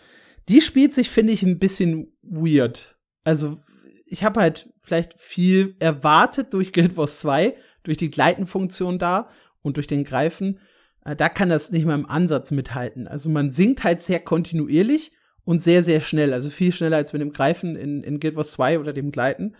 Die 0.50 0.60
spielt 0.60 0.94
sich, 0.94 1.10
finde 1.10 1.32
ich, 1.32 1.44
ein 1.44 1.60
bisschen 1.60 2.12
weird. 2.22 2.98
Also, 3.24 3.60
ich 4.06 4.26
habe 4.26 4.42
halt 4.42 4.70
vielleicht 4.80 5.18
viel 5.18 5.76
erwartet 5.80 6.54
durch 6.54 6.74
Guild 6.74 6.98
Wars 6.98 7.20
2, 7.20 7.56
durch 7.84 7.98
die 7.98 8.12
Gleitenfunktion 8.12 9.00
da 9.00 9.30
und 9.62 9.78
durch 9.78 9.88
den 9.88 10.04
Greifen. 10.04 10.60
Äh, 11.06 11.16
da 11.16 11.30
kann 11.30 11.48
das 11.48 11.72
nicht 11.72 11.86
mal 11.86 11.96
im 11.96 12.10
Ansatz 12.10 12.52
mithalten. 12.52 13.08
Also 13.08 13.30
man 13.30 13.52
sinkt 13.52 13.84
halt 13.84 14.02
sehr 14.02 14.20
kontinuierlich 14.20 15.14
und 15.50 15.64
sehr, 15.64 15.82
sehr 15.82 16.00
schnell. 16.00 16.32
Also 16.32 16.52
viel 16.52 16.72
schneller 16.72 16.98
als 16.98 17.12
mit 17.12 17.24
dem 17.24 17.34
Greifen 17.34 17.76
in, 17.76 18.04
in 18.04 18.20
Guild 18.20 18.36
Wars 18.36 18.52
2 18.52 18.78
oder 18.78 18.94
dem 18.94 19.10
Gleiten. 19.12 19.56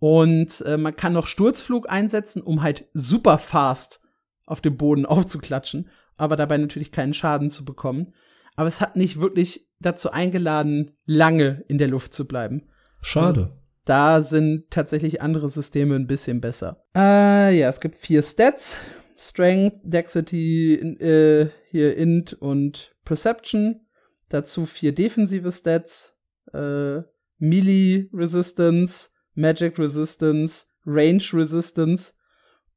Und 0.00 0.60
äh, 0.62 0.76
man 0.76 0.96
kann 0.96 1.12
noch 1.12 1.28
Sturzflug 1.28 1.88
einsetzen, 1.88 2.42
um 2.42 2.62
halt 2.62 2.86
super 2.94 3.38
fast 3.38 4.00
auf 4.44 4.60
dem 4.60 4.76
Boden 4.76 5.06
aufzuklatschen, 5.06 5.88
aber 6.16 6.34
dabei 6.34 6.56
natürlich 6.56 6.90
keinen 6.90 7.14
Schaden 7.14 7.48
zu 7.48 7.64
bekommen. 7.64 8.12
Aber 8.56 8.66
es 8.66 8.80
hat 8.80 8.96
nicht 8.96 9.20
wirklich 9.20 9.68
dazu 9.78 10.10
eingeladen, 10.10 10.96
lange 11.06 11.62
in 11.68 11.78
der 11.78 11.86
Luft 11.86 12.12
zu 12.12 12.26
bleiben. 12.26 12.68
Schade. 13.00 13.42
Also, 13.42 13.52
da 13.84 14.22
sind 14.22 14.68
tatsächlich 14.70 15.22
andere 15.22 15.48
Systeme 15.48 15.94
ein 15.94 16.08
bisschen 16.08 16.40
besser. 16.40 16.82
Äh, 16.96 17.56
ja, 17.56 17.68
es 17.68 17.78
gibt 17.78 17.94
vier 17.94 18.22
Stats. 18.22 18.78
Strength, 19.16 19.76
Dexity, 19.84 20.74
äh, 20.74 21.50
hier 21.70 21.96
Int 21.96 22.32
und 22.32 22.96
Perception. 23.04 23.82
Dazu 24.30 24.64
vier 24.64 24.94
defensive 24.94 25.52
Stats, 25.52 26.16
äh, 26.52 27.02
Melee 27.38 28.08
Resistance, 28.12 29.10
Magic 29.34 29.78
Resistance, 29.78 30.66
Range 30.86 31.22
Resistance 31.32 32.14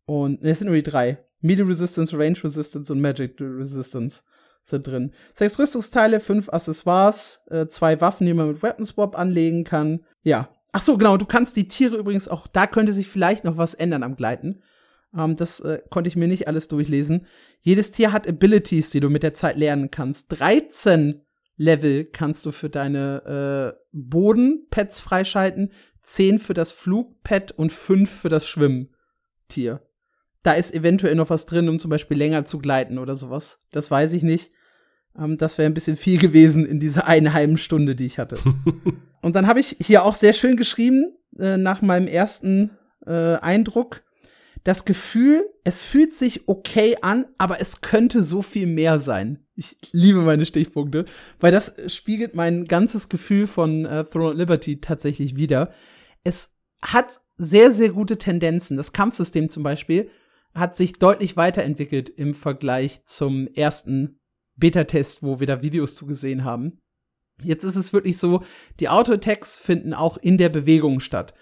und 0.06 0.42
ne, 0.42 0.50
es 0.50 0.60
sind 0.60 0.68
nur 0.68 0.76
die 0.76 0.84
drei. 0.84 1.24
Melee 1.42 1.64
Resistance, 1.64 2.18
Range 2.18 2.38
Resistance 2.44 2.92
und 2.92 3.02
Magic 3.02 3.36
Resistance 3.40 4.24
sind 4.64 4.88
drin. 4.88 5.14
Sechs 5.34 5.60
Rüstungsteile, 5.60 6.20
fünf 6.20 6.50
Accessoires, 6.50 7.42
äh, 7.50 7.68
zwei 7.68 8.02
Waffen, 8.02 8.26
die 8.26 8.34
man 8.34 8.48
mit 8.48 8.64
Weapon 8.64 8.86
Swap 8.86 9.18
anlegen 9.18 9.64
kann. 9.64 10.04
Ja. 10.24 10.50
Ach 10.72 10.82
so, 10.82 10.98
genau, 10.98 11.18
du 11.18 11.26
kannst 11.26 11.56
die 11.56 11.68
Tiere 11.68 11.98
übrigens 11.98 12.28
auch, 12.28 12.48
da 12.48 12.66
könnte 12.66 12.94
sich 12.94 13.08
vielleicht 13.08 13.44
noch 13.44 13.58
was 13.58 13.76
ändern 13.76 14.02
am 14.02 14.16
Gleiten. 14.16 14.64
Ähm, 15.16 15.36
das 15.36 15.60
äh, 15.60 15.82
konnte 15.90 16.08
ich 16.08 16.16
mir 16.16 16.28
nicht 16.28 16.48
alles 16.48 16.68
durchlesen. 16.68 17.28
Jedes 17.62 17.92
Tier 17.92 18.12
hat 18.12 18.28
Abilities, 18.28 18.90
die 18.90 19.00
du 19.00 19.10
mit 19.10 19.22
der 19.22 19.34
Zeit 19.34 19.58
lernen 19.58 19.92
kannst. 19.92 20.40
13 20.40 21.22
Level 21.56 22.06
kannst 22.06 22.46
du 22.46 22.52
für 22.52 22.70
deine 22.70 23.76
äh, 23.76 23.80
Bodenpads 23.92 25.00
freischalten, 25.00 25.72
10 26.02 26.40
für 26.40 26.54
das 26.54 26.72
Flugpad 26.72 27.52
und 27.52 27.72
5 27.72 28.10
für 28.10 28.30
das 28.30 28.48
Schwimmtier. 28.48 29.82
da 30.44 30.54
ist 30.54 30.74
eventuell 30.74 31.16
noch 31.16 31.30
was 31.30 31.46
drin, 31.46 31.70
um 31.70 31.80
zum 31.80 31.90
Beispiel 31.90 32.18
länger 32.18 32.44
zu 32.44 32.60
gleiten 32.60 32.98
oder 32.98 33.16
sowas. 33.16 33.60
Das 33.72 33.90
weiß 33.90 34.14
ich 34.14 34.24
nicht. 34.24 34.52
Ähm, 35.18 35.38
das 35.38 35.58
wäre 35.58 35.70
ein 35.70 35.74
bisschen 35.74 35.98
viel 35.98 36.20
gewesen 36.20 36.66
in 36.66 36.80
dieser 36.80 37.08
einen 37.08 37.34
halben 37.34 37.58
Stunde, 37.58 37.96
die 37.96 38.06
ich 38.06 38.20
hatte. 38.20 38.38
Und 39.22 39.36
dann 39.36 39.48
habe 39.48 39.60
ich 39.60 39.78
hier 39.80 40.04
auch 40.04 40.16
sehr 40.16 40.34
schön 40.34 40.58
geschrieben, 40.58 41.06
äh, 41.40 41.58
nach 41.58 41.82
meinem 41.82 42.08
ersten 42.08 42.72
äh, 43.06 43.36
Eindruck, 43.38 44.04
das 44.64 44.86
Gefühl, 44.86 45.46
es 45.64 45.84
fühlt 45.84 46.14
sich 46.16 46.48
okay 46.48 46.98
an, 47.02 47.26
aber 47.38 47.60
es 47.60 47.82
könnte 47.82 48.24
so 48.24 48.42
viel 48.42 48.68
mehr 48.68 49.00
sein. 49.00 49.46
Ich 49.56 49.78
liebe 49.92 50.22
meine 50.22 50.46
Stichpunkte, 50.46 51.06
weil 51.40 51.52
das 51.52 51.74
spiegelt 51.94 52.34
mein 52.34 52.66
ganzes 52.66 53.10
Gefühl 53.10 53.46
von 53.46 53.86
äh, 53.86 54.06
Throne 54.06 54.32
of 54.32 54.38
Liberty 54.38 54.80
tatsächlich 54.80 55.36
wieder. 55.36 55.74
Es 56.24 56.60
hat 56.82 57.22
sehr, 57.38 57.72
sehr 57.72 57.90
gute 57.90 58.18
Tendenzen. 58.18 58.78
Das 58.78 58.94
Kampfsystem 58.94 59.50
zum 59.50 59.64
Beispiel 59.64 60.10
hat 60.56 60.76
sich 60.76 60.94
deutlich 60.94 61.36
weiterentwickelt 61.36 62.10
im 62.10 62.34
Vergleich 62.34 63.06
zum 63.06 63.48
ersten 63.48 64.20
Beta-Test, 64.56 65.24
wo 65.24 65.40
wir 65.40 65.48
da 65.48 65.62
Videos 65.62 65.96
zugesehen 65.96 66.44
haben. 66.44 66.80
Jetzt 67.42 67.64
ist 67.64 67.76
es 67.76 67.94
wirklich 67.94 68.18
so, 68.18 68.44
die 68.80 68.90
Auto-Attacks 68.90 69.58
finden 69.58 69.94
auch 69.94 70.18
in 70.18 70.38
der 70.38 70.50
Bewegung 70.50 71.00
statt. 71.00 71.34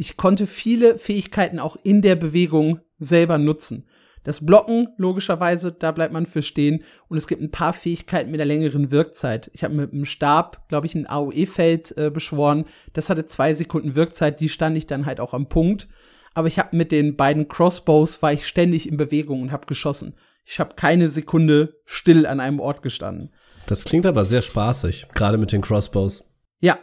Ich 0.00 0.16
konnte 0.16 0.46
viele 0.46 0.96
Fähigkeiten 0.96 1.58
auch 1.58 1.76
in 1.82 2.02
der 2.02 2.14
Bewegung 2.14 2.78
selber 3.00 3.36
nutzen. 3.36 3.88
Das 4.22 4.46
Blocken, 4.46 4.90
logischerweise, 4.96 5.72
da 5.72 5.90
bleibt 5.90 6.12
man 6.12 6.24
für 6.24 6.40
stehen. 6.40 6.84
Und 7.08 7.16
es 7.16 7.26
gibt 7.26 7.42
ein 7.42 7.50
paar 7.50 7.72
Fähigkeiten 7.72 8.30
mit 8.30 8.40
einer 8.40 8.46
längeren 8.46 8.92
Wirkzeit. 8.92 9.50
Ich 9.54 9.64
habe 9.64 9.74
mit 9.74 9.92
dem 9.92 10.04
Stab, 10.04 10.68
glaube 10.68 10.86
ich, 10.86 10.94
ein 10.94 11.08
AOE-Feld 11.08 11.98
äh, 11.98 12.10
beschworen. 12.10 12.66
Das 12.92 13.10
hatte 13.10 13.26
zwei 13.26 13.54
Sekunden 13.54 13.96
Wirkzeit, 13.96 14.38
die 14.38 14.48
stand 14.48 14.78
ich 14.78 14.86
dann 14.86 15.04
halt 15.04 15.18
auch 15.18 15.34
am 15.34 15.48
Punkt. 15.48 15.88
Aber 16.32 16.46
ich 16.46 16.60
habe 16.60 16.76
mit 16.76 16.92
den 16.92 17.16
beiden 17.16 17.48
Crossbows, 17.48 18.22
war 18.22 18.32
ich 18.32 18.46
ständig 18.46 18.88
in 18.88 18.98
Bewegung 18.98 19.42
und 19.42 19.50
habe 19.50 19.66
geschossen. 19.66 20.14
Ich 20.44 20.60
habe 20.60 20.76
keine 20.76 21.08
Sekunde 21.08 21.74
still 21.86 22.24
an 22.24 22.38
einem 22.38 22.60
Ort 22.60 22.82
gestanden. 22.82 23.34
Das 23.66 23.82
klingt 23.82 24.06
aber 24.06 24.24
sehr 24.24 24.42
spaßig, 24.42 25.08
gerade 25.12 25.38
mit 25.38 25.50
den 25.50 25.60
Crossbows. 25.60 26.36
Ja, 26.60 26.78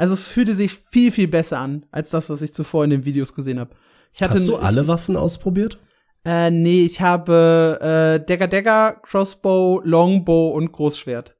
also 0.00 0.14
es 0.14 0.28
fühlte 0.28 0.54
sich 0.54 0.72
viel, 0.72 1.12
viel 1.12 1.28
besser 1.28 1.58
an, 1.58 1.84
als 1.90 2.08
das, 2.08 2.30
was 2.30 2.40
ich 2.40 2.54
zuvor 2.54 2.84
in 2.84 2.90
den 2.90 3.04
Videos 3.04 3.34
gesehen 3.34 3.60
habe. 3.60 3.76
Hast 4.18 4.48
du 4.48 4.56
alle 4.56 4.80
ich, 4.80 4.88
Waffen 4.88 5.14
ausprobiert? 5.14 5.78
Äh, 6.24 6.50
nee, 6.50 6.86
ich 6.86 7.02
habe 7.02 7.78
äh, 7.82 8.24
Dagger 8.24 8.48
Dagger, 8.48 8.98
Crossbow, 9.02 9.82
Longbow 9.84 10.52
und 10.52 10.72
Großschwert. 10.72 11.36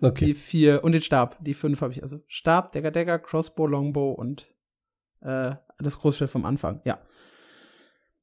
Okay. 0.00 0.24
Die 0.24 0.34
vier 0.34 0.84
und 0.84 0.92
den 0.92 1.02
Stab. 1.02 1.36
Die 1.44 1.52
fünf 1.52 1.82
habe 1.82 1.92
ich 1.92 2.02
also. 2.02 2.22
Stab, 2.28 2.72
Dagger 2.72 2.92
Dagger, 2.92 3.18
Crossbow, 3.18 3.66
Longbow 3.66 4.12
und 4.12 4.46
äh, 5.20 5.56
das 5.78 6.00
Großschwert 6.00 6.30
vom 6.30 6.46
Anfang, 6.46 6.80
ja. 6.84 6.98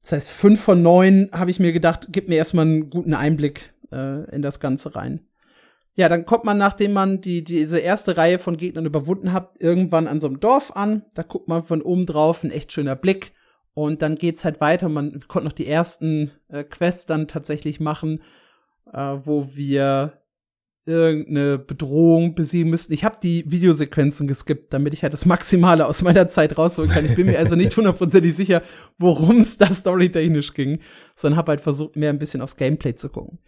Das 0.02 0.14
heißt, 0.14 0.32
fünf 0.32 0.64
von 0.64 0.82
neun 0.82 1.30
habe 1.32 1.52
ich 1.52 1.60
mir 1.60 1.74
gedacht, 1.74 2.08
gibt 2.10 2.28
mir 2.28 2.38
erstmal 2.38 2.66
einen 2.66 2.90
guten 2.90 3.14
Einblick 3.14 3.72
äh, 3.92 4.28
in 4.34 4.42
das 4.42 4.60
Ganze 4.60 4.96
rein. 4.96 5.28
Ja, 5.98 6.10
dann 6.10 6.26
kommt 6.26 6.44
man, 6.44 6.58
nachdem 6.58 6.92
man 6.92 7.22
die, 7.22 7.44
diese 7.44 7.80
erste 7.80 8.18
Reihe 8.18 8.38
von 8.38 8.58
Gegnern 8.58 8.86
überwunden 8.86 9.32
hat, 9.32 9.54
irgendwann 9.60 10.08
an 10.08 10.20
so 10.20 10.28
einem 10.28 10.42
Dorf 10.42 10.76
an. 10.76 11.06
Da 11.14 11.24
guckt 11.24 11.48
man 11.48 11.64
von 11.64 11.82
oben 11.82 12.06
drauf, 12.06 12.44
ein 12.44 12.52
echt 12.52 12.74
schöner 12.74 12.98
Blick. 12.98 13.32
Und 13.74 14.02
dann 14.02 14.16
geht's 14.16 14.44
halt 14.44 14.60
weiter. 14.60 14.90
Man 14.90 15.22
konnte 15.28 15.46
noch 15.46 15.54
die 15.54 15.68
ersten 15.68 16.32
äh, 16.50 16.64
Quests 16.64 17.06
dann 17.06 17.28
tatsächlich 17.28 17.80
machen, 17.80 18.22
äh, 18.92 19.18
wo 19.24 19.56
wir 19.56 20.22
irgendeine 20.86 21.58
Bedrohung 21.58 22.36
besiegen 22.36 22.70
müssten. 22.70 22.94
Ich 22.94 23.04
habe 23.04 23.18
die 23.22 23.50
Videosequenzen 23.50 24.28
geskippt, 24.28 24.72
damit 24.72 24.94
ich 24.94 25.02
halt 25.02 25.14
das 25.14 25.26
Maximale 25.26 25.86
aus 25.86 26.04
meiner 26.04 26.30
Zeit 26.30 26.58
rausholen 26.58 26.92
kann. 26.92 27.06
Ich 27.06 27.16
bin 27.16 27.26
mir 27.26 27.40
also 27.40 27.56
nicht 27.56 27.76
hundertprozentig 27.78 28.36
sicher, 28.36 28.62
worum 28.98 29.40
es 29.40 29.58
da 29.58 29.72
storytechnisch 29.72 30.54
ging, 30.54 30.80
sondern 31.16 31.38
habe 31.38 31.52
halt 31.52 31.62
versucht, 31.62 31.96
mehr 31.96 32.12
ein 32.12 32.20
bisschen 32.20 32.42
aufs 32.42 32.58
Gameplay 32.58 32.96
zu 32.96 33.10
gucken. 33.10 33.40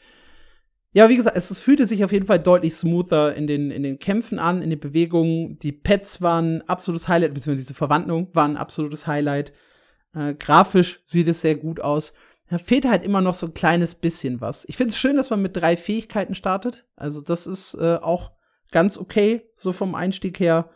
Ja, 0.98 1.10
wie 1.10 1.16
gesagt, 1.16 1.38
es, 1.38 1.52
es, 1.52 1.60
fühlte 1.60 1.86
sich 1.86 2.04
auf 2.04 2.12
jeden 2.12 2.26
Fall 2.26 2.40
deutlich 2.40 2.74
smoother 2.74 3.36
in 3.36 3.46
den, 3.46 3.70
in 3.70 3.84
den 3.84 4.00
Kämpfen 4.00 4.40
an, 4.40 4.62
in 4.64 4.72
den 4.72 4.80
Bewegungen. 4.80 5.60
Die 5.60 5.72
Pets 5.72 6.22
waren 6.22 6.62
absolutes 6.64 7.08
Highlight, 7.08 7.34
beziehungsweise 7.34 7.68
diese 7.68 7.76
Verwandlung 7.76 8.30
war 8.34 8.48
ein 8.48 8.58
absolutes 8.58 9.06
Highlight. 9.06 9.54
Äh, 10.16 10.34
grafisch 10.34 11.02
sieht 11.06 11.28
es 11.28 11.42
sehr 11.42 11.56
gut 11.56 11.80
aus 11.80 12.14
da 12.50 12.58
fehlt 12.58 12.88
halt 12.88 13.04
immer 13.04 13.22
noch 13.22 13.34
so 13.34 13.48
ein 13.48 13.54
kleines 13.54 13.96
bisschen 13.96 14.40
was. 14.42 14.66
Ich 14.68 14.78
finde 14.78 14.92
es 14.92 14.98
schön, 14.98 15.18
dass 15.18 15.30
man 15.30 15.42
mit 15.42 15.58
drei 15.58 15.76
Fähigkeiten 15.76 16.34
startet. 16.34 16.86
Also 16.96 17.22
das 17.22 17.46
ist 17.46 17.74
äh, 17.76 17.98
auch 18.02 18.32
ganz 18.72 18.98
okay, 18.98 19.50
so 19.56 19.72
vom 19.72 19.96
Einstieg 19.96 20.40
her. 20.40 20.70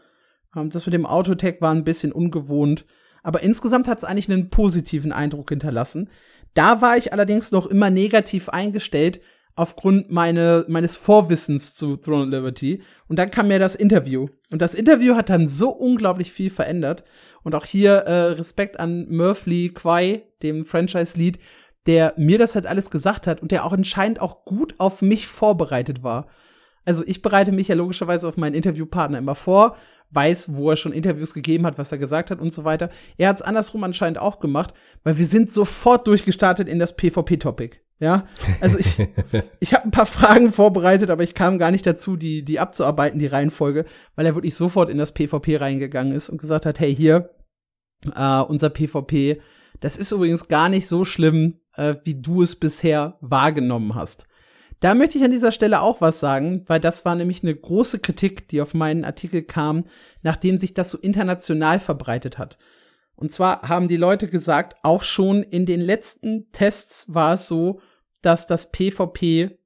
Ähm, 0.55 0.69
das 0.69 0.86
mit 0.86 0.93
dem 0.93 1.05
Autotech 1.05 1.61
war 1.61 1.74
ein 1.74 1.86
bisschen 1.86 2.11
ungewohnt. 2.11 2.86
Aber 3.24 3.41
insgesamt 3.41 3.88
hat 3.88 3.99
es 3.99 4.03
eigentlich 4.03 4.30
einen 4.30 4.49
positiven 4.49 5.11
Eindruck 5.11 5.49
hinterlassen. 5.49 6.09
Da 6.53 6.82
war 6.82 6.97
ich 6.97 7.13
allerdings 7.13 7.51
noch 7.51 7.67
immer 7.67 7.89
negativ 7.89 8.49
eingestellt 8.49 9.22
aufgrund 9.56 10.12
meine, 10.12 10.66
meines 10.68 10.97
Vorwissens 10.97 11.76
zu 11.76 11.97
Throne 11.97 12.24
of 12.24 12.30
Liberty. 12.30 12.82
Und 13.08 13.20
dann 13.20 13.32
kam 13.32 13.47
mir 13.47 13.60
das 13.60 13.76
Interview. 13.76 14.28
Und 14.52 14.62
das 14.62 14.74
Interview 14.74 15.16
hat 15.16 15.30
dann 15.30 15.47
so 15.47 15.70
unglaublich 15.70 16.32
viel 16.32 16.49
verändert. 16.49 17.04
Und 17.43 17.56
auch 17.56 17.66
hier 17.66 17.91
äh, 17.91 18.32
Respekt 18.32 18.80
an 18.80 19.08
Murphy 19.10 19.70
Quai, 19.74 20.24
dem 20.41 20.66
Franchise-Lead, 20.66 21.39
der 21.88 22.14
mir 22.18 22.38
das 22.38 22.56
halt 22.56 22.66
alles 22.66 22.89
gesagt 22.89 23.28
hat 23.28 23.41
und 23.41 23.52
der 23.52 23.66
auch 23.66 23.74
anscheinend 23.74 24.22
auch 24.22 24.45
gut 24.45 24.76
auf 24.78 25.02
mich 25.02 25.28
vorbereitet 25.28 26.04
war. 26.04 26.28
Also 26.86 27.04
ich 27.06 27.22
bereite 27.22 27.52
mich 27.52 27.68
ja 27.68 27.76
logischerweise 27.76 28.28
auf 28.28 28.38
meinen 28.38 28.56
Interviewpartner 28.56 29.18
immer 29.18 29.36
vor, 29.36 29.76
weiß, 30.12 30.56
wo 30.56 30.70
er 30.70 30.76
schon 30.76 30.93
Interviews 30.93 31.34
gegeben 31.34 31.66
hat, 31.66 31.78
was 31.78 31.91
er 31.91 31.97
gesagt 31.97 32.32
hat 32.32 32.39
und 32.39 32.54
so 32.54 32.64
weiter. 32.64 32.89
Er 33.18 33.30
hat 33.30 33.38
es 33.38 33.41
andersrum 33.41 33.84
anscheinend 33.84 34.20
auch 34.20 34.39
gemacht, 34.39 34.74
weil 35.04 35.18
wir 35.18 35.26
sind 35.26 35.52
sofort 35.52 36.08
durchgestartet 36.08 36.68
in 36.68 36.80
das 36.80 36.95
PvP-Topic. 36.95 37.78
Ja, 38.02 38.26
also 38.62 38.80
ich, 38.80 38.97
ich 39.60 39.76
habe 39.76 39.86
ein 39.86 39.91
paar 39.91 40.08
Fragen 40.08 40.52
vorbereitet, 40.52 41.12
aber 41.12 41.22
ich 41.22 41.36
kam 41.36 41.60
gar 41.60 41.70
nicht 41.70 41.86
dazu, 41.86 42.18
die, 42.18 42.43
die 42.43 42.60
abzuarbeiten, 42.60 43.20
die 43.20 43.28
Reihenfolge, 43.28 43.86
weil 44.16 44.26
er 44.26 44.34
wirklich 44.34 44.56
sofort 44.56 44.89
in 44.89 44.97
das 44.97 45.14
PvP 45.14 45.58
reingegangen 45.58 46.12
ist 46.12 46.28
und 46.28 46.41
gesagt 46.41 46.66
hat, 46.66 46.80
hey, 46.80 46.93
hier, 46.93 47.30
äh, 48.16 48.39
unser 48.39 48.72
PvP, 48.72 49.39
das 49.82 49.97
ist 49.97 50.12
übrigens 50.12 50.47
gar 50.47 50.68
nicht 50.68 50.88
so 50.88 51.06
schlimm, 51.06 51.60
äh, 51.76 51.93
wie 52.04 52.20
du 52.20 52.41
es 52.41 52.56
bisher 52.56 53.20
wahrgenommen 53.22 53.93
hast. 53.93 54.28
Da 54.80 54.95
möchte 54.95 55.20
ich 55.20 55.24
an 55.24 55.30
dieser 55.30 55.52
Stelle 55.52 55.82
auch 55.82 56.02
was 56.02 56.20
sagen, 56.20 56.64
weil 56.66 56.80
das 56.80 57.06
war 57.06 57.14
nämlich 57.14 57.43
eine 57.43 57.56
große 57.56 57.99
Kritik, 57.99 58.47
die 58.47 58.62
auf 58.62 58.74
meinen 58.74 59.06
Artikel 59.06 59.43
kam, 59.43 59.84
nachdem 60.24 60.58
sich 60.58 60.74
das 60.74 60.89
so 60.89 60.97
international 60.97 61.80
verbreitet 61.80 62.39
hat. 62.39 62.58
Und 63.16 63.32
zwar 63.32 63.70
haben 63.70 63.88
die 63.88 63.97
Leute 63.97 64.28
gesagt, 64.28 64.78
auch 64.82 65.04
schon 65.04 65.43
in 65.43 65.68
den 65.68 65.82
letzten 65.82 66.52
Tests 66.52 67.06
war 67.14 67.34
es 67.36 67.47
so, 67.47 67.80
dass 68.22 68.47
das 68.47 68.72
PvP 68.72 69.57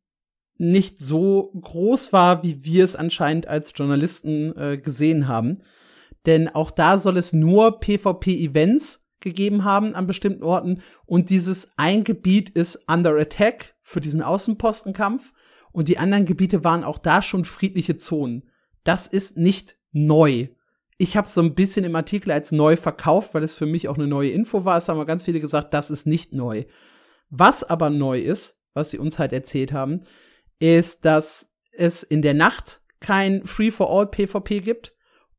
nicht 0.58 0.99
so 0.99 1.51
groß 1.60 2.14
war, 2.14 2.43
wie 2.43 2.64
wir 2.64 2.84
es 2.84 2.95
anscheinend 2.95 3.47
als 3.47 3.74
Journalisten 3.76 4.56
äh, 4.58 4.78
gesehen 4.78 5.28
haben. 5.28 5.60
Denn 6.26 6.47
auch 6.47 6.72
da 6.72 6.97
soll 6.97 7.18
es 7.18 7.34
nur 7.34 7.80
PvP-Events 7.80 9.06
gegeben 9.20 9.64
haben 9.64 9.95
an 9.95 10.08
bestimmten 10.08 10.43
Orten. 10.43 10.82
Und 11.06 11.30
dieses 11.30 11.72
ein 11.78 12.03
Gebiet 12.03 12.49
ist 12.51 12.86
under 12.89 13.16
attack 13.18 13.76
für 13.82 14.01
diesen 14.01 14.22
Außenpostenkampf. 14.22 15.34
Und 15.72 15.89
die 15.89 15.97
anderen 15.97 16.26
Gebiete 16.26 16.64
waren 16.64 16.86
auch 16.86 16.97
da 16.97 17.22
schon 17.22 17.43
friedliche 17.43 17.97
Zonen. 17.97 18.49
Das 18.86 19.08
ist 19.08 19.36
nicht 19.36 19.76
neu. 19.91 20.47
Ich 20.97 21.18
habe 21.18 21.28
so 21.28 21.41
ein 21.41 21.56
bisschen 21.56 21.84
im 21.84 21.95
Artikel 21.95 22.32
als 22.32 22.53
neu 22.53 22.78
verkauft, 22.78 23.34
weil 23.34 23.43
es 23.43 23.56
für 23.56 23.66
mich 23.66 23.89
auch 23.89 23.97
eine 23.97 24.08
neue 24.08 24.30
Info 24.30 24.64
war. 24.64 24.78
Es 24.78 24.88
haben 24.88 24.97
aber 24.97 25.06
ganz 25.06 25.26
viele 25.26 25.41
gesagt, 25.41 25.74
das 25.74 25.91
ist 25.91 26.08
nicht 26.08 26.34
neu. 26.34 26.64
Was 27.38 27.64
aber 27.64 27.90
neu 27.90 28.20
ist, 28.20 28.64
was 28.74 28.92
sie 28.92 28.98
uns 28.98 29.20
halt 29.20 29.34
erzählt 29.34 29.74
haben, 29.74 30.02
ist, 30.60 31.06
dass 31.06 31.58
es 31.72 32.04
in 32.04 32.22
der 32.22 32.34
Nacht 32.34 32.82
kein 33.00 33.46
Free-for-All 33.46 34.08
PvP 34.08 34.62
gibt, 34.62 34.96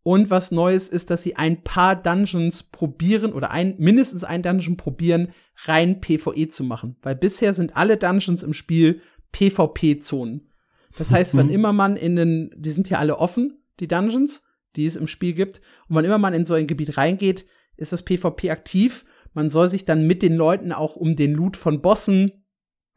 und 0.06 0.30
was 0.30 0.52
Neues 0.52 0.88
ist, 0.88 1.10
dass 1.10 1.24
sie 1.24 1.34
ein 1.34 1.64
paar 1.64 2.00
Dungeons 2.00 2.62
probieren 2.62 3.32
oder 3.32 3.50
ein, 3.50 3.74
mindestens 3.78 4.22
ein 4.22 4.40
Dungeon 4.40 4.76
probieren, 4.76 5.32
rein 5.64 6.00
PvE 6.00 6.46
zu 6.46 6.62
machen. 6.62 6.94
Weil 7.02 7.16
bisher 7.16 7.52
sind 7.52 7.76
alle 7.76 7.96
Dungeons 7.96 8.44
im 8.44 8.52
Spiel 8.52 9.00
PvP-Zonen. 9.32 10.48
Das 10.96 11.10
heißt, 11.10 11.34
mhm. 11.34 11.38
wenn 11.38 11.50
immer 11.50 11.72
man 11.72 11.96
in 11.96 12.14
den, 12.14 12.54
die 12.56 12.70
sind 12.70 12.88
ja 12.88 13.00
alle 13.00 13.18
offen, 13.18 13.64
die 13.80 13.88
Dungeons, 13.88 14.46
die 14.76 14.86
es 14.86 14.94
im 14.94 15.08
Spiel 15.08 15.32
gibt. 15.32 15.60
Und 15.88 15.96
wann 15.96 16.04
immer 16.04 16.18
man 16.18 16.34
in 16.34 16.44
so 16.44 16.54
ein 16.54 16.68
Gebiet 16.68 16.96
reingeht, 16.96 17.44
ist 17.76 17.92
das 17.92 18.04
PvP 18.04 18.52
aktiv. 18.52 19.06
Man 19.36 19.50
soll 19.50 19.68
sich 19.68 19.84
dann 19.84 20.06
mit 20.06 20.22
den 20.22 20.34
Leuten 20.34 20.72
auch 20.72 20.96
um 20.96 21.14
den 21.14 21.34
Loot 21.34 21.58
von 21.58 21.82
Bossen 21.82 22.46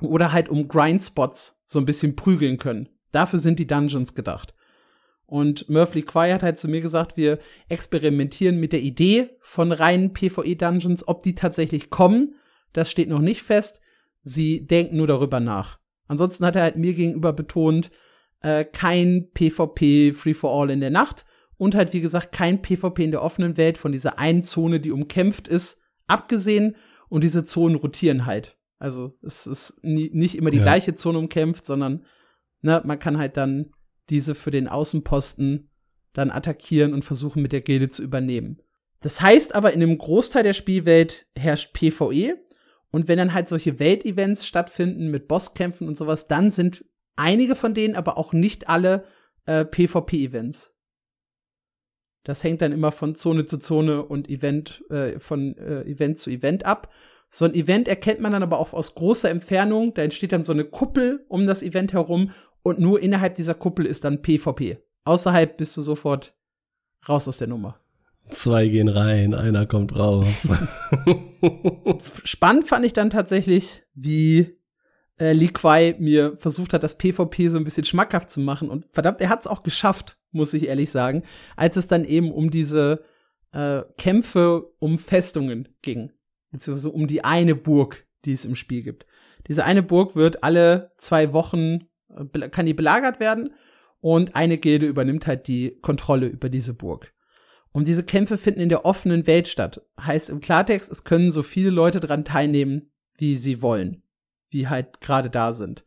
oder 0.01 0.31
halt 0.31 0.47
um 0.47 0.69
Grindspots 0.69 1.61
so 1.65 1.79
ein 1.79 1.85
bisschen 1.85 2.15
prügeln 2.15 2.57
können. 2.57 2.87
Dafür 3.11 3.39
sind 3.39 3.59
die 3.59 3.67
Dungeons 3.67 4.15
gedacht. 4.15 4.55
Und 5.25 5.67
Murphy 5.67 6.01
Quay 6.01 6.31
hat 6.31 6.41
halt 6.41 6.57
zu 6.57 6.69
mir 6.69 6.79
gesagt, 6.79 7.17
wir 7.17 7.39
experimentieren 7.67 8.57
mit 8.57 8.71
der 8.71 8.79
Idee 8.79 9.31
von 9.41 9.73
reinen 9.73 10.13
PvE-Dungeons. 10.13 11.09
Ob 11.09 11.23
die 11.23 11.35
tatsächlich 11.35 11.89
kommen, 11.89 12.35
das 12.71 12.89
steht 12.89 13.09
noch 13.09 13.19
nicht 13.19 13.43
fest. 13.43 13.81
Sie 14.21 14.65
denken 14.65 14.95
nur 14.95 15.07
darüber 15.07 15.41
nach. 15.41 15.77
Ansonsten 16.07 16.45
hat 16.45 16.55
er 16.55 16.61
halt 16.61 16.77
mir 16.77 16.93
gegenüber 16.93 17.33
betont, 17.33 17.91
äh, 18.39 18.63
kein 18.63 19.29
PvP 19.33 20.13
Free 20.13 20.33
for 20.33 20.57
All 20.57 20.69
in 20.69 20.79
der 20.79 20.89
Nacht 20.89 21.25
und 21.57 21.75
halt, 21.75 21.91
wie 21.91 21.99
gesagt, 21.99 22.31
kein 22.31 22.61
PvP 22.61 23.03
in 23.03 23.11
der 23.11 23.23
offenen 23.23 23.57
Welt 23.57 23.77
von 23.77 23.91
dieser 23.91 24.19
einen 24.19 24.41
Zone, 24.41 24.79
die 24.79 24.91
umkämpft 24.91 25.49
ist, 25.49 25.78
abgesehen. 26.09 26.75
Und 27.09 27.23
diese 27.23 27.43
Zonen 27.43 27.75
rotieren 27.75 28.25
halt. 28.25 28.57
Also 28.77 29.17
es 29.23 29.47
ist 29.47 29.79
nie, 29.83 30.09
nicht 30.13 30.35
immer 30.35 30.51
die 30.51 30.57
Ja. 30.57 30.63
gleiche 30.63 30.95
Zone 30.95 31.17
umkämpft, 31.17 31.65
sondern 31.65 32.05
ne, 32.61 32.81
man 32.85 32.99
kann 32.99 33.17
halt 33.17 33.35
dann 33.35 33.71
diese 34.09 34.35
für 34.35 34.51
den 34.51 34.67
Außenposten 34.67 35.69
dann 36.13 36.31
attackieren 36.31 36.93
und 36.93 37.03
versuchen, 37.05 37.41
mit 37.41 37.51
der 37.51 37.61
Gilde 37.61 37.89
zu 37.89 38.03
übernehmen. 38.03 38.61
Das 39.01 39.21
heißt 39.21 39.55
aber, 39.55 39.73
in 39.73 39.81
einem 39.81 39.97
Großteil 39.97 40.43
der 40.43 40.53
Spielwelt 40.53 41.27
herrscht 41.37 41.73
PvE. 41.73 42.35
Und 42.91 43.07
wenn 43.07 43.17
dann 43.19 43.33
halt 43.33 43.47
solche 43.47 43.79
Weltevents 43.79 44.47
stattfinden 44.47 45.09
mit 45.11 45.27
Bosskämpfen 45.27 45.87
und 45.87 45.95
sowas, 45.95 46.27
dann 46.27 46.49
sind 46.49 46.83
einige 47.15 47.55
von 47.55 47.73
denen, 47.73 47.95
aber 47.95 48.17
auch 48.17 48.33
nicht 48.33 48.67
alle 48.67 49.03
äh, 49.45 49.63
PvP-Events. 49.63 50.73
Das 52.29 52.43
hängt 52.43 52.61
dann 52.61 52.71
immer 52.71 52.91
von 52.91 53.15
Zone 53.15 53.47
zu 53.47 53.57
Zone 53.57 54.03
und 54.03 54.29
Event, 54.29 54.83
äh, 54.91 55.17
von 55.17 55.57
äh, 55.57 55.81
Event 55.85 56.19
zu 56.19 56.29
Event 56.29 56.63
ab. 56.63 56.93
So 57.27 57.45
ein 57.45 57.55
Event 57.55 57.87
erkennt 57.87 58.19
man 58.19 58.33
dann 58.33 58.43
aber 58.43 58.59
auch 58.59 58.71
aus 58.71 58.93
großer 58.93 59.31
Entfernung. 59.31 59.95
Da 59.95 60.03
entsteht 60.03 60.31
dann 60.31 60.43
so 60.43 60.53
eine 60.53 60.65
Kuppel 60.65 61.25
um 61.27 61.47
das 61.47 61.63
Event 61.63 61.91
herum 61.91 62.29
und 62.61 62.79
nur 62.79 63.01
innerhalb 63.01 63.33
dieser 63.33 63.55
Kuppel 63.55 63.87
ist 63.87 64.03
dann 64.03 64.21
PvP. 64.21 64.77
Außerhalb 65.05 65.57
bist 65.57 65.75
du 65.75 65.81
sofort 65.81 66.35
raus 67.07 67.27
aus 67.27 67.39
der 67.39 67.47
Nummer. 67.47 67.79
Zwei 68.29 68.67
gehen 68.67 68.89
rein, 68.89 69.33
einer 69.33 69.65
kommt 69.65 69.95
raus. 69.95 70.47
Spannend 72.25 72.67
fand 72.67 72.85
ich 72.85 72.93
dann 72.93 73.09
tatsächlich, 73.09 73.81
wie 73.95 74.58
äh, 75.19 75.33
Lee 75.33 75.49
Kwai 75.49 75.95
mir 75.99 76.35
versucht 76.37 76.73
hat, 76.73 76.83
das 76.83 76.97
PvP 76.97 77.49
so 77.49 77.57
ein 77.57 77.63
bisschen 77.63 77.85
schmackhaft 77.85 78.29
zu 78.29 78.39
machen. 78.39 78.69
Und 78.69 78.85
verdammt, 78.91 79.21
er 79.21 79.29
hat 79.29 79.41
es 79.41 79.47
auch 79.47 79.63
geschafft, 79.63 80.17
muss 80.31 80.53
ich 80.53 80.67
ehrlich 80.67 80.89
sagen, 80.89 81.23
als 81.55 81.75
es 81.75 81.87
dann 81.87 82.05
eben 82.05 82.31
um 82.31 82.49
diese 82.49 83.03
äh, 83.51 83.81
Kämpfe 83.97 84.71
um 84.79 84.97
Festungen 84.97 85.69
ging. 85.81 86.11
Beziehungsweise 86.51 86.89
um 86.89 87.07
die 87.07 87.23
eine 87.23 87.55
Burg, 87.55 88.07
die 88.25 88.31
es 88.31 88.45
im 88.45 88.55
Spiel 88.55 88.81
gibt. 88.81 89.05
Diese 89.47 89.65
eine 89.65 89.83
Burg 89.83 90.15
wird 90.15 90.43
alle 90.43 90.91
zwei 90.97 91.33
Wochen, 91.33 91.87
äh, 92.09 92.49
kann 92.49 92.65
die 92.65 92.73
belagert 92.73 93.19
werden 93.19 93.53
und 94.01 94.35
eine 94.35 94.57
Gilde 94.57 94.87
übernimmt 94.87 95.27
halt 95.27 95.47
die 95.47 95.77
Kontrolle 95.81 96.27
über 96.27 96.49
diese 96.49 96.73
Burg. 96.73 97.13
Und 97.71 97.87
diese 97.87 98.03
Kämpfe 98.03 98.37
finden 98.37 98.61
in 98.61 98.69
der 98.69 98.85
offenen 98.85 99.27
Welt 99.27 99.47
statt. 99.47 99.81
Heißt 99.99 100.31
im 100.31 100.39
Klartext, 100.39 100.91
es 100.91 101.03
können 101.03 101.31
so 101.31 101.43
viele 101.43 101.69
Leute 101.69 101.99
dran 101.99 102.25
teilnehmen, 102.25 102.91
wie 103.17 103.35
sie 103.35 103.61
wollen. 103.61 104.01
Wie 104.49 104.67
halt 104.67 105.01
gerade 105.01 105.29
da 105.29 105.53
sind. 105.53 105.83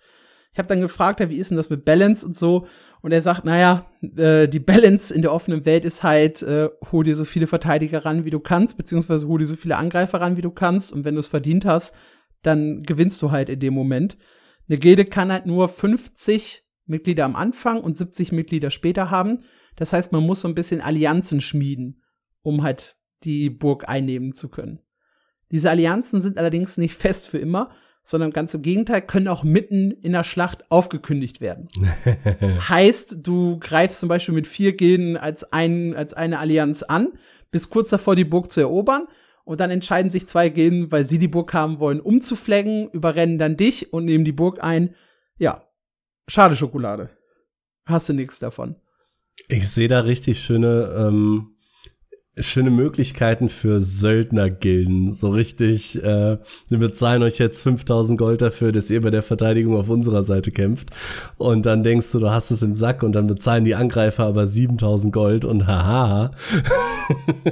Ich 0.53 0.59
habe 0.59 0.69
dann 0.69 0.81
gefragt, 0.81 1.21
wie 1.29 1.39
ist 1.39 1.51
denn 1.51 1.57
das 1.57 1.71
mit 1.71 1.85
Balance 1.85 2.27
und 2.27 2.37
so? 2.37 2.67
Und 3.01 3.13
er 3.13 3.23
sagt, 3.23 3.45
naja, 3.45 3.87
äh, 4.17 4.47
die 4.47 4.61
Balance 4.61 5.13
in 5.13 5.23
der 5.23 5.33
offenen 5.33 5.65
Welt 5.65 5.85
ist 5.85 6.03
halt, 6.03 6.43
äh, 6.43 6.69
hol 6.93 7.05
dir 7.05 7.17
so 7.17 7.25
viele 7.25 7.47
Verteidiger 7.47 8.05
ran, 8.05 8.25
wie 8.25 8.31
du 8.31 8.39
kannst, 8.39 8.77
beziehungsweise 8.77 9.27
hol 9.27 9.39
dir 9.39 9.47
so 9.47 9.57
viele 9.57 9.77
Angreifer 9.77 10.21
ran, 10.21 10.37
wie 10.37 10.43
du 10.43 10.51
kannst. 10.51 10.93
Und 10.93 11.05
wenn 11.05 11.15
du 11.15 11.21
es 11.21 11.29
verdient 11.29 11.65
hast, 11.65 11.95
dann 12.43 12.83
gewinnst 12.83 13.21
du 13.23 13.31
halt 13.31 13.49
in 13.49 13.61
dem 13.61 13.73
Moment. 13.73 14.19
Eine 14.69 14.79
Gilde 14.79 15.05
kann 15.07 15.33
halt 15.33 15.47
nur 15.47 15.69
50 15.69 16.65
Mitglieder 16.87 17.25
am 17.25 17.35
Anfang 17.35 17.81
und 17.81 17.97
70 17.97 18.33
Mitglieder 18.33 18.71
später 18.71 19.11
haben. 19.11 19.39
Das 19.77 19.93
heißt, 19.93 20.13
man 20.13 20.23
muss 20.23 20.43
so 20.43 20.49
ein 20.49 20.55
bisschen 20.55 20.81
Allianzen 20.81 21.41
schmieden, 21.41 22.03
um 22.43 22.63
halt 22.63 22.97
die 23.25 23.51
Burg 23.51 23.89
einnehmen 23.89 24.35
zu 24.35 24.49
können. 24.49 24.81
Diese 25.51 25.71
Allianzen 25.71 26.21
sind 26.21 26.39
allerdings 26.39 26.79
nicht 26.79 26.95
fest 26.95 27.29
für 27.29 27.39
immer, 27.39 27.71
sondern 28.05 28.33
ganz 28.33 28.53
im 28.55 28.63
Gegenteil, 28.63 29.03
können 29.03 29.29
auch 29.29 29.45
mitten 29.45 29.91
in 29.91 30.13
der 30.13 30.25
Schlacht 30.25 30.71
aufgekündigt 30.71 31.41
werden. 31.41 31.69
heißt, 32.69 33.19
du 33.23 33.59
greifst 33.59 34.01
zum 34.01 34.09
Beispiel 34.09 34.35
mit 34.35 34.47
vier 34.47 34.75
Gilden 34.75 35.17
als, 35.17 35.53
ein, 35.53 35.95
als 35.95 36.15
eine 36.15 36.39
Allianz 36.39 36.83
an, 36.83 37.13
bist 37.51 37.71
kurz 37.71 37.91
davor, 37.91 38.17
die 38.17 38.25
Burg 38.25 38.51
zu 38.51 38.61
erobern, 38.61 39.07
und 39.45 39.61
dann 39.61 39.71
entscheiden 39.71 40.11
sich 40.11 40.29
zwei 40.29 40.49
Gilden, 40.49 40.93
weil 40.93 41.05
sie 41.05 41.19
die 41.19 41.29
Burg 41.29 41.53
haben 41.53 41.81
wollen, 41.81 42.01
umzuflaggen, 42.01 42.89
überrennen 42.91 43.39
dann 43.39 43.57
dich 43.57 43.93
und 43.93 44.05
nehmen 44.05 44.25
die 44.25 44.33
Burg 44.33 44.63
ein. 44.63 44.95
Ja, 45.39 45.67
schade 46.29 46.55
Schokolade. 46.55 47.11
Hast 47.85 48.09
du 48.09 48.13
nichts 48.13 48.39
davon. 48.39 48.77
Ich 49.49 49.69
sehe 49.69 49.89
da 49.89 50.01
richtig 50.01 50.41
schöne, 50.41 50.95
ähm, 50.97 51.52
schöne 52.39 52.71
Möglichkeiten 52.71 53.49
für 53.51 53.79
Söldnergilden. 53.79 55.13
So 55.13 55.29
richtig, 55.29 56.03
äh, 56.03 56.39
wir 56.69 56.79
bezahlen 56.79 57.23
euch 57.23 57.39
jetzt 57.39 57.63
5000 57.63 58.19
Gold 58.19 58.41
dafür, 58.41 58.73
dass 58.73 58.91
ihr 58.91 59.03
bei 59.03 59.11
der 59.11 59.23
Verteidigung 59.23 59.77
auf 59.77 59.91
unserer 59.91 60.23
Seite 60.23 60.51
kämpft. 60.51 60.91
Und 61.37 61.67
dann 61.67 61.83
denkst 61.83 62.11
du, 62.13 62.21
du 62.21 62.31
hast 62.31 62.51
es 62.51 62.63
im 62.63 62.75
Sack 62.75 63.03
und 63.03 63.13
dann 63.13 63.27
bezahlen 63.27 63.65
die 63.65 63.75
Angreifer 63.75 64.25
aber 64.25 64.47
7000 64.47 65.13
Gold 65.13 65.45
und 65.45 65.67
haha. 65.67 66.33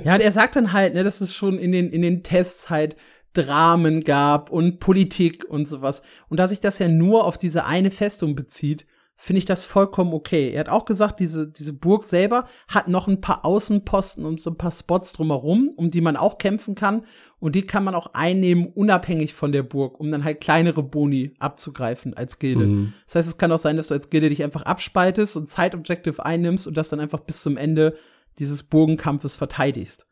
Ja, 0.05 0.15
und 0.15 0.21
er 0.21 0.33
sagt 0.33 0.57
dann 0.57 0.73
halt, 0.73 0.95
ne, 0.95 1.03
dass 1.03 1.21
es 1.21 1.35
schon 1.35 1.59
in 1.59 1.73
den, 1.73 1.91
in 1.91 2.03
den 2.03 2.23
Tests 2.23 2.71
halt 2.71 2.97
Dramen 3.33 4.05
gab 4.05 4.51
und 4.51 4.81
Politik 4.81 5.45
und 5.47 5.69
sowas. 5.69 6.03
Und 6.29 6.41
da 6.41 6.49
sich 6.49 6.61
das 6.61 6.79
ja 6.79 6.89
nur 6.89 7.25
auf 7.25 7.37
diese 7.37 7.67
eine 7.67 7.91
Festung 7.91 8.37
bezieht, 8.37 8.87
finde 9.23 9.41
ich 9.41 9.45
das 9.45 9.67
vollkommen 9.67 10.15
okay. 10.15 10.51
Er 10.51 10.61
hat 10.61 10.71
auch 10.71 10.87
gesagt, 10.87 11.21
diese, 11.21 11.47
diese 11.47 11.75
Burg 11.75 12.05
selber 12.05 12.47
hat 12.69 12.89
noch 12.89 13.07
ein 13.07 13.21
paar 13.21 13.45
Außenposten 13.45 14.25
und 14.25 14.41
so 14.41 14.49
ein 14.49 14.57
paar 14.57 14.71
Spots 14.71 15.13
drumherum, 15.13 15.71
um 15.77 15.91
die 15.91 16.01
man 16.01 16.17
auch 16.17 16.39
kämpfen 16.39 16.75
kann. 16.75 17.05
Und 17.39 17.55
die 17.55 17.67
kann 17.67 17.85
man 17.85 17.95
auch 17.95 18.15
einnehmen, 18.15 18.65
unabhängig 18.65 19.35
von 19.35 19.53
der 19.53 19.63
Burg, 19.63 20.01
um 20.01 20.11
dann 20.11 20.25
halt 20.25 20.41
kleinere 20.41 20.83
Boni 20.83 21.35
abzugreifen 21.39 22.15
als 22.15 22.39
Gilde. 22.39 22.65
Mhm. 22.65 22.95
Das 23.05 23.17
heißt, 23.17 23.29
es 23.29 23.37
kann 23.37 23.53
auch 23.53 23.59
sein, 23.59 23.77
dass 23.77 23.89
du 23.89 23.95
als 23.95 24.09
Gilde 24.09 24.31
dich 24.31 24.43
einfach 24.43 24.63
abspaltest 24.63 25.37
und 25.37 25.51
Side-Objective 25.51 26.25
einnimmst 26.25 26.67
und 26.67 26.79
das 26.79 26.89
dann 26.89 26.99
einfach 26.99 27.21
bis 27.21 27.43
zum 27.43 27.59
Ende 27.59 27.99
dieses 28.39 28.63
Burgenkampfes 28.63 29.37
verteidigst. 29.37 30.07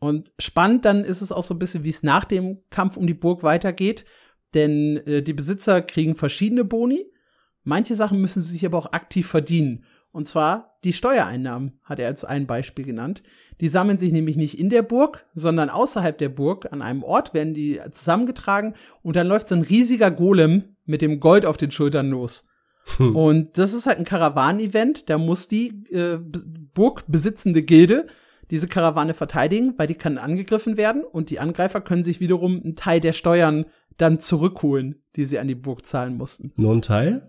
Und 0.00 0.32
spannend 0.38 0.84
dann 0.84 1.02
ist 1.02 1.22
es 1.22 1.32
auch 1.32 1.42
so 1.42 1.54
ein 1.54 1.58
bisschen, 1.58 1.82
wie 1.82 1.88
es 1.88 2.02
nach 2.02 2.26
dem 2.26 2.58
Kampf 2.68 2.98
um 2.98 3.06
die 3.06 3.14
Burg 3.14 3.42
weitergeht. 3.42 4.04
Denn 4.52 4.98
äh, 5.06 5.22
die 5.22 5.32
Besitzer 5.32 5.80
kriegen 5.80 6.14
verschiedene 6.14 6.64
Boni. 6.64 7.10
Manche 7.68 7.94
Sachen 7.94 8.18
müssen 8.18 8.40
sie 8.40 8.52
sich 8.52 8.64
aber 8.64 8.78
auch 8.78 8.92
aktiv 8.92 9.26
verdienen. 9.26 9.84
Und 10.10 10.26
zwar 10.26 10.78
die 10.84 10.94
Steuereinnahmen, 10.94 11.78
hat 11.84 12.00
er 12.00 12.06
als 12.06 12.24
ein 12.24 12.46
Beispiel 12.46 12.86
genannt. 12.86 13.22
Die 13.60 13.68
sammeln 13.68 13.98
sich 13.98 14.10
nämlich 14.10 14.38
nicht 14.38 14.58
in 14.58 14.70
der 14.70 14.80
Burg, 14.80 15.26
sondern 15.34 15.68
außerhalb 15.68 16.16
der 16.16 16.30
Burg. 16.30 16.72
An 16.72 16.80
einem 16.80 17.02
Ort 17.02 17.34
werden 17.34 17.52
die 17.52 17.78
zusammengetragen 17.90 18.74
und 19.02 19.16
dann 19.16 19.26
läuft 19.26 19.48
so 19.48 19.54
ein 19.54 19.62
riesiger 19.62 20.10
Golem 20.10 20.76
mit 20.86 21.02
dem 21.02 21.20
Gold 21.20 21.44
auf 21.44 21.58
den 21.58 21.70
Schultern 21.70 22.08
los. 22.08 22.46
Hm. 22.96 23.14
Und 23.14 23.58
das 23.58 23.74
ist 23.74 23.84
halt 23.84 23.98
ein 23.98 24.06
Karawanen-Event. 24.06 25.10
Da 25.10 25.18
muss 25.18 25.46
die 25.46 25.84
äh, 25.90 26.16
be- 26.16 26.42
burgbesitzende 26.72 27.62
Gilde 27.62 28.06
diese 28.50 28.66
Karawane 28.66 29.12
verteidigen, 29.12 29.74
weil 29.76 29.88
die 29.88 29.94
kann 29.94 30.16
angegriffen 30.16 30.78
werden 30.78 31.04
und 31.04 31.28
die 31.28 31.38
Angreifer 31.38 31.82
können 31.82 32.02
sich 32.02 32.18
wiederum 32.18 32.62
einen 32.64 32.76
Teil 32.76 33.00
der 33.00 33.12
Steuern 33.12 33.66
dann 33.98 34.20
zurückholen, 34.20 35.02
die 35.16 35.26
sie 35.26 35.38
an 35.38 35.48
die 35.48 35.54
Burg 35.54 35.84
zahlen 35.84 36.16
mussten. 36.16 36.52
Nur 36.56 36.72
ein 36.72 36.80
Teil? 36.80 37.28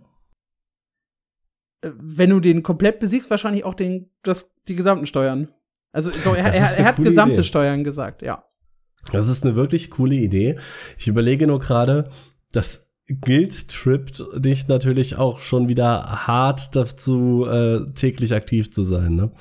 Wenn 1.81 2.29
du 2.29 2.39
den 2.39 2.61
komplett 2.63 2.99
besiegst, 2.99 3.29
wahrscheinlich 3.29 3.63
auch 3.63 3.73
den, 3.75 4.09
das, 4.23 4.53
die 4.67 4.75
gesamten 4.75 5.05
Steuern. 5.05 5.49
Also 5.91 6.11
so, 6.11 6.33
er, 6.33 6.53
er, 6.53 6.77
er 6.77 6.85
hat 6.85 6.97
gesamte 6.97 7.33
Idee. 7.35 7.43
Steuern 7.43 7.83
gesagt, 7.83 8.21
ja. 8.21 8.43
Das 9.11 9.27
ist 9.27 9.43
eine 9.45 9.55
wirklich 9.55 9.89
coole 9.89 10.15
Idee. 10.15 10.57
Ich 10.97 11.07
überlege 11.07 11.47
nur 11.47 11.59
gerade, 11.59 12.11
das 12.51 12.91
Guild 13.21 13.69
trippt 13.69 14.23
dich 14.35 14.67
natürlich 14.67 15.15
auch 15.17 15.39
schon 15.39 15.67
wieder 15.67 16.27
hart 16.27 16.75
dazu, 16.75 17.43
äh, 17.49 17.91
täglich 17.95 18.35
aktiv 18.35 18.71
zu 18.71 18.83
sein, 18.83 19.15
ne? 19.15 19.31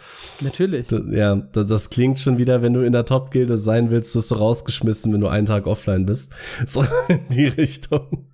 Natürlich. 0.40 0.86
D- 0.88 1.02
Ja, 1.14 1.34
da- 1.36 1.64
das 1.64 1.90
klingt 1.90 2.18
schon 2.18 2.38
wieder, 2.38 2.62
wenn 2.62 2.72
du 2.72 2.80
in 2.80 2.92
der 2.92 3.04
Top-Gilde 3.04 3.58
sein 3.58 3.90
willst, 3.90 4.14
wirst 4.16 4.30
du 4.30 4.36
rausgeschmissen, 4.36 5.12
wenn 5.12 5.20
du 5.20 5.28
einen 5.28 5.44
Tag 5.46 5.66
offline 5.66 6.06
bist. 6.06 6.32
So 6.66 6.82
in 7.08 7.28
die 7.30 7.46
Richtung. 7.48 8.27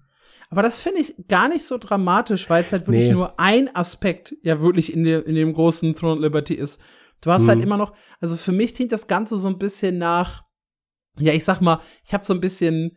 Aber 0.55 0.63
das 0.63 0.83
finde 0.83 1.01
ich 1.01 1.15
gar 1.27 1.49
nicht 1.49 1.65
so 1.65 1.79
dramatisch, 1.79 2.49
weil 2.49 2.63
es 2.63 2.71
halt 2.71 2.87
wirklich 2.87 3.09
Nee. 3.09 3.13
nur 3.13 3.41
ein 3.41 3.75
Aspekt 3.75 4.37
ja 4.43 4.61
wirklich 4.61 4.93
in, 4.95 5.03
der, 5.03 5.27
in 5.27 5.35
dem 5.35 5.53
großen 5.53 5.97
Throne 5.97 6.15
of 6.15 6.21
Liberty 6.21 6.55
ist. 6.55 6.81
Du 7.23 7.33
hast 7.33 7.49
halt 7.49 7.59
Mhm. 7.59 7.65
immer 7.65 7.77
noch, 7.77 7.93
also 8.21 8.37
für 8.37 8.53
mich 8.53 8.73
klingt 8.75 8.93
das 8.93 9.09
Ganze 9.09 9.37
so 9.37 9.49
ein 9.49 9.59
bisschen 9.59 9.99
nach, 9.99 10.45
ja, 11.19 11.33
ich 11.33 11.43
sag 11.45 11.61
mal, 11.61 11.81
ich 12.07 12.15
habe 12.15 12.23
so 12.25 12.33
ein 12.35 12.41
bisschen 12.41 12.97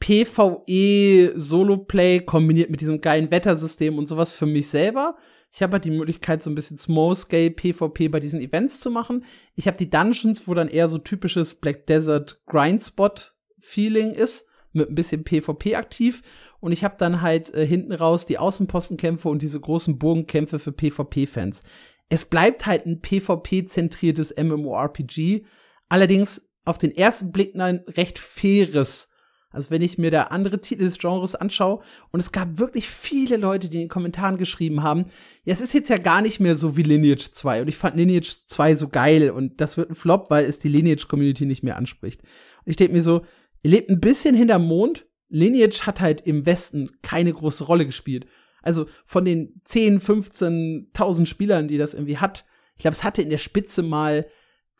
PvE 0.00 1.32
Solo-Play 1.36 2.20
kombiniert 2.20 2.70
mit 2.70 2.80
diesem 2.80 3.00
geilen 3.00 3.30
Wettersystem 3.30 3.96
und 3.98 4.06
sowas 4.06 4.32
für 4.32 4.46
mich 4.46 4.68
selber. 4.68 5.16
Ich 5.52 5.62
habe 5.62 5.74
halt 5.74 5.84
die 5.84 5.90
Möglichkeit, 5.90 6.42
so 6.42 6.50
ein 6.50 6.54
bisschen 6.54 6.76
Small-Scale 6.76 7.50
PvP 7.52 8.08
bei 8.08 8.20
diesen 8.20 8.40
Events 8.40 8.80
zu 8.80 8.90
machen. 8.90 9.24
Ich 9.54 9.66
habe 9.68 9.76
die 9.78 9.88
Dungeons, 9.88 10.48
wo 10.48 10.54
dann 10.54 10.68
eher 10.68 10.88
so 10.88 10.98
typisches 10.98 11.54
Black 11.54 11.86
Desert 11.86 12.42
Grindspot-Feeling 12.46 14.12
ist, 14.12 14.48
mit 14.72 14.90
ein 14.90 14.94
bisschen 14.94 15.24
PvP 15.24 15.76
aktiv. 15.76 16.22
Und 16.60 16.72
ich 16.72 16.84
habe 16.84 16.96
dann 16.98 17.22
halt 17.22 17.52
äh, 17.54 17.66
hinten 17.66 17.92
raus 17.92 18.26
die 18.26 18.38
Außenpostenkämpfe 18.38 19.28
und 19.28 19.42
diese 19.42 19.60
großen 19.60 19.98
Burgenkämpfe 19.98 20.58
für 20.58 20.72
PvP-Fans. 20.72 21.62
Es 22.08 22.24
bleibt 22.24 22.66
halt 22.66 22.86
ein 22.86 23.00
PvP-zentriertes 23.00 24.34
MMORPG, 24.36 25.44
allerdings 25.88 26.54
auf 26.64 26.78
den 26.78 26.92
ersten 26.92 27.32
Blick 27.32 27.54
ein 27.54 27.84
recht 27.88 28.18
faires. 28.18 29.12
Also 29.50 29.70
wenn 29.70 29.80
ich 29.80 29.96
mir 29.96 30.10
da 30.10 30.24
andere 30.24 30.60
Titel 30.60 30.84
des 30.84 30.98
Genres 30.98 31.34
anschaue, 31.34 31.80
und 32.10 32.20
es 32.20 32.30
gab 32.30 32.58
wirklich 32.58 32.88
viele 32.88 33.36
Leute, 33.36 33.70
die 33.70 33.78
in 33.78 33.82
den 33.84 33.88
Kommentaren 33.88 34.36
geschrieben 34.36 34.82
haben, 34.82 35.06
ja, 35.44 35.52
es 35.52 35.60
ist 35.60 35.72
jetzt 35.72 35.88
ja 35.88 35.96
gar 35.96 36.20
nicht 36.20 36.40
mehr 36.40 36.56
so 36.56 36.76
wie 36.76 36.82
Lineage 36.82 37.32
2. 37.32 37.62
Und 37.62 37.68
ich 37.68 37.76
fand 37.76 37.96
Lineage 37.96 38.36
2 38.46 38.74
so 38.74 38.88
geil 38.88 39.30
und 39.30 39.60
das 39.60 39.76
wird 39.78 39.90
ein 39.90 39.94
Flop, 39.94 40.30
weil 40.30 40.44
es 40.44 40.58
die 40.58 40.68
Lineage-Community 40.68 41.46
nicht 41.46 41.62
mehr 41.62 41.76
anspricht. 41.76 42.20
Und 42.22 42.70
ich 42.70 42.76
denke 42.76 42.92
mir 42.92 43.02
so, 43.02 43.22
ihr 43.62 43.70
lebt 43.70 43.88
ein 43.88 44.00
bisschen 44.00 44.34
hinterm 44.34 44.66
Mond, 44.66 45.06
Lineage 45.28 45.82
hat 45.82 46.00
halt 46.00 46.20
im 46.22 46.46
Westen 46.46 46.90
keine 47.02 47.32
große 47.32 47.64
Rolle 47.64 47.86
gespielt. 47.86 48.26
Also 48.62 48.86
von 49.04 49.24
den 49.24 49.54
10, 49.64 50.00
15.000 50.00 51.26
Spielern, 51.26 51.68
die 51.68 51.78
das 51.78 51.94
irgendwie 51.94 52.18
hat, 52.18 52.44
ich 52.76 52.82
glaube, 52.82 52.94
es 52.94 53.04
hatte 53.04 53.22
in 53.22 53.30
der 53.30 53.38
Spitze 53.38 53.82
mal 53.82 54.26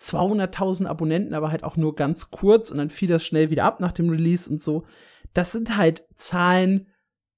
200.000 0.01 0.87
Abonnenten, 0.87 1.35
aber 1.35 1.51
halt 1.51 1.65
auch 1.65 1.77
nur 1.77 1.95
ganz 1.95 2.31
kurz 2.31 2.71
und 2.71 2.79
dann 2.79 2.91
fiel 2.91 3.09
das 3.09 3.25
schnell 3.25 3.51
wieder 3.51 3.65
ab 3.65 3.81
nach 3.81 3.93
dem 3.93 4.11
Release 4.11 4.49
und 4.51 4.61
so. 4.61 4.85
Das 5.33 5.53
sind 5.53 5.77
halt 5.77 6.05
Zahlen, 6.15 6.89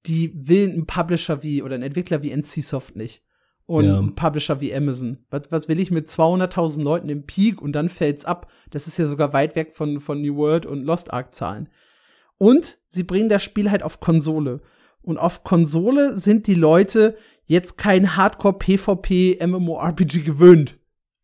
die 0.05 0.31
will 0.47 0.69
ein 0.69 0.85
Publisher 0.85 1.43
wie 1.43 1.63
oder 1.63 1.75
ein 1.75 1.83
Entwickler 1.83 2.21
wie 2.23 2.35
NCSoft 2.35 2.95
nicht. 2.95 3.23
Und 3.65 3.85
ja. 3.85 3.99
ein 3.99 4.15
Publisher 4.15 4.59
wie 4.61 4.73
Amazon. 4.73 5.19
Was, 5.29 5.51
was 5.51 5.67
will 5.67 5.79
ich 5.79 5.91
mit 5.91 6.07
200.000 6.07 6.81
Leuten 6.81 7.09
im 7.09 7.27
Peak 7.27 7.61
und 7.61 7.73
dann 7.73 7.87
fällt's 7.87 8.25
ab? 8.25 8.49
Das 8.71 8.87
ist 8.87 8.97
ja 8.97 9.05
sogar 9.05 9.31
weit 9.31 9.55
weg 9.55 9.73
von, 9.73 9.99
von 9.99 10.21
New 10.21 10.35
World 10.35 10.65
und 10.65 10.83
Lost 10.83 11.13
Ark 11.13 11.33
Zahlen. 11.35 11.69
Und 12.39 12.79
sie 12.87 13.03
bringen 13.03 13.29
das 13.29 13.43
Spiel 13.43 13.69
halt 13.69 13.83
auf 13.83 13.99
Konsole. 13.99 14.61
Und 15.03 15.19
auf 15.19 15.43
Konsole 15.43 16.17
sind 16.17 16.47
die 16.47 16.55
Leute 16.55 17.15
jetzt 17.45 17.77
kein 17.77 18.15
Hardcore 18.15 18.57
PvP 18.57 19.39
MMORPG 19.45 20.23
gewöhnt. 20.23 20.77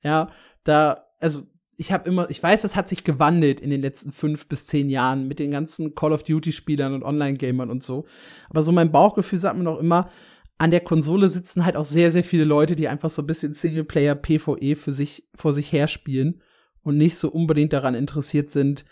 Ja, 0.04 0.30
da, 0.64 1.06
also 1.20 1.44
ich 1.78 1.92
habe 1.92 2.08
immer, 2.10 2.30
ich 2.30 2.42
weiß, 2.42 2.62
das 2.62 2.76
hat 2.76 2.88
sich 2.88 3.04
gewandelt 3.04 3.60
in 3.60 3.70
den 3.70 3.82
letzten 3.82 4.12
fünf 4.12 4.48
bis 4.48 4.68
zehn 4.68 4.90
Jahren 4.90 5.28
mit 5.28 5.40
den 5.40 5.52
ganzen 5.52 5.96
Call 5.96 6.14
of 6.14 6.24
Duty 6.24 6.52
Spielern 6.52 6.94
und 6.94 7.04
Online-Gamern 7.04 7.70
und 7.70 7.82
so. 7.82 8.06
Aber 8.50 8.62
so 8.62 8.72
mein 8.72 8.92
Bauchgefühl 8.92 9.40
sagt 9.40 9.58
mir 9.58 9.64
noch 9.64 9.80
immer, 9.80 10.10
an 10.58 10.72
der 10.72 10.82
Konsole 10.82 11.30
sitzen 11.30 11.66
halt 11.66 11.76
auch 11.76 11.86
sehr, 11.86 12.12
sehr 12.12 12.24
viele 12.24 12.46
Leute, 12.46 12.76
die 12.76 12.88
einfach 12.88 13.10
so 13.10 13.22
ein 13.22 13.28
bisschen 13.28 13.54
Singleplayer 13.54 14.16
PvE 14.16 14.76
für 14.76 14.94
sich, 14.94 15.28
vor 15.34 15.54
sich 15.54 15.72
her 15.72 15.88
spielen 15.88 16.42
und 16.82 16.98
nicht 16.98 17.18
so 17.18 17.30
unbedingt 17.30 17.74
daran 17.74 17.94
interessiert 17.94 18.50
sind, 18.50 18.86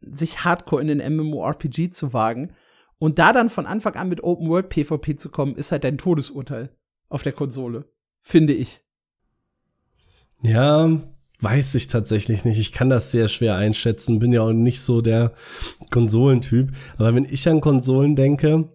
sich 0.00 0.44
hardcore 0.44 0.82
in 0.82 0.88
den 0.88 1.16
MMORPG 1.16 1.90
zu 1.90 2.12
wagen. 2.12 2.52
Und 2.98 3.18
da 3.18 3.32
dann 3.32 3.48
von 3.48 3.66
Anfang 3.66 3.94
an 3.94 4.08
mit 4.08 4.22
Open 4.22 4.48
World 4.48 4.68
PvP 4.68 5.16
zu 5.16 5.30
kommen, 5.30 5.56
ist 5.56 5.72
halt 5.72 5.84
dein 5.84 5.98
Todesurteil 5.98 6.70
auf 7.08 7.22
der 7.22 7.32
Konsole. 7.32 7.84
Finde 8.20 8.52
ich. 8.52 8.82
Ja, 10.42 11.00
weiß 11.40 11.74
ich 11.74 11.86
tatsächlich 11.86 12.44
nicht. 12.44 12.58
Ich 12.58 12.72
kann 12.72 12.90
das 12.90 13.10
sehr 13.10 13.28
schwer 13.28 13.56
einschätzen. 13.56 14.18
Bin 14.18 14.32
ja 14.32 14.42
auch 14.42 14.52
nicht 14.52 14.80
so 14.80 15.00
der 15.00 15.32
Konsolentyp. 15.90 16.72
Aber 16.96 17.14
wenn 17.14 17.24
ich 17.24 17.48
an 17.48 17.60
Konsolen 17.60 18.16
denke, 18.16 18.68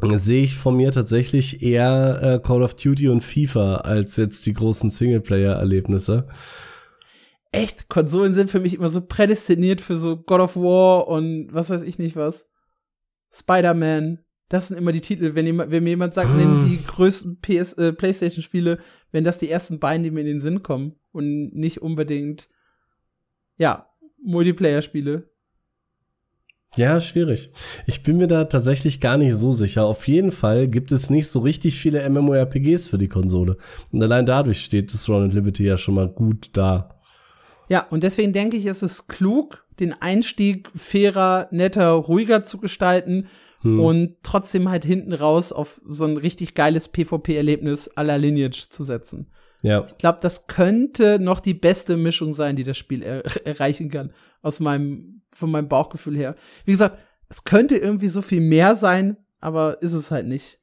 sehe 0.00 0.42
ich 0.42 0.56
von 0.56 0.76
mir 0.76 0.92
tatsächlich 0.92 1.62
eher 1.62 2.20
äh, 2.22 2.46
Call 2.46 2.62
of 2.62 2.74
Duty 2.74 3.08
und 3.08 3.22
FIFA 3.22 3.76
als 3.76 4.16
jetzt 4.16 4.46
die 4.46 4.52
großen 4.52 4.90
Singleplayer-Erlebnisse. 4.90 6.28
Echt? 7.54 7.88
Konsolen 7.88 8.34
sind 8.34 8.50
für 8.50 8.60
mich 8.60 8.74
immer 8.74 8.88
so 8.88 9.06
prädestiniert 9.06 9.80
für 9.80 9.96
so 9.96 10.16
God 10.16 10.40
of 10.40 10.56
War 10.56 11.08
und 11.08 11.48
was 11.52 11.70
weiß 11.70 11.82
ich 11.82 11.98
nicht 11.98 12.16
was. 12.16 12.52
Spider-Man. 13.32 14.20
Das 14.48 14.68
sind 14.68 14.76
immer 14.76 14.92
die 14.92 15.00
Titel, 15.00 15.34
wenn 15.34 15.46
jemand, 15.46 15.70
wenn 15.70 15.84
mir 15.84 15.90
jemand 15.90 16.14
sagt, 16.14 16.30
hm. 16.30 16.36
nenn 16.36 16.68
die 16.68 16.84
größten 16.84 17.40
PS, 17.40 17.72
äh, 17.74 17.92
PlayStation-Spiele, 17.92 18.78
wenn 19.10 19.24
das 19.24 19.38
die 19.38 19.50
ersten 19.50 19.80
beiden, 19.80 20.04
die 20.04 20.10
mir 20.10 20.20
in 20.20 20.26
den 20.26 20.40
Sinn 20.40 20.62
kommen 20.62 20.96
und 21.12 21.54
nicht 21.54 21.80
unbedingt, 21.80 22.48
ja, 23.56 23.88
Multiplayer-Spiele. 24.22 25.30
Ja, 26.76 27.00
schwierig. 27.00 27.52
Ich 27.86 28.02
bin 28.02 28.16
mir 28.16 28.26
da 28.26 28.44
tatsächlich 28.44 29.00
gar 29.00 29.16
nicht 29.16 29.34
so 29.34 29.52
sicher. 29.52 29.84
Auf 29.84 30.08
jeden 30.08 30.32
Fall 30.32 30.66
gibt 30.66 30.90
es 30.90 31.08
nicht 31.08 31.28
so 31.28 31.38
richtig 31.38 31.78
viele 31.78 32.08
MMORPGs 32.08 32.88
für 32.88 32.98
die 32.98 33.08
Konsole. 33.08 33.58
Und 33.92 34.02
allein 34.02 34.26
dadurch 34.26 34.64
steht 34.64 34.92
das 34.92 35.04
Throne 35.04 35.28
Liberty 35.28 35.64
ja 35.64 35.76
schon 35.76 35.94
mal 35.94 36.08
gut 36.08 36.50
da. 36.54 36.93
Ja, 37.68 37.86
und 37.90 38.02
deswegen 38.02 38.32
denke 38.32 38.56
ich, 38.56 38.66
ist 38.66 38.82
es 38.82 39.06
klug, 39.06 39.64
den 39.80 39.92
Einstieg 39.92 40.70
fairer, 40.74 41.48
netter, 41.50 41.90
ruhiger 41.90 42.44
zu 42.44 42.58
gestalten 42.58 43.28
hm. 43.62 43.80
und 43.80 44.16
trotzdem 44.22 44.68
halt 44.68 44.84
hinten 44.84 45.12
raus 45.12 45.52
auf 45.52 45.80
so 45.86 46.04
ein 46.04 46.16
richtig 46.16 46.54
geiles 46.54 46.88
PvP-Erlebnis 46.88 47.88
aller 47.88 48.18
Lineage 48.18 48.68
zu 48.68 48.84
setzen. 48.84 49.30
Ja. 49.62 49.86
Ich 49.86 49.96
glaube, 49.98 50.18
das 50.20 50.46
könnte 50.46 51.18
noch 51.18 51.40
die 51.40 51.54
beste 51.54 51.96
Mischung 51.96 52.34
sein, 52.34 52.54
die 52.54 52.64
das 52.64 52.76
Spiel 52.76 53.02
er 53.02 53.24
erreichen 53.46 53.90
kann. 53.90 54.12
Aus 54.42 54.60
meinem, 54.60 55.22
von 55.32 55.50
meinem 55.50 55.68
Bauchgefühl 55.68 56.16
her. 56.16 56.36
Wie 56.66 56.72
gesagt, 56.72 56.98
es 57.30 57.44
könnte 57.44 57.76
irgendwie 57.76 58.08
so 58.08 58.20
viel 58.20 58.42
mehr 58.42 58.76
sein, 58.76 59.16
aber 59.40 59.80
ist 59.82 59.94
es 59.94 60.10
halt 60.10 60.26
nicht. 60.26 60.60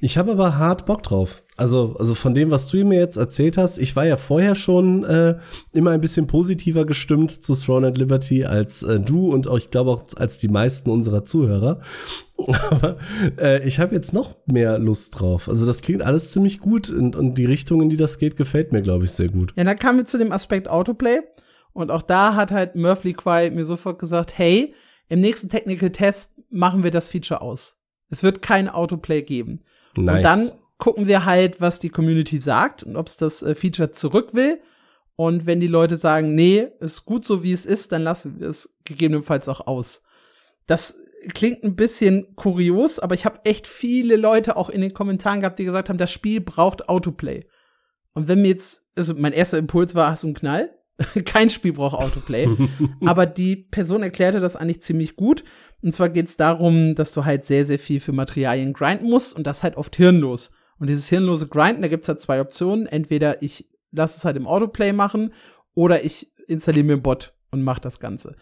Ich 0.00 0.18
habe 0.18 0.32
aber 0.32 0.58
hart 0.58 0.86
Bock 0.86 1.02
drauf. 1.02 1.42
Also, 1.56 1.94
also 1.98 2.14
von 2.14 2.34
dem, 2.34 2.50
was 2.50 2.66
du 2.68 2.84
mir 2.84 2.98
jetzt 2.98 3.16
erzählt 3.16 3.56
hast, 3.58 3.78
ich 3.78 3.94
war 3.94 4.06
ja 4.06 4.16
vorher 4.16 4.54
schon 4.54 5.04
äh, 5.04 5.38
immer 5.72 5.90
ein 5.90 6.00
bisschen 6.00 6.26
positiver 6.26 6.86
gestimmt 6.86 7.30
zu 7.30 7.54
Throne 7.54 7.88
and 7.88 7.98
Liberty 7.98 8.44
als 8.44 8.82
äh, 8.82 8.98
du 8.98 9.32
und 9.32 9.46
auch, 9.46 9.58
ich 9.58 9.70
glaube 9.70 9.90
auch 9.90 10.04
als 10.16 10.38
die 10.38 10.48
meisten 10.48 10.90
unserer 10.90 11.24
Zuhörer. 11.24 11.80
Aber 12.70 12.96
äh, 13.38 13.66
ich 13.66 13.78
habe 13.78 13.94
jetzt 13.94 14.12
noch 14.12 14.36
mehr 14.46 14.78
Lust 14.78 15.20
drauf. 15.20 15.48
Also 15.48 15.66
das 15.66 15.82
klingt 15.82 16.02
alles 16.02 16.32
ziemlich 16.32 16.58
gut 16.58 16.90
und, 16.90 17.14
und 17.14 17.34
die 17.34 17.44
Richtung, 17.44 17.82
in 17.82 17.90
die 17.90 17.96
das 17.96 18.18
geht, 18.18 18.36
gefällt 18.36 18.72
mir, 18.72 18.82
glaube 18.82 19.04
ich, 19.04 19.12
sehr 19.12 19.28
gut. 19.28 19.52
Ja, 19.56 19.64
dann 19.64 19.78
kamen 19.78 19.98
wir 19.98 20.04
zu 20.04 20.18
dem 20.18 20.32
Aspekt 20.32 20.68
Autoplay. 20.68 21.20
Und 21.74 21.90
auch 21.90 22.02
da 22.02 22.34
hat 22.34 22.50
halt 22.50 22.74
Murphy 22.76 23.12
Quay 23.12 23.50
mir 23.50 23.64
sofort 23.64 23.98
gesagt, 23.98 24.36
hey, 24.36 24.74
im 25.08 25.20
nächsten 25.20 25.48
Technical 25.48 25.90
Test 25.90 26.40
machen 26.50 26.82
wir 26.82 26.90
das 26.90 27.08
Feature 27.08 27.40
aus. 27.40 27.82
Es 28.10 28.22
wird 28.22 28.42
kein 28.42 28.68
Autoplay 28.68 29.22
geben. 29.22 29.62
Nice. 29.96 30.16
Und 30.16 30.22
dann 30.22 30.52
gucken 30.78 31.06
wir 31.06 31.24
halt, 31.24 31.60
was 31.60 31.80
die 31.80 31.90
Community 31.90 32.38
sagt 32.38 32.82
und 32.82 32.96
ob 32.96 33.08
es 33.08 33.16
das 33.16 33.42
äh, 33.42 33.54
Feature 33.54 33.90
zurück 33.90 34.34
will. 34.34 34.60
Und 35.16 35.46
wenn 35.46 35.60
die 35.60 35.68
Leute 35.68 35.96
sagen, 35.96 36.34
nee, 36.34 36.68
ist 36.80 37.04
gut 37.04 37.24
so 37.24 37.42
wie 37.42 37.52
es 37.52 37.66
ist, 37.66 37.92
dann 37.92 38.02
lassen 38.02 38.40
wir 38.40 38.48
es 38.48 38.76
gegebenenfalls 38.84 39.48
auch 39.48 39.66
aus. 39.66 40.02
Das 40.66 40.98
klingt 41.34 41.62
ein 41.62 41.76
bisschen 41.76 42.34
kurios, 42.34 42.98
aber 42.98 43.14
ich 43.14 43.24
habe 43.24 43.40
echt 43.44 43.66
viele 43.66 44.16
Leute 44.16 44.56
auch 44.56 44.68
in 44.70 44.80
den 44.80 44.94
Kommentaren 44.94 45.40
gehabt, 45.40 45.58
die 45.58 45.64
gesagt 45.64 45.88
haben, 45.88 45.98
das 45.98 46.10
Spiel 46.10 46.40
braucht 46.40 46.88
Autoplay. 46.88 47.46
Und 48.14 48.28
wenn 48.28 48.42
mir 48.42 48.48
jetzt, 48.48 48.82
also 48.96 49.14
mein 49.16 49.32
erster 49.32 49.58
Impuls 49.58 49.94
war, 49.94 50.10
hast 50.10 50.22
du 50.22 50.28
einen 50.28 50.34
Knall? 50.34 50.70
Kein 51.24 51.50
Spiel 51.50 51.72
braucht 51.72 51.98
Autoplay. 51.98 52.48
aber 53.04 53.26
die 53.26 53.56
Person 53.56 54.02
erklärte 54.02 54.40
das 54.40 54.56
eigentlich 54.56 54.82
ziemlich 54.82 55.16
gut. 55.16 55.44
Und 55.82 55.92
zwar 55.92 56.08
geht 56.08 56.28
es 56.28 56.36
darum, 56.36 56.94
dass 56.94 57.12
du 57.12 57.24
halt 57.24 57.44
sehr, 57.44 57.64
sehr 57.64 57.78
viel 57.78 58.00
für 58.00 58.12
Materialien 58.12 58.72
grinden 58.72 59.08
musst 59.08 59.34
und 59.34 59.46
das 59.46 59.62
halt 59.62 59.76
oft 59.76 59.96
hirnlos. 59.96 60.52
Und 60.78 60.88
dieses 60.88 61.08
hirnlose 61.08 61.48
Grinden, 61.48 61.82
da 61.82 61.88
gibt's 61.88 62.08
halt 62.08 62.20
zwei 62.20 62.40
Optionen. 62.40 62.86
Entweder 62.86 63.42
ich 63.42 63.68
lasse 63.90 64.16
es 64.18 64.24
halt 64.24 64.36
im 64.36 64.46
Autoplay 64.46 64.92
machen 64.92 65.32
oder 65.74 66.04
ich 66.04 66.32
installiere 66.46 66.86
mir 66.86 66.92
einen 66.94 67.02
Bot 67.02 67.34
und 67.50 67.62
mache 67.62 67.80
das 67.80 68.00
Ganze. 68.00 68.36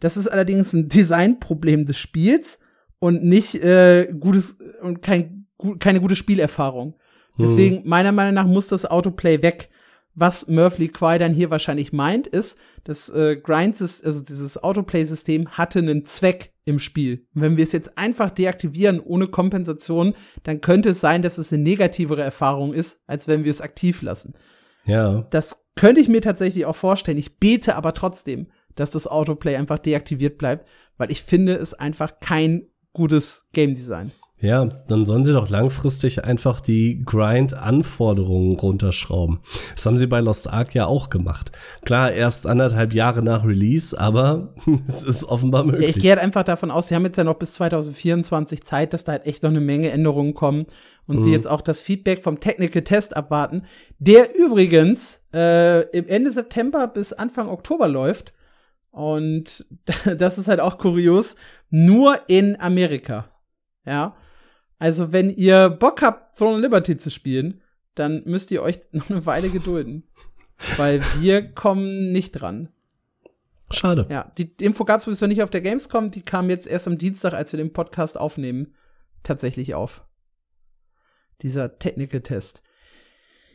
Das 0.00 0.16
ist 0.16 0.28
allerdings 0.28 0.72
ein 0.72 0.88
Designproblem 0.88 1.84
des 1.84 1.98
Spiels 1.98 2.60
und 2.98 3.24
nicht 3.24 3.54
äh, 3.56 4.12
gutes 4.18 4.58
und 4.80 5.02
kein, 5.02 5.46
keine 5.78 6.00
gute 6.00 6.16
Spielerfahrung. 6.16 6.94
Hm. 7.36 7.44
Deswegen, 7.44 7.82
meiner 7.84 8.12
Meinung 8.12 8.34
nach, 8.34 8.46
muss 8.46 8.68
das 8.68 8.84
Autoplay 8.84 9.42
weg. 9.42 9.70
Was 10.14 10.46
Murphy 10.46 10.88
Quay 10.88 11.18
dann 11.18 11.32
hier 11.32 11.50
wahrscheinlich 11.50 11.92
meint, 11.92 12.26
ist, 12.26 12.58
das 12.84 13.08
äh, 13.08 13.36
Grind, 13.36 13.80
also 13.80 14.22
dieses 14.22 14.62
Autoplay-System 14.62 15.50
hatte 15.50 15.78
einen 15.78 16.04
Zweck 16.04 16.52
im 16.64 16.78
Spiel. 16.78 17.26
Und 17.34 17.42
wenn 17.42 17.56
wir 17.56 17.64
es 17.64 17.72
jetzt 17.72 17.96
einfach 17.96 18.30
deaktivieren 18.30 19.00
ohne 19.00 19.28
Kompensation, 19.28 20.14
dann 20.42 20.60
könnte 20.60 20.90
es 20.90 21.00
sein, 21.00 21.22
dass 21.22 21.38
es 21.38 21.52
eine 21.52 21.62
negativere 21.62 22.22
Erfahrung 22.22 22.74
ist, 22.74 23.02
als 23.06 23.26
wenn 23.26 23.44
wir 23.44 23.50
es 23.50 23.60
aktiv 23.60 24.02
lassen. 24.02 24.34
Ja. 24.84 25.22
Das 25.30 25.66
könnte 25.76 26.00
ich 26.00 26.08
mir 26.08 26.20
tatsächlich 26.20 26.66
auch 26.66 26.76
vorstellen. 26.76 27.18
Ich 27.18 27.38
bete 27.38 27.74
aber 27.76 27.94
trotzdem, 27.94 28.48
dass 28.74 28.90
das 28.90 29.06
Autoplay 29.06 29.56
einfach 29.56 29.78
deaktiviert 29.78 30.38
bleibt, 30.38 30.66
weil 30.98 31.10
ich 31.10 31.22
finde 31.22 31.56
es 31.56 31.74
einfach 31.74 32.20
kein 32.20 32.66
gutes 32.92 33.48
Game 33.52 33.74
Design. 33.74 34.12
Ja, 34.42 34.64
dann 34.64 35.06
sollen 35.06 35.24
sie 35.24 35.32
doch 35.32 35.48
langfristig 35.50 36.24
einfach 36.24 36.60
die 36.60 37.04
Grind-Anforderungen 37.04 38.58
runterschrauben. 38.58 39.38
Das 39.76 39.86
haben 39.86 39.98
sie 39.98 40.08
bei 40.08 40.18
Lost 40.18 40.50
Ark 40.52 40.74
ja 40.74 40.86
auch 40.86 41.10
gemacht. 41.10 41.52
Klar, 41.84 42.10
erst 42.10 42.48
anderthalb 42.48 42.92
Jahre 42.92 43.22
nach 43.22 43.44
Release, 43.44 43.98
aber 43.98 44.52
es 44.88 45.04
ist 45.04 45.22
offenbar 45.22 45.62
möglich. 45.62 45.96
Ich 45.96 46.02
gehe 46.02 46.10
halt 46.10 46.20
einfach 46.20 46.42
davon 46.42 46.72
aus, 46.72 46.88
sie 46.88 46.96
haben 46.96 47.04
jetzt 47.04 47.18
ja 47.18 47.22
noch 47.22 47.36
bis 47.36 47.54
2024 47.54 48.64
Zeit, 48.64 48.92
dass 48.92 49.04
da 49.04 49.12
halt 49.12 49.26
echt 49.26 49.44
noch 49.44 49.50
eine 49.50 49.60
Menge 49.60 49.92
Änderungen 49.92 50.34
kommen 50.34 50.66
und 51.06 51.16
mhm. 51.16 51.20
sie 51.20 51.30
jetzt 51.30 51.46
auch 51.46 51.60
das 51.60 51.80
Feedback 51.80 52.24
vom 52.24 52.40
Technical 52.40 52.82
Test 52.82 53.16
abwarten, 53.16 53.62
der 54.00 54.34
übrigens 54.34 55.24
äh, 55.32 55.82
im 55.96 56.08
Ende 56.08 56.32
September 56.32 56.88
bis 56.88 57.12
Anfang 57.12 57.48
Oktober 57.48 57.86
läuft. 57.86 58.34
Und 58.90 59.66
das 60.18 60.36
ist 60.36 60.48
halt 60.48 60.58
auch 60.58 60.78
kurios, 60.78 61.36
nur 61.70 62.18
in 62.26 62.60
Amerika. 62.60 63.26
Ja. 63.86 64.16
Also, 64.82 65.12
wenn 65.12 65.30
ihr 65.30 65.70
Bock 65.70 66.02
habt, 66.02 66.36
Throne 66.36 66.60
Liberty 66.60 66.96
zu 66.96 67.08
spielen, 67.08 67.60
dann 67.94 68.24
müsst 68.24 68.50
ihr 68.50 68.62
euch 68.62 68.80
noch 68.90 69.10
eine 69.10 69.24
Weile 69.26 69.48
gedulden. 69.48 70.08
weil 70.76 71.04
wir 71.20 71.52
kommen 71.52 72.10
nicht 72.10 72.32
dran. 72.32 72.68
Schade. 73.70 74.08
Ja, 74.10 74.32
die 74.36 74.52
Info 74.60 74.84
gab 74.84 74.98
es 74.98 75.04
sowieso 75.04 75.28
nicht 75.28 75.40
auf 75.40 75.50
der 75.50 75.60
Gamescom, 75.60 76.10
die 76.10 76.22
kam 76.22 76.50
jetzt 76.50 76.66
erst 76.66 76.88
am 76.88 76.98
Dienstag, 76.98 77.32
als 77.32 77.52
wir 77.52 77.58
den 77.58 77.72
Podcast 77.72 78.18
aufnehmen, 78.18 78.74
tatsächlich 79.22 79.76
auf. 79.76 80.04
Dieser 81.42 81.78
Technical 81.78 82.20
Test. 82.20 82.64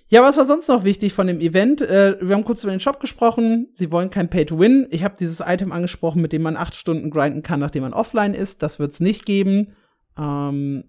Ja, 0.08 0.22
was 0.22 0.38
war 0.38 0.46
sonst 0.46 0.70
noch 0.70 0.86
wichtig 0.86 1.12
von 1.12 1.28
dem 1.28 1.42
Event? 1.42 1.82
Äh, 1.82 2.16
wir 2.22 2.36
haben 2.36 2.46
kurz 2.46 2.64
über 2.64 2.72
den 2.72 2.80
Shop 2.80 3.02
gesprochen. 3.02 3.68
Sie 3.74 3.92
wollen 3.92 4.12
kein 4.12 4.30
Pay-to-Win. 4.30 4.88
Ich 4.92 5.04
habe 5.04 5.18
dieses 5.20 5.42
Item 5.42 5.74
angesprochen, 5.74 6.22
mit 6.22 6.32
dem 6.32 6.44
man 6.44 6.56
acht 6.56 6.74
Stunden 6.74 7.10
grinden 7.10 7.44
kann, 7.44 7.60
nachdem 7.60 7.84
man 7.84 7.92
offline 7.94 8.34
ist. 8.34 8.64
Das 8.64 8.80
wird's 8.80 9.02
nicht 9.02 9.26
geben. 9.26 9.74
Ähm, 10.18 10.86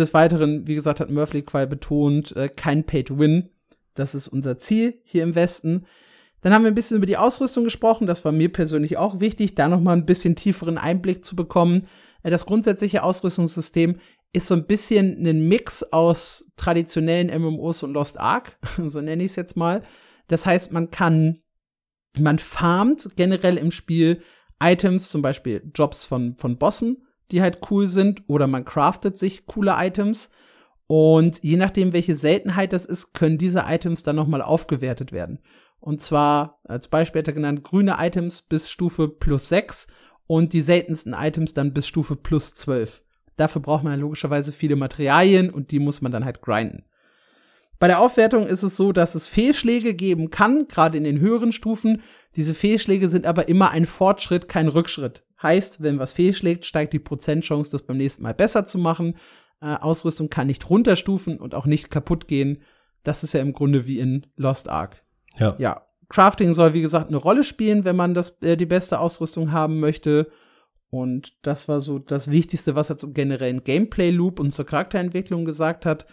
des 0.00 0.14
Weiteren, 0.14 0.66
wie 0.66 0.74
gesagt, 0.74 1.00
hat 1.00 1.10
Murphy 1.10 1.42
Qual 1.42 1.66
betont, 1.66 2.34
äh, 2.36 2.48
kein 2.48 2.84
Pay-to-Win. 2.84 3.50
Das 3.94 4.14
ist 4.14 4.28
unser 4.28 4.58
Ziel 4.58 5.00
hier 5.04 5.22
im 5.22 5.34
Westen. 5.34 5.86
Dann 6.40 6.54
haben 6.54 6.62
wir 6.62 6.70
ein 6.70 6.74
bisschen 6.74 6.96
über 6.96 7.06
die 7.06 7.16
Ausrüstung 7.16 7.64
gesprochen. 7.64 8.06
Das 8.06 8.24
war 8.24 8.32
mir 8.32 8.50
persönlich 8.50 8.96
auch 8.96 9.20
wichtig, 9.20 9.54
da 9.54 9.68
noch 9.68 9.80
mal 9.80 9.92
ein 9.92 10.06
bisschen 10.06 10.36
tieferen 10.36 10.78
Einblick 10.78 11.24
zu 11.24 11.36
bekommen. 11.36 11.86
Äh, 12.22 12.30
das 12.30 12.46
grundsätzliche 12.46 13.02
Ausrüstungssystem 13.02 14.00
ist 14.32 14.46
so 14.46 14.54
ein 14.54 14.66
bisschen 14.66 15.26
ein 15.26 15.48
Mix 15.48 15.82
aus 15.82 16.52
traditionellen 16.56 17.28
MMOs 17.40 17.82
und 17.82 17.92
Lost 17.92 18.18
Ark, 18.18 18.58
so 18.86 19.00
nenne 19.00 19.22
ich 19.24 19.32
es 19.32 19.36
jetzt 19.36 19.56
mal. 19.56 19.82
Das 20.28 20.46
heißt, 20.46 20.72
man 20.72 20.90
kann, 20.90 21.40
man 22.18 22.38
farmt 22.38 23.10
generell 23.16 23.56
im 23.56 23.70
Spiel 23.70 24.22
Items, 24.62 25.10
zum 25.10 25.22
Beispiel 25.22 25.70
Jobs 25.74 26.04
von, 26.04 26.36
von 26.36 26.58
Bossen, 26.58 27.06
die 27.32 27.42
halt 27.42 27.60
cool 27.70 27.86
sind, 27.86 28.22
oder 28.26 28.46
man 28.46 28.64
craftet 28.64 29.18
sich 29.18 29.46
coole 29.46 29.74
Items. 29.76 30.30
Und 30.86 31.42
je 31.42 31.56
nachdem, 31.56 31.92
welche 31.92 32.14
Seltenheit 32.14 32.72
das 32.72 32.84
ist, 32.84 33.12
können 33.14 33.38
diese 33.38 33.64
Items 33.66 34.02
dann 34.02 34.16
nochmal 34.16 34.42
aufgewertet 34.42 35.12
werden. 35.12 35.38
Und 35.78 36.00
zwar, 36.00 36.60
als 36.64 36.88
Beispiel 36.88 37.22
er 37.24 37.32
genannt, 37.32 37.62
grüne 37.62 37.96
Items 37.98 38.42
bis 38.42 38.70
Stufe 38.70 39.08
plus 39.08 39.48
6 39.48 39.88
und 40.26 40.52
die 40.52 40.60
seltensten 40.60 41.14
Items 41.14 41.54
dann 41.54 41.72
bis 41.72 41.86
Stufe 41.86 42.16
plus 42.16 42.54
12. 42.54 43.02
Dafür 43.36 43.62
braucht 43.62 43.84
man 43.84 43.98
logischerweise 43.98 44.52
viele 44.52 44.76
Materialien 44.76 45.48
und 45.48 45.70
die 45.70 45.78
muss 45.78 46.02
man 46.02 46.12
dann 46.12 46.24
halt 46.24 46.42
grinden. 46.42 46.84
Bei 47.78 47.88
der 47.88 48.00
Aufwertung 48.00 48.46
ist 48.46 48.62
es 48.62 48.76
so, 48.76 48.92
dass 48.92 49.14
es 49.14 49.26
Fehlschläge 49.26 49.94
geben 49.94 50.28
kann, 50.28 50.68
gerade 50.68 50.98
in 50.98 51.04
den 51.04 51.18
höheren 51.18 51.50
Stufen. 51.50 52.02
Diese 52.36 52.54
Fehlschläge 52.54 53.08
sind 53.08 53.24
aber 53.24 53.48
immer 53.48 53.70
ein 53.70 53.86
Fortschritt, 53.86 54.48
kein 54.48 54.68
Rückschritt. 54.68 55.22
Heißt, 55.42 55.82
wenn 55.82 55.98
was 55.98 56.12
fehlschlägt, 56.12 56.66
steigt 56.66 56.92
die 56.92 56.98
Prozentchance, 56.98 57.70
das 57.70 57.82
beim 57.82 57.96
nächsten 57.96 58.22
Mal 58.22 58.34
besser 58.34 58.66
zu 58.66 58.78
machen. 58.78 59.16
Äh, 59.60 59.76
Ausrüstung 59.76 60.28
kann 60.28 60.46
nicht 60.46 60.68
runterstufen 60.68 61.38
und 61.38 61.54
auch 61.54 61.66
nicht 61.66 61.90
kaputt 61.90 62.28
gehen. 62.28 62.62
Das 63.02 63.22
ist 63.22 63.32
ja 63.32 63.40
im 63.40 63.52
Grunde 63.52 63.86
wie 63.86 63.98
in 63.98 64.26
Lost 64.36 64.68
Ark. 64.68 65.02
Ja. 65.38 65.56
Ja. 65.58 65.86
Crafting 66.08 66.52
soll, 66.54 66.74
wie 66.74 66.82
gesagt, 66.82 67.08
eine 67.08 67.16
Rolle 67.16 67.44
spielen, 67.44 67.84
wenn 67.84 67.96
man 67.96 68.14
das, 68.14 68.42
äh, 68.42 68.56
die 68.56 68.66
beste 68.66 68.98
Ausrüstung 68.98 69.52
haben 69.52 69.80
möchte. 69.80 70.30
Und 70.90 71.46
das 71.46 71.68
war 71.68 71.80
so 71.80 71.98
das 71.98 72.30
Wichtigste, 72.30 72.74
was 72.74 72.90
er 72.90 72.98
zum 72.98 73.14
generellen 73.14 73.62
Gameplay-Loop 73.62 74.40
und 74.40 74.50
zur 74.50 74.66
Charakterentwicklung 74.66 75.44
gesagt 75.44 75.86
hat. 75.86 76.06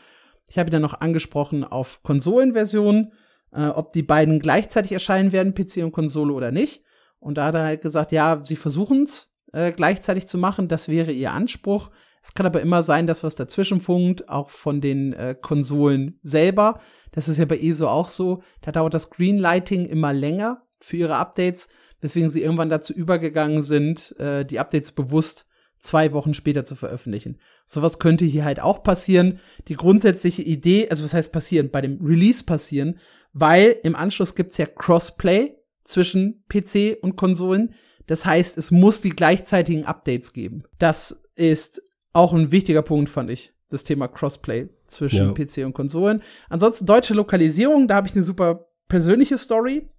Ich 0.49 0.57
habe 0.57 0.69
ihn 0.69 0.73
dann 0.73 0.81
noch 0.83 1.01
angesprochen 1.01 1.63
auf 1.63 2.03
Konsolenversionen, 2.03 3.11
äh, 3.51 3.67
ob 3.67 3.91
die 3.91 4.03
beiden 4.03 4.39
gleichzeitig 4.39 4.91
erscheinen 4.91 5.31
werden, 5.31 5.53
PC 5.53 5.83
und 5.83 5.91
Konsole 5.91 6.31
oder 6.33 6.51
nicht. 6.51 6.83
Und 7.19 7.37
da 7.37 7.45
hat 7.45 7.55
er 7.55 7.63
halt 7.63 7.81
gesagt, 7.81 8.11
ja, 8.11 8.41
sie 8.43 8.55
versuchen 8.55 9.03
es 9.03 9.33
äh, 9.53 9.71
gleichzeitig 9.71 10.27
zu 10.27 10.37
machen, 10.37 10.67
das 10.67 10.87
wäre 10.87 11.11
ihr 11.11 11.31
Anspruch. 11.31 11.91
Es 12.21 12.33
kann 12.33 12.45
aber 12.45 12.61
immer 12.61 12.83
sein, 12.83 13.07
dass 13.07 13.23
was 13.23 13.35
dazwischen 13.35 13.79
funkt, 13.79 14.27
auch 14.27 14.49
von 14.49 14.81
den 14.81 15.13
äh, 15.13 15.35
Konsolen 15.39 16.19
selber. 16.21 16.79
Das 17.11 17.27
ist 17.27 17.37
ja 17.37 17.45
bei 17.45 17.57
ESO 17.57 17.87
auch 17.87 18.09
so. 18.09 18.43
Da 18.61 18.71
dauert 18.71 18.93
das 18.93 19.09
Greenlighting 19.09 19.85
immer 19.85 20.13
länger 20.13 20.63
für 20.79 20.97
ihre 20.97 21.15
Updates 21.15 21.69
weswegen 22.01 22.29
sie 22.29 22.41
irgendwann 22.41 22.69
dazu 22.69 22.93
übergegangen 22.93 23.63
sind, 23.63 24.17
äh, 24.19 24.45
die 24.45 24.59
Updates 24.59 24.91
bewusst 24.91 25.47
zwei 25.79 26.13
Wochen 26.13 26.33
später 26.33 26.65
zu 26.65 26.75
veröffentlichen. 26.75 27.39
Sowas 27.65 27.99
könnte 27.99 28.25
hier 28.25 28.45
halt 28.45 28.59
auch 28.59 28.83
passieren. 28.83 29.39
Die 29.67 29.75
grundsätzliche 29.75 30.41
Idee, 30.41 30.89
also 30.89 31.03
was 31.03 31.13
heißt 31.13 31.31
passieren, 31.31 31.69
bei 31.69 31.81
dem 31.81 32.03
Release 32.03 32.43
passieren, 32.43 32.99
weil 33.33 33.77
im 33.83 33.95
Anschluss 33.95 34.35
gibt's 34.35 34.57
ja 34.57 34.65
Crossplay 34.65 35.55
zwischen 35.87 36.43
PC 36.49 36.97
und 37.01 37.15
Konsolen. 37.15 37.73
Das 38.07 38.25
heißt, 38.25 38.57
es 38.57 38.71
muss 38.71 39.01
die 39.01 39.09
gleichzeitigen 39.09 39.85
Updates 39.85 40.33
geben. 40.33 40.63
Das 40.79 41.23
ist 41.35 41.81
auch 42.13 42.33
ein 42.33 42.51
wichtiger 42.51 42.81
Punkt, 42.81 43.09
fand 43.09 43.31
ich. 43.31 43.53
Das 43.69 43.83
Thema 43.83 44.07
Crossplay 44.07 44.69
zwischen 44.85 45.27
ja. 45.27 45.33
PC 45.33 45.65
und 45.65 45.73
Konsolen. 45.73 46.21
Ansonsten 46.49 46.85
deutsche 46.85 47.13
Lokalisierung, 47.13 47.87
da 47.87 47.95
habe 47.95 48.07
ich 48.07 48.15
eine 48.15 48.23
super 48.23 48.67
persönliche 48.87 49.37
Story. 49.37 49.89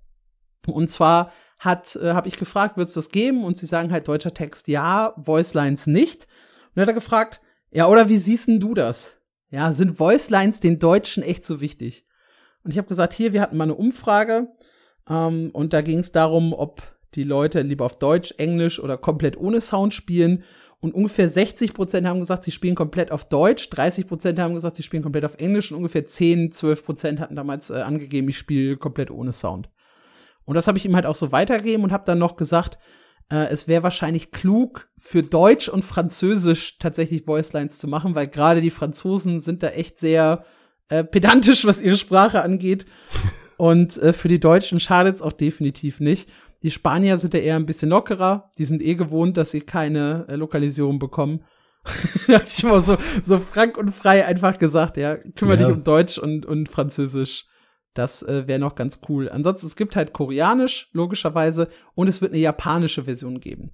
Und 0.66 0.88
zwar 0.88 1.32
hat, 1.58 1.96
äh, 1.96 2.12
habe 2.12 2.28
ich 2.28 2.36
gefragt, 2.36 2.76
wird 2.76 2.88
es 2.88 2.94
das 2.94 3.10
geben? 3.10 3.44
Und 3.44 3.56
sie 3.56 3.66
sagen 3.66 3.92
halt 3.92 4.08
deutscher 4.08 4.32
Text 4.32 4.68
ja, 4.68 5.14
Voicelines 5.16 5.86
nicht. 5.86 6.24
Und 6.68 6.76
dann 6.76 6.82
hat 6.82 6.88
er 6.88 6.94
gefragt, 6.94 7.40
ja, 7.70 7.86
oder 7.86 8.08
wie 8.08 8.16
siehst 8.16 8.48
denn 8.48 8.60
du 8.60 8.74
das? 8.74 9.20
Ja, 9.50 9.72
sind 9.72 9.98
Voicelines 9.98 10.60
den 10.60 10.78
Deutschen 10.78 11.22
echt 11.22 11.44
so 11.44 11.60
wichtig? 11.60 12.06
Und 12.64 12.70
ich 12.70 12.78
habe 12.78 12.88
gesagt, 12.88 13.12
hier, 13.12 13.32
wir 13.32 13.40
hatten 13.40 13.56
mal 13.56 13.64
eine 13.64 13.74
Umfrage 13.74 14.48
ähm, 15.08 15.50
und 15.52 15.72
da 15.72 15.80
ging 15.80 15.98
es 15.98 16.12
darum, 16.12 16.52
ob 16.52 16.82
die 17.14 17.24
Leute 17.24 17.62
lieber 17.62 17.84
auf 17.84 17.98
Deutsch, 17.98 18.34
Englisch 18.38 18.80
oder 18.80 18.96
komplett 18.96 19.36
ohne 19.38 19.60
Sound 19.60 19.94
spielen. 19.94 20.44
Und 20.80 20.94
ungefähr 20.94 21.28
60 21.28 21.74
Prozent 21.74 22.06
haben 22.06 22.20
gesagt, 22.20 22.44
sie 22.44 22.52
spielen 22.52 22.76
komplett 22.76 23.10
auf 23.10 23.28
Deutsch, 23.28 23.68
30 23.70 24.06
Prozent 24.06 24.38
haben 24.38 24.54
gesagt, 24.54 24.76
sie 24.76 24.84
spielen 24.84 25.02
komplett 25.02 25.24
auf 25.24 25.34
Englisch 25.38 25.72
und 25.72 25.78
ungefähr 25.78 26.06
10, 26.06 26.52
12 26.52 26.84
Prozent 26.84 27.20
hatten 27.20 27.34
damals 27.34 27.70
äh, 27.70 27.80
angegeben, 27.80 28.28
ich 28.28 28.38
spiele 28.38 28.76
komplett 28.76 29.10
ohne 29.10 29.32
Sound. 29.32 29.68
Und 30.44 30.54
das 30.54 30.68
habe 30.68 30.78
ich 30.78 30.84
ihm 30.84 30.94
halt 30.94 31.04
auch 31.04 31.16
so 31.16 31.32
weitergegeben 31.32 31.82
und 31.82 31.92
habe 31.92 32.06
dann 32.06 32.18
noch 32.18 32.36
gesagt, 32.36 32.78
äh, 33.28 33.48
es 33.48 33.66
wäre 33.66 33.82
wahrscheinlich 33.82 34.30
klug, 34.30 34.88
für 34.96 35.24
Deutsch 35.24 35.68
und 35.68 35.82
Französisch 35.82 36.78
tatsächlich 36.78 37.26
Voicelines 37.26 37.78
zu 37.78 37.88
machen, 37.88 38.14
weil 38.14 38.28
gerade 38.28 38.60
die 38.60 38.70
Franzosen 38.70 39.40
sind 39.40 39.64
da 39.64 39.68
echt 39.68 39.98
sehr 39.98 40.44
äh, 40.88 41.02
pedantisch, 41.02 41.66
was 41.66 41.82
ihre 41.82 41.96
Sprache 41.96 42.42
angeht. 42.42 42.86
Und 43.58 43.98
äh, 43.98 44.12
für 44.12 44.28
die 44.28 44.40
Deutschen 44.40 44.80
schadet 44.80 45.16
es 45.16 45.22
auch 45.22 45.32
definitiv 45.32 46.00
nicht. 46.00 46.30
Die 46.62 46.70
Spanier 46.70 47.18
sind 47.18 47.34
ja 47.34 47.40
eher 47.40 47.56
ein 47.56 47.66
bisschen 47.66 47.90
lockerer. 47.90 48.50
Die 48.56 48.64
sind 48.64 48.80
eh 48.80 48.94
gewohnt, 48.94 49.36
dass 49.36 49.50
sie 49.50 49.60
keine 49.60 50.26
äh, 50.28 50.36
Lokalisierung 50.36 50.98
bekommen. 50.98 51.44
hab 52.28 52.46
ich 52.46 52.62
immer 52.62 52.80
so, 52.80 52.96
so 53.24 53.38
frank 53.38 53.76
und 53.76 53.92
frei 53.92 54.24
einfach 54.24 54.58
gesagt, 54.58 54.96
ja, 54.96 55.16
kümmere 55.16 55.60
ja. 55.60 55.66
dich 55.66 55.76
um 55.76 55.84
Deutsch 55.84 56.18
und, 56.18 56.46
und 56.46 56.68
Französisch. 56.68 57.46
Das 57.94 58.22
äh, 58.22 58.46
wäre 58.46 58.60
noch 58.60 58.76
ganz 58.76 59.00
cool. 59.08 59.28
Ansonsten, 59.28 59.66
es 59.66 59.76
gibt 59.76 59.96
halt 59.96 60.12
Koreanisch, 60.12 60.88
logischerweise, 60.92 61.68
und 61.94 62.06
es 62.06 62.22
wird 62.22 62.32
eine 62.32 62.40
japanische 62.40 63.04
Version 63.04 63.40
geben, 63.40 63.66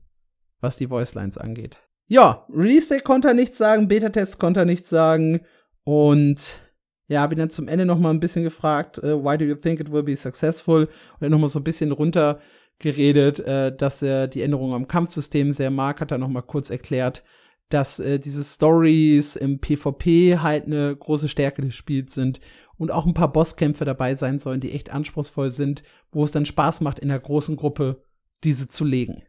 was 0.60 0.76
die 0.76 0.88
Voicelines 0.88 1.36
angeht. 1.36 1.78
Ja, 2.06 2.46
Release 2.50 2.88
Day 2.88 3.00
konnte 3.00 3.28
er 3.28 3.34
nichts 3.34 3.58
sagen, 3.58 3.88
Beta-Test 3.88 4.38
konnte 4.38 4.60
er 4.60 4.66
nichts 4.66 4.88
sagen. 4.88 5.40
Und 5.84 6.63
ja, 7.08 7.20
habe 7.20 7.34
ihn 7.34 7.38
dann 7.38 7.50
zum 7.50 7.68
Ende 7.68 7.84
noch 7.84 7.98
mal 7.98 8.10
ein 8.10 8.20
bisschen 8.20 8.44
gefragt, 8.44 8.98
uh, 8.98 9.22
why 9.22 9.36
do 9.36 9.44
you 9.44 9.54
think 9.54 9.80
it 9.80 9.92
will 9.92 10.02
be 10.02 10.16
successful? 10.16 10.84
Und 10.84 11.20
dann 11.20 11.30
noch 11.30 11.38
mal 11.38 11.48
so 11.48 11.60
ein 11.60 11.64
bisschen 11.64 11.92
runtergeredet, 11.92 13.40
äh, 13.40 13.76
dass 13.76 14.02
er 14.02 14.26
die 14.26 14.42
Änderungen 14.42 14.74
am 14.74 14.88
Kampfsystem 14.88 15.52
sehr 15.52 15.70
mag, 15.70 16.00
hat 16.00 16.12
er 16.12 16.18
noch 16.18 16.28
mal 16.28 16.42
kurz 16.42 16.70
erklärt, 16.70 17.24
dass 17.68 17.98
äh, 17.98 18.18
diese 18.18 18.42
Stories 18.42 19.36
im 19.36 19.58
PvP 19.58 20.38
halt 20.38 20.64
eine 20.64 20.94
große 20.96 21.28
Stärke 21.28 21.62
des 21.62 21.74
Spiels 21.74 22.14
sind 22.14 22.40
und 22.76 22.90
auch 22.90 23.06
ein 23.06 23.14
paar 23.14 23.32
Bosskämpfe 23.32 23.84
dabei 23.84 24.14
sein 24.14 24.38
sollen, 24.38 24.60
die 24.60 24.72
echt 24.72 24.90
anspruchsvoll 24.90 25.50
sind, 25.50 25.82
wo 26.10 26.24
es 26.24 26.32
dann 26.32 26.46
Spaß 26.46 26.80
macht, 26.80 26.98
in 26.98 27.08
der 27.08 27.20
großen 27.20 27.56
Gruppe 27.56 28.02
diese 28.44 28.68
zu 28.68 28.84
legen. 28.84 29.22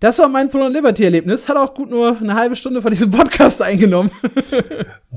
Das 0.00 0.18
war 0.18 0.30
mein 0.30 0.50
Throne 0.50 0.70
Liberty 0.70 1.04
Erlebnis. 1.04 1.46
Hat 1.46 1.58
auch 1.58 1.74
gut 1.74 1.90
nur 1.90 2.16
eine 2.18 2.34
halbe 2.34 2.56
Stunde 2.56 2.80
von 2.80 2.90
diesem 2.90 3.10
Podcast 3.10 3.60
eingenommen. 3.60 4.10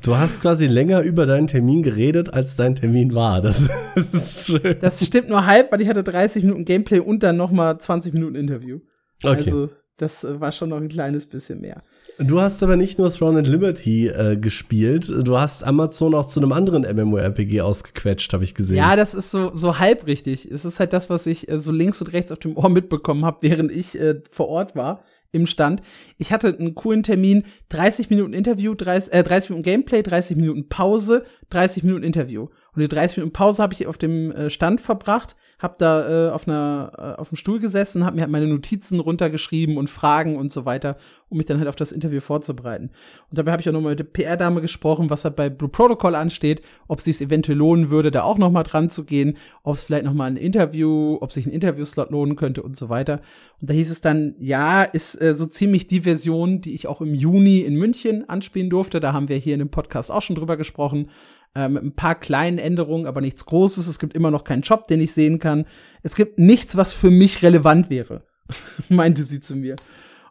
du 0.02 0.18
hast 0.18 0.42
quasi 0.42 0.68
länger 0.68 1.00
über 1.02 1.26
deinen 1.26 1.48
Termin 1.48 1.84
geredet, 1.84 2.34
als 2.34 2.58
dein 2.58 2.76
Termin 2.76 3.16
war. 3.16 3.42
Das, 3.42 3.64
das 3.96 4.14
ist 4.14 4.46
schön. 4.46 4.78
Das 4.82 5.06
stimmt 5.06 5.30
nur 5.30 5.46
halb, 5.46 5.72
weil 5.72 5.80
ich 5.80 5.88
hatte 5.88 6.04
30 6.04 6.44
Minuten 6.44 6.66
Gameplay 6.66 7.00
und 7.00 7.24
dann 7.24 7.38
noch 7.38 7.52
mal 7.52 7.80
20 7.80 8.14
Minuten 8.14 8.36
Interview. 8.36 8.80
Okay. 9.24 9.38
Also 9.38 9.70
das 9.96 10.28
war 10.42 10.52
schon 10.52 10.70
noch 10.70 10.82
ein 10.82 10.90
kleines 10.90 11.28
bisschen 11.28 11.62
mehr. 11.62 11.82
Du 12.20 12.42
hast 12.42 12.62
aber 12.62 12.76
nicht 12.76 13.00
nur 13.00 13.12
Throne 13.12 13.40
and 13.40 13.48
Liberty 13.48 14.08
äh, 14.08 14.38
gespielt, 14.38 15.10
du 15.10 15.40
hast 15.40 15.64
Amazon 15.64 16.14
auch 16.14 16.26
zu 16.26 16.40
einem 16.40 16.52
anderen 16.52 16.84
MMORPG 16.84 17.62
ausgequetscht, 17.62 18.32
habe 18.34 18.44
ich 18.44 18.54
gesehen. 18.54 18.78
Ja, 18.78 18.96
das 18.96 19.16
ist 19.16 19.32
so, 19.32 19.52
so 19.56 19.80
halb 19.80 20.06
richtig. 20.06 20.50
Es 20.50 20.64
ist 20.64 20.80
halt 20.80 20.94
das, 20.94 21.10
was 21.10 21.26
ich 21.26 21.50
äh, 21.50 21.60
so 21.60 21.72
links 21.72 22.02
und 22.02 22.14
rechts 22.14 22.32
auf 22.32 22.40
dem 22.40 22.56
Ohr 22.56 22.70
mitbekommen 22.70 23.26
habe, 23.26 23.38
während 23.42 23.72
ich 23.72 24.00
äh, 24.00 24.22
vor 24.30 24.48
Ort 24.48 24.76
war 24.76 25.04
im 25.32 25.48
Stand. 25.48 25.82
Ich 26.20 26.32
hatte 26.32 26.56
einen 26.56 26.76
coolen 26.76 27.02
Termin, 27.02 27.44
30 27.70 28.10
Minuten 28.12 28.34
Interview, 28.34 28.76
30, 28.76 29.12
äh, 29.12 29.24
30 29.24 29.50
Minuten 29.50 29.64
Gameplay, 29.64 30.04
30 30.04 30.38
Minuten 30.38 30.70
Pause, 30.70 31.26
30 31.50 31.84
Minuten 31.84 32.04
Interview. 32.04 32.48
Und 32.76 32.82
die 32.82 32.88
30 32.88 33.18
Minuten 33.18 33.34
Pause 33.34 33.64
habe 33.64 33.74
ich 33.74 33.88
auf 33.88 33.98
dem 33.98 34.32
äh, 34.32 34.50
Stand 34.52 34.80
verbracht 34.80 35.36
hab 35.64 35.78
da 35.78 36.28
äh, 36.28 36.30
auf 36.30 36.46
einer 36.46 36.92
äh, 36.98 37.22
auf 37.22 37.30
dem 37.30 37.38
Stuhl 37.38 37.62
gesessen, 37.62 38.06
hab 38.06 38.16
mir 38.16 38.22
halt 38.22 38.32
meine 38.32 38.48
Notizen 38.48 39.00
runtergeschrieben 39.00 39.78
und 39.78 39.90
Fragen 39.90 40.36
und 40.36 40.52
so 40.52 40.66
weiter, 40.66 40.98
um 41.30 41.38
mich 41.38 41.46
dann 41.46 41.58
halt 41.58 41.70
auf 41.70 41.78
das 41.78 41.94
Interview 41.94 42.20
vorzubereiten. 42.20 42.92
Und 43.30 43.38
dabei 43.38 43.54
habe 43.54 43.62
ich 43.62 43.70
auch 43.70 43.74
nochmal 43.74 43.94
mit 43.94 44.00
der 44.00 44.04
PR-Dame 44.04 44.60
gesprochen, 44.60 45.10
was 45.10 45.24
halt 45.24 45.38
bei 45.38 45.50
Blue 45.50 45.70
Protocol 45.70 46.16
ansteht, 46.16 46.62
ob 46.90 47.00
es 47.00 47.22
eventuell 47.22 47.58
lohnen 47.58 47.90
würde, 47.90 48.12
da 48.12 48.24
auch 48.24 48.38
nochmal 48.38 48.66
dran 48.66 48.90
zu 48.90 49.06
gehen, 49.06 49.38
ob 49.64 49.76
es 49.76 49.84
vielleicht 49.84 50.04
nochmal 50.04 50.32
ein 50.32 50.38
Interview, 50.38 51.18
ob 51.22 51.32
sich 51.32 51.46
ein 51.46 51.54
Interviewslot 51.54 52.12
lohnen 52.12 52.36
könnte 52.36 52.62
und 52.62 52.76
so 52.76 52.90
weiter. 52.90 53.22
Und 53.62 53.70
da 53.70 53.74
hieß 53.74 53.90
es 53.90 54.02
dann, 54.02 54.36
ja, 54.40 54.84
ist 54.84 55.16
äh, 55.22 55.34
so 55.34 55.46
ziemlich 55.46 55.88
die 55.88 56.02
Version, 56.02 56.60
die 56.60 56.74
ich 56.74 56.88
auch 56.88 57.00
im 57.00 57.14
Juni 57.14 57.60
in 57.60 57.76
München 57.76 58.28
anspielen 58.28 58.70
durfte. 58.70 59.00
Da 59.00 59.14
haben 59.14 59.30
wir 59.30 59.38
hier 59.38 59.54
in 59.54 59.60
dem 59.60 59.70
Podcast 59.70 60.12
auch 60.12 60.22
schon 60.22 60.36
drüber 60.36 60.58
gesprochen. 60.58 61.10
Äh, 61.56 61.70
mit 61.70 61.84
ein 61.84 61.96
paar 61.96 62.16
kleinen 62.16 62.58
Änderungen, 62.58 63.06
aber 63.06 63.22
nichts 63.22 63.46
Großes. 63.46 63.88
Es 63.88 64.00
gibt 64.00 64.16
immer 64.16 64.32
noch 64.32 64.44
keinen 64.44 64.64
Job, 64.64 64.88
den 64.88 65.02
ich 65.02 65.14
sehen 65.14 65.38
kann. 65.38 65.66
Es 66.02 66.16
gibt 66.16 66.40
nichts, 66.40 66.78
was 66.78 66.94
für 66.94 67.12
mich 67.12 67.44
relevant 67.44 67.92
wäre, 67.92 68.24
meinte 68.90 69.24
sie 69.24 69.40
zu 69.40 69.56
mir. 69.56 69.76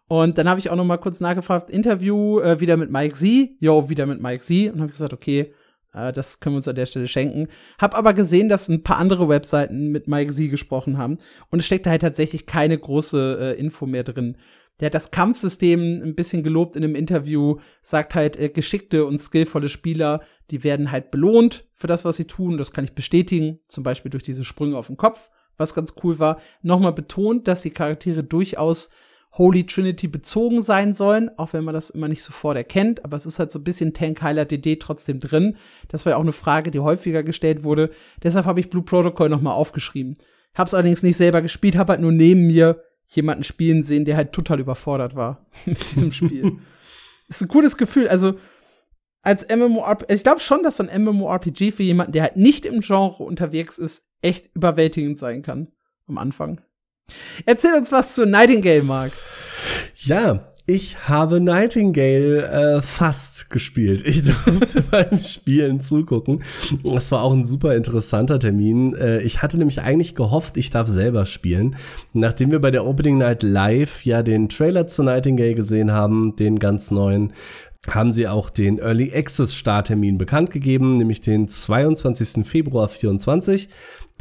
Und 0.08 0.36
dann 0.36 0.48
habe 0.48 0.58
ich 0.58 0.68
auch 0.68 0.76
noch 0.76 0.84
mal 0.84 0.98
kurz 0.98 1.20
nachgefragt, 1.20 1.70
Interview 1.70 2.40
äh, 2.40 2.60
wieder 2.60 2.76
mit 2.76 2.90
Mike 2.90 3.14
Z. 3.14 3.50
Jo, 3.60 3.88
wieder 3.88 4.06
mit 4.06 4.20
Mike 4.20 4.42
Z. 4.42 4.72
Und 4.72 4.80
habe 4.80 4.90
gesagt, 4.90 5.12
okay, 5.12 5.54
äh, 5.94 6.12
das 6.12 6.40
können 6.40 6.54
wir 6.54 6.58
uns 6.58 6.68
an 6.68 6.74
der 6.74 6.86
Stelle 6.86 7.06
schenken. 7.06 7.46
Hab 7.78 7.96
aber 7.96 8.14
gesehen, 8.14 8.48
dass 8.48 8.68
ein 8.68 8.82
paar 8.82 8.98
andere 8.98 9.28
Webseiten 9.28 9.92
mit 9.92 10.08
Mike 10.08 10.32
Z 10.32 10.50
gesprochen 10.50 10.98
haben. 10.98 11.18
Und 11.50 11.60
es 11.60 11.66
steckt 11.66 11.86
da 11.86 11.90
halt 11.90 12.02
tatsächlich 12.02 12.46
keine 12.46 12.76
große 12.76 13.54
äh, 13.56 13.60
Info 13.60 13.86
mehr 13.86 14.02
drin. 14.02 14.36
Der 14.80 14.86
hat 14.86 14.94
das 14.94 15.10
Kampfsystem 15.10 16.02
ein 16.02 16.14
bisschen 16.14 16.42
gelobt 16.42 16.76
in 16.76 16.82
einem 16.82 16.94
Interview, 16.94 17.58
sagt 17.82 18.14
halt, 18.14 18.38
äh, 18.38 18.48
geschickte 18.48 19.04
und 19.04 19.18
skillvolle 19.18 19.68
Spieler, 19.68 20.22
die 20.50 20.64
werden 20.64 20.90
halt 20.90 21.10
belohnt 21.10 21.64
für 21.72 21.86
das, 21.86 22.04
was 22.04 22.16
sie 22.16 22.26
tun. 22.26 22.58
Das 22.58 22.72
kann 22.72 22.84
ich 22.84 22.94
bestätigen, 22.94 23.60
zum 23.68 23.84
Beispiel 23.84 24.10
durch 24.10 24.22
diese 24.22 24.44
Sprünge 24.44 24.76
auf 24.76 24.88
den 24.88 24.96
Kopf, 24.96 25.30
was 25.56 25.74
ganz 25.74 25.94
cool 26.02 26.18
war. 26.18 26.40
Nochmal 26.62 26.92
betont, 26.92 27.48
dass 27.48 27.62
die 27.62 27.70
Charaktere 27.70 28.24
durchaus 28.24 28.90
Holy 29.34 29.64
Trinity 29.64 30.08
bezogen 30.08 30.60
sein 30.60 30.92
sollen, 30.92 31.30
auch 31.38 31.54
wenn 31.54 31.64
man 31.64 31.72
das 31.72 31.88
immer 31.88 32.08
nicht 32.08 32.22
sofort 32.22 32.56
erkennt, 32.56 33.02
aber 33.02 33.16
es 33.16 33.24
ist 33.24 33.38
halt 33.38 33.50
so 33.50 33.58
ein 33.60 33.64
bisschen 33.64 33.94
Tank 33.94 34.20
Highlight 34.20 34.50
DD 34.50 34.76
trotzdem 34.76 35.20
drin. 35.20 35.56
Das 35.88 36.04
war 36.04 36.10
ja 36.10 36.16
auch 36.18 36.22
eine 36.22 36.32
Frage, 36.32 36.70
die 36.70 36.80
häufiger 36.80 37.22
gestellt 37.22 37.64
wurde. 37.64 37.90
Deshalb 38.22 38.44
habe 38.44 38.60
ich 38.60 38.68
Blue 38.68 38.82
Protocol 38.82 39.30
nochmal 39.30 39.54
aufgeschrieben. 39.54 40.14
Hab's 40.54 40.74
allerdings 40.74 41.02
nicht 41.02 41.16
selber 41.16 41.40
gespielt, 41.40 41.78
hab 41.78 41.88
halt 41.88 42.02
nur 42.02 42.12
neben 42.12 42.46
mir 42.46 42.82
jemanden 43.16 43.44
spielen 43.44 43.82
sehen, 43.82 44.04
der 44.04 44.16
halt 44.16 44.32
total 44.32 44.60
überfordert 44.60 45.14
war 45.14 45.46
mit 45.66 45.90
diesem 45.90 46.12
Spiel. 46.12 46.58
ist 47.28 47.42
ein 47.42 47.48
cooles 47.48 47.76
Gefühl, 47.76 48.08
also 48.08 48.34
als 49.22 49.48
MMORPG, 49.48 50.12
ich 50.12 50.24
glaube 50.24 50.40
schon, 50.40 50.62
dass 50.62 50.78
so 50.78 50.84
ein 50.86 51.02
MMORPG 51.04 51.70
für 51.70 51.84
jemanden, 51.84 52.12
der 52.12 52.22
halt 52.22 52.36
nicht 52.36 52.66
im 52.66 52.80
Genre 52.80 53.22
unterwegs 53.22 53.78
ist, 53.78 54.08
echt 54.20 54.50
überwältigend 54.54 55.18
sein 55.18 55.42
kann 55.42 55.68
am 56.08 56.18
Anfang. 56.18 56.60
Erzähl 57.46 57.74
uns 57.74 57.92
was 57.92 58.14
zu 58.14 58.26
Nightingale, 58.26 58.82
Mark. 58.82 59.12
Ja, 59.96 60.51
ich 60.66 61.08
habe 61.08 61.40
Nightingale 61.40 62.46
äh, 62.46 62.82
fast 62.82 63.50
gespielt. 63.50 64.06
Ich 64.06 64.22
durfte 64.46 64.82
beim 64.82 65.18
Spielen 65.18 65.80
zugucken. 65.80 66.42
Es 66.84 67.10
war 67.10 67.22
auch 67.22 67.32
ein 67.32 67.44
super 67.44 67.74
interessanter 67.74 68.38
Termin. 68.38 68.94
Äh, 68.94 69.22
ich 69.22 69.42
hatte 69.42 69.58
nämlich 69.58 69.80
eigentlich 69.80 70.14
gehofft, 70.14 70.56
ich 70.56 70.70
darf 70.70 70.88
selber 70.88 71.26
spielen. 71.26 71.76
Nachdem 72.12 72.52
wir 72.52 72.60
bei 72.60 72.70
der 72.70 72.86
Opening 72.86 73.18
Night 73.18 73.42
Live 73.42 74.04
ja 74.04 74.22
den 74.22 74.48
Trailer 74.48 74.86
zu 74.86 75.02
Nightingale 75.02 75.54
gesehen 75.54 75.90
haben, 75.90 76.36
den 76.36 76.58
ganz 76.58 76.92
neuen, 76.92 77.32
haben 77.88 78.12
sie 78.12 78.28
auch 78.28 78.48
den 78.48 78.78
Early 78.78 79.12
Access 79.12 79.54
Starttermin 79.54 80.16
bekannt 80.16 80.52
gegeben, 80.52 80.98
nämlich 80.98 81.20
den 81.20 81.48
22. 81.48 82.46
Februar 82.46 82.88
24. 82.88 83.68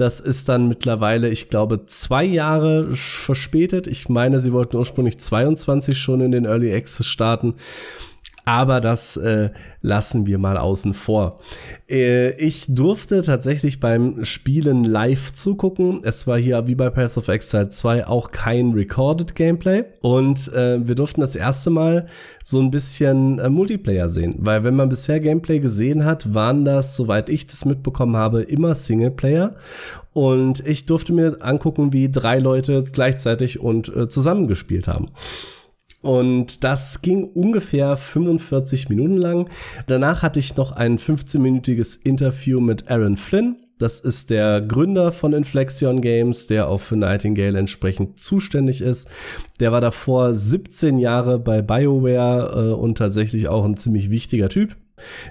Das 0.01 0.19
ist 0.19 0.49
dann 0.49 0.67
mittlerweile, 0.67 1.29
ich 1.29 1.51
glaube, 1.51 1.85
zwei 1.85 2.23
Jahre 2.23 2.87
verspätet. 2.95 3.85
Ich 3.85 4.09
meine, 4.09 4.39
sie 4.39 4.51
wollten 4.51 4.75
ursprünglich 4.77 5.19
22 5.19 5.95
schon 5.95 6.21
in 6.21 6.31
den 6.31 6.45
Early 6.45 6.73
Access 6.73 7.05
starten. 7.05 7.53
Aber 8.43 8.81
das 8.81 9.17
äh, 9.17 9.51
lassen 9.81 10.25
wir 10.25 10.39
mal 10.39 10.57
außen 10.57 10.93
vor. 10.93 11.39
Äh, 11.89 12.31
ich 12.43 12.65
durfte 12.67 13.21
tatsächlich 13.21 13.79
beim 13.79 14.25
Spielen 14.25 14.83
live 14.83 15.31
zugucken. 15.31 16.01
Es 16.03 16.25
war 16.25 16.39
hier 16.39 16.65
wie 16.67 16.75
bei 16.75 16.89
Path 16.89 17.17
of 17.17 17.27
Exile 17.27 17.69
2 17.69 18.07
auch 18.07 18.31
kein 18.31 18.71
Recorded 18.71 19.35
Gameplay. 19.35 19.83
Und 20.01 20.51
äh, 20.53 20.85
wir 20.87 20.95
durften 20.95 21.21
das 21.21 21.35
erste 21.35 21.69
Mal 21.69 22.07
so 22.43 22.59
ein 22.59 22.71
bisschen 22.71 23.37
äh, 23.37 23.49
Multiplayer 23.49 24.09
sehen. 24.09 24.35
Weil 24.39 24.63
wenn 24.63 24.75
man 24.75 24.89
bisher 24.89 25.19
Gameplay 25.19 25.59
gesehen 25.59 26.03
hat, 26.03 26.33
waren 26.33 26.65
das, 26.65 26.95
soweit 26.95 27.29
ich 27.29 27.45
das 27.45 27.65
mitbekommen 27.65 28.17
habe, 28.17 28.41
immer 28.41 28.73
Singleplayer. 28.73 29.55
Und 30.13 30.65
ich 30.67 30.87
durfte 30.87 31.13
mir 31.13 31.37
angucken, 31.41 31.93
wie 31.93 32.09
drei 32.09 32.39
Leute 32.39 32.83
gleichzeitig 32.91 33.59
und 33.59 33.95
äh, 33.95 34.09
zusammengespielt 34.09 34.87
haben. 34.87 35.09
Und 36.01 36.63
das 36.63 37.01
ging 37.01 37.25
ungefähr 37.25 37.95
45 37.95 38.89
Minuten 38.89 39.17
lang. 39.17 39.49
Danach 39.87 40.23
hatte 40.23 40.39
ich 40.39 40.55
noch 40.55 40.71
ein 40.71 40.97
15-minütiges 40.97 41.99
Interview 42.03 42.59
mit 42.59 42.89
Aaron 42.89 43.17
Flynn. 43.17 43.57
Das 43.77 43.99
ist 43.99 44.29
der 44.29 44.61
Gründer 44.61 45.11
von 45.11 45.33
Inflexion 45.33 46.01
Games, 46.01 46.45
der 46.45 46.67
auch 46.67 46.79
für 46.79 46.95
Nightingale 46.95 47.57
entsprechend 47.57 48.19
zuständig 48.19 48.81
ist. 48.81 49.09
Der 49.59 49.71
war 49.71 49.81
davor 49.81 50.35
17 50.35 50.99
Jahre 50.99 51.39
bei 51.39 51.63
BioWare 51.63 52.69
äh, 52.69 52.73
und 52.73 52.99
tatsächlich 52.99 53.47
auch 53.47 53.65
ein 53.65 53.77
ziemlich 53.77 54.11
wichtiger 54.11 54.49
Typ. 54.49 54.75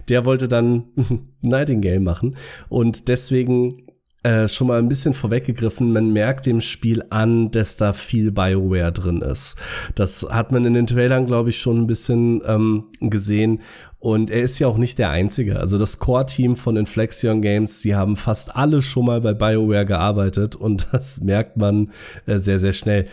Der 0.09 0.25
wollte 0.25 0.49
dann 0.49 0.85
Nightingale 1.43 2.01
machen 2.01 2.37
und 2.69 3.07
deswegen 3.07 3.85
äh, 4.23 4.49
schon 4.49 4.67
mal 4.67 4.79
ein 4.79 4.89
bisschen 4.89 5.15
vorweggegriffen, 5.15 5.93
man 5.93 6.13
merkt 6.13 6.45
dem 6.45 6.61
Spiel 6.61 7.03
an, 7.09 7.51
dass 7.51 7.77
da 7.77 7.93
viel 7.95 8.31
Bioware 8.31 8.93
drin 8.93 9.23
ist. 9.23 9.57
Das 9.95 10.27
hat 10.29 10.53
man 10.53 10.67
in 10.67 10.75
den 10.75 10.87
Trailern, 10.87 11.27
glaube 11.27 11.51
ich, 11.51 11.59
schon 11.59 11.79
ein 11.79 11.87
bisschen 11.87 12.43
ähm, 12.47 12.89
gesehen. 13.01 13.63
Und 13.99 14.31
er 14.31 14.43
ist 14.43 14.59
ja 14.59 14.67
auch 14.67 14.79
nicht 14.79 14.99
der 14.99 15.11
Einzige. 15.11 15.59
Also 15.59 15.79
das 15.79 15.99
Core-Team 15.99 16.57
von 16.57 16.77
Inflexion 16.77 17.41
Games, 17.43 17.81
die 17.81 17.95
haben 17.95 18.17
fast 18.17 18.57
alle 18.57 18.83
schon 18.83 19.07
mal 19.07 19.21
bei 19.21 19.35
BioWare 19.35 19.87
gearbeitet 19.87 20.57
und 20.57 20.89
das 20.93 21.21
merkt 21.21 21.57
man 21.57 21.91
äh, 22.27 22.39
sehr, 22.39 22.59
sehr 22.59 22.73
schnell. 22.73 23.07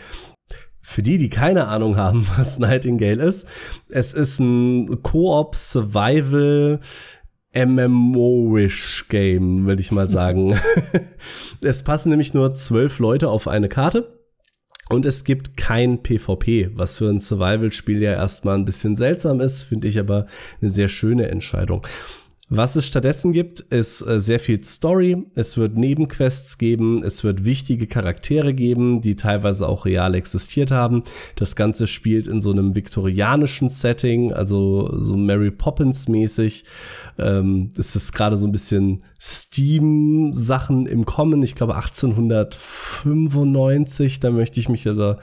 Für 0.82 1.02
die, 1.02 1.18
die 1.18 1.28
keine 1.28 1.68
Ahnung 1.68 1.96
haben, 1.96 2.26
was 2.36 2.58
Nightingale 2.58 3.22
ist, 3.22 3.48
es 3.90 4.12
ist 4.12 4.40
ein 4.40 5.02
Koop-Survival- 5.02 6.80
MMO-ish 7.54 9.08
Game, 9.08 9.66
will 9.66 9.80
ich 9.80 9.92
mal 9.92 10.08
sagen. 10.08 10.58
es 11.62 11.82
passen 11.82 12.10
nämlich 12.10 12.34
nur 12.34 12.54
zwölf 12.54 12.98
Leute 12.98 13.28
auf 13.28 13.48
eine 13.48 13.68
Karte. 13.68 14.18
Und 14.90 15.04
es 15.04 15.24
gibt 15.24 15.56
kein 15.56 16.02
PvP, 16.02 16.70
was 16.74 16.96
für 16.96 17.10
ein 17.10 17.20
Survival-Spiel 17.20 18.00
ja 18.00 18.12
erstmal 18.12 18.56
ein 18.56 18.64
bisschen 18.64 18.96
seltsam 18.96 19.40
ist, 19.40 19.62
finde 19.62 19.86
ich 19.86 19.98
aber 19.98 20.26
eine 20.62 20.70
sehr 20.70 20.88
schöne 20.88 21.28
Entscheidung. 21.28 21.86
Was 22.50 22.76
es 22.76 22.86
stattdessen 22.86 23.34
gibt, 23.34 23.60
ist 23.60 24.00
äh, 24.00 24.20
sehr 24.20 24.40
viel 24.40 24.64
Story. 24.64 25.26
Es 25.34 25.58
wird 25.58 25.76
Nebenquests 25.76 26.56
geben, 26.56 27.02
es 27.02 27.22
wird 27.22 27.44
wichtige 27.44 27.86
Charaktere 27.86 28.54
geben, 28.54 29.02
die 29.02 29.16
teilweise 29.16 29.68
auch 29.68 29.84
real 29.84 30.14
existiert 30.14 30.70
haben. 30.70 31.04
Das 31.36 31.56
Ganze 31.56 31.86
spielt 31.86 32.26
in 32.26 32.40
so 32.40 32.50
einem 32.50 32.74
viktorianischen 32.74 33.68
Setting, 33.68 34.32
also 34.32 34.98
so 34.98 35.14
Mary 35.14 35.50
Poppins 35.50 36.08
mäßig. 36.08 36.64
Ähm, 37.18 37.68
es 37.76 37.94
ist 37.96 38.12
gerade 38.12 38.38
so 38.38 38.46
ein 38.46 38.52
bisschen 38.52 39.02
Steam-Sachen 39.20 40.86
im 40.86 41.04
Kommen. 41.04 41.42
Ich 41.42 41.54
glaube 41.54 41.76
1895, 41.76 44.20
da 44.20 44.30
möchte 44.30 44.58
ich 44.58 44.70
mich 44.70 44.88
aber 44.88 45.18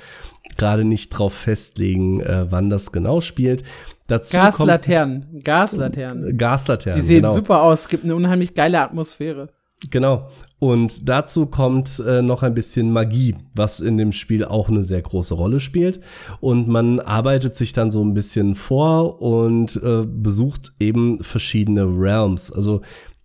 gerade 0.57 0.85
nicht 0.85 1.09
drauf 1.09 1.33
festlegen, 1.33 2.21
äh, 2.21 2.45
wann 2.51 2.69
das 2.69 2.91
genau 2.91 3.19
spielt. 3.19 3.63
Dazu 4.07 4.37
Gaslaternen, 4.37 5.41
Gaslaternen. 5.43 6.37
Gaslaternen. 6.37 6.99
Die 6.99 7.05
sehen 7.05 7.21
genau. 7.23 7.33
super 7.33 7.63
aus, 7.63 7.81
es 7.81 7.87
gibt 7.87 8.03
eine 8.03 8.15
unheimlich 8.15 8.53
geile 8.53 8.79
Atmosphäre. 8.79 9.49
Genau. 9.89 10.29
Und 10.57 11.07
dazu 11.09 11.47
kommt 11.47 11.99
äh, 11.99 12.21
noch 12.21 12.41
ein 12.41 12.53
bisschen 12.53 12.91
Magie, 12.91 13.35
was 13.53 13.81
in 13.81 13.97
dem 13.97 14.11
Spiel 14.11 14.45
auch 14.45 14.69
eine 14.69 14.83
sehr 14.83 15.01
große 15.01 15.33
Rolle 15.33 15.59
spielt. 15.59 15.99
Und 16.39 16.67
man 16.67 16.99
arbeitet 16.99 17.55
sich 17.55 17.73
dann 17.73 17.91
so 17.91 18.03
ein 18.03 18.13
bisschen 18.13 18.55
vor 18.55 19.21
und 19.21 19.75
äh, 19.83 20.05
besucht 20.05 20.71
eben 20.79 21.21
verschiedene 21.23 21.83
Realms. 21.83 22.53
Also 22.53 22.81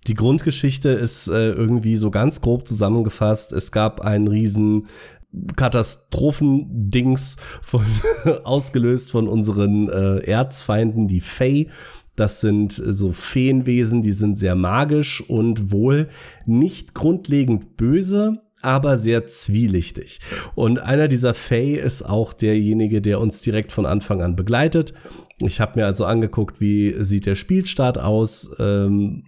die 0.07 0.15
Grundgeschichte 0.15 0.89
ist 0.91 1.29
äh, 1.29 1.53
irgendwie 1.53 1.97
so 1.97 2.11
ganz 2.11 2.41
grob 2.41 2.67
zusammengefasst. 2.67 3.53
Es 3.53 3.71
gab 3.71 4.01
einen 4.01 4.29
riesen 4.29 4.89
Katastrophendings 5.57 7.37
von, 7.63 7.85
ausgelöst 8.45 9.11
von 9.11 9.29
unseren 9.29 9.89
äh, 9.89 10.19
Erzfeinden, 10.19 11.09
die 11.09 11.21
Fae. 11.21 11.69
Das 12.17 12.41
sind 12.41 12.79
äh, 12.79 12.93
so 12.93 13.13
Feenwesen, 13.13 14.03
die 14.03 14.13
sind 14.13 14.39
sehr 14.39 14.57
magisch 14.57 15.23
und 15.29 15.73
wohl 15.73 16.09
nicht 16.47 16.95
grundlegend 16.95 17.77
böse, 17.77 18.43
aber 18.63 18.97
sehr 18.97 19.27
zwielichtig. 19.27 20.21
Und 20.55 20.81
einer 20.81 21.09
dieser 21.09 21.35
Fae 21.35 21.77
ist 21.77 22.03
auch 22.03 22.33
derjenige, 22.33 23.01
der 23.01 23.21
uns 23.21 23.41
direkt 23.41 23.73
von 23.73 23.87
Anfang 23.87 24.23
an 24.23 24.37
begleitet. 24.37 24.95
Ich 25.43 25.61
habe 25.61 25.81
mir 25.81 25.87
also 25.87 26.05
angeguckt, 26.05 26.61
wie 26.61 27.03
sieht 27.03 27.25
der 27.25 27.35
Spielstart 27.35 27.99
aus. 27.99 28.51
Ähm, 28.59 29.25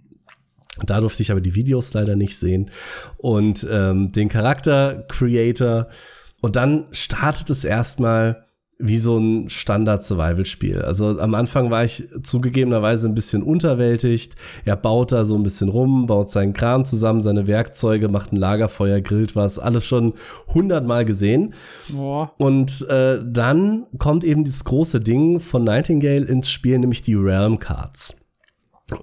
da 0.81 0.99
durfte 0.99 1.21
ich 1.21 1.31
aber 1.31 1.41
die 1.41 1.55
Videos 1.55 1.93
leider 1.93 2.15
nicht 2.15 2.37
sehen. 2.37 2.71
Und 3.17 3.67
ähm, 3.69 4.11
den 4.11 4.29
Charakter 4.29 5.05
Creator. 5.07 5.87
Und 6.41 6.55
dann 6.55 6.85
startet 6.91 7.49
es 7.49 7.63
erstmal 7.63 8.45
wie 8.79 8.97
so 8.97 9.17
ein 9.17 9.49
Standard-Survival-Spiel. 9.49 10.81
Also 10.81 11.19
am 11.19 11.35
Anfang 11.35 11.69
war 11.69 11.85
ich 11.85 12.03
zugegebenerweise 12.23 13.07
ein 13.07 13.15
bisschen 13.15 13.43
unterwältigt. 13.43 14.35
Er 14.65 14.75
baut 14.75 15.11
da 15.11 15.23
so 15.23 15.35
ein 15.35 15.43
bisschen 15.43 15.69
rum, 15.69 16.07
baut 16.07 16.31
seinen 16.31 16.53
Kram 16.53 16.83
zusammen, 16.83 17.21
seine 17.21 17.47
Werkzeuge, 17.47 18.09
macht 18.09 18.33
ein 18.33 18.37
Lagerfeuer, 18.37 18.99
grillt 18.99 19.35
was, 19.35 19.59
alles 19.59 19.85
schon 19.85 20.13
hundertmal 20.53 21.05
gesehen. 21.05 21.53
Oh. 21.95 22.27
Und 22.37 22.85
äh, 22.89 23.21
dann 23.23 23.85
kommt 23.99 24.23
eben 24.23 24.43
das 24.43 24.65
große 24.65 24.99
Ding 24.99 25.39
von 25.39 25.63
Nightingale 25.63 26.25
ins 26.25 26.49
Spiel, 26.49 26.79
nämlich 26.79 27.03
die 27.03 27.15
Realm 27.15 27.59
Cards. 27.59 28.22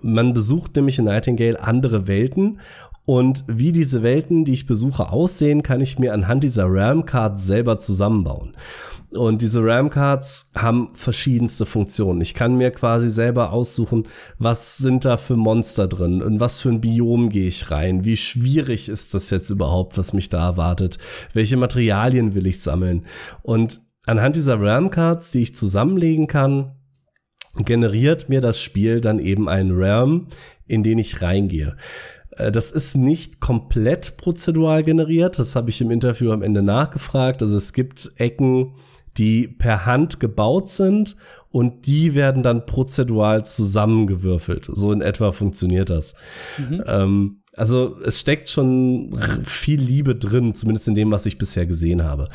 Man 0.02 0.34
besucht 0.34 0.76
nämlich 0.76 0.98
in 0.98 1.06
Nightingale 1.06 1.62
andere 1.62 2.06
Welten 2.06 2.60
und 3.04 3.44
wie 3.48 3.72
diese 3.72 4.02
Welten, 4.02 4.44
die 4.44 4.52
ich 4.52 4.66
besuche, 4.66 5.10
aussehen, 5.10 5.62
kann 5.62 5.80
ich 5.80 5.98
mir 5.98 6.14
anhand 6.14 6.44
dieser 6.44 6.66
RAM-Card 6.68 7.40
selber 7.40 7.78
zusammenbauen. 7.78 8.56
Und 9.12 9.42
diese 9.42 9.64
RAM-Cards 9.64 10.52
haben 10.54 10.90
verschiedenste 10.94 11.66
Funktionen. 11.66 12.20
Ich 12.20 12.34
kann 12.34 12.56
mir 12.56 12.70
quasi 12.70 13.10
selber 13.10 13.52
aussuchen, 13.52 14.06
was 14.38 14.78
sind 14.78 15.04
da 15.04 15.16
für 15.16 15.34
Monster 15.34 15.88
drin, 15.88 16.20
in 16.20 16.38
was 16.38 16.60
für 16.60 16.68
ein 16.68 16.80
Biom 16.80 17.30
gehe 17.30 17.48
ich 17.48 17.72
rein, 17.72 18.04
wie 18.04 18.16
schwierig 18.16 18.88
ist 18.88 19.12
das 19.14 19.30
jetzt 19.30 19.50
überhaupt, 19.50 19.98
was 19.98 20.12
mich 20.12 20.28
da 20.28 20.46
erwartet, 20.46 20.98
welche 21.32 21.56
Materialien 21.56 22.36
will 22.36 22.46
ich 22.46 22.62
sammeln. 22.62 23.06
Und 23.42 23.80
anhand 24.06 24.36
dieser 24.36 24.60
RAM-Cards, 24.60 25.32
die 25.32 25.42
ich 25.42 25.56
zusammenlegen 25.56 26.28
kann, 26.28 26.76
generiert 27.56 28.28
mir 28.28 28.40
das 28.40 28.60
Spiel 28.60 29.00
dann 29.00 29.18
eben 29.18 29.48
einen 29.48 29.72
RAM, 29.72 30.28
in 30.66 30.82
den 30.82 30.98
ich 30.98 31.20
reingehe. 31.20 31.76
Äh, 32.36 32.52
das 32.52 32.70
ist 32.70 32.96
nicht 32.96 33.40
komplett 33.40 34.16
prozedural 34.16 34.82
generiert. 34.82 35.38
Das 35.38 35.56
habe 35.56 35.70
ich 35.70 35.80
im 35.80 35.90
Interview 35.90 36.32
am 36.32 36.42
Ende 36.42 36.62
nachgefragt. 36.62 37.42
Also 37.42 37.56
es 37.56 37.72
gibt 37.72 38.12
Ecken, 38.16 38.74
die 39.16 39.48
per 39.48 39.86
Hand 39.86 40.20
gebaut 40.20 40.68
sind 40.70 41.16
und 41.50 41.86
die 41.86 42.14
werden 42.14 42.42
dann 42.42 42.66
prozedural 42.66 43.44
zusammengewürfelt. 43.44 44.70
So 44.72 44.92
in 44.92 45.00
etwa 45.00 45.32
funktioniert 45.32 45.90
das. 45.90 46.14
Mhm. 46.58 46.82
Ähm, 46.86 47.36
also 47.56 47.98
es 48.04 48.20
steckt 48.20 48.48
schon 48.48 49.18
viel 49.44 49.80
Liebe 49.80 50.14
drin, 50.14 50.54
zumindest 50.54 50.86
in 50.86 50.94
dem, 50.94 51.10
was 51.10 51.26
ich 51.26 51.36
bisher 51.36 51.66
gesehen 51.66 52.04
habe. 52.04 52.28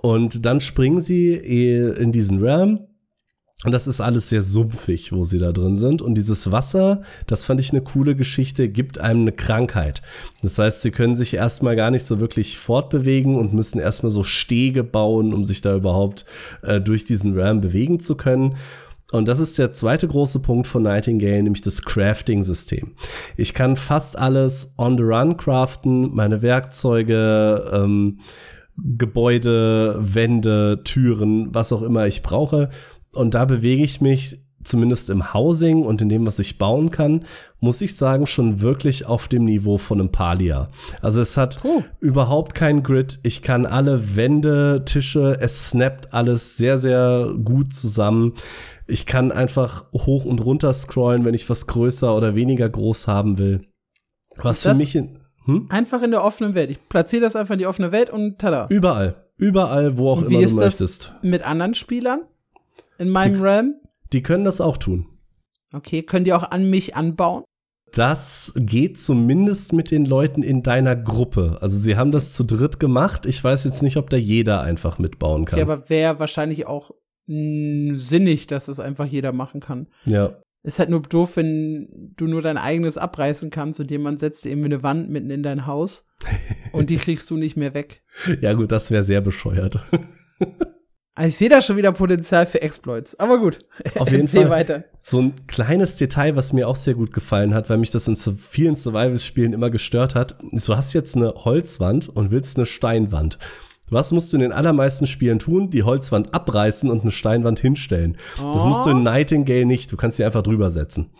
Und 0.00 0.46
dann 0.46 0.60
springen 0.60 1.00
sie 1.00 1.34
eh 1.34 1.90
in 2.00 2.12
diesen 2.12 2.44
Ram 2.44 2.86
und 3.64 3.70
das 3.70 3.86
ist 3.86 4.00
alles 4.00 4.28
sehr 4.28 4.42
sumpfig, 4.42 5.12
wo 5.12 5.24
sie 5.24 5.38
da 5.38 5.52
drin 5.52 5.76
sind. 5.76 6.02
Und 6.02 6.16
dieses 6.16 6.50
Wasser, 6.50 7.02
das 7.28 7.44
fand 7.44 7.60
ich 7.60 7.70
eine 7.70 7.80
coole 7.80 8.16
Geschichte, 8.16 8.68
gibt 8.68 8.98
einem 8.98 9.22
eine 9.22 9.32
Krankheit. 9.32 10.02
Das 10.42 10.58
heißt, 10.58 10.82
sie 10.82 10.90
können 10.90 11.14
sich 11.14 11.34
erstmal 11.34 11.76
gar 11.76 11.92
nicht 11.92 12.04
so 12.04 12.18
wirklich 12.18 12.58
fortbewegen 12.58 13.36
und 13.36 13.52
müssen 13.52 13.78
erstmal 13.78 14.10
so 14.10 14.24
Stege 14.24 14.82
bauen, 14.82 15.32
um 15.32 15.44
sich 15.44 15.60
da 15.60 15.76
überhaupt 15.76 16.24
äh, 16.62 16.80
durch 16.80 17.04
diesen 17.04 17.38
Ram 17.38 17.60
bewegen 17.60 18.00
zu 18.00 18.16
können. 18.16 18.56
Und 19.12 19.28
das 19.28 19.38
ist 19.38 19.58
der 19.58 19.72
zweite 19.72 20.08
große 20.08 20.40
Punkt 20.40 20.66
von 20.66 20.82
Nightingale, 20.82 21.42
nämlich 21.42 21.62
das 21.62 21.82
Crafting-System. 21.82 22.92
Ich 23.36 23.54
kann 23.54 23.76
fast 23.76 24.18
alles 24.18 24.72
on 24.78 24.96
the 24.96 25.04
run 25.04 25.36
craften, 25.36 26.14
meine 26.14 26.42
Werkzeuge, 26.42 27.70
ähm, 27.72 28.20
Gebäude, 28.76 29.98
Wände, 30.00 30.80
Türen, 30.82 31.54
was 31.54 31.74
auch 31.74 31.82
immer 31.82 32.06
ich 32.06 32.22
brauche 32.22 32.70
und 33.14 33.34
da 33.34 33.44
bewege 33.44 33.82
ich 33.82 34.00
mich 34.00 34.38
zumindest 34.64 35.10
im 35.10 35.34
Housing 35.34 35.82
und 35.82 36.02
in 36.02 36.08
dem, 36.08 36.26
was 36.26 36.38
ich 36.38 36.58
bauen 36.58 36.90
kann, 36.90 37.24
muss 37.60 37.80
ich 37.80 37.96
sagen, 37.96 38.26
schon 38.26 38.60
wirklich 38.60 39.06
auf 39.06 39.28
dem 39.28 39.44
Niveau 39.44 39.78
von 39.78 40.00
einem 40.00 40.12
Palia. 40.12 40.68
Also 41.00 41.20
es 41.20 41.36
hat 41.36 41.60
oh. 41.64 41.82
überhaupt 42.00 42.54
kein 42.54 42.82
Grid. 42.82 43.18
Ich 43.22 43.42
kann 43.42 43.66
alle 43.66 44.16
Wände, 44.16 44.84
Tische, 44.84 45.36
es 45.40 45.70
snappt 45.70 46.12
alles 46.14 46.56
sehr, 46.56 46.78
sehr 46.78 47.34
gut 47.42 47.74
zusammen. 47.74 48.34
Ich 48.86 49.06
kann 49.06 49.32
einfach 49.32 49.84
hoch 49.92 50.24
und 50.24 50.40
runter 50.40 50.72
scrollen, 50.72 51.24
wenn 51.24 51.34
ich 51.34 51.48
was 51.48 51.66
größer 51.66 52.14
oder 52.14 52.34
weniger 52.34 52.68
groß 52.68 53.06
haben 53.06 53.38
will. 53.38 53.62
Was 54.36 54.62
für 54.62 54.74
mich 54.74 54.96
in, 54.96 55.18
hm? 55.44 55.66
einfach 55.70 56.02
in 56.02 56.10
der 56.10 56.24
offenen 56.24 56.54
Welt. 56.54 56.70
Ich 56.70 56.88
platziere 56.88 57.22
das 57.22 57.36
einfach 57.36 57.54
in 57.54 57.58
die 57.58 57.66
offene 57.66 57.92
Welt 57.92 58.10
und 58.10 58.38
tada. 58.38 58.66
Überall. 58.68 59.16
Überall, 59.36 59.98
wo 59.98 60.10
auch 60.10 60.18
und 60.18 60.30
immer 60.30 60.46
du 60.46 60.56
möchtest. 60.56 61.12
mit 61.22 61.42
anderen 61.42 61.74
Spielern? 61.74 62.20
In 63.02 63.08
meinem 63.08 63.36
die, 63.36 63.42
RAM? 63.42 63.74
Die 64.12 64.22
können 64.22 64.44
das 64.44 64.60
auch 64.60 64.76
tun. 64.76 65.06
Okay, 65.72 66.02
können 66.02 66.24
die 66.24 66.32
auch 66.32 66.50
an 66.50 66.68
mich 66.68 66.96
anbauen? 66.96 67.44
Das 67.92 68.54
geht 68.56 68.98
zumindest 68.98 69.74
mit 69.74 69.90
den 69.90 70.06
Leuten 70.06 70.42
in 70.42 70.62
deiner 70.62 70.96
Gruppe. 70.96 71.58
Also 71.60 71.78
sie 71.78 71.96
haben 71.96 72.10
das 72.10 72.32
zu 72.32 72.42
dritt 72.44 72.80
gemacht. 72.80 73.26
Ich 73.26 73.42
weiß 73.42 73.64
jetzt 73.64 73.82
nicht, 73.82 73.98
ob 73.98 74.08
da 74.08 74.16
jeder 74.16 74.62
einfach 74.62 74.98
mitbauen 74.98 75.44
kann. 75.44 75.58
Okay, 75.58 75.70
aber 75.70 75.90
wäre 75.90 76.18
wahrscheinlich 76.18 76.66
auch 76.66 76.92
mh, 77.26 77.98
sinnig, 77.98 78.46
dass 78.46 78.66
das 78.66 78.80
einfach 78.80 79.04
jeder 79.04 79.32
machen 79.32 79.60
kann. 79.60 79.88
Ja. 80.06 80.38
Ist 80.62 80.78
halt 80.78 80.90
nur 80.90 81.02
doof, 81.02 81.36
wenn 81.36 82.12
du 82.16 82.26
nur 82.26 82.40
dein 82.40 82.56
eigenes 82.56 82.96
abreißen 82.96 83.50
kannst 83.50 83.80
und 83.80 83.90
jemand 83.90 84.20
setzt 84.20 84.46
irgendwie 84.46 84.66
eine 84.66 84.82
Wand 84.82 85.10
mitten 85.10 85.30
in 85.30 85.42
dein 85.42 85.66
Haus 85.66 86.08
und 86.72 86.88
die 86.88 86.98
kriegst 86.98 87.28
du 87.30 87.36
nicht 87.36 87.56
mehr 87.56 87.74
weg. 87.74 88.02
Ja 88.40 88.54
gut, 88.54 88.72
das 88.72 88.90
wäre 88.90 89.04
sehr 89.04 89.20
bescheuert. 89.20 89.80
Also 91.14 91.28
ich 91.28 91.36
sehe 91.36 91.48
da 91.50 91.60
schon 91.60 91.76
wieder 91.76 91.92
Potenzial 91.92 92.46
für 92.46 92.62
Exploits. 92.62 93.18
Aber 93.20 93.38
gut, 93.38 93.58
auf 93.98 94.10
jeden 94.10 94.28
Fall 94.28 94.48
weiter. 94.48 94.84
So 95.02 95.20
ein 95.20 95.46
kleines 95.46 95.96
Detail, 95.96 96.36
was 96.36 96.52
mir 96.52 96.66
auch 96.66 96.76
sehr 96.76 96.94
gut 96.94 97.12
gefallen 97.12 97.52
hat, 97.52 97.68
weil 97.68 97.76
mich 97.76 97.90
das 97.90 98.08
in 98.08 98.16
vielen 98.16 98.76
Survival-Spielen 98.76 99.52
immer 99.52 99.68
gestört 99.68 100.14
hat. 100.14 100.36
Du 100.40 100.76
hast 100.76 100.94
jetzt 100.94 101.16
eine 101.16 101.34
Holzwand 101.44 102.08
und 102.08 102.30
willst 102.30 102.56
eine 102.56 102.66
Steinwand. 102.66 103.38
Was 103.90 104.10
musst 104.10 104.32
du 104.32 104.38
in 104.38 104.40
den 104.40 104.52
allermeisten 104.52 105.06
Spielen 105.06 105.38
tun? 105.38 105.68
Die 105.68 105.82
Holzwand 105.82 106.32
abreißen 106.32 106.90
und 106.90 107.02
eine 107.02 107.10
Steinwand 107.10 107.60
hinstellen. 107.60 108.16
Oh. 108.42 108.54
Das 108.54 108.64
musst 108.64 108.86
du 108.86 108.90
in 108.90 108.98
oh. 108.98 109.00
Nightingale 109.00 109.66
nicht. 109.66 109.92
Du 109.92 109.98
kannst 109.98 110.16
sie 110.16 110.24
einfach 110.24 110.42
drüber 110.42 110.70
setzen. 110.70 111.10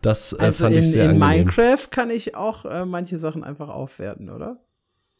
Das 0.00 0.32
äh, 0.32 0.36
also 0.38 0.64
fand 0.64 0.76
in, 0.76 0.82
ich 0.82 0.90
sehr 0.92 1.04
in 1.04 1.22
angenehm. 1.22 1.44
Minecraft 1.44 1.90
kann 1.90 2.08
ich 2.08 2.34
auch 2.34 2.64
äh, 2.64 2.86
manche 2.86 3.18
Sachen 3.18 3.44
einfach 3.44 3.68
aufwerten, 3.68 4.30
oder? 4.30 4.60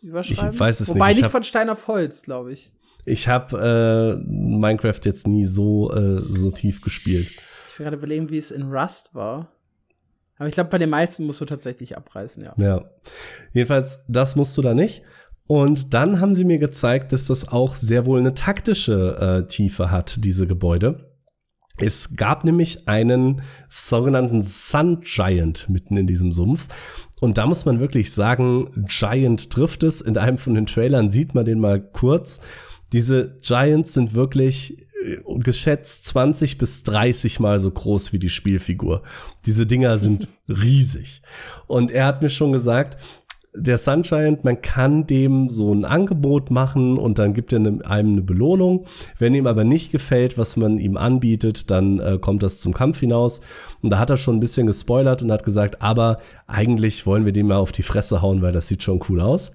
Überschreiben? 0.00 0.54
Ich 0.54 0.60
weiß 0.60 0.80
es 0.80 0.88
Wobei 0.88 0.94
nicht. 0.94 1.02
Wobei 1.02 1.20
nicht 1.20 1.30
von 1.30 1.42
Stein 1.44 1.68
auf 1.68 1.86
Holz, 1.86 2.22
glaube 2.22 2.52
ich. 2.52 2.72
Ich 3.04 3.28
habe 3.28 4.20
äh, 4.20 4.24
Minecraft 4.24 5.00
jetzt 5.04 5.26
nie 5.26 5.44
so, 5.44 5.92
äh, 5.92 6.18
so 6.18 6.50
tief 6.50 6.80
gespielt. 6.80 7.28
Ich 7.28 7.78
will 7.78 7.84
gerade 7.84 7.96
überlegen, 7.96 8.30
wie 8.30 8.38
es 8.38 8.50
in 8.50 8.70
Rust 8.70 9.14
war. 9.14 9.50
Aber 10.38 10.48
ich 10.48 10.54
glaube, 10.54 10.70
bei 10.70 10.78
den 10.78 10.90
meisten 10.90 11.24
musst 11.24 11.40
du 11.40 11.44
tatsächlich 11.44 11.96
abreißen, 11.96 12.44
ja. 12.44 12.54
Ja. 12.56 12.84
Jedenfalls, 13.52 14.00
das 14.08 14.36
musst 14.36 14.56
du 14.56 14.62
da 14.62 14.74
nicht. 14.74 15.02
Und 15.46 15.94
dann 15.94 16.20
haben 16.20 16.34
sie 16.34 16.44
mir 16.44 16.58
gezeigt, 16.58 17.12
dass 17.12 17.26
das 17.26 17.48
auch 17.48 17.74
sehr 17.74 18.06
wohl 18.06 18.18
eine 18.18 18.34
taktische 18.34 19.44
äh, 19.44 19.46
Tiefe 19.48 19.90
hat, 19.90 20.24
diese 20.24 20.46
Gebäude. 20.46 21.12
Es 21.78 22.16
gab 22.16 22.44
nämlich 22.44 22.88
einen 22.88 23.42
sogenannten 23.68 24.42
Sun 24.42 25.00
Giant 25.02 25.68
mitten 25.68 25.96
in 25.96 26.06
diesem 26.06 26.32
Sumpf. 26.32 26.68
Und 27.20 27.38
da 27.38 27.46
muss 27.46 27.64
man 27.64 27.80
wirklich 27.80 28.12
sagen, 28.12 28.68
Giant 28.86 29.50
trifft 29.50 29.82
es. 29.82 30.00
In 30.00 30.18
einem 30.18 30.38
von 30.38 30.54
den 30.54 30.66
Trailern 30.66 31.10
sieht 31.10 31.34
man 31.34 31.44
den 31.44 31.60
mal 31.60 31.80
kurz. 31.80 32.40
Diese 32.92 33.36
Giants 33.42 33.94
sind 33.94 34.14
wirklich 34.14 34.78
äh, 35.02 35.38
geschätzt 35.38 36.06
20 36.06 36.58
bis 36.58 36.82
30 36.84 37.40
mal 37.40 37.58
so 37.60 37.70
groß 37.70 38.12
wie 38.12 38.18
die 38.18 38.28
Spielfigur. 38.28 39.02
Diese 39.46 39.66
Dinger 39.66 39.98
sind 39.98 40.28
riesig. 40.48 41.22
Und 41.66 41.90
er 41.90 42.06
hat 42.06 42.22
mir 42.22 42.28
schon 42.28 42.52
gesagt, 42.52 42.98
der 43.54 43.76
Sunshine, 43.76 44.38
man 44.42 44.62
kann 44.62 45.06
dem 45.06 45.50
so 45.50 45.74
ein 45.74 45.84
Angebot 45.84 46.50
machen 46.50 46.96
und 46.96 47.18
dann 47.18 47.34
gibt 47.34 47.52
er 47.52 47.58
einem 47.58 47.82
eine 47.82 48.22
Belohnung. 48.22 48.86
Wenn 49.18 49.34
ihm 49.34 49.46
aber 49.46 49.64
nicht 49.64 49.92
gefällt, 49.92 50.38
was 50.38 50.56
man 50.56 50.78
ihm 50.78 50.96
anbietet, 50.96 51.70
dann 51.70 51.98
äh, 52.00 52.18
kommt 52.18 52.42
das 52.42 52.58
zum 52.58 52.72
Kampf 52.72 53.00
hinaus. 53.00 53.42
Und 53.82 53.90
da 53.90 53.98
hat 53.98 54.08
er 54.08 54.16
schon 54.16 54.36
ein 54.36 54.40
bisschen 54.40 54.66
gespoilert 54.66 55.22
und 55.22 55.30
hat 55.30 55.44
gesagt, 55.44 55.82
aber 55.82 56.18
eigentlich 56.46 57.04
wollen 57.04 57.26
wir 57.26 57.32
dem 57.32 57.48
mal 57.48 57.56
auf 57.56 57.72
die 57.72 57.82
Fresse 57.82 58.22
hauen, 58.22 58.40
weil 58.40 58.52
das 58.52 58.68
sieht 58.68 58.82
schon 58.82 59.00
cool 59.08 59.20
aus. 59.20 59.52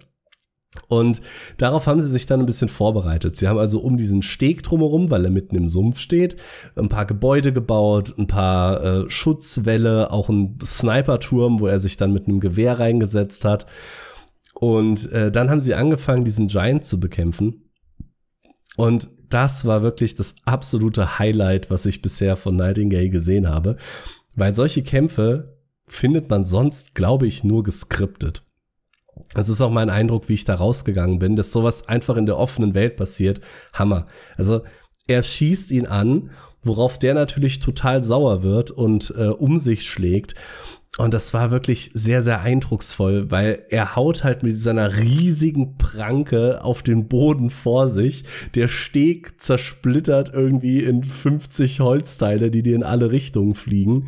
Und 0.90 1.22
darauf 1.58 1.88
haben 1.88 2.02
sie 2.02 2.10
sich 2.10 2.26
dann 2.26 2.42
ein 2.42 2.46
bisschen 2.46 2.70
vorbereitet. 2.70 3.38
Sie 3.38 3.48
haben 3.48 3.58
also 3.58 3.80
um 3.80 3.98
diesen 3.98 4.22
Steg 4.22 4.64
drumherum, 4.64 5.10
weil 5.10 5.26
er 5.26 5.32
mitten 5.32 5.56
im 5.56 5.68
Sumpf 5.68 6.00
steht, 6.00 6.38
ein 6.76 6.90
paar 6.90 7.06
Gebäude 7.06 7.54
gebaut, 7.54 8.14
ein 8.18 8.28
paar 8.28 8.84
äh, 8.84 9.10
Schutzwälle, 9.10 10.12
auch 10.12 10.30
ein 10.30 10.60
Sniperturm, 10.64 11.60
wo 11.60 11.68
er 11.68 11.80
sich 11.80 11.98
dann 11.98 12.14
mit 12.14 12.28
einem 12.28 12.40
Gewehr 12.40 12.80
reingesetzt 12.80 13.46
hat. 13.46 13.66
Und 14.54 15.12
äh, 15.12 15.32
dann 15.32 15.50
haben 15.50 15.62
sie 15.62 15.76
angefangen, 15.76 16.26
diesen 16.26 16.48
Giant 16.48 16.86
zu 16.86 17.00
bekämpfen. 17.00 17.72
Und 18.76 19.10
das 19.30 19.66
war 19.66 19.82
wirklich 19.82 20.16
das 20.16 20.36
absolute 20.46 21.20
Highlight, 21.20 21.70
was 21.70 21.86
ich 21.86 22.02
bisher 22.02 22.36
von 22.36 22.56
Nightingale 22.56 23.10
gesehen 23.10 23.48
habe. 23.48 23.78
Weil 24.36 24.56
solche 24.56 24.84
Kämpfe 24.84 25.58
findet 25.88 26.30
man 26.30 26.46
sonst, 26.46 26.96
glaube 26.96 27.28
ich, 27.28 27.44
nur 27.44 27.64
geskriptet. 27.64 28.47
Das 29.34 29.50
ist 29.50 29.62
auch 29.62 29.72
mein 29.72 29.90
Eindruck, 29.90 30.30
wie 30.30 30.34
ich 30.34 30.46
da 30.46 30.56
rausgegangen 30.56 31.20
bin, 31.20 31.36
dass 31.36 31.52
sowas 31.52 31.88
einfach 31.88 32.18
in 32.18 32.26
der 32.26 32.38
offenen 32.38 32.74
Welt 32.74 32.96
passiert. 32.96 33.42
Hammer. 33.74 34.08
Also 34.38 34.62
er 35.08 35.24
schießt 35.24 35.72
ihn 35.72 35.86
an, 35.86 36.32
worauf 36.68 37.00
der 37.00 37.14
natürlich 37.14 37.60
total 37.60 38.04
sauer 38.04 38.44
wird 38.44 38.72
und 38.72 39.14
äh, 39.18 39.28
um 39.28 39.60
sich 39.60 39.84
schlägt. 39.84 40.36
Und 40.98 41.14
das 41.14 41.32
war 41.32 41.52
wirklich 41.52 41.92
sehr, 41.94 42.24
sehr 42.24 42.42
eindrucksvoll, 42.42 43.30
weil 43.30 43.66
er 43.70 43.96
haut 43.96 44.24
halt 44.24 44.42
mit 44.42 44.58
seiner 44.58 44.98
riesigen 44.98 45.78
Pranke 45.78 46.64
auf 46.64 46.82
den 46.82 47.08
Boden 47.08 47.52
vor 47.52 47.88
sich. 47.88 48.24
Der 48.56 48.68
Steg 48.68 49.40
zersplittert 49.40 50.32
irgendwie 50.34 50.84
in 50.84 51.04
50 51.04 51.82
Holzteile, 51.82 52.50
die 52.50 52.64
dir 52.64 52.76
in 52.76 52.84
alle 52.84 53.12
Richtungen 53.12 53.54
fliegen. 53.54 54.08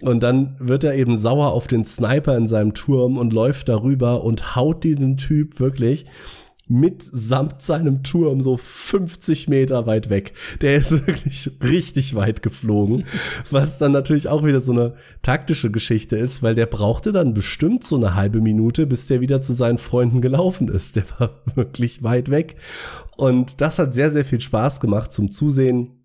Und 0.00 0.22
dann 0.22 0.56
wird 0.58 0.84
er 0.84 0.94
eben 0.94 1.18
sauer 1.18 1.52
auf 1.52 1.66
den 1.66 1.84
Sniper 1.84 2.34
in 2.38 2.48
seinem 2.48 2.72
Turm 2.72 3.18
und 3.18 3.34
läuft 3.34 3.68
darüber 3.68 4.24
und 4.24 4.56
haut 4.56 4.84
diesen 4.84 5.18
Typ 5.18 5.60
wirklich 5.60 6.06
mitsamt 6.68 7.60
seinem 7.60 8.02
Turm 8.02 8.40
so 8.40 8.56
50 8.56 9.48
Meter 9.48 9.86
weit 9.86 10.10
weg. 10.10 10.32
Der 10.60 10.76
ist 10.76 10.92
wirklich 11.06 11.50
richtig 11.62 12.14
weit 12.14 12.42
geflogen, 12.42 13.04
was 13.50 13.78
dann 13.78 13.92
natürlich 13.92 14.28
auch 14.28 14.44
wieder 14.44 14.60
so 14.60 14.72
eine 14.72 14.94
taktische 15.22 15.70
Geschichte 15.70 16.16
ist, 16.16 16.42
weil 16.42 16.54
der 16.54 16.66
brauchte 16.66 17.12
dann 17.12 17.34
bestimmt 17.34 17.84
so 17.84 17.96
eine 17.96 18.14
halbe 18.14 18.40
Minute, 18.40 18.86
bis 18.86 19.06
der 19.06 19.20
wieder 19.20 19.42
zu 19.42 19.52
seinen 19.52 19.78
Freunden 19.78 20.20
gelaufen 20.20 20.68
ist. 20.68 20.96
Der 20.96 21.04
war 21.18 21.42
wirklich 21.54 22.02
weit 22.02 22.30
weg. 22.30 22.56
Und 23.16 23.60
das 23.60 23.78
hat 23.78 23.94
sehr, 23.94 24.10
sehr 24.10 24.24
viel 24.24 24.40
Spaß 24.40 24.80
gemacht 24.80 25.12
zum 25.12 25.30
Zusehen. 25.30 25.98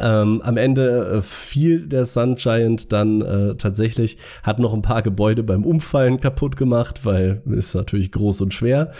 Ähm, 0.00 0.42
am 0.42 0.56
Ende 0.56 1.18
äh, 1.18 1.22
fiel 1.22 1.86
der 1.86 2.06
Sun 2.06 2.34
Giant 2.34 2.92
dann 2.92 3.20
äh, 3.22 3.54
tatsächlich, 3.54 4.18
hat 4.42 4.58
noch 4.58 4.74
ein 4.74 4.82
paar 4.82 5.02
Gebäude 5.02 5.44
beim 5.44 5.64
Umfallen 5.64 6.20
kaputt 6.20 6.56
gemacht, 6.56 7.04
weil 7.04 7.42
ist 7.46 7.74
natürlich 7.74 8.10
groß 8.10 8.40
und 8.40 8.52
schwer. 8.52 8.90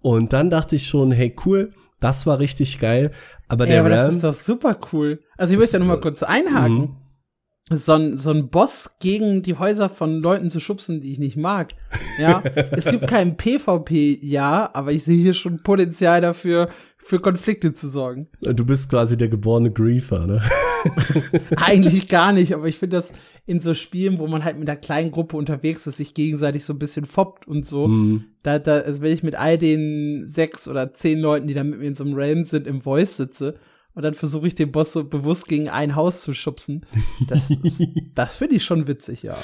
Und 0.00 0.32
dann 0.32 0.50
dachte 0.50 0.76
ich 0.76 0.86
schon, 0.86 1.12
hey 1.12 1.34
cool, 1.44 1.72
das 2.00 2.26
war 2.26 2.38
richtig 2.38 2.78
geil. 2.78 3.10
Aber 3.48 3.64
Ey, 3.64 3.70
der 3.70 3.80
aber 3.80 3.90
Ram, 3.90 3.96
das 3.96 4.14
ist 4.14 4.24
doch 4.24 4.34
super 4.34 4.78
cool. 4.92 5.20
Also 5.36 5.54
ich 5.54 5.58
möchte 5.58 5.74
ja 5.74 5.78
noch 5.80 5.86
mal 5.86 6.00
kurz 6.00 6.22
einhaken. 6.22 6.78
Mhm. 6.78 6.96
So 7.70 7.92
ein, 7.92 8.16
so 8.16 8.30
ein 8.30 8.48
Boss 8.48 8.96
gegen 8.98 9.42
die 9.42 9.58
Häuser 9.58 9.90
von 9.90 10.22
Leuten 10.22 10.48
zu 10.48 10.58
schubsen, 10.58 11.02
die 11.02 11.12
ich 11.12 11.18
nicht 11.18 11.36
mag. 11.36 11.74
Ja, 12.18 12.42
es 12.72 12.86
gibt 12.86 13.06
kein 13.06 13.36
PvP, 13.36 14.18
ja, 14.22 14.70
aber 14.72 14.92
ich 14.92 15.04
sehe 15.04 15.20
hier 15.20 15.34
schon 15.34 15.62
Potenzial 15.62 16.22
dafür, 16.22 16.70
für 16.96 17.18
Konflikte 17.20 17.74
zu 17.74 17.88
sorgen. 17.88 18.28
du 18.40 18.64
bist 18.64 18.88
quasi 18.88 19.18
der 19.18 19.28
geborene 19.28 19.70
Griefer, 19.70 20.26
ne? 20.26 20.42
Eigentlich 21.56 22.08
gar 22.08 22.32
nicht, 22.32 22.54
aber 22.54 22.66
ich 22.66 22.78
finde 22.78 22.96
das 22.96 23.12
in 23.46 23.60
so 23.60 23.74
Spielen, 23.74 24.18
wo 24.18 24.26
man 24.26 24.44
halt 24.44 24.58
mit 24.58 24.68
einer 24.68 24.78
kleinen 24.78 25.10
Gruppe 25.10 25.36
unterwegs 25.36 25.86
ist, 25.86 25.96
sich 25.96 26.14
gegenseitig 26.14 26.64
so 26.64 26.72
ein 26.74 26.78
bisschen 26.78 27.06
foppt 27.06 27.46
und 27.48 27.66
so. 27.66 27.88
Mhm. 27.88 28.24
Da, 28.42 28.58
da, 28.58 28.78
also 28.80 29.02
wenn 29.02 29.12
ich 29.12 29.22
mit 29.22 29.34
all 29.34 29.58
den 29.58 30.26
sechs 30.26 30.68
oder 30.68 30.92
zehn 30.92 31.18
Leuten, 31.18 31.46
die 31.46 31.54
da 31.54 31.64
mit 31.64 31.78
mir 31.80 31.86
in 31.86 31.94
so 31.94 32.04
einem 32.04 32.14
Realm 32.14 32.42
sind, 32.42 32.66
im 32.66 32.80
Voice 32.82 33.16
sitze 33.16 33.56
und 33.94 34.02
dann 34.04 34.14
versuche 34.14 34.46
ich 34.46 34.54
den 34.54 34.70
Boss 34.70 34.92
so 34.92 35.04
bewusst 35.04 35.48
gegen 35.48 35.68
ein 35.68 35.96
Haus 35.96 36.22
zu 36.22 36.32
schubsen, 36.34 36.86
das, 37.28 37.50
ist- 37.50 37.82
das 38.14 38.36
finde 38.36 38.56
ich 38.56 38.64
schon 38.64 38.86
witzig, 38.86 39.22
ja. 39.22 39.36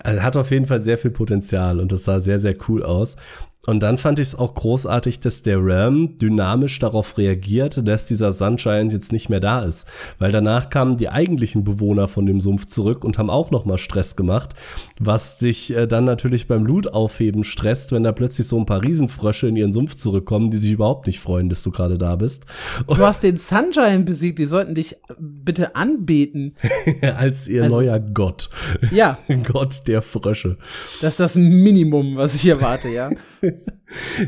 Also 0.00 0.22
hat 0.22 0.36
auf 0.36 0.50
jeden 0.50 0.66
Fall 0.66 0.80
sehr 0.82 0.98
viel 0.98 1.12
Potenzial 1.12 1.80
und 1.80 1.92
das 1.92 2.04
sah 2.04 2.20
sehr, 2.20 2.38
sehr 2.40 2.56
cool 2.68 2.82
aus. 2.82 3.16
Und 3.64 3.80
dann 3.80 3.96
fand 3.96 4.18
ich 4.18 4.26
es 4.28 4.34
auch 4.34 4.54
großartig, 4.54 5.20
dass 5.20 5.42
der 5.42 5.58
Ram 5.60 6.18
dynamisch 6.18 6.80
darauf 6.80 7.16
reagiert, 7.16 7.86
dass 7.86 8.06
dieser 8.06 8.32
Sun 8.32 8.56
Giant 8.56 8.92
jetzt 8.92 9.12
nicht 9.12 9.28
mehr 9.28 9.38
da 9.38 9.60
ist. 9.60 9.86
Weil 10.18 10.32
danach 10.32 10.68
kamen 10.68 10.96
die 10.96 11.08
eigentlichen 11.08 11.62
Bewohner 11.62 12.08
von 12.08 12.26
dem 12.26 12.40
Sumpf 12.40 12.66
zurück 12.66 13.04
und 13.04 13.18
haben 13.18 13.30
auch 13.30 13.52
nochmal 13.52 13.78
Stress 13.78 14.16
gemacht, 14.16 14.54
was 14.98 15.38
dich 15.38 15.72
äh, 15.76 15.86
dann 15.86 16.04
natürlich 16.04 16.48
beim 16.48 16.66
Loot 16.66 16.88
aufheben 16.88 17.44
stresst, 17.44 17.92
wenn 17.92 18.02
da 18.02 18.10
plötzlich 18.10 18.48
so 18.48 18.58
ein 18.58 18.66
paar 18.66 18.82
Riesenfrösche 18.82 19.46
in 19.46 19.54
ihren 19.54 19.72
Sumpf 19.72 19.94
zurückkommen, 19.94 20.50
die 20.50 20.58
sich 20.58 20.72
überhaupt 20.72 21.06
nicht 21.06 21.20
freuen, 21.20 21.48
dass 21.48 21.62
du 21.62 21.70
gerade 21.70 21.98
da 21.98 22.16
bist. 22.16 22.46
Du 22.88 22.96
hast 22.98 23.22
den 23.22 23.36
Sunshine 23.36 24.00
besiegt, 24.00 24.40
die 24.40 24.46
sollten 24.46 24.74
dich 24.74 24.96
bitte 25.20 25.76
anbeten. 25.76 26.56
Als 27.16 27.46
ihr 27.46 27.62
Also- 27.62 27.76
neuer 27.76 28.00
Gott. 28.00 28.50
Ja, 28.90 29.18
Gott 29.52 29.86
der 29.86 30.02
Frösche. 30.02 30.56
das 31.00 31.12
ist 31.14 31.20
das 31.20 31.34
Minimum, 31.36 32.16
was 32.16 32.34
ich 32.34 32.44
erwarte, 32.48 32.88
ja. 32.88 33.10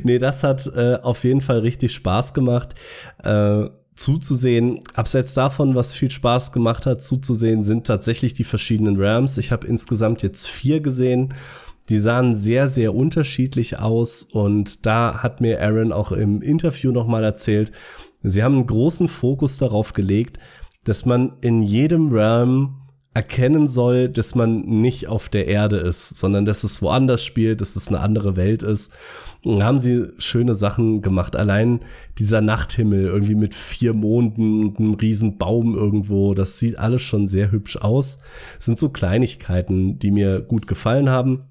Nee, 0.02 0.18
das 0.18 0.42
hat 0.42 0.66
äh, 0.76 0.96
auf 0.96 1.24
jeden 1.24 1.40
Fall 1.40 1.60
richtig 1.60 1.94
Spaß 1.94 2.34
gemacht. 2.34 2.74
Äh, 3.22 3.66
zuzusehen. 3.94 4.80
Abseits 4.94 5.34
davon, 5.34 5.74
was 5.74 5.94
viel 5.94 6.10
Spaß 6.10 6.52
gemacht 6.52 6.84
hat, 6.84 7.02
zuzusehen, 7.02 7.64
sind 7.64 7.86
tatsächlich 7.86 8.34
die 8.34 8.44
verschiedenen 8.44 9.00
Rams. 9.00 9.38
Ich 9.38 9.52
habe 9.52 9.66
insgesamt 9.66 10.22
jetzt 10.22 10.48
vier 10.48 10.80
gesehen. 10.80 11.32
Die 11.88 12.00
sahen 12.00 12.34
sehr, 12.34 12.68
sehr 12.68 12.94
unterschiedlich 12.94 13.78
aus 13.78 14.22
und 14.22 14.86
da 14.86 15.22
hat 15.22 15.40
mir 15.40 15.62
Aaron 15.62 15.92
auch 15.92 16.12
im 16.12 16.40
Interview 16.40 16.92
nochmal 16.92 17.24
erzählt, 17.24 17.72
sie 18.22 18.42
haben 18.42 18.54
einen 18.54 18.66
großen 18.66 19.06
Fokus 19.06 19.58
darauf 19.58 19.92
gelegt, 19.92 20.38
dass 20.84 21.04
man 21.04 21.34
in 21.42 21.62
jedem 21.62 22.10
Ram 22.10 22.83
erkennen 23.14 23.68
soll, 23.68 24.08
dass 24.08 24.34
man 24.34 24.60
nicht 24.62 25.06
auf 25.06 25.28
der 25.28 25.46
Erde 25.46 25.76
ist, 25.76 26.16
sondern 26.16 26.44
dass 26.44 26.64
es 26.64 26.82
woanders 26.82 27.24
spielt, 27.24 27.60
dass 27.60 27.76
es 27.76 27.88
eine 27.88 28.00
andere 28.00 28.36
Welt 28.36 28.62
ist. 28.62 28.92
Und 29.44 29.62
haben 29.62 29.78
sie 29.78 30.06
schöne 30.18 30.54
Sachen 30.54 31.02
gemacht. 31.02 31.36
Allein 31.36 31.80
dieser 32.18 32.40
Nachthimmel 32.40 33.04
irgendwie 33.04 33.34
mit 33.34 33.54
vier 33.54 33.92
Monden 33.92 34.64
und 34.64 34.78
einem 34.78 34.94
riesen 34.94 35.36
Baum 35.36 35.74
irgendwo, 35.74 36.34
das 36.34 36.58
sieht 36.58 36.78
alles 36.78 37.02
schon 37.02 37.28
sehr 37.28 37.52
hübsch 37.52 37.76
aus. 37.76 38.18
Das 38.56 38.64
sind 38.64 38.78
so 38.78 38.88
Kleinigkeiten, 38.88 39.98
die 39.98 40.10
mir 40.10 40.40
gut 40.40 40.66
gefallen 40.66 41.10
haben. 41.10 41.44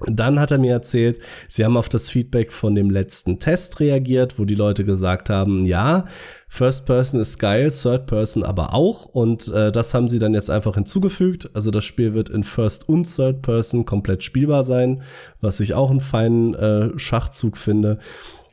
Dann 0.00 0.40
hat 0.40 0.50
er 0.50 0.58
mir 0.58 0.72
erzählt, 0.72 1.20
sie 1.48 1.64
haben 1.64 1.76
auf 1.76 1.88
das 1.88 2.10
Feedback 2.10 2.50
von 2.50 2.74
dem 2.74 2.90
letzten 2.90 3.38
Test 3.38 3.78
reagiert, 3.78 4.40
wo 4.40 4.44
die 4.44 4.56
Leute 4.56 4.84
gesagt 4.84 5.30
haben, 5.30 5.64
ja, 5.64 6.06
First 6.48 6.84
Person 6.84 7.20
ist 7.20 7.38
geil, 7.38 7.70
Third 7.70 8.06
Person 8.06 8.42
aber 8.42 8.74
auch. 8.74 9.06
Und 9.06 9.48
äh, 9.48 9.70
das 9.70 9.94
haben 9.94 10.08
sie 10.08 10.18
dann 10.18 10.34
jetzt 10.34 10.50
einfach 10.50 10.74
hinzugefügt. 10.74 11.48
Also 11.54 11.70
das 11.70 11.84
Spiel 11.84 12.12
wird 12.12 12.28
in 12.28 12.42
First 12.42 12.88
und 12.88 13.04
Third 13.04 13.42
Person 13.42 13.84
komplett 13.84 14.24
spielbar 14.24 14.64
sein, 14.64 15.02
was 15.40 15.60
ich 15.60 15.74
auch 15.74 15.90
einen 15.90 16.00
feinen 16.00 16.54
äh, 16.54 16.98
Schachzug 16.98 17.56
finde. 17.56 17.98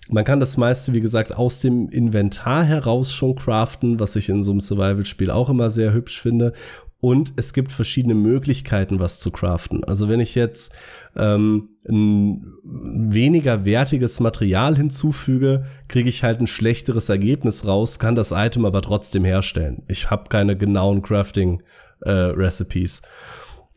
Man 0.09 0.25
kann 0.25 0.39
das 0.39 0.57
meiste, 0.57 0.93
wie 0.93 1.01
gesagt, 1.01 1.35
aus 1.35 1.61
dem 1.61 1.89
Inventar 1.89 2.63
heraus 2.63 3.13
schon 3.13 3.35
craften, 3.35 3.99
was 3.99 4.15
ich 4.15 4.29
in 4.29 4.43
so 4.43 4.51
einem 4.51 4.61
Survival-Spiel 4.61 5.31
auch 5.31 5.49
immer 5.49 5.69
sehr 5.69 5.93
hübsch 5.93 6.21
finde. 6.21 6.53
Und 6.99 7.33
es 7.35 7.53
gibt 7.53 7.71
verschiedene 7.71 8.13
Möglichkeiten, 8.13 8.99
was 8.99 9.19
zu 9.19 9.31
craften. 9.31 9.83
Also 9.83 10.07
wenn 10.07 10.19
ich 10.19 10.35
jetzt 10.35 10.71
ähm, 11.15 11.69
ein 11.87 12.55
weniger 12.63 13.65
wertiges 13.65 14.19
Material 14.19 14.75
hinzufüge, 14.75 15.65
kriege 15.87 16.09
ich 16.09 16.23
halt 16.23 16.39
ein 16.39 16.47
schlechteres 16.47 17.09
Ergebnis 17.09 17.67
raus, 17.67 17.99
kann 17.99 18.15
das 18.15 18.31
Item 18.31 18.65
aber 18.65 18.81
trotzdem 18.81 19.25
herstellen. 19.25 19.83
Ich 19.87 20.09
habe 20.09 20.29
keine 20.29 20.57
genauen 20.57 21.01
Crafting-Recipes. 21.01 23.01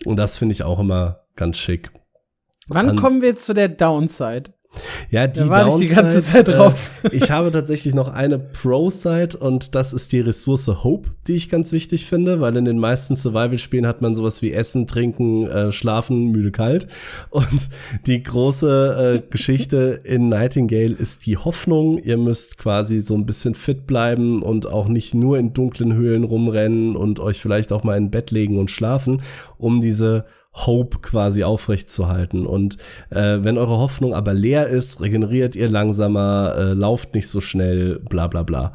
Und 0.04 0.16
das 0.16 0.38
finde 0.38 0.52
ich 0.52 0.62
auch 0.62 0.78
immer 0.78 1.20
ganz 1.36 1.58
schick. 1.58 1.90
Wann 2.68 2.90
An- 2.90 2.96
kommen 2.96 3.22
wir 3.22 3.36
zu 3.36 3.52
der 3.52 3.68
Downside? 3.68 4.53
Ja, 5.10 5.26
die 5.26 5.40
Da 5.40 5.48
warte 5.48 5.82
ich 5.82 5.88
die 5.88 5.94
ganze 5.94 6.16
Downside, 6.16 6.44
Zeit 6.44 6.48
drauf. 6.48 6.92
Äh, 7.02 7.08
ich 7.16 7.30
habe 7.30 7.50
tatsächlich 7.50 7.94
noch 7.94 8.08
eine 8.08 8.38
Pro-Side 8.38 9.36
und 9.38 9.74
das 9.74 9.92
ist 9.92 10.12
die 10.12 10.20
Ressource 10.20 10.66
Hope, 10.66 11.10
die 11.26 11.34
ich 11.34 11.48
ganz 11.48 11.72
wichtig 11.72 12.06
finde, 12.06 12.40
weil 12.40 12.56
in 12.56 12.64
den 12.64 12.78
meisten 12.78 13.16
Survival-Spielen 13.16 13.86
hat 13.86 14.02
man 14.02 14.14
sowas 14.14 14.42
wie 14.42 14.52
Essen, 14.52 14.86
Trinken, 14.86 15.46
äh, 15.46 15.72
Schlafen, 15.72 16.30
müde, 16.30 16.50
kalt. 16.50 16.86
Und 17.30 17.68
die 18.06 18.22
große 18.22 19.22
äh, 19.24 19.30
Geschichte 19.30 20.00
in 20.04 20.28
Nightingale 20.28 20.92
ist 20.92 21.26
die 21.26 21.36
Hoffnung. 21.36 21.98
Ihr 21.98 22.16
müsst 22.16 22.58
quasi 22.58 23.00
so 23.00 23.14
ein 23.14 23.26
bisschen 23.26 23.54
fit 23.54 23.86
bleiben 23.86 24.42
und 24.42 24.66
auch 24.66 24.88
nicht 24.88 25.14
nur 25.14 25.38
in 25.38 25.52
dunklen 25.52 25.94
Höhlen 25.94 26.24
rumrennen 26.24 26.96
und 26.96 27.20
euch 27.20 27.40
vielleicht 27.40 27.72
auch 27.72 27.84
mal 27.84 27.96
in 27.96 28.10
Bett 28.10 28.30
legen 28.30 28.58
und 28.58 28.70
schlafen, 28.70 29.22
um 29.58 29.80
diese 29.80 30.24
Hope 30.54 30.98
quasi 30.98 31.44
aufrechtzuerhalten. 31.44 32.46
Und 32.46 32.76
äh, 33.10 33.38
wenn 33.40 33.58
eure 33.58 33.78
Hoffnung 33.78 34.14
aber 34.14 34.34
leer 34.34 34.68
ist, 34.68 35.00
regeneriert 35.00 35.56
ihr 35.56 35.68
langsamer, 35.68 36.54
äh, 36.56 36.72
lauft 36.74 37.14
nicht 37.14 37.28
so 37.28 37.40
schnell, 37.40 37.98
bla 37.98 38.28
bla 38.28 38.42
bla. 38.42 38.72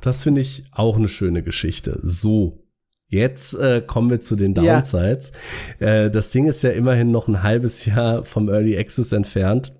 Das 0.00 0.22
finde 0.22 0.40
ich 0.40 0.64
auch 0.72 0.96
eine 0.96 1.08
schöne 1.08 1.42
Geschichte. 1.42 1.98
So. 2.02 2.64
Jetzt 3.08 3.54
äh, 3.54 3.82
kommen 3.84 4.08
wir 4.08 4.20
zu 4.20 4.36
den 4.36 4.54
Ja. 4.54 4.76
Downsides. 4.76 5.32
Äh, 5.80 6.10
das 6.10 6.30
Ding 6.30 6.46
ist 6.46 6.62
ja 6.62 6.70
immerhin 6.70 7.10
noch 7.10 7.26
ein 7.26 7.42
halbes 7.42 7.84
Jahr 7.84 8.24
vom 8.24 8.48
Early 8.48 8.78
Access 8.78 9.12
entfernt. 9.12 9.74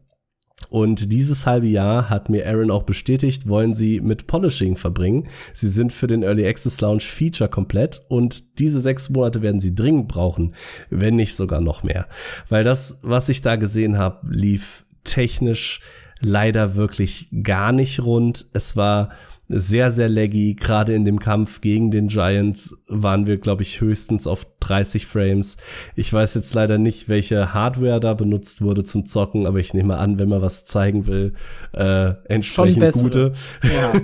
Und 0.69 1.11
dieses 1.11 1.47
halbe 1.47 1.67
Jahr 1.67 2.11
hat 2.11 2.29
mir 2.29 2.47
Aaron 2.47 2.71
auch 2.71 2.85
bestätigt, 2.85 3.49
wollen 3.49 3.75
sie 3.75 4.01
mit 4.01 4.27
Polishing 4.27 4.77
verbringen. 4.77 5.27
Sie 5.53 5.69
sind 5.69 5.93
für 5.93 6.07
den 6.07 6.23
Early 6.23 6.47
Access 6.47 6.80
Launch 6.80 7.09
Feature 7.09 7.51
komplett 7.51 8.03
und 8.09 8.59
diese 8.59 8.80
sechs 8.80 9.11
Monate 9.11 9.43
werden 9.43 9.61
sie 9.61 9.75
dringend 9.75 10.09
brauchen, 10.09 10.55
wenn 10.91 11.17
nicht 11.17 11.34
sogar 11.34 11.61
noch 11.61 11.83
mehr. 11.83 12.07
Weil 12.49 12.63
das, 12.63 12.99
was 13.03 13.29
ich 13.29 13.43
da 13.43 13.57
gesehen 13.57 13.99
habe, 13.99 14.26
lief 14.30 14.84
technisch 15.03 15.80
leider 16.21 16.76
wirklich 16.76 17.29
gar 17.43 17.72
nicht 17.72 18.01
rund. 18.01 18.47
Es 18.53 18.76
war 18.76 19.11
sehr, 19.51 19.91
sehr 19.91 20.09
laggy. 20.09 20.55
Gerade 20.55 20.95
in 20.95 21.05
dem 21.05 21.18
Kampf 21.18 21.61
gegen 21.61 21.91
den 21.91 22.09
Giants 22.09 22.77
waren 22.89 23.27
wir, 23.27 23.37
glaube 23.37 23.63
ich, 23.63 23.81
höchstens 23.81 24.27
auf 24.27 24.47
30 24.61 25.07
Frames. 25.07 25.57
Ich 25.97 26.13
weiß 26.13 26.35
jetzt 26.35 26.55
leider 26.55 26.79
nicht, 26.79 27.09
welche 27.09 27.53
Hardware 27.53 28.01
da 28.01 28.14
benutzt 28.14 28.63
wurde 28.63 28.85
zum 28.85 29.05
Zocken, 29.05 29.47
aber 29.47 29.59
ich 29.59 29.75
nehme 29.75 29.99
an, 29.99 30.18
wenn 30.18 30.29
man 30.29 30.43
was 30.43 30.64
zeigen 30.64 31.07
will, 31.07 31.35
äh, 31.72 32.13
entsprechend 32.29 32.93
gute. 32.93 33.33
Ja. 33.63 33.93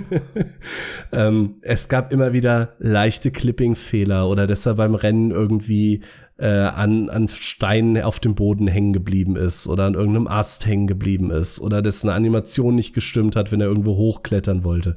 Ähm, 1.13 1.55
es 1.61 1.87
gab 1.87 2.11
immer 2.11 2.33
wieder 2.33 2.73
leichte 2.79 3.31
Clipping-Fehler 3.31 4.27
oder 4.27 4.45
dass 4.45 4.65
er 4.65 4.75
beim 4.75 4.93
Rennen 4.93 5.31
irgendwie 5.31 6.01
äh, 6.37 6.47
an, 6.47 7.09
an 7.09 7.27
Steinen 7.29 8.01
auf 8.03 8.19
dem 8.19 8.35
Boden 8.35 8.67
hängen 8.67 8.93
geblieben 8.93 9.35
ist 9.35 9.67
oder 9.67 9.85
an 9.85 9.95
irgendeinem 9.95 10.27
Ast 10.27 10.65
hängen 10.65 10.87
geblieben 10.87 11.31
ist 11.31 11.59
oder 11.59 11.81
dass 11.81 12.03
eine 12.03 12.13
Animation 12.13 12.75
nicht 12.75 12.93
gestimmt 12.93 13.35
hat, 13.35 13.51
wenn 13.51 13.61
er 13.61 13.67
irgendwo 13.67 13.95
hochklettern 13.95 14.63
wollte. 14.63 14.95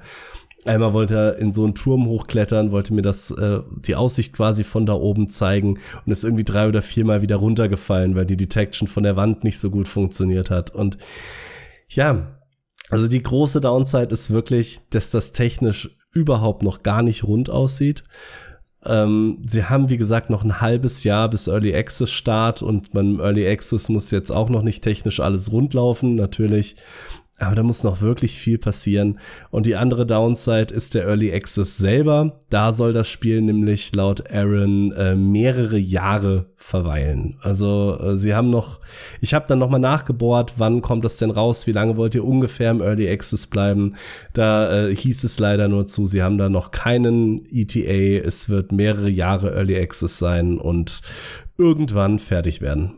Einmal 0.66 0.92
wollte 0.92 1.14
er 1.14 1.38
in 1.38 1.52
so 1.52 1.64
einen 1.64 1.74
Turm 1.74 2.06
hochklettern, 2.06 2.70
wollte 2.70 2.92
mir 2.92 3.02
das, 3.02 3.30
äh, 3.30 3.60
die 3.86 3.94
Aussicht 3.96 4.34
quasi 4.34 4.62
von 4.62 4.84
da 4.84 4.92
oben 4.92 5.30
zeigen 5.30 5.78
und 6.04 6.12
ist 6.12 6.22
irgendwie 6.24 6.44
drei 6.44 6.68
oder 6.68 6.82
viermal 6.82 7.22
wieder 7.22 7.36
runtergefallen, 7.36 8.14
weil 8.14 8.26
die 8.26 8.36
Detection 8.36 8.86
von 8.86 9.02
der 9.02 9.16
Wand 9.16 9.42
nicht 9.42 9.58
so 9.58 9.70
gut 9.70 9.88
funktioniert 9.88 10.50
hat. 10.50 10.74
Und 10.74 10.98
ja, 11.88 12.36
Also 12.90 13.06
die 13.08 13.22
große 13.22 13.60
Downside 13.60 14.12
ist 14.12 14.30
wirklich, 14.30 14.80
dass 14.90 15.10
das 15.10 15.32
technisch 15.32 15.96
überhaupt 16.12 16.62
noch 16.62 16.82
gar 16.82 17.02
nicht 17.02 17.22
rund 17.24 17.48
aussieht. 17.48 18.02
Ähm, 18.84 19.42
sie 19.46 19.64
haben, 19.64 19.90
wie 19.90 19.98
gesagt, 19.98 20.30
noch 20.30 20.42
ein 20.42 20.60
halbes 20.60 21.04
Jahr 21.04 21.28
bis 21.28 21.46
Early 21.48 21.74
Access 21.74 22.10
Start 22.10 22.62
und 22.62 22.92
beim 22.92 23.20
Early 23.20 23.46
Access 23.46 23.88
muss 23.90 24.10
jetzt 24.10 24.30
auch 24.32 24.48
noch 24.48 24.62
nicht 24.62 24.82
technisch 24.82 25.20
alles 25.20 25.52
rundlaufen, 25.52 26.16
natürlich. 26.16 26.76
Aber 27.40 27.54
da 27.54 27.62
muss 27.62 27.84
noch 27.84 28.02
wirklich 28.02 28.38
viel 28.38 28.58
passieren. 28.58 29.18
Und 29.50 29.64
die 29.64 29.74
andere 29.74 30.04
Downside 30.04 30.74
ist 30.74 30.92
der 30.92 31.06
Early 31.06 31.32
Access 31.32 31.78
selber. 31.78 32.38
Da 32.50 32.70
soll 32.70 32.92
das 32.92 33.08
Spiel 33.08 33.40
nämlich 33.40 33.94
laut 33.94 34.30
Aaron 34.30 34.92
äh, 34.92 35.14
mehrere 35.14 35.78
Jahre 35.78 36.50
verweilen. 36.56 37.38
Also 37.40 37.98
äh, 37.98 38.18
sie 38.18 38.34
haben 38.34 38.50
noch, 38.50 38.80
ich 39.22 39.32
habe 39.32 39.46
dann 39.48 39.58
noch 39.58 39.70
mal 39.70 39.78
nachgebohrt, 39.78 40.54
wann 40.58 40.82
kommt 40.82 41.02
das 41.02 41.16
denn 41.16 41.30
raus? 41.30 41.66
Wie 41.66 41.72
lange 41.72 41.96
wollt 41.96 42.14
ihr 42.14 42.26
ungefähr 42.26 42.72
im 42.72 42.82
Early 42.82 43.10
Access 43.10 43.46
bleiben? 43.46 43.96
Da 44.34 44.88
äh, 44.88 44.94
hieß 44.94 45.24
es 45.24 45.38
leider 45.38 45.68
nur 45.68 45.86
zu, 45.86 46.06
sie 46.06 46.22
haben 46.22 46.36
da 46.36 46.50
noch 46.50 46.72
keinen 46.72 47.46
ETA. 47.50 48.22
Es 48.22 48.50
wird 48.50 48.70
mehrere 48.70 49.08
Jahre 49.08 49.54
Early 49.54 49.80
Access 49.80 50.18
sein 50.18 50.58
und 50.58 51.00
irgendwann 51.56 52.18
fertig 52.18 52.60
werden. 52.60 52.92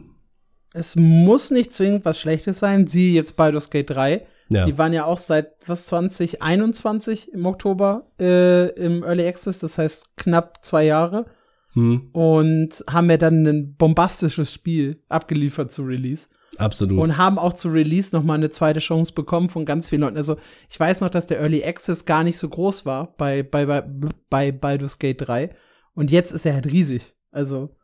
Es 0.74 0.96
muss 0.96 1.52
nicht 1.52 1.72
zwingend 1.72 2.04
was 2.04 2.18
Schlechtes 2.18 2.58
sein. 2.58 2.88
Sie 2.88 3.14
jetzt 3.14 3.36
Baldur's 3.36 3.70
Gate 3.70 3.90
3 3.90 4.26
ja. 4.48 4.66
Die 4.66 4.76
waren 4.78 4.92
ja 4.92 5.04
auch 5.04 5.18
seit 5.18 5.54
was 5.66 5.86
2021 5.86 7.32
im 7.32 7.46
Oktober 7.46 8.10
äh, 8.20 8.68
im 8.70 9.02
Early 9.02 9.26
Access, 9.26 9.58
das 9.60 9.78
heißt 9.78 10.16
knapp 10.16 10.64
zwei 10.64 10.84
Jahre. 10.84 11.26
Hm. 11.74 12.10
Und 12.12 12.84
haben 12.90 13.08
ja 13.08 13.16
dann 13.16 13.46
ein 13.46 13.74
bombastisches 13.76 14.52
Spiel 14.52 15.02
abgeliefert 15.08 15.72
zu 15.72 15.82
Release. 15.82 16.28
Absolut. 16.58 16.98
Und 17.00 17.16
haben 17.16 17.38
auch 17.38 17.54
zu 17.54 17.70
Release 17.70 18.14
noch 18.14 18.22
mal 18.22 18.34
eine 18.34 18.50
zweite 18.50 18.80
Chance 18.80 19.14
bekommen 19.14 19.48
von 19.48 19.64
ganz 19.64 19.88
vielen 19.88 20.02
Leuten. 20.02 20.18
Also 20.18 20.36
ich 20.68 20.78
weiß 20.78 21.00
noch, 21.00 21.08
dass 21.08 21.26
der 21.26 21.40
Early 21.40 21.64
Access 21.64 22.04
gar 22.04 22.24
nicht 22.24 22.36
so 22.36 22.48
groß 22.48 22.84
war 22.84 23.14
bei, 23.16 23.42
bei, 23.42 23.64
bei, 23.64 23.84
bei 24.28 24.52
Baldur's 24.52 24.98
Gate 24.98 25.26
3. 25.26 25.54
Und 25.94 26.10
jetzt 26.10 26.32
ist 26.32 26.44
er 26.44 26.54
halt 26.54 26.66
riesig. 26.66 27.14
Also 27.30 27.74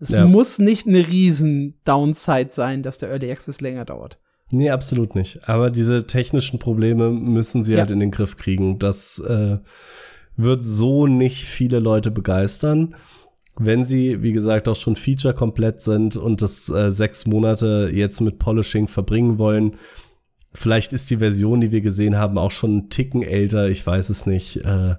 es 0.00 0.10
ja. 0.10 0.26
muss 0.26 0.58
nicht 0.58 0.86
eine 0.86 1.06
riesen 1.06 1.80
Downside 1.84 2.48
sein, 2.50 2.82
dass 2.82 2.98
der 2.98 3.10
Early 3.10 3.30
Access 3.30 3.60
länger 3.60 3.84
dauert. 3.84 4.18
Nee, 4.54 4.70
absolut 4.70 5.16
nicht. 5.16 5.48
Aber 5.48 5.68
diese 5.68 6.06
technischen 6.06 6.60
Probleme 6.60 7.10
müssen 7.10 7.64
sie 7.64 7.72
ja. 7.72 7.80
halt 7.80 7.90
in 7.90 7.98
den 7.98 8.12
Griff 8.12 8.36
kriegen. 8.36 8.78
Das 8.78 9.18
äh, 9.18 9.58
wird 10.36 10.64
so 10.64 11.08
nicht 11.08 11.44
viele 11.44 11.80
Leute 11.80 12.12
begeistern. 12.12 12.94
Wenn 13.58 13.84
sie, 13.84 14.22
wie 14.22 14.32
gesagt, 14.32 14.68
auch 14.68 14.76
schon 14.76 14.94
Feature 14.94 15.34
komplett 15.34 15.82
sind 15.82 16.16
und 16.16 16.40
das 16.40 16.68
äh, 16.68 16.92
sechs 16.92 17.26
Monate 17.26 17.90
jetzt 17.92 18.20
mit 18.20 18.38
Polishing 18.38 18.86
verbringen 18.86 19.38
wollen, 19.38 19.74
vielleicht 20.52 20.92
ist 20.92 21.10
die 21.10 21.16
Version, 21.16 21.60
die 21.60 21.72
wir 21.72 21.80
gesehen 21.80 22.16
haben, 22.16 22.38
auch 22.38 22.52
schon 22.52 22.70
einen 22.70 22.90
Ticken 22.90 23.22
älter. 23.22 23.68
Ich 23.68 23.84
weiß 23.84 24.08
es 24.08 24.24
nicht. 24.24 24.58
Äh, 24.58 24.94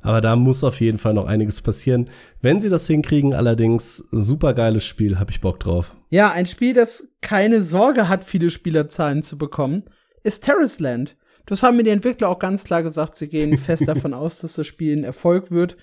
aber 0.00 0.20
da 0.20 0.34
muss 0.34 0.64
auf 0.64 0.80
jeden 0.80 0.98
Fall 0.98 1.14
noch 1.14 1.26
einiges 1.26 1.60
passieren. 1.60 2.10
Wenn 2.42 2.60
sie 2.60 2.68
das 2.68 2.88
hinkriegen, 2.88 3.32
allerdings, 3.32 3.98
super 4.10 4.54
geiles 4.54 4.84
Spiel, 4.84 5.20
habe 5.20 5.30
ich 5.30 5.40
Bock 5.40 5.60
drauf. 5.60 5.94
Ja, 6.10 6.32
ein 6.32 6.46
Spiel, 6.46 6.72
das 6.72 7.08
keine 7.20 7.62
Sorge 7.62 8.08
hat, 8.08 8.24
viele 8.24 8.50
Spielerzahlen 8.50 9.22
zu 9.22 9.36
bekommen, 9.36 9.82
ist 10.22 10.44
Terrace 10.44 10.80
Land. 10.80 11.16
Das 11.46 11.62
haben 11.62 11.76
mir 11.76 11.82
die 11.82 11.90
Entwickler 11.90 12.28
auch 12.28 12.38
ganz 12.38 12.64
klar 12.64 12.82
gesagt. 12.82 13.16
Sie 13.16 13.28
gehen 13.28 13.58
fest 13.58 13.86
davon 13.86 14.14
aus, 14.14 14.40
dass 14.40 14.54
das 14.54 14.66
Spiel 14.66 14.96
ein 14.96 15.04
Erfolg 15.04 15.50
wird. 15.50 15.76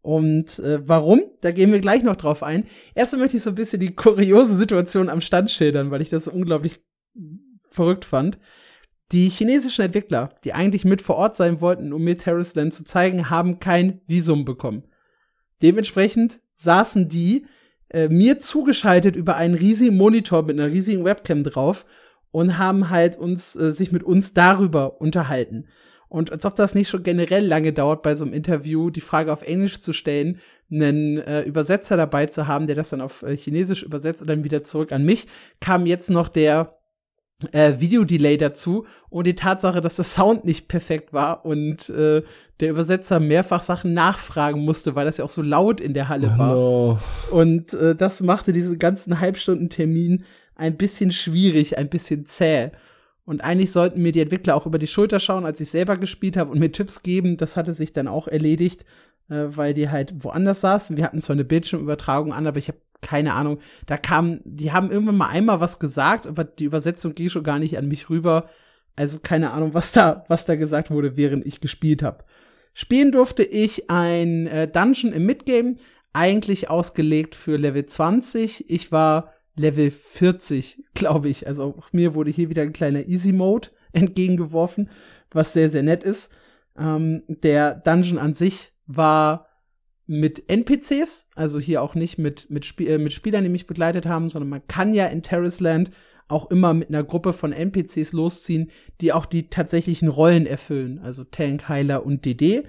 Und 0.00 0.58
äh, 0.58 0.86
warum? 0.86 1.22
Da 1.42 1.52
gehen 1.52 1.70
wir 1.70 1.80
gleich 1.80 2.02
noch 2.02 2.16
drauf 2.16 2.42
ein. 2.42 2.66
Erstmal 2.94 3.22
möchte 3.22 3.36
ich 3.36 3.42
so 3.42 3.50
ein 3.50 3.56
bisschen 3.56 3.78
die 3.78 3.94
kuriose 3.94 4.56
Situation 4.56 5.08
am 5.08 5.20
Stand 5.20 5.50
schildern, 5.50 5.90
weil 5.92 6.02
ich 6.02 6.10
das 6.10 6.24
so 6.24 6.32
unglaublich 6.32 6.80
verrückt 7.70 8.04
fand. 8.04 8.38
Die 9.12 9.28
chinesischen 9.28 9.84
Entwickler, 9.84 10.30
die 10.42 10.54
eigentlich 10.54 10.84
mit 10.84 11.02
vor 11.02 11.16
Ort 11.16 11.36
sein 11.36 11.60
wollten, 11.60 11.92
um 11.92 12.02
mir 12.02 12.16
Terrace 12.16 12.54
Land 12.54 12.74
zu 12.74 12.84
zeigen, 12.84 13.30
haben 13.30 13.60
kein 13.60 14.00
Visum 14.06 14.44
bekommen. 14.44 14.84
Dementsprechend 15.60 16.40
saßen 16.56 17.08
die 17.08 17.46
äh, 17.92 18.08
mir 18.08 18.40
zugeschaltet 18.40 19.16
über 19.16 19.36
einen 19.36 19.54
riesigen 19.54 19.96
Monitor 19.96 20.42
mit 20.42 20.58
einer 20.58 20.72
riesigen 20.72 21.04
Webcam 21.04 21.44
drauf 21.44 21.86
und 22.30 22.58
haben 22.58 22.90
halt 22.90 23.16
uns 23.16 23.56
äh, 23.56 23.72
sich 23.72 23.92
mit 23.92 24.02
uns 24.02 24.34
darüber 24.34 25.00
unterhalten. 25.00 25.66
Und 26.08 26.30
als 26.30 26.44
ob 26.44 26.56
das 26.56 26.74
nicht 26.74 26.90
schon 26.90 27.02
generell 27.02 27.46
lange 27.46 27.72
dauert, 27.72 28.02
bei 28.02 28.14
so 28.14 28.24
einem 28.24 28.34
Interview 28.34 28.90
die 28.90 29.00
Frage 29.00 29.32
auf 29.32 29.42
Englisch 29.42 29.80
zu 29.80 29.94
stellen, 29.94 30.40
einen 30.70 31.18
äh, 31.18 31.42
Übersetzer 31.42 31.96
dabei 31.96 32.26
zu 32.26 32.46
haben, 32.46 32.66
der 32.66 32.76
das 32.76 32.90
dann 32.90 33.00
auf 33.00 33.22
äh, 33.22 33.36
Chinesisch 33.36 33.82
übersetzt 33.82 34.20
und 34.22 34.28
dann 34.28 34.44
wieder 34.44 34.62
zurück 34.62 34.92
an 34.92 35.04
mich, 35.04 35.26
kam 35.60 35.86
jetzt 35.86 36.10
noch 36.10 36.28
der 36.28 36.78
äh, 37.52 37.80
Videodelay 37.80 38.36
dazu 38.36 38.86
und 39.10 39.26
die 39.26 39.34
Tatsache, 39.34 39.80
dass 39.80 39.96
der 39.96 40.04
Sound 40.04 40.44
nicht 40.44 40.68
perfekt 40.68 41.12
war 41.12 41.44
und 41.44 41.88
äh, 41.90 42.22
der 42.60 42.70
Übersetzer 42.70 43.20
mehrfach 43.20 43.62
Sachen 43.62 43.94
nachfragen 43.94 44.64
musste, 44.64 44.94
weil 44.94 45.04
das 45.04 45.16
ja 45.16 45.24
auch 45.24 45.30
so 45.30 45.42
laut 45.42 45.80
in 45.80 45.94
der 45.94 46.08
Halle 46.08 46.38
war. 46.38 46.54
No. 46.54 46.98
Und 47.30 47.74
äh, 47.74 47.94
das 47.94 48.20
machte 48.22 48.52
diesen 48.52 48.78
ganzen 48.78 49.20
Halbstunden-Termin 49.20 50.24
ein 50.54 50.76
bisschen 50.76 51.12
schwierig, 51.12 51.78
ein 51.78 51.88
bisschen 51.88 52.26
zäh. 52.26 52.70
Und 53.24 53.42
eigentlich 53.42 53.72
sollten 53.72 54.02
mir 54.02 54.12
die 54.12 54.20
Entwickler 54.20 54.56
auch 54.56 54.66
über 54.66 54.78
die 54.78 54.86
Schulter 54.86 55.18
schauen, 55.18 55.46
als 55.46 55.60
ich 55.60 55.70
selber 55.70 55.96
gespielt 55.96 56.36
habe 56.36 56.50
und 56.50 56.58
mir 56.58 56.72
Tipps 56.72 57.02
geben. 57.02 57.36
Das 57.36 57.56
hatte 57.56 57.72
sich 57.72 57.92
dann 57.92 58.08
auch 58.08 58.28
erledigt, 58.28 58.84
äh, 59.28 59.44
weil 59.48 59.74
die 59.74 59.90
halt 59.90 60.24
woanders 60.24 60.60
saßen. 60.60 60.96
Wir 60.96 61.04
hatten 61.04 61.20
zwar 61.20 61.34
eine 61.34 61.44
Bildschirmübertragung 61.44 62.32
an, 62.32 62.46
aber 62.46 62.58
ich 62.58 62.68
habe 62.68 62.78
keine 63.02 63.34
Ahnung, 63.34 63.58
da 63.86 63.98
kam, 63.98 64.40
die 64.44 64.72
haben 64.72 64.90
irgendwann 64.90 65.16
mal 65.16 65.28
einmal 65.28 65.60
was 65.60 65.78
gesagt, 65.78 66.26
aber 66.26 66.44
die 66.44 66.64
Übersetzung 66.64 67.14
ging 67.14 67.28
schon 67.28 67.42
gar 67.42 67.58
nicht 67.58 67.76
an 67.76 67.88
mich 67.88 68.08
rüber. 68.08 68.48
Also 68.96 69.18
keine 69.18 69.50
Ahnung, 69.50 69.74
was 69.74 69.92
da, 69.92 70.24
was 70.28 70.46
da 70.46 70.56
gesagt 70.56 70.90
wurde, 70.90 71.16
während 71.16 71.46
ich 71.46 71.60
gespielt 71.60 72.02
habe. 72.02 72.24
Spielen 72.72 73.12
durfte 73.12 73.42
ich 73.42 73.90
ein 73.90 74.46
äh, 74.46 74.68
Dungeon 74.68 75.12
im 75.12 75.26
Midgame, 75.26 75.76
eigentlich 76.12 76.70
ausgelegt 76.70 77.34
für 77.34 77.56
Level 77.56 77.84
20. 77.84 78.70
Ich 78.70 78.92
war 78.92 79.32
Level 79.56 79.90
40, 79.90 80.84
glaube 80.94 81.28
ich. 81.28 81.46
Also 81.46 81.64
auch 81.64 81.92
mir 81.92 82.14
wurde 82.14 82.30
hier 82.30 82.48
wieder 82.48 82.62
ein 82.62 82.72
kleiner 82.72 83.06
Easy 83.06 83.32
Mode 83.32 83.68
entgegengeworfen, 83.92 84.90
was 85.30 85.52
sehr, 85.52 85.68
sehr 85.68 85.82
nett 85.82 86.04
ist. 86.04 86.34
Ähm, 86.78 87.24
der 87.28 87.74
Dungeon 87.74 88.18
an 88.18 88.34
sich 88.34 88.72
war 88.86 89.48
mit 90.06 90.48
NPCs, 90.48 91.28
also 91.34 91.58
hier 91.58 91.82
auch 91.82 91.94
nicht 91.94 92.18
mit, 92.18 92.50
mit, 92.50 92.64
Sp 92.66 92.84
äh, 92.86 92.98
mit 92.98 93.12
Spielern, 93.12 93.44
die 93.44 93.50
mich 93.50 93.66
begleitet 93.66 94.06
haben, 94.06 94.28
sondern 94.28 94.48
man 94.48 94.66
kann 94.66 94.94
ja 94.94 95.06
in 95.06 95.22
Terrace 95.22 95.60
Land 95.60 95.90
auch 96.28 96.50
immer 96.50 96.74
mit 96.74 96.88
einer 96.88 97.04
Gruppe 97.04 97.32
von 97.32 97.52
NPCs 97.52 98.12
losziehen, 98.12 98.70
die 99.00 99.12
auch 99.12 99.26
die 99.26 99.48
tatsächlichen 99.48 100.08
Rollen 100.08 100.46
erfüllen, 100.46 100.98
also 100.98 101.24
Tank, 101.24 101.68
Heiler 101.68 102.04
und 102.04 102.24
DD. 102.24 102.64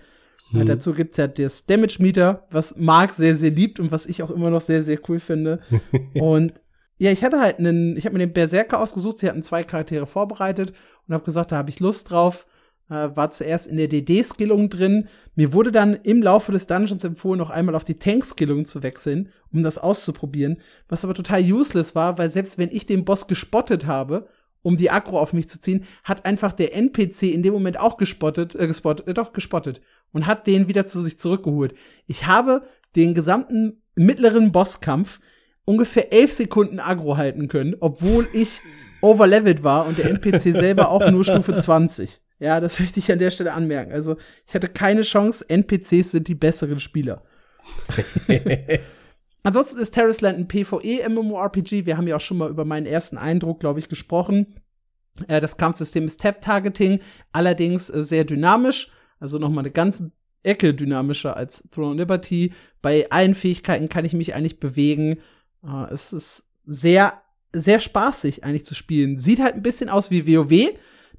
Mhm. 0.51 0.59
Ja, 0.59 0.65
dazu 0.65 0.93
gibt's 0.93 1.17
ja 1.17 1.27
das 1.27 1.65
Damage 1.65 1.97
Meter, 1.99 2.47
was 2.51 2.77
Mark 2.77 3.13
sehr, 3.13 3.35
sehr 3.35 3.51
liebt 3.51 3.79
und 3.79 3.91
was 3.91 4.05
ich 4.05 4.21
auch 4.21 4.31
immer 4.31 4.49
noch 4.49 4.61
sehr, 4.61 4.83
sehr 4.83 4.99
cool 5.07 5.19
finde. 5.19 5.59
und 6.13 6.53
ja, 6.99 7.11
ich 7.11 7.23
hatte 7.23 7.39
halt 7.39 7.59
einen, 7.59 7.97
ich 7.97 8.05
habe 8.05 8.13
mir 8.13 8.25
den 8.25 8.33
Berserker 8.33 8.79
ausgesucht, 8.79 9.17
sie 9.17 9.29
hatten 9.29 9.43
zwei 9.43 9.63
Charaktere 9.63 10.05
vorbereitet 10.05 10.73
und 11.07 11.13
habe 11.13 11.25
gesagt, 11.25 11.51
da 11.51 11.57
habe 11.57 11.69
ich 11.69 11.79
Lust 11.79 12.11
drauf 12.11 12.45
äh, 12.89 13.09
war 13.15 13.31
zuerst 13.31 13.67
in 13.67 13.77
der 13.77 13.87
DD-Skillung 13.87 14.69
drin. 14.69 15.07
Mir 15.35 15.53
wurde 15.53 15.71
dann 15.71 15.93
im 16.03 16.21
Laufe 16.21 16.51
des 16.51 16.67
Dungeons 16.67 17.03
empfohlen, 17.03 17.39
noch 17.39 17.49
einmal 17.49 17.75
auf 17.75 17.83
die 17.83 17.99
Tank-Skillung 17.99 18.65
zu 18.65 18.83
wechseln, 18.83 19.29
um 19.51 19.63
das 19.63 19.77
auszuprobieren. 19.77 20.57
Was 20.89 21.03
aber 21.03 21.13
total 21.13 21.41
useless 21.41 21.95
war, 21.95 22.17
weil 22.17 22.29
selbst 22.29 22.57
wenn 22.57 22.71
ich 22.71 22.85
den 22.85 23.05
Boss 23.05 23.27
gespottet 23.27 23.85
habe, 23.85 24.27
um 24.61 24.77
die 24.77 24.89
Aggro 24.89 25.19
auf 25.19 25.33
mich 25.33 25.49
zu 25.49 25.59
ziehen, 25.59 25.85
hat 26.03 26.25
einfach 26.25 26.53
der 26.53 26.73
NPC 26.75 27.23
in 27.23 27.43
dem 27.43 27.53
Moment 27.53 27.79
auch 27.79 27.97
gespottet, 27.97 28.55
äh, 28.55 28.67
gespottet, 28.67 29.07
äh, 29.07 29.13
doch 29.13 29.33
gespottet 29.33 29.81
und 30.11 30.25
hat 30.25 30.47
den 30.47 30.67
wieder 30.67 30.85
zu 30.85 31.01
sich 31.01 31.19
zurückgeholt. 31.19 31.75
Ich 32.07 32.25
habe 32.25 32.63
den 32.95 33.13
gesamten 33.13 33.81
mittleren 33.95 34.51
Bosskampf 34.51 35.19
ungefähr 35.65 36.11
elf 36.11 36.31
Sekunden 36.31 36.79
Aggro 36.79 37.17
halten 37.17 37.47
können, 37.47 37.75
obwohl 37.79 38.27
ich 38.33 38.59
overleveled 39.01 39.63
war 39.63 39.85
und 39.85 39.97
der 39.97 40.05
NPC 40.05 40.53
selber 40.53 40.89
auch 40.89 41.11
nur 41.11 41.23
Stufe 41.23 41.57
20. 41.57 42.21
Ja, 42.43 42.59
das 42.59 42.77
möchte 42.81 42.99
ich 42.99 43.09
an 43.09 43.19
der 43.19 43.31
Stelle 43.31 43.53
anmerken. 43.53 43.93
Also, 43.93 44.17
ich 44.45 44.53
hatte 44.53 44.67
keine 44.67 45.03
Chance. 45.03 45.45
NPCs 45.47 46.11
sind 46.11 46.27
die 46.27 46.35
besseren 46.35 46.79
Spieler. 46.79 47.23
Ansonsten 49.43 49.79
ist 49.79 49.91
Terrace 49.91 50.19
Land 50.19 50.39
ein 50.39 50.47
PvE-MMORPG. 50.49 51.85
Wir 51.85 51.95
haben 51.97 52.07
ja 52.07 52.17
auch 52.17 52.21
schon 52.21 52.37
mal 52.37 52.49
über 52.49 52.65
meinen 52.65 52.85
ersten 52.85 53.17
Eindruck, 53.17 53.61
glaube 53.61 53.79
ich, 53.79 53.87
gesprochen. 53.87 54.59
Äh, 55.29 55.39
das 55.39 55.55
Kampfsystem 55.55 56.05
ist 56.05 56.19
Tap-Targeting, 56.19 56.99
allerdings 57.31 57.89
äh, 57.89 58.03
sehr 58.03 58.25
dynamisch. 58.25 58.91
Also 59.19 59.39
noch 59.39 59.49
mal 59.49 59.61
eine 59.61 59.71
ganze 59.71 60.11
Ecke 60.43 60.73
dynamischer 60.73 61.37
als 61.37 61.69
Throne 61.71 61.95
Liberty. 61.95 62.53
Bei 62.81 63.09
allen 63.09 63.35
Fähigkeiten 63.35 63.87
kann 63.87 64.03
ich 64.03 64.13
mich 64.13 64.35
eigentlich 64.35 64.59
bewegen. 64.59 65.19
Äh, 65.65 65.93
es 65.93 66.11
ist 66.11 66.51
sehr, 66.65 67.21
sehr 67.53 67.79
spaßig 67.79 68.43
eigentlich 68.43 68.65
zu 68.65 68.75
spielen. 68.75 69.17
Sieht 69.17 69.39
halt 69.39 69.55
ein 69.55 69.63
bisschen 69.63 69.87
aus 69.87 70.11
wie 70.11 70.27
WoW 70.27 70.73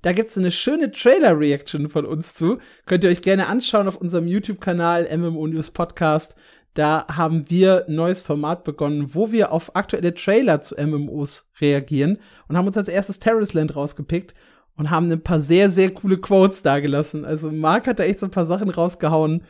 da 0.05 0.13
gibt's 0.13 0.37
eine 0.37 0.51
schöne 0.51 0.91
Trailer-Reaction 0.91 1.89
von 1.89 2.05
uns 2.05 2.35
zu. 2.35 2.59
Könnt 2.85 3.05
ihr 3.05 3.11
euch 3.11 3.23
gerne 3.23 3.47
anschauen 3.47 3.89
auf 3.89 3.97
unserem 3.97 4.27
YouTube-Kanal 4.27 5.09
MMO 5.17 5.47
News 5.47 5.71
Podcast. 5.71 6.37
Da 6.75 7.07
haben 7.11 7.49
wir 7.49 7.87
ein 7.89 7.95
neues 7.95 8.21
Format 8.21 8.65
begonnen, 8.65 9.15
wo 9.15 9.33
wir 9.33 9.51
auf 9.51 9.75
aktuelle 9.75 10.13
Trailer 10.13 10.61
zu 10.61 10.75
MMOs 10.75 11.51
reagieren 11.59 12.19
und 12.49 12.59
haben 12.59 12.67
uns 12.67 12.77
als 12.77 12.89
erstes 12.89 13.19
Terrace 13.19 13.55
Land 13.55 13.75
rausgepickt. 13.75 14.35
und 14.77 14.91
haben 14.91 15.11
ein 15.11 15.23
paar 15.23 15.41
sehr, 15.41 15.71
sehr 15.71 15.89
coole 15.95 16.19
Quotes 16.19 16.63
dagelassen. 16.63 17.25
Also 17.25 17.51
Mark 17.51 17.87
hat 17.87 17.99
da 17.99 18.03
echt 18.03 18.21
so 18.21 18.27
ein 18.27 18.31
paar 18.31 18.45
Sachen 18.45 18.69
rausgehauen. 18.69 19.41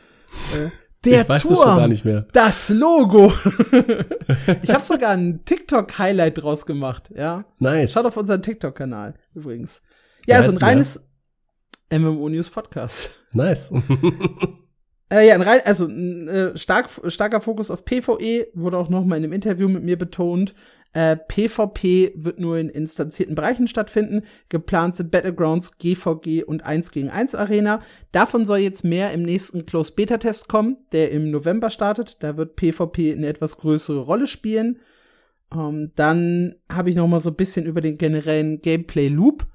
Äh, 0.53 0.69
der 1.03 1.23
ich 1.23 1.29
weiß 1.29 1.41
Turm, 1.41 1.55
das 1.55 1.63
schon 1.63 1.77
gar 1.77 1.87
nicht 1.89 2.05
mehr. 2.05 2.27
das 2.31 2.69
Logo. 2.69 3.33
ich 4.61 4.69
habe 4.69 4.85
sogar 4.85 5.11
ein 5.11 5.43
TikTok-Highlight 5.43 6.41
draus 6.41 6.65
gemacht, 6.65 7.11
ja. 7.13 7.43
Nice. 7.59 7.91
Schaut 7.91 8.05
auf 8.05 8.15
unseren 8.15 8.41
TikTok-Kanal 8.41 9.15
übrigens. 9.33 9.81
Ja, 10.27 10.37
also 10.37 10.51
ein 10.51 10.57
reines 10.57 11.07
MMO 11.91 12.29
News 12.29 12.49
Podcast. 12.49 13.23
Nice. 13.33 13.71
Äh, 15.11 15.27
ja, 15.27 15.35
ein 15.35 15.43
rein, 15.43 15.61
also 15.65 15.85
ein 15.85 16.27
äh, 16.27 16.57
stark, 16.57 16.89
starker 17.07 17.39
Fokus 17.39 17.69
auf 17.69 17.85
PvE 17.85 18.47
wurde 18.55 18.77
auch 18.79 18.89
noch 18.89 19.05
mal 19.05 19.17
in 19.17 19.23
einem 19.23 19.33
Interview 19.33 19.69
mit 19.69 19.83
mir 19.83 19.99
betont. 19.99 20.55
Äh, 20.93 21.17
PvP 21.17 22.13
wird 22.15 22.39
nur 22.39 22.57
in 22.57 22.69
instanzierten 22.69 23.35
Bereichen 23.35 23.67
stattfinden. 23.67 24.23
Geplant 24.49 24.95
sind 24.95 25.11
Battlegrounds, 25.11 25.77
GVG 25.77 26.43
und 26.43 26.63
1 26.65 26.91
gegen 26.91 27.09
1 27.09 27.35
Arena. 27.35 27.81
Davon 28.13 28.45
soll 28.45 28.59
jetzt 28.59 28.83
mehr 28.83 29.11
im 29.11 29.21
nächsten 29.21 29.67
Close 29.67 29.93
Beta 29.93 30.17
Test 30.17 30.47
kommen, 30.47 30.77
der 30.91 31.11
im 31.11 31.29
November 31.29 31.69
startet. 31.69 32.23
Da 32.23 32.35
wird 32.37 32.55
PvP 32.55 33.13
eine 33.13 33.27
etwas 33.27 33.57
größere 33.57 33.99
Rolle 33.99 34.25
spielen. 34.25 34.79
Ähm, 35.53 35.91
dann 35.95 36.55
habe 36.71 36.89
ich 36.89 36.95
noch 36.95 37.07
mal 37.07 37.19
so 37.19 37.29
ein 37.29 37.35
bisschen 37.35 37.67
über 37.67 37.81
den 37.81 37.97
generellen 37.99 38.59
Gameplay 38.61 39.09
Loop 39.09 39.45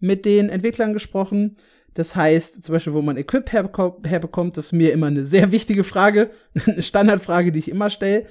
mit 0.00 0.24
den 0.24 0.48
Entwicklern 0.48 0.92
gesprochen. 0.92 1.52
Das 1.94 2.16
heißt, 2.16 2.64
zum 2.64 2.72
Beispiel, 2.72 2.92
wo 2.92 3.02
man 3.02 3.16
Equip 3.16 3.52
herbekommt, 3.52 4.56
das 4.56 4.66
ist 4.66 4.72
mir 4.72 4.92
immer 4.92 5.08
eine 5.08 5.24
sehr 5.24 5.52
wichtige 5.52 5.84
Frage, 5.84 6.30
eine 6.66 6.82
Standardfrage, 6.82 7.52
die 7.52 7.58
ich 7.58 7.70
immer 7.70 7.90
stelle. 7.90 8.26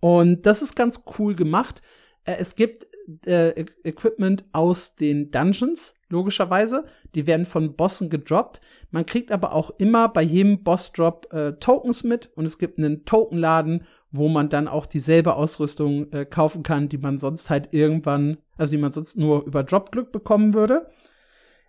Und 0.00 0.46
das 0.46 0.62
ist 0.62 0.74
ganz 0.74 1.04
cool 1.18 1.34
gemacht. 1.34 1.80
Äh, 2.24 2.36
es 2.38 2.56
gibt 2.56 2.86
äh, 3.26 3.50
e-, 3.50 3.66
Equipment 3.84 4.44
aus 4.52 4.96
den 4.96 5.30
Dungeons, 5.30 5.94
logischerweise. 6.08 6.84
Die 7.14 7.26
werden 7.26 7.46
von 7.46 7.74
Bossen 7.74 8.10
gedroppt. 8.10 8.60
Man 8.90 9.06
kriegt 9.06 9.30
aber 9.30 9.52
auch 9.52 9.70
immer 9.78 10.08
bei 10.08 10.22
jedem 10.22 10.62
Boss-Drop 10.62 11.32
äh, 11.32 11.52
Tokens 11.52 12.04
mit 12.04 12.30
und 12.34 12.44
es 12.44 12.58
gibt 12.58 12.78
einen 12.78 13.04
Tokenladen, 13.04 13.86
wo 14.10 14.28
man 14.28 14.48
dann 14.48 14.68
auch 14.68 14.86
dieselbe 14.86 15.34
Ausrüstung 15.34 16.12
äh, 16.12 16.24
kaufen 16.24 16.62
kann, 16.62 16.88
die 16.88 16.98
man 16.98 17.18
sonst 17.18 17.50
halt 17.50 17.72
irgendwann, 17.72 18.38
also 18.56 18.72
die 18.72 18.82
man 18.82 18.92
sonst 18.92 19.16
nur 19.16 19.44
über 19.44 19.62
Dropglück 19.62 20.12
bekommen 20.12 20.54
würde. 20.54 20.88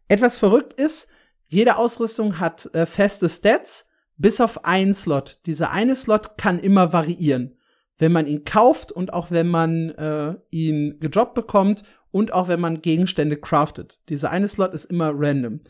Etwas 0.08 0.38
verrückt 0.38 0.74
ist, 0.74 1.10
jede 1.48 1.78
Ausrüstung 1.78 2.40
hat 2.40 2.70
äh, 2.74 2.86
feste 2.86 3.30
Stats, 3.30 3.90
bis 4.18 4.40
auf 4.42 4.66
einen 4.66 4.94
Slot. 4.94 5.40
Dieser 5.46 5.72
eine 5.72 5.96
Slot 5.96 6.38
kann 6.38 6.60
immer 6.60 6.94
variieren. 6.94 7.58
Wenn 7.98 8.12
man 8.12 8.28
ihn 8.28 8.44
kauft 8.44 8.92
und 8.92 9.14
auch 9.14 9.32
wenn 9.32 9.48
man 9.48 9.90
äh, 9.92 10.36
ihn 10.50 11.00
gedroppt 11.00 11.34
bekommt 11.34 11.84
und 12.12 12.34
auch 12.34 12.48
wenn 12.48 12.60
man 12.60 12.82
Gegenstände 12.82 13.38
craftet. 13.38 14.00
Dieser 14.10 14.32
eine 14.32 14.48
Slot 14.48 14.74
ist 14.74 14.86
immer 14.86 15.12
random. 15.14 15.62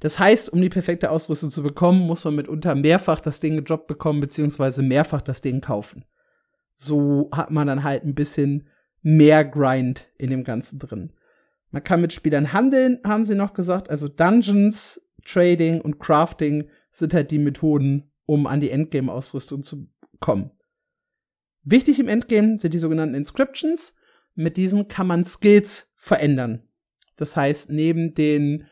Das 0.00 0.18
heißt, 0.18 0.50
um 0.50 0.60
die 0.60 0.70
perfekte 0.70 1.10
Ausrüstung 1.10 1.50
zu 1.50 1.62
bekommen, 1.62 2.00
muss 2.00 2.24
man 2.24 2.36
mitunter 2.36 2.74
mehrfach 2.74 3.20
das 3.20 3.40
Ding 3.40 3.56
gedroppt 3.56 3.86
bekommen, 3.86 4.20
beziehungsweise 4.20 4.82
mehrfach 4.82 5.20
das 5.20 5.42
Ding 5.42 5.60
kaufen. 5.60 6.04
So 6.74 7.28
hat 7.32 7.50
man 7.50 7.66
dann 7.66 7.84
halt 7.84 8.04
ein 8.04 8.14
bisschen 8.14 8.68
mehr 9.02 9.44
Grind 9.44 10.08
in 10.16 10.30
dem 10.30 10.44
Ganzen 10.44 10.78
drin. 10.78 11.12
Man 11.70 11.84
kann 11.84 12.00
mit 12.00 12.12
Spielern 12.12 12.52
handeln, 12.52 12.98
haben 13.04 13.24
sie 13.24 13.34
noch 13.34 13.54
gesagt. 13.54 13.90
Also 13.90 14.08
Dungeons, 14.08 15.08
Trading 15.24 15.80
und 15.80 15.98
Crafting 15.98 16.68
sind 16.90 17.14
halt 17.14 17.30
die 17.30 17.38
Methoden, 17.38 18.10
um 18.26 18.46
an 18.46 18.60
die 18.60 18.70
Endgame-Ausrüstung 18.70 19.62
zu 19.62 19.88
kommen. 20.18 20.50
Wichtig 21.62 22.00
im 22.00 22.08
Endgame 22.08 22.58
sind 22.58 22.74
die 22.74 22.78
sogenannten 22.78 23.14
Inscriptions. 23.14 23.96
Mit 24.34 24.56
diesen 24.56 24.88
kann 24.88 25.06
man 25.06 25.24
Skills 25.24 25.94
verändern. 25.96 26.62
Das 27.16 27.36
heißt, 27.36 27.70
neben 27.70 28.14
den 28.14 28.66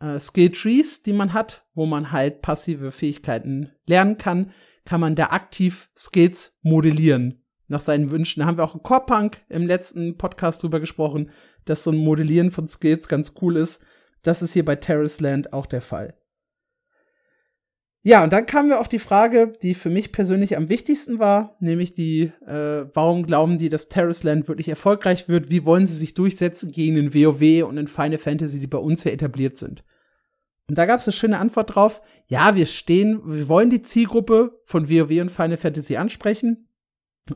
äh, 0.00 0.18
Skill 0.18 0.50
Trees, 0.50 1.02
die 1.02 1.12
man 1.12 1.32
hat, 1.32 1.66
wo 1.74 1.86
man 1.86 2.10
halt 2.10 2.42
passive 2.42 2.90
Fähigkeiten 2.90 3.70
lernen 3.86 4.16
kann, 4.16 4.52
kann 4.84 5.00
man 5.00 5.14
da 5.14 5.26
aktiv 5.26 5.90
Skills 5.96 6.58
modellieren. 6.62 7.44
Nach 7.68 7.80
seinen 7.80 8.10
Wünschen. 8.10 8.40
Da 8.40 8.46
haben 8.46 8.58
wir 8.58 8.64
auch 8.64 8.74
in 8.74 8.82
Core 8.82 9.06
Punk 9.06 9.42
im 9.48 9.66
letzten 9.66 10.18
Podcast 10.18 10.62
drüber 10.62 10.80
gesprochen, 10.80 11.30
dass 11.64 11.84
so 11.84 11.90
ein 11.90 11.96
Modellieren 11.96 12.50
von 12.50 12.68
Skills 12.68 13.08
ganz 13.08 13.34
cool 13.40 13.56
ist. 13.56 13.84
Das 14.22 14.42
ist 14.42 14.52
hier 14.52 14.64
bei 14.64 14.76
Terrace 14.76 15.20
Land 15.20 15.52
auch 15.52 15.66
der 15.66 15.82
Fall. 15.82 16.14
Ja, 18.04 18.24
und 18.24 18.32
dann 18.32 18.46
kamen 18.46 18.68
wir 18.68 18.80
auf 18.80 18.88
die 18.88 18.98
Frage, 18.98 19.52
die 19.62 19.74
für 19.74 19.90
mich 19.90 20.10
persönlich 20.10 20.56
am 20.56 20.68
wichtigsten 20.68 21.20
war, 21.20 21.56
nämlich 21.60 21.94
die, 21.94 22.32
äh, 22.44 22.86
warum 22.94 23.24
glauben 23.26 23.58
die, 23.58 23.68
dass 23.68 23.88
Terrace 23.88 24.24
Land 24.24 24.48
wirklich 24.48 24.68
erfolgreich 24.68 25.28
wird? 25.28 25.50
Wie 25.50 25.64
wollen 25.64 25.86
sie 25.86 25.94
sich 25.94 26.14
durchsetzen 26.14 26.72
gegen 26.72 26.96
den 26.96 27.14
WoW 27.14 27.64
und 27.68 27.76
den 27.76 27.86
Final 27.86 28.18
Fantasy, 28.18 28.58
die 28.58 28.66
bei 28.66 28.78
uns 28.78 29.04
ja 29.04 29.12
etabliert 29.12 29.56
sind? 29.56 29.84
Und 30.68 30.78
da 30.78 30.86
gab 30.86 30.98
es 30.98 31.06
eine 31.06 31.12
schöne 31.12 31.38
Antwort 31.38 31.74
drauf. 31.74 32.02
Ja, 32.26 32.56
wir 32.56 32.66
stehen, 32.66 33.20
wir 33.24 33.46
wollen 33.46 33.70
die 33.70 33.82
Zielgruppe 33.82 34.60
von 34.64 34.90
WoW 34.90 35.20
und 35.20 35.30
Final 35.30 35.56
Fantasy 35.56 35.96
ansprechen, 35.96 36.68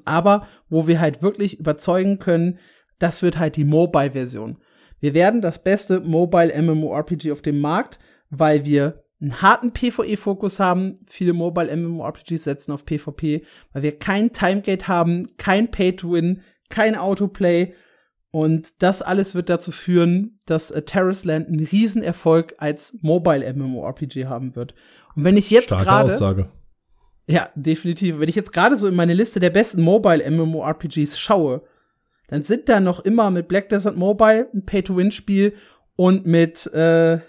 aber 0.04 0.48
wo 0.68 0.88
wir 0.88 1.00
halt 1.00 1.22
wirklich 1.22 1.60
überzeugen 1.60 2.18
können, 2.18 2.58
das 2.98 3.22
wird 3.22 3.38
halt 3.38 3.56
die 3.56 3.64
Mobile-Version. 3.64 4.58
Wir 5.00 5.14
werden 5.14 5.40
das 5.40 5.62
beste 5.62 6.00
Mobile 6.00 6.52
MMORPG 6.60 7.32
auf 7.32 7.42
dem 7.42 7.60
Markt, 7.60 7.98
weil 8.30 8.64
wir 8.64 9.04
einen 9.20 9.40
harten 9.42 9.72
PvE-Fokus 9.72 10.60
haben. 10.60 10.94
Viele 11.06 11.32
Mobile 11.32 11.74
MMORPGs 11.74 12.44
setzen 12.44 12.72
auf 12.72 12.84
PvP, 12.84 13.44
weil 13.72 13.82
wir 13.82 13.98
kein 13.98 14.32
Timegate 14.32 14.88
haben, 14.88 15.36
kein 15.36 15.70
Pay-to-Win, 15.70 16.42
kein 16.68 16.96
Autoplay. 16.96 17.74
Und 18.30 18.82
das 18.82 19.00
alles 19.00 19.34
wird 19.34 19.48
dazu 19.48 19.72
führen, 19.72 20.38
dass 20.44 20.70
äh, 20.70 20.82
Terrace 20.82 21.24
Land 21.24 21.48
einen 21.48 21.64
Riesenerfolg 21.64 22.54
als 22.58 22.98
Mobile 23.00 23.50
MMORPG 23.54 24.26
haben 24.26 24.56
wird. 24.56 24.74
Und 25.14 25.24
wenn 25.24 25.38
ich 25.38 25.50
jetzt 25.50 25.70
gerade 25.70 26.10
Ja, 27.26 27.48
definitiv. 27.54 28.20
Wenn 28.20 28.28
ich 28.28 28.36
jetzt 28.36 28.52
gerade 28.52 28.76
so 28.76 28.88
in 28.88 28.94
meine 28.94 29.14
Liste 29.14 29.40
der 29.40 29.50
besten 29.50 29.82
Mobile 29.82 30.30
MMORPGs 30.30 31.18
schaue, 31.18 31.62
dann 32.28 32.42
sind 32.42 32.68
da 32.68 32.80
noch 32.80 33.00
immer 33.00 33.30
mit 33.30 33.48
Black 33.48 33.68
Desert 33.68 33.96
Mobile 33.96 34.48
ein 34.52 34.64
Pay-to-Win-Spiel 34.66 35.54
und 35.96 36.26
mit 36.26 36.66
äh, 36.72 37.20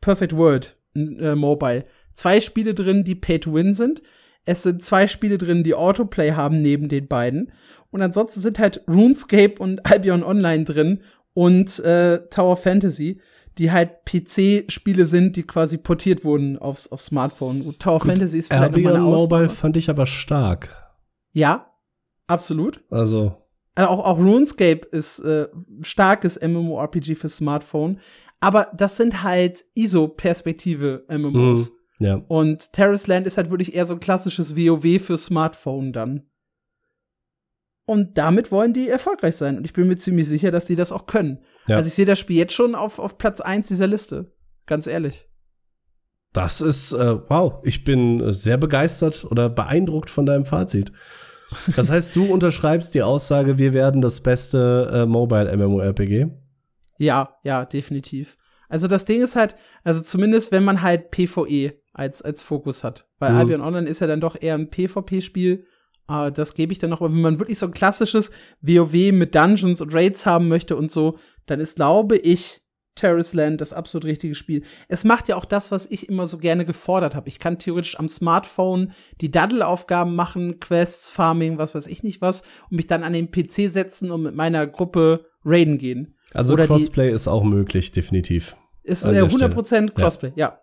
Perfect 0.00 0.36
World 0.36 0.76
äh, 0.94 1.34
Mobile 1.34 1.84
zwei 2.14 2.40
Spiele 2.40 2.74
drin, 2.74 3.04
die 3.04 3.14
Pay-to-Win 3.14 3.74
sind. 3.74 4.02
Es 4.46 4.62
sind 4.62 4.82
zwei 4.82 5.06
Spiele 5.06 5.38
drin, 5.38 5.64
die 5.64 5.74
Autoplay 5.74 6.32
haben 6.32 6.56
neben 6.56 6.88
den 6.88 7.08
beiden. 7.08 7.52
Und 7.90 8.02
ansonsten 8.02 8.40
sind 8.40 8.58
halt 8.58 8.82
RuneScape 8.88 9.54
und 9.58 9.84
Albion 9.90 10.22
Online 10.22 10.64
drin 10.64 11.00
und 11.34 11.78
äh, 11.80 12.26
Tower 12.28 12.56
Fantasy, 12.56 13.20
die 13.58 13.70
halt 13.70 14.04
PC-Spiele 14.04 15.06
sind, 15.06 15.36
die 15.36 15.44
quasi 15.44 15.78
portiert 15.78 16.24
wurden 16.24 16.58
aufs, 16.58 16.90
aufs 16.90 17.06
Smartphone. 17.06 17.62
Und 17.62 17.80
Tower 17.80 17.98
Gut, 17.98 18.08
Fantasy 18.08 18.38
ist 18.38 18.48
vielleicht 18.48 18.74
Albion 18.74 19.00
Mobile 19.00 19.48
fand 19.48 19.76
ich 19.76 19.90
aber 19.90 20.06
stark. 20.06 20.70
Ja, 21.32 21.72
absolut. 22.26 22.82
Also 22.90 23.36
also 23.74 23.90
auch, 23.90 24.04
auch 24.04 24.18
RuneScape 24.18 24.86
ist 24.92 25.20
äh, 25.20 25.48
starkes 25.80 26.40
MMORPG 26.40 27.14
für 27.14 27.28
Smartphone. 27.28 28.00
Aber 28.40 28.68
das 28.76 28.96
sind 28.96 29.22
halt 29.22 29.64
ISO-Perspektive 29.74 31.04
MMOs. 31.08 31.70
Mm, 31.70 32.04
ja. 32.04 32.22
Und 32.28 32.72
Terrace 32.72 33.06
Land 33.06 33.26
ist 33.26 33.36
halt 33.36 33.50
wirklich 33.50 33.74
eher 33.74 33.86
so 33.86 33.94
ein 33.94 34.00
klassisches 34.00 34.56
WoW 34.56 35.02
für 35.02 35.16
Smartphone 35.16 35.92
dann. 35.92 36.24
Und 37.86 38.16
damit 38.16 38.50
wollen 38.50 38.72
die 38.72 38.88
erfolgreich 38.88 39.36
sein. 39.36 39.56
Und 39.56 39.64
ich 39.64 39.72
bin 39.72 39.86
mir 39.86 39.96
ziemlich 39.96 40.28
sicher, 40.28 40.50
dass 40.50 40.66
die 40.66 40.76
das 40.76 40.92
auch 40.92 41.06
können. 41.06 41.42
Ja. 41.66 41.76
Also 41.76 41.88
ich 41.88 41.94
sehe 41.94 42.06
das 42.06 42.18
Spiel 42.18 42.36
jetzt 42.36 42.54
schon 42.54 42.74
auf, 42.74 42.98
auf 42.98 43.18
Platz 43.18 43.40
1 43.40 43.68
dieser 43.68 43.86
Liste. 43.86 44.32
Ganz 44.66 44.86
ehrlich. 44.86 45.28
Das 46.32 46.60
ist, 46.60 46.92
äh, 46.92 47.16
wow, 47.28 47.60
ich 47.62 47.84
bin 47.84 48.32
sehr 48.32 48.56
begeistert 48.56 49.24
oder 49.30 49.48
beeindruckt 49.48 50.10
von 50.10 50.26
deinem 50.26 50.46
Fazit. 50.46 50.92
Das 51.76 51.90
heißt, 51.90 52.16
du 52.16 52.32
unterschreibst 52.32 52.94
die 52.94 53.02
Aussage, 53.02 53.58
wir 53.58 53.72
werden 53.72 54.00
das 54.02 54.20
beste 54.20 54.90
äh, 54.92 55.06
Mobile 55.06 55.56
MMORPG? 55.56 56.26
Ja, 56.98 57.36
ja, 57.42 57.64
definitiv. 57.64 58.36
Also 58.68 58.88
das 58.88 59.04
Ding 59.04 59.22
ist 59.22 59.36
halt, 59.36 59.54
also 59.84 60.00
zumindest 60.00 60.52
wenn 60.52 60.64
man 60.64 60.82
halt 60.82 61.10
PvE 61.10 61.74
als, 61.92 62.22
als 62.22 62.42
Fokus 62.42 62.84
hat. 62.84 63.08
Weil 63.18 63.32
mhm. 63.32 63.38
Albion 63.38 63.60
Online 63.60 63.88
ist 63.88 64.00
ja 64.00 64.06
dann 64.06 64.20
doch 64.20 64.40
eher 64.40 64.54
ein 64.54 64.68
PvP-Spiel. 64.70 65.64
Äh, 66.08 66.32
das 66.32 66.54
gebe 66.54 66.72
ich 66.72 66.78
dann 66.78 66.90
noch. 66.90 67.00
Aber 67.00 67.12
wenn 67.12 67.20
man 67.20 67.38
wirklich 67.38 67.58
so 67.58 67.66
ein 67.66 67.72
klassisches 67.72 68.30
WoW 68.60 69.12
mit 69.12 69.34
Dungeons 69.34 69.80
und 69.80 69.94
Raids 69.94 70.26
haben 70.26 70.48
möchte 70.48 70.76
und 70.76 70.90
so, 70.90 71.18
dann 71.46 71.60
ist, 71.60 71.76
glaube 71.76 72.16
ich, 72.16 72.62
Terrace 72.94 73.34
Land 73.34 73.60
das 73.60 73.72
absolut 73.72 74.04
richtige 74.04 74.34
Spiel. 74.34 74.62
Es 74.88 75.04
macht 75.04 75.28
ja 75.28 75.36
auch 75.36 75.44
das, 75.44 75.72
was 75.72 75.86
ich 75.86 76.08
immer 76.08 76.26
so 76.26 76.38
gerne 76.38 76.64
gefordert 76.64 77.14
habe. 77.14 77.28
Ich 77.28 77.38
kann 77.38 77.58
theoretisch 77.58 77.98
am 77.98 78.08
Smartphone 78.08 78.92
die 79.20 79.30
Daddle-Aufgaben 79.30 80.14
machen, 80.14 80.60
Quests, 80.60 81.10
Farming, 81.10 81.58
was 81.58 81.74
weiß 81.74 81.86
ich 81.86 82.02
nicht 82.02 82.20
was, 82.20 82.42
und 82.70 82.76
mich 82.76 82.86
dann 82.86 83.02
an 83.02 83.12
den 83.12 83.30
PC 83.30 83.70
setzen 83.70 84.10
und 84.10 84.22
mit 84.22 84.34
meiner 84.34 84.66
Gruppe 84.66 85.26
raiden 85.44 85.78
gehen. 85.78 86.16
Also 86.32 86.54
Oder 86.54 86.66
Crossplay 86.66 87.10
ist 87.10 87.28
auch 87.28 87.44
möglich, 87.44 87.92
definitiv. 87.92 88.56
Ist 88.82 89.04
äh, 89.04 89.22
100% 89.22 89.92
Crossplay, 89.92 90.32
ja. 90.36 90.48
ja. 90.48 90.60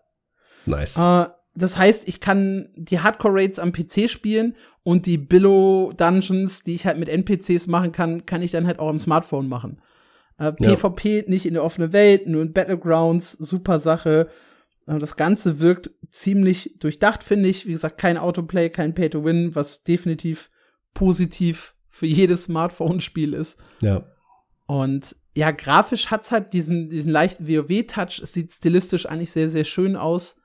Nice. 0.66 0.98
Äh, 0.98 1.28
das 1.54 1.78
heißt, 1.78 2.08
ich 2.08 2.22
kann 2.22 2.70
die 2.76 3.00
Hardcore-Raids 3.00 3.60
am 3.60 3.74
PC 3.74 4.10
spielen 4.10 4.56
und 4.84 5.06
die 5.06 5.18
Billow-Dungeons, 5.18 6.64
die 6.64 6.76
ich 6.76 6.86
halt 6.86 6.98
mit 6.98 7.10
NPCs 7.10 7.68
machen 7.68 7.92
kann, 7.92 8.26
kann 8.26 8.42
ich 8.42 8.52
dann 8.52 8.68
halt 8.68 8.80
auch 8.80 8.88
am 8.88 9.00
Smartphone 9.00 9.50
machen. 9.50 9.82
Äh, 10.38 10.54
PvP 10.54 11.20
ja. 11.20 11.24
nicht 11.28 11.46
in 11.46 11.54
der 11.54 11.64
offenen 11.64 11.94
Welt, 11.94 12.28
nur 12.28 12.42
in 12.42 12.54
Battlegrounds, 12.54 13.34
super 13.34 13.80
Sache. 13.80 14.30
Äh, 14.88 15.00
das 15.00 15.16
Ganze 15.16 15.60
wirkt 15.60 15.92
ziemlich 16.10 16.76
durchdacht, 16.80 17.24
finde 17.24 17.50
ich. 17.50 17.66
Wie 17.68 17.72
gesagt, 17.72 17.98
kein 17.98 18.18
Autoplay, 18.18 18.70
kein 18.70 18.94
Pay-to-Win, 18.94 19.56
was 19.56 19.84
definitiv 19.84 20.50
positiv 20.94 21.76
für 21.88 22.08
jedes 22.08 22.46
Smartphone-Spiel 22.46 23.34
ist. 23.34 23.60
Ja. 23.82 24.06
Und 24.66 25.16
ja, 25.36 25.52
grafisch 25.52 26.12
hat's 26.12 26.32
halt 26.32 26.54
diesen, 26.54 26.90
diesen 26.90 27.12
leichten 27.12 27.48
WoW-Touch. 27.48 28.22
Es 28.22 28.34
sieht 28.34 28.54
stilistisch 28.54 29.06
eigentlich 29.06 29.32
sehr, 29.32 29.50
sehr 29.50 29.64
schön 29.64 29.96
aus. 29.96 30.42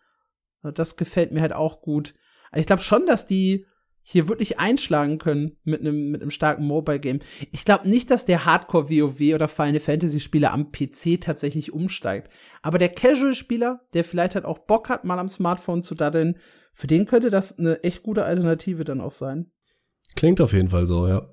Das 0.62 0.96
gefällt 0.96 1.32
mir 1.32 1.40
halt 1.40 1.52
auch 1.52 1.80
gut. 1.80 2.14
Ich 2.54 2.66
glaube 2.66 2.82
schon, 2.82 3.06
dass 3.06 3.26
die 3.26 3.66
hier 4.08 4.28
wirklich 4.28 4.60
einschlagen 4.60 5.18
können 5.18 5.56
mit 5.64 5.80
einem 5.80 6.12
mit 6.12 6.22
einem 6.22 6.30
starken 6.30 6.64
Mobile 6.64 7.00
Game. 7.00 7.18
Ich 7.50 7.64
glaube 7.64 7.88
nicht, 7.88 8.08
dass 8.12 8.24
der 8.24 8.44
Hardcore 8.44 8.88
WoW 8.88 9.34
oder 9.34 9.48
Final 9.48 9.80
Fantasy 9.80 10.20
Spieler 10.20 10.52
am 10.52 10.70
PC 10.70 11.20
tatsächlich 11.20 11.72
umsteigt, 11.72 12.30
aber 12.62 12.78
der 12.78 12.90
Casual 12.90 13.34
Spieler, 13.34 13.80
der 13.94 14.04
vielleicht 14.04 14.36
halt 14.36 14.44
auch 14.44 14.60
Bock 14.60 14.88
hat, 14.88 15.04
mal 15.04 15.18
am 15.18 15.28
Smartphone 15.28 15.82
zu 15.82 15.96
daddeln, 15.96 16.36
für 16.72 16.86
den 16.86 17.06
könnte 17.06 17.30
das 17.30 17.58
eine 17.58 17.82
echt 17.82 18.04
gute 18.04 18.24
Alternative 18.24 18.84
dann 18.84 19.00
auch 19.00 19.10
sein. 19.10 19.50
Klingt 20.14 20.40
auf 20.40 20.52
jeden 20.52 20.68
Fall 20.68 20.86
so, 20.86 21.08
ja. 21.08 21.28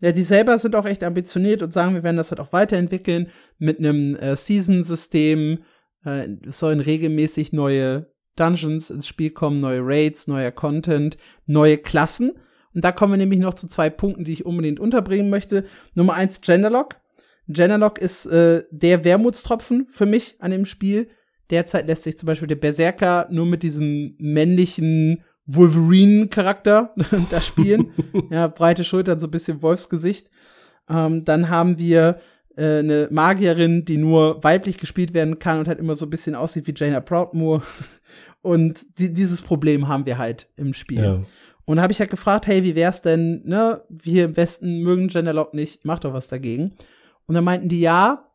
Ja, 0.00 0.10
die 0.10 0.22
selber 0.22 0.58
sind 0.58 0.74
auch 0.74 0.86
echt 0.86 1.04
ambitioniert 1.04 1.62
und 1.62 1.72
sagen, 1.72 1.94
wir 1.94 2.02
werden 2.02 2.16
das 2.16 2.32
halt 2.32 2.40
auch 2.40 2.52
weiterentwickeln 2.52 3.30
mit 3.58 3.78
einem 3.78 4.16
äh, 4.16 4.34
Season-System. 4.34 5.62
Äh, 6.04 6.28
es 6.44 6.58
sollen 6.58 6.80
regelmäßig 6.80 7.52
neue 7.52 8.12
Dungeons 8.36 8.90
ins 8.90 9.06
Spiel 9.06 9.30
kommen, 9.30 9.58
neue 9.58 9.80
Raids, 9.82 10.26
neuer 10.26 10.50
Content, 10.50 11.16
neue 11.46 11.78
Klassen. 11.78 12.32
Und 12.74 12.84
da 12.84 12.92
kommen 12.92 13.12
wir 13.12 13.18
nämlich 13.18 13.40
noch 13.40 13.54
zu 13.54 13.68
zwei 13.68 13.90
Punkten, 13.90 14.24
die 14.24 14.32
ich 14.32 14.46
unbedingt 14.46 14.80
unterbringen 14.80 15.30
möchte. 15.30 15.64
Nummer 15.94 16.14
eins, 16.14 16.40
Genderlock. 16.40 16.96
Genderlock 17.48 17.98
ist 17.98 18.26
äh, 18.26 18.64
der 18.70 19.04
Wermutstropfen 19.04 19.86
für 19.88 20.06
mich 20.06 20.36
an 20.40 20.50
dem 20.50 20.64
Spiel. 20.64 21.08
Derzeit 21.50 21.86
lässt 21.86 22.02
sich 22.02 22.18
zum 22.18 22.26
Beispiel 22.26 22.48
der 22.48 22.56
Berserker 22.56 23.28
nur 23.30 23.46
mit 23.46 23.62
diesem 23.62 24.16
männlichen 24.18 25.22
Wolverine-Charakter 25.46 26.94
da 27.30 27.40
spielen. 27.40 27.92
ja, 28.30 28.48
breite 28.48 28.82
Schultern, 28.82 29.20
so 29.20 29.26
ein 29.26 29.30
bisschen 29.32 29.62
Wolfsgesicht. 29.62 30.30
Ähm, 30.88 31.24
dann 31.24 31.48
haben 31.48 31.78
wir 31.78 32.18
äh, 32.56 32.78
eine 32.78 33.08
Magierin, 33.10 33.84
die 33.84 33.96
nur 33.96 34.42
weiblich 34.42 34.78
gespielt 34.78 35.14
werden 35.14 35.38
kann 35.38 35.58
und 35.58 35.68
halt 35.68 35.78
immer 35.78 35.96
so 35.96 36.06
ein 36.06 36.10
bisschen 36.10 36.34
aussieht 36.34 36.66
wie 36.66 36.74
Jaina 36.74 37.00
Proudmoore. 37.00 37.62
Und 38.42 38.98
die, 38.98 39.14
dieses 39.14 39.40
Problem 39.40 39.88
haben 39.88 40.04
wir 40.04 40.18
halt 40.18 40.50
im 40.56 40.74
Spiel. 40.74 41.02
Ja. 41.02 41.18
Und 41.64 41.76
da 41.76 41.82
habe 41.82 41.92
ich 41.94 42.00
halt 42.00 42.10
gefragt, 42.10 42.46
hey, 42.46 42.62
wie 42.62 42.74
wär's 42.74 43.00
denn, 43.00 43.42
ne? 43.46 43.82
Wir 43.88 44.26
im 44.26 44.36
Westen 44.36 44.80
mögen 44.80 45.08
Genderlock 45.08 45.54
nicht, 45.54 45.86
mach 45.86 45.98
doch 45.98 46.12
was 46.12 46.28
dagegen. 46.28 46.74
Und 47.26 47.34
dann 47.34 47.44
meinten 47.44 47.70
die, 47.70 47.80
ja, 47.80 48.30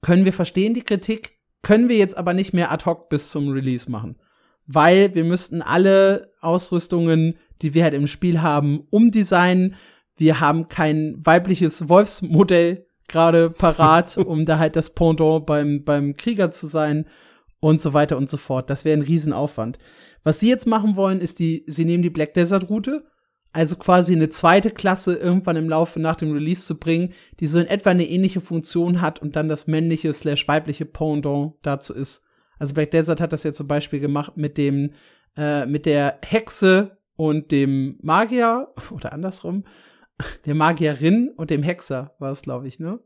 können 0.00 0.24
wir 0.24 0.32
verstehen, 0.32 0.72
die 0.72 0.82
Kritik, 0.82 1.38
können 1.62 1.88
wir 1.88 1.96
jetzt 1.96 2.16
aber 2.16 2.32
nicht 2.32 2.54
mehr 2.54 2.72
ad 2.72 2.86
hoc 2.86 3.10
bis 3.10 3.30
zum 3.30 3.50
Release 3.50 3.90
machen. 3.90 4.16
Weil 4.66 5.14
wir 5.14 5.24
müssten 5.24 5.60
alle 5.60 6.30
Ausrüstungen, 6.40 7.36
die 7.60 7.74
wir 7.74 7.84
halt 7.84 7.94
im 7.94 8.06
Spiel 8.06 8.40
haben, 8.40 8.86
umdesignen. 8.90 9.74
Wir 10.16 10.40
haben 10.40 10.68
kein 10.68 11.16
weibliches 11.24 11.88
Wolfsmodell 11.88 12.85
gerade 13.08 13.50
parat, 13.50 14.16
um 14.18 14.44
da 14.44 14.58
halt 14.58 14.76
das 14.76 14.90
Pendant 14.90 15.46
beim, 15.46 15.84
beim 15.84 16.16
Krieger 16.16 16.50
zu 16.50 16.66
sein 16.66 17.06
und 17.60 17.80
so 17.80 17.94
weiter 17.94 18.16
und 18.16 18.28
so 18.28 18.36
fort. 18.36 18.70
Das 18.70 18.84
wäre 18.84 18.96
ein 18.96 19.02
Riesenaufwand. 19.02 19.78
Was 20.24 20.40
sie 20.40 20.48
jetzt 20.48 20.66
machen 20.66 20.96
wollen, 20.96 21.20
ist 21.20 21.38
die, 21.38 21.64
sie 21.66 21.84
nehmen 21.84 22.02
die 22.02 22.10
Black 22.10 22.34
Desert 22.34 22.68
Route, 22.68 23.04
also 23.52 23.76
quasi 23.76 24.14
eine 24.14 24.28
zweite 24.28 24.70
Klasse 24.70 25.14
irgendwann 25.14 25.56
im 25.56 25.68
Laufe 25.68 25.98
nach 25.98 26.16
dem 26.16 26.32
Release 26.32 26.66
zu 26.66 26.78
bringen, 26.78 27.14
die 27.40 27.46
so 27.46 27.58
in 27.58 27.66
etwa 27.66 27.90
eine 27.90 28.06
ähnliche 28.06 28.40
Funktion 28.40 29.00
hat 29.00 29.22
und 29.22 29.34
dann 29.34 29.48
das 29.48 29.66
männliche 29.66 30.12
slash 30.12 30.46
weibliche 30.46 30.84
Pendant 30.84 31.54
dazu 31.62 31.94
ist. 31.94 32.22
Also 32.58 32.74
Black 32.74 32.90
Desert 32.90 33.20
hat 33.20 33.32
das 33.32 33.44
jetzt 33.44 33.56
zum 33.56 33.68
Beispiel 33.68 34.00
gemacht 34.00 34.36
mit 34.36 34.58
dem, 34.58 34.92
äh, 35.36 35.64
mit 35.64 35.86
der 35.86 36.18
Hexe 36.22 36.98
und 37.16 37.50
dem 37.50 37.98
Magier, 38.02 38.68
oder 38.90 39.12
andersrum, 39.12 39.64
der 40.44 40.54
Magierin 40.54 41.32
und 41.36 41.50
dem 41.50 41.62
Hexer 41.62 42.14
war 42.18 42.32
es, 42.32 42.42
glaube 42.42 42.68
ich, 42.68 42.78
ne? 42.78 43.00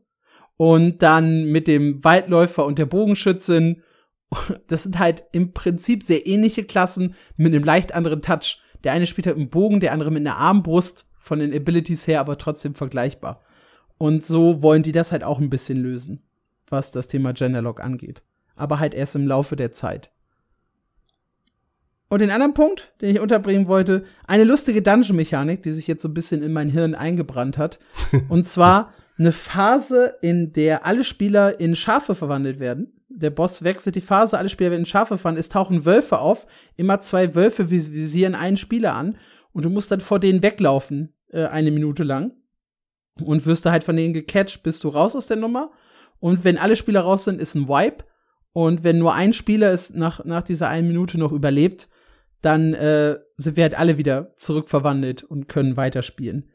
Und 0.57 1.01
dann 1.01 1.45
mit 1.45 1.67
dem 1.67 2.03
Waldläufer 2.03 2.65
und 2.65 2.77
der 2.77 2.85
Bogenschützin 2.85 3.81
das 4.67 4.83
sind 4.83 4.99
halt 4.99 5.25
im 5.31 5.53
Prinzip 5.53 6.03
sehr 6.03 6.25
ähnliche 6.25 6.63
Klassen 6.63 7.15
mit 7.37 7.53
einem 7.53 7.63
leicht 7.63 7.93
anderen 7.93 8.21
Touch. 8.21 8.61
Der 8.83 8.93
eine 8.93 9.05
spielt 9.05 9.27
halt 9.27 9.37
mit 9.37 9.43
einem 9.43 9.51
Bogen, 9.51 9.79
der 9.79 9.93
andere 9.93 10.11
mit 10.11 10.25
einer 10.25 10.37
Armbrust, 10.37 11.09
von 11.13 11.39
den 11.39 11.53
Abilities 11.53 12.07
her 12.07 12.19
aber 12.19 12.37
trotzdem 12.37 12.73
vergleichbar. 12.73 13.41
Und 13.97 14.25
so 14.25 14.63
wollen 14.63 14.81
die 14.81 14.91
das 14.91 15.11
halt 15.11 15.23
auch 15.23 15.39
ein 15.39 15.51
bisschen 15.51 15.77
lösen, 15.77 16.23
was 16.67 16.91
das 16.91 17.07
Thema 17.07 17.33
Genderlock 17.33 17.79
angeht. 17.79 18.23
Aber 18.55 18.79
halt 18.79 18.95
erst 18.95 19.15
im 19.15 19.27
Laufe 19.27 19.55
der 19.55 19.71
Zeit. 19.71 20.11
Und 22.11 22.21
den 22.21 22.29
anderen 22.29 22.53
Punkt, 22.53 22.93
den 23.01 23.09
ich 23.09 23.19
unterbringen 23.19 23.67
wollte, 23.67 24.03
eine 24.27 24.43
lustige 24.43 24.81
Dungeon-Mechanik, 24.81 25.63
die 25.63 25.71
sich 25.71 25.87
jetzt 25.87 26.01
so 26.01 26.09
ein 26.09 26.13
bisschen 26.13 26.43
in 26.43 26.53
mein 26.53 26.69
Hirn 26.69 26.93
eingebrannt 26.93 27.57
hat. 27.57 27.79
und 28.29 28.45
zwar 28.45 28.93
eine 29.17 29.31
Phase, 29.31 30.15
in 30.21 30.51
der 30.53 30.85
alle 30.85 31.03
Spieler 31.03 31.59
in 31.59 31.75
Schafe 31.75 32.13
verwandelt 32.13 32.59
werden 32.59 33.01
der 33.13 33.29
Boss 33.29 33.63
wechselt 33.63 33.95
die 33.95 34.01
Phase, 34.01 34.37
alle 34.37 34.49
Spieler 34.49 34.71
werden 34.71 34.85
Schafe 34.85 35.17
fahren, 35.17 35.37
es 35.37 35.49
tauchen 35.49 35.85
Wölfe 35.85 36.19
auf, 36.19 36.47
immer 36.75 37.01
zwei 37.01 37.35
Wölfe 37.35 37.69
vis 37.69 37.91
visieren 37.91 38.35
einen 38.35 38.57
Spieler 38.57 38.95
an 38.95 39.17
und 39.53 39.65
du 39.65 39.69
musst 39.69 39.91
dann 39.91 40.01
vor 40.01 40.19
denen 40.19 40.41
weglaufen, 40.41 41.13
äh, 41.29 41.45
eine 41.45 41.71
Minute 41.71 42.03
lang. 42.03 42.33
Und 43.21 43.45
wirst 43.45 43.65
du 43.65 43.71
halt 43.71 43.83
von 43.83 43.95
denen 43.95 44.13
gecatcht, 44.13 44.63
bist 44.63 44.83
du 44.83 44.89
raus 44.89 45.15
aus 45.15 45.27
der 45.27 45.37
Nummer. 45.37 45.71
Und 46.19 46.43
wenn 46.43 46.57
alle 46.57 46.77
Spieler 46.77 47.01
raus 47.01 47.25
sind, 47.25 47.41
ist 47.41 47.55
ein 47.55 47.67
Wipe. 47.67 48.05
Und 48.53 48.83
wenn 48.83 48.97
nur 48.97 49.13
ein 49.13 49.33
Spieler 49.33 49.73
es 49.73 49.93
nach, 49.93 50.23
nach 50.23 50.43
dieser 50.43 50.69
einen 50.69 50.87
Minute 50.87 51.19
noch 51.19 51.33
überlebt, 51.33 51.89
dann 52.41 52.73
äh, 52.73 53.17
sind 53.37 53.55
wir 53.55 53.63
halt 53.63 53.77
alle 53.77 53.97
wieder 53.97 54.33
zurückverwandelt 54.35 55.23
und 55.23 55.47
können 55.47 55.77
weiterspielen. 55.77 56.49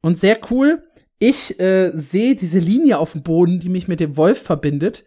Und 0.00 0.18
sehr 0.18 0.38
cool, 0.50 0.82
ich 1.18 1.60
äh, 1.60 1.92
sehe 1.94 2.34
diese 2.34 2.58
Linie 2.58 2.98
auf 2.98 3.12
dem 3.12 3.22
Boden, 3.22 3.60
die 3.60 3.68
mich 3.68 3.86
mit 3.86 4.00
dem 4.00 4.16
Wolf 4.16 4.42
verbindet 4.42 5.04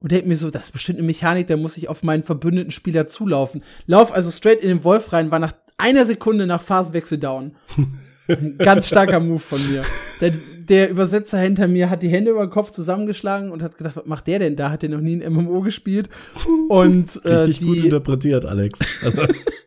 und 0.00 0.12
denke 0.12 0.28
mir 0.28 0.36
so, 0.36 0.50
das 0.50 0.64
ist 0.64 0.70
bestimmt 0.70 0.98
eine 0.98 1.06
Mechanik, 1.06 1.46
da 1.48 1.56
muss 1.56 1.76
ich 1.76 1.88
auf 1.88 2.02
meinen 2.02 2.22
verbündeten 2.22 2.70
Spieler 2.70 3.06
zulaufen. 3.06 3.62
Lauf 3.86 4.12
also 4.12 4.30
straight 4.30 4.62
in 4.62 4.68
den 4.68 4.84
Wolf 4.84 5.12
rein, 5.12 5.30
war 5.30 5.38
nach 5.38 5.54
einer 5.76 6.06
Sekunde 6.06 6.46
nach 6.46 6.62
Phasenwechsel 6.62 7.18
down. 7.18 7.56
Ganz 8.58 8.88
starker 8.88 9.20
Move 9.20 9.38
von 9.38 9.70
mir. 9.70 9.82
Der, 10.20 10.32
der, 10.68 10.90
Übersetzer 10.90 11.38
hinter 11.38 11.68
mir 11.68 11.90
hat 11.90 12.02
die 12.02 12.08
Hände 12.08 12.30
über 12.30 12.46
den 12.46 12.50
Kopf 12.50 12.70
zusammengeschlagen 12.70 13.50
und 13.50 13.62
hat 13.62 13.76
gedacht, 13.78 13.96
was 13.96 14.06
macht 14.06 14.26
der 14.26 14.38
denn 14.38 14.56
da? 14.56 14.70
Hat 14.70 14.82
der 14.82 14.90
noch 14.90 15.00
nie 15.00 15.22
ein 15.22 15.32
MMO 15.32 15.60
gespielt? 15.60 16.08
Und 16.68 17.24
äh, 17.24 17.34
Richtig 17.34 17.58
die, 17.58 17.66
gut 17.66 17.84
interpretiert, 17.84 18.44
Alex. 18.44 18.80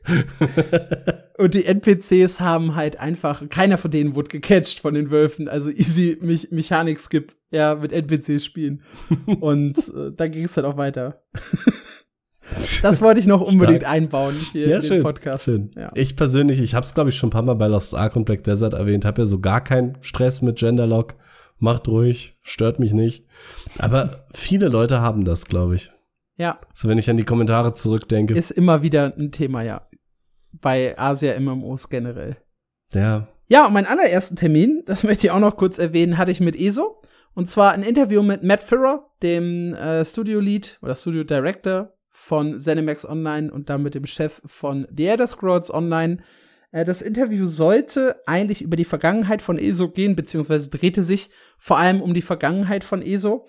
und 1.38 1.54
die 1.54 1.66
NPCs 1.66 2.40
haben 2.40 2.76
halt 2.76 3.00
einfach, 3.00 3.48
keiner 3.50 3.78
von 3.78 3.90
denen 3.90 4.14
wurde 4.16 4.30
gecatcht 4.30 4.80
von 4.80 4.94
den 4.94 5.10
Wölfen. 5.10 5.48
Also 5.48 5.70
easy 5.72 6.18
Me 6.22 6.40
Mechanik-Skip, 6.50 7.34
ja, 7.50 7.76
mit 7.76 7.92
NPCs 7.92 8.46
spielen. 8.46 8.84
und 9.40 9.78
äh, 9.78 10.12
da 10.16 10.28
ging 10.28 10.44
es 10.44 10.56
halt 10.56 10.68
auch 10.68 10.78
weiter. 10.78 11.24
Das 12.82 13.02
wollte 13.02 13.20
ich 13.20 13.28
noch 13.28 13.42
unbedingt 13.42 13.84
Stark. 13.84 13.94
einbauen 13.94 14.36
hier 14.54 14.68
ja, 14.68 14.76
in 14.78 14.82
schön, 14.82 14.98
den 14.98 15.04
Podcast. 15.04 15.46
Schön. 15.46 15.72
Ja. 15.76 15.92
Ich 15.96 16.16
persönlich, 16.16 16.60
ich 16.60 16.76
habe 16.76 16.86
es 16.86 16.94
glaube 16.94 17.10
ich 17.10 17.18
schon 17.18 17.28
ein 17.28 17.32
paar 17.32 17.42
Mal 17.44 17.54
bei 17.56 17.68
Lost 17.68 17.96
Ark 17.96 18.16
und 18.16 18.26
Black 18.26 18.44
Desert 18.44 18.74
erwähnt, 18.74 19.06
habe 19.06 19.22
ja 19.22 19.26
so 19.26 19.40
gar 19.40 19.62
keinen 19.62 19.98
Stress 20.02 20.42
mit 20.42 20.58
Genderlock. 20.58 21.16
Macht 21.60 21.88
ruhig, 21.88 22.38
stört 22.42 22.80
mich 22.80 22.92
nicht. 22.92 23.26
Aber 23.78 24.26
viele 24.34 24.68
Leute 24.68 25.00
haben 25.00 25.26
das, 25.26 25.46
glaube 25.46 25.76
ich. 25.76 25.92
Ja. 26.38 26.60
So, 26.74 26.90
wenn 26.90 26.98
ich 26.98 27.08
an 27.10 27.18
die 27.18 27.24
Kommentare 27.24 27.76
zurückdenke. 27.76 28.34
Ist 28.34 28.50
immer 28.50 28.82
wieder 28.82 29.14
ein 29.16 29.32
Thema, 29.32 29.62
ja. 29.62 29.88
Bei 30.54 30.98
Asia-MMOs 30.98 31.90
generell. 31.90 32.38
Ja. 32.94 33.28
Ja, 33.48 33.68
und 33.68 33.74
meinen 33.74 33.86
allerersten 33.86 34.38
Termin, 34.38 34.82
das 34.88 35.04
möchte 35.04 35.28
ich 35.28 35.32
auch 35.32 35.40
noch 35.40 35.56
kurz 35.56 35.78
erwähnen, 35.78 36.18
hatte 36.18 36.32
ich 36.32 36.40
mit 36.40 36.56
ESO. 36.56 37.02
Und 37.34 37.50
zwar 37.50 37.74
ein 37.74 37.84
Interview 37.84 38.24
mit 38.24 38.44
Matt 38.44 38.64
Firrer, 38.64 39.10
dem 39.22 39.74
äh, 39.76 40.04
Studio-Lead 40.04 40.80
oder 40.82 40.96
Studio-Director 40.96 41.94
von 42.22 42.60
ZeniMax 42.60 43.04
Online 43.04 43.52
und 43.52 43.70
damit 43.70 43.96
dem 43.96 44.06
Chef 44.06 44.42
von 44.46 44.88
The 44.96 45.08
Elder 45.08 45.26
Scrolls 45.26 45.74
Online. 45.74 46.20
Äh, 46.72 46.86
das 46.86 47.02
Interview 47.02 47.48
sollte 47.48 48.22
eigentlich 48.28 48.62
über 48.62 48.78
die 48.78 48.86
Vergangenheit 48.86 49.42
von 49.42 49.58
ESO 49.58 49.90
gehen, 49.90 50.16
beziehungsweise 50.16 50.70
drehte 50.70 51.04
sich 51.04 51.32
vor 51.58 51.80
allem 51.80 52.00
um 52.00 52.14
die 52.14 52.22
Vergangenheit 52.22 52.84
von 52.84 53.02
ESO. 53.02 53.48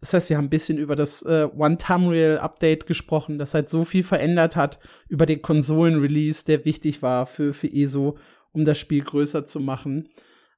Das 0.00 0.14
heißt, 0.14 0.28
sie 0.28 0.36
haben 0.36 0.46
ein 0.46 0.50
bisschen 0.50 0.78
über 0.78 0.96
das 0.96 1.20
äh, 1.22 1.46
One-Tamriel-Update 1.54 2.86
gesprochen, 2.86 3.38
das 3.38 3.52
halt 3.52 3.68
so 3.68 3.84
viel 3.84 4.02
verändert 4.02 4.56
hat, 4.56 4.78
über 5.08 5.26
den 5.26 5.42
Konsolen-Release, 5.42 6.46
der 6.46 6.64
wichtig 6.64 7.02
war 7.02 7.26
für, 7.26 7.52
für 7.52 7.70
ESO, 7.70 8.16
um 8.52 8.64
das 8.64 8.78
Spiel 8.78 9.04
größer 9.04 9.44
zu 9.44 9.60
machen. 9.60 10.08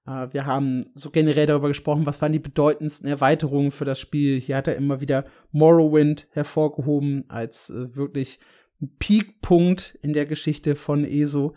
Äh, 0.07 0.29
wir 0.33 0.47
haben 0.47 0.87
so 0.95 1.11
generell 1.11 1.47
darüber 1.47 1.69
gesprochen, 1.69 2.07
was 2.07 2.21
waren 2.23 2.33
die 2.33 2.39
bedeutendsten 2.39 3.09
Erweiterungen 3.09 3.71
für 3.71 3.85
das 3.85 3.99
Spiel. 3.99 4.41
Hier 4.41 4.57
hat 4.57 4.69
er 4.69 4.77
immer 4.77 5.01
wieder 5.01 5.25
Morrowind 5.53 6.27
hervorgehoben 6.33 7.25
als 7.29 7.71
äh, 7.71 7.97
wirklich 7.97 8.39
Peakpunkt 8.99 9.99
in 10.03 10.13
der 10.13 10.27
Geschichte 10.27 10.75
von 10.75 11.05
ESO. 11.05 11.55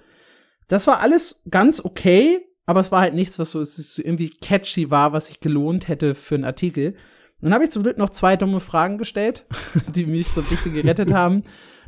Das 0.67 0.87
war 0.87 1.01
alles 1.01 1.43
ganz 1.49 1.83
okay, 1.83 2.39
aber 2.65 2.79
es 2.79 2.91
war 2.91 3.01
halt 3.01 3.13
nichts, 3.13 3.37
was 3.37 3.51
so, 3.51 3.63
so 3.63 4.01
irgendwie 4.01 4.29
catchy 4.29 4.89
war, 4.89 5.13
was 5.13 5.27
sich 5.27 5.39
gelohnt 5.39 5.87
hätte 5.87 6.15
für 6.15 6.35
einen 6.35 6.45
Artikel. 6.45 6.95
Dann 7.41 7.53
habe 7.53 7.63
ich 7.63 7.71
zum 7.71 7.83
Glück 7.83 7.97
noch 7.97 8.09
zwei 8.09 8.37
dumme 8.37 8.59
Fragen 8.59 8.97
gestellt, 8.97 9.45
die 9.95 10.05
mich 10.05 10.27
so 10.27 10.41
ein 10.41 10.47
bisschen 10.47 10.73
gerettet 10.73 11.11
haben. 11.13 11.43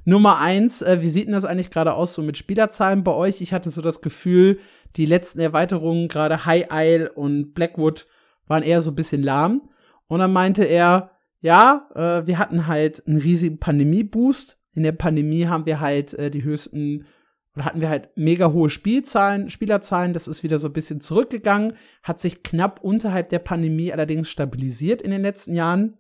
Nummer 0.06 0.40
eins, 0.40 0.82
äh, 0.82 1.02
wie 1.02 1.10
sieht 1.10 1.28
denn 1.28 1.34
das 1.34 1.46
eigentlich 1.46 1.72
gerade 1.72 1.94
aus 1.94 2.14
so 2.14 2.22
mit 2.22 2.38
Spielerzahlen 2.38 3.04
bei 3.04 3.12
euch? 3.12 3.42
Ich 3.42 3.54
hatte 3.54 3.70
so 3.70 3.82
das 3.82 4.02
Gefühl, 4.02 4.60
die 4.96 5.06
letzten 5.06 5.40
Erweiterungen, 5.40 6.08
gerade 6.08 6.46
High 6.46 6.68
Isle 6.72 7.12
und 7.12 7.54
Blackwood, 7.54 8.08
waren 8.48 8.64
eher 8.64 8.82
so 8.82 8.92
ein 8.92 8.96
bisschen 8.96 9.22
lahm. 9.22 9.62
Und 10.08 10.20
dann 10.20 10.34
meinte 10.34 10.64
er, 10.64 11.12
ja, 11.42 11.90
äh, 11.94 12.26
wir 12.26 12.40
hatten 12.40 12.68
halt 12.68 13.06
einen 13.06 13.18
riesigen 13.18 13.60
Pandemie-Boost. 13.60 14.58
In 14.74 14.84
der 14.84 14.94
Pandemie 14.94 15.48
haben 15.48 15.66
wir 15.66 15.80
halt 15.80 16.14
äh, 16.14 16.32
die 16.32 16.44
höchsten 16.44 17.06
oder 17.58 17.66
hatten 17.66 17.82
wir 17.82 17.90
halt 17.90 18.10
mega 18.16 18.52
hohe 18.52 18.70
Spielzahlen, 18.70 19.50
Spielerzahlen. 19.50 20.14
Das 20.14 20.28
ist 20.28 20.44
wieder 20.44 20.60
so 20.60 20.68
ein 20.68 20.74
bisschen 20.74 21.02
zurückgegangen, 21.02 21.74
hat 22.04 22.22
sich 22.22 22.44
knapp 22.44 22.84
unterhalb 22.84 23.30
der 23.30 23.40
Pandemie 23.40 23.92
allerdings 23.92 24.30
stabilisiert 24.30 25.02
in 25.02 25.10
den 25.10 25.24
letzten 25.24 25.56
Jahren. 25.56 25.98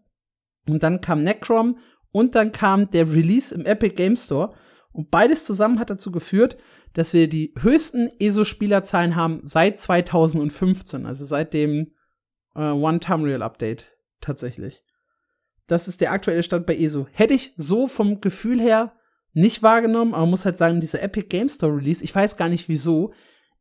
Und 0.69 0.83
dann 0.83 1.01
kam 1.01 1.23
Necrom 1.23 1.79
und 2.11 2.35
dann 2.35 2.51
kam 2.51 2.91
der 2.91 3.11
Release 3.11 3.53
im 3.55 3.65
Epic 3.65 3.95
Game 3.95 4.15
Store. 4.15 4.53
Und 4.91 5.09
beides 5.09 5.45
zusammen 5.45 5.79
hat 5.79 5.89
dazu 5.89 6.11
geführt, 6.11 6.57
dass 6.93 7.13
wir 7.13 7.27
die 7.27 7.53
höchsten 7.59 8.09
ESO-Spielerzahlen 8.19 9.15
haben 9.15 9.41
seit 9.43 9.79
2015, 9.79 11.05
also 11.05 11.25
seit 11.25 11.53
dem 11.53 11.93
äh, 12.55 12.69
One-Time-Real-Update 12.69 13.91
tatsächlich. 14.21 14.83
Das 15.67 15.87
ist 15.87 16.01
der 16.01 16.11
aktuelle 16.11 16.43
Stand 16.43 16.65
bei 16.65 16.77
ESO. 16.77 17.07
Hätte 17.11 17.33
ich 17.33 17.53
so 17.57 17.87
vom 17.87 18.21
Gefühl 18.21 18.59
her 18.59 18.93
nicht 19.33 19.61
wahrgenommen, 19.61 20.13
aber 20.13 20.25
muss 20.25 20.45
halt 20.45 20.57
sagen, 20.57 20.81
dieser 20.81 21.01
Epic 21.03 21.27
Game 21.27 21.49
Store 21.49 21.75
Release, 21.75 22.03
ich 22.03 22.15
weiß 22.15 22.37
gar 22.37 22.49
nicht 22.49 22.69
wieso, 22.69 23.13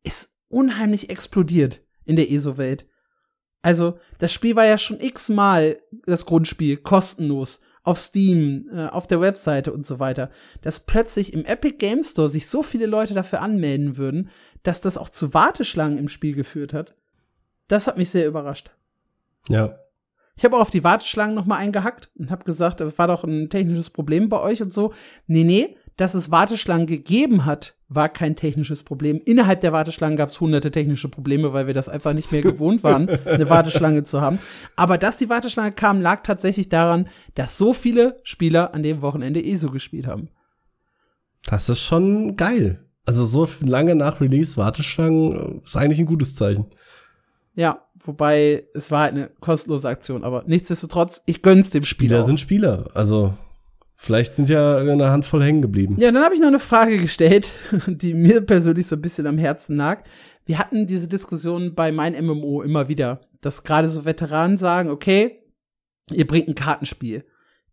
ist 0.03 0.31
unheimlich 0.47 1.09
explodiert 1.09 1.81
in 2.05 2.15
der 2.15 2.31
ESO-Welt. 2.31 2.87
Also, 3.61 3.99
das 4.17 4.31
Spiel 4.31 4.55
war 4.55 4.65
ja 4.65 4.77
schon 4.77 4.99
x-mal 4.99 5.77
das 6.05 6.25
Grundspiel, 6.25 6.77
kostenlos, 6.77 7.61
auf 7.87 7.97
Steam, 7.97 8.69
äh, 8.73 8.87
auf 8.87 9.07
der 9.07 9.21
Webseite 9.21 9.71
und 9.71 9.85
so 9.85 9.97
weiter. 9.99 10.29
Dass 10.61 10.81
plötzlich 10.81 11.31
im 11.33 11.45
Epic 11.45 11.77
Game 11.77 12.03
Store 12.03 12.27
sich 12.27 12.47
so 12.47 12.61
viele 12.61 12.85
Leute 12.85 13.13
dafür 13.13 13.41
anmelden 13.41 13.95
würden, 13.95 14.29
dass 14.63 14.81
das 14.81 14.97
auch 14.97 15.07
zu 15.07 15.33
Warteschlangen 15.33 15.97
im 15.97 16.09
Spiel 16.09 16.35
geführt 16.35 16.73
hat, 16.73 16.95
das 17.69 17.87
hat 17.87 17.97
mich 17.97 18.09
sehr 18.09 18.27
überrascht. 18.27 18.71
Ja. 19.47 19.79
Ich 20.35 20.43
habe 20.43 20.57
auch 20.57 20.61
auf 20.61 20.69
die 20.69 20.83
Warteschlangen 20.83 21.33
noch 21.33 21.45
mal 21.45 21.57
eingehackt 21.57 22.11
und 22.15 22.29
habe 22.29 22.43
gesagt, 22.43 22.81
das 22.81 22.97
war 22.97 23.07
doch 23.07 23.23
ein 23.23 23.49
technisches 23.49 23.89
Problem 23.89 24.27
bei 24.27 24.39
euch 24.39 24.61
und 24.61 24.73
so. 24.73 24.93
Nee, 25.25 25.45
nee, 25.45 25.77
dass 25.97 26.13
es 26.13 26.31
Warteschlangen 26.31 26.87
gegeben 26.87 27.45
hat, 27.45 27.75
war 27.89 28.09
kein 28.09 28.35
technisches 28.35 28.83
Problem. 28.83 29.19
Innerhalb 29.25 29.61
der 29.61 29.73
Warteschlangen 29.73 30.17
gab 30.17 30.29
es 30.29 30.39
hunderte 30.39 30.71
technische 30.71 31.09
Probleme, 31.09 31.53
weil 31.53 31.67
wir 31.67 31.73
das 31.73 31.89
einfach 31.89 32.13
nicht 32.13 32.31
mehr 32.31 32.41
gewohnt 32.41 32.83
waren, 32.83 33.09
eine 33.09 33.49
Warteschlange 33.49 34.03
zu 34.03 34.21
haben. 34.21 34.39
Aber 34.75 34.97
dass 34.97 35.17
die 35.17 35.29
Warteschlange 35.29 35.71
kam, 35.71 36.01
lag 36.01 36.21
tatsächlich 36.23 36.69
daran, 36.69 37.09
dass 37.35 37.57
so 37.57 37.73
viele 37.73 38.19
Spieler 38.23 38.73
an 38.73 38.83
dem 38.83 39.01
Wochenende 39.01 39.43
ESO 39.43 39.69
gespielt 39.69 40.05
haben. 40.05 40.29
Das 41.45 41.69
ist 41.69 41.81
schon 41.81 42.35
geil. 42.35 42.83
Also 43.05 43.25
so 43.25 43.47
lange 43.61 43.95
nach 43.95 44.21
Release 44.21 44.57
Warteschlangen 44.57 45.61
ist 45.63 45.77
eigentlich 45.77 45.99
ein 45.99 46.05
gutes 46.05 46.35
Zeichen. 46.35 46.65
Ja, 47.55 47.87
wobei 48.03 48.65
es 48.75 48.91
war 48.91 49.03
halt 49.03 49.13
eine 49.13 49.31
kostenlose 49.39 49.87
Aktion, 49.87 50.23
aber 50.23 50.43
nichtsdestotrotz, 50.45 51.23
ich 51.25 51.41
gönn's 51.41 51.69
dem 51.69 51.85
Spieler. 51.85 52.17
Spieler 52.17 52.23
sind 52.23 52.39
Spieler, 52.39 52.89
also 52.93 53.33
vielleicht 53.97 54.35
sind 54.35 54.47
ja 54.47 54.77
eine 54.77 55.09
Handvoll 55.09 55.43
hängen 55.43 55.61
geblieben. 55.61 55.97
Ja, 55.99 56.11
dann 56.11 56.23
habe 56.23 56.35
ich 56.35 56.39
noch 56.39 56.47
eine 56.47 56.59
Frage 56.59 56.97
gestellt, 56.97 57.51
die 57.87 58.13
mir 58.13 58.41
persönlich 58.41 58.87
so 58.87 58.95
ein 58.95 59.01
bisschen 59.01 59.27
am 59.27 59.37
Herzen 59.37 59.75
lag. 59.75 60.03
Wir 60.45 60.59
hatten 60.59 60.87
diese 60.87 61.09
Diskussion 61.09 61.75
bei 61.75 61.91
mein 61.91 62.13
MMO 62.25 62.61
immer 62.61 62.87
wieder, 62.87 63.21
dass 63.41 63.63
gerade 63.63 63.89
so 63.89 64.05
Veteranen 64.05 64.57
sagen, 64.57 64.89
okay, 64.89 65.43
ihr 66.11 66.25
bringt 66.25 66.47
ein 66.47 66.55
Kartenspiel, 66.55 67.25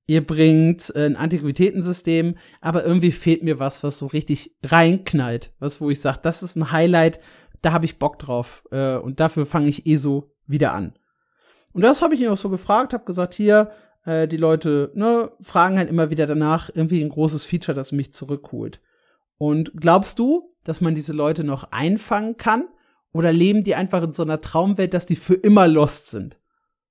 ihr 0.07 0.27
bringt 0.27 0.95
ein 0.97 1.15
Antiquitätensystem, 1.15 2.37
aber 2.61 2.85
irgendwie 2.85 3.13
fehlt 3.13 3.45
mir 3.45 3.61
was, 3.61 3.85
was 3.85 3.99
so 3.99 4.07
richtig 4.07 4.57
reinknallt, 4.65 5.53
was 5.61 5.81
wo 5.81 5.91
ich 5.91 6.01
sage, 6.01 6.19
das 6.23 6.43
ist 6.43 6.57
ein 6.57 6.73
Highlight, 6.73 7.21
da 7.63 7.73
habe 7.73 7.85
ich 7.85 7.99
Bock 7.99 8.19
drauf. 8.19 8.65
Äh, 8.73 8.97
und 8.97 9.21
dafür 9.21 9.47
fange 9.47 9.69
ich 9.69 9.87
eh 9.87 9.97
so 9.97 10.33
wieder 10.47 10.73
an. 10.73 10.95
Und 11.73 11.83
das 11.83 12.03
habe 12.03 12.15
ich 12.15 12.21
ihn 12.21 12.29
auch 12.29 12.37
so 12.37 12.51
gefragt, 12.51 12.93
habe 12.93 13.05
gesagt, 13.05 13.35
hier, 13.35 13.71
äh, 14.05 14.29
die 14.29 14.37
Leute 14.37 14.93
ne, 14.95 15.31
fragen 15.41 15.79
halt 15.79 15.89
immer 15.89 16.11
wieder 16.11 16.27
danach, 16.27 16.71
irgendwie 16.73 17.03
ein 17.03 17.09
großes 17.09 17.45
Feature, 17.45 17.75
das 17.75 17.93
mich 17.93 18.13
zurückholt. 18.13 18.81
Und 19.39 19.73
glaubst 19.77 20.19
du, 20.19 20.55
dass 20.65 20.81
man 20.81 20.95
diese 20.95 21.13
Leute 21.13 21.45
noch 21.45 21.73
einfangen 21.73 22.37
kann? 22.37 22.69
Oder 23.13 23.33
leben 23.33 23.63
die 23.63 23.75
einfach 23.75 24.03
in 24.03 24.13
so 24.13 24.25
einer 24.25 24.41
Traumwelt, 24.41 24.93
dass 24.93 25.07
die 25.07 25.17
für 25.17 25.35
immer 25.35 25.69
lost 25.69 26.11
sind? 26.11 26.39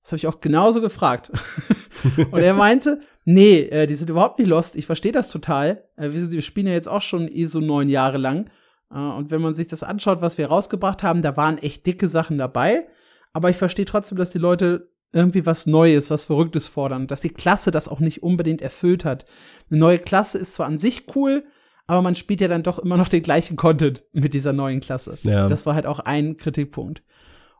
Das 0.01 0.11
habe 0.11 0.17
ich 0.17 0.27
auch 0.27 0.41
genauso 0.41 0.81
gefragt. 0.81 1.31
und 2.31 2.41
er 2.41 2.53
meinte, 2.53 3.01
nee, 3.25 3.59
äh, 3.61 3.87
die 3.87 3.95
sind 3.95 4.09
überhaupt 4.09 4.39
nicht 4.39 4.47
lost. 4.47 4.75
Ich 4.75 4.85
verstehe 4.85 5.11
das 5.11 5.29
total. 5.29 5.83
Äh, 5.95 6.11
wir, 6.11 6.31
wir 6.31 6.41
spielen 6.41 6.67
ja 6.67 6.73
jetzt 6.73 6.87
auch 6.87 7.01
schon 7.01 7.27
eh 7.27 7.45
so 7.45 7.59
neun 7.59 7.89
Jahre 7.89 8.17
lang. 8.17 8.49
Äh, 8.91 8.97
und 8.97 9.31
wenn 9.31 9.41
man 9.41 9.53
sich 9.53 9.67
das 9.67 9.83
anschaut, 9.83 10.21
was 10.21 10.37
wir 10.37 10.47
rausgebracht 10.47 11.03
haben, 11.03 11.21
da 11.21 11.35
waren 11.37 11.57
echt 11.57 11.85
dicke 11.85 12.07
Sachen 12.07 12.37
dabei. 12.37 12.87
Aber 13.33 13.49
ich 13.49 13.57
verstehe 13.57 13.85
trotzdem, 13.85 14.17
dass 14.17 14.29
die 14.29 14.39
Leute 14.39 14.92
irgendwie 15.13 15.45
was 15.45 15.65
Neues, 15.65 16.09
was 16.09 16.25
Verrücktes 16.25 16.67
fordern, 16.67 17.07
dass 17.07 17.21
die 17.21 17.29
Klasse 17.29 17.71
das 17.71 17.87
auch 17.87 17.99
nicht 17.99 18.23
unbedingt 18.23 18.61
erfüllt 18.61 19.05
hat. 19.05 19.25
Eine 19.69 19.79
neue 19.79 19.99
Klasse 19.99 20.37
ist 20.37 20.55
zwar 20.55 20.67
an 20.67 20.77
sich 20.77 21.05
cool, 21.15 21.45
aber 21.87 22.01
man 22.01 22.15
spielt 22.15 22.41
ja 22.41 22.47
dann 22.47 22.63
doch 22.63 22.79
immer 22.79 22.97
noch 22.97 23.09
den 23.09 23.21
gleichen 23.21 23.55
Content 23.55 24.03
mit 24.11 24.33
dieser 24.33 24.53
neuen 24.53 24.79
Klasse. 24.79 25.17
Ja. 25.23 25.47
Das 25.47 25.65
war 25.65 25.75
halt 25.75 25.85
auch 25.85 25.99
ein 25.99 26.37
Kritikpunkt. 26.37 27.03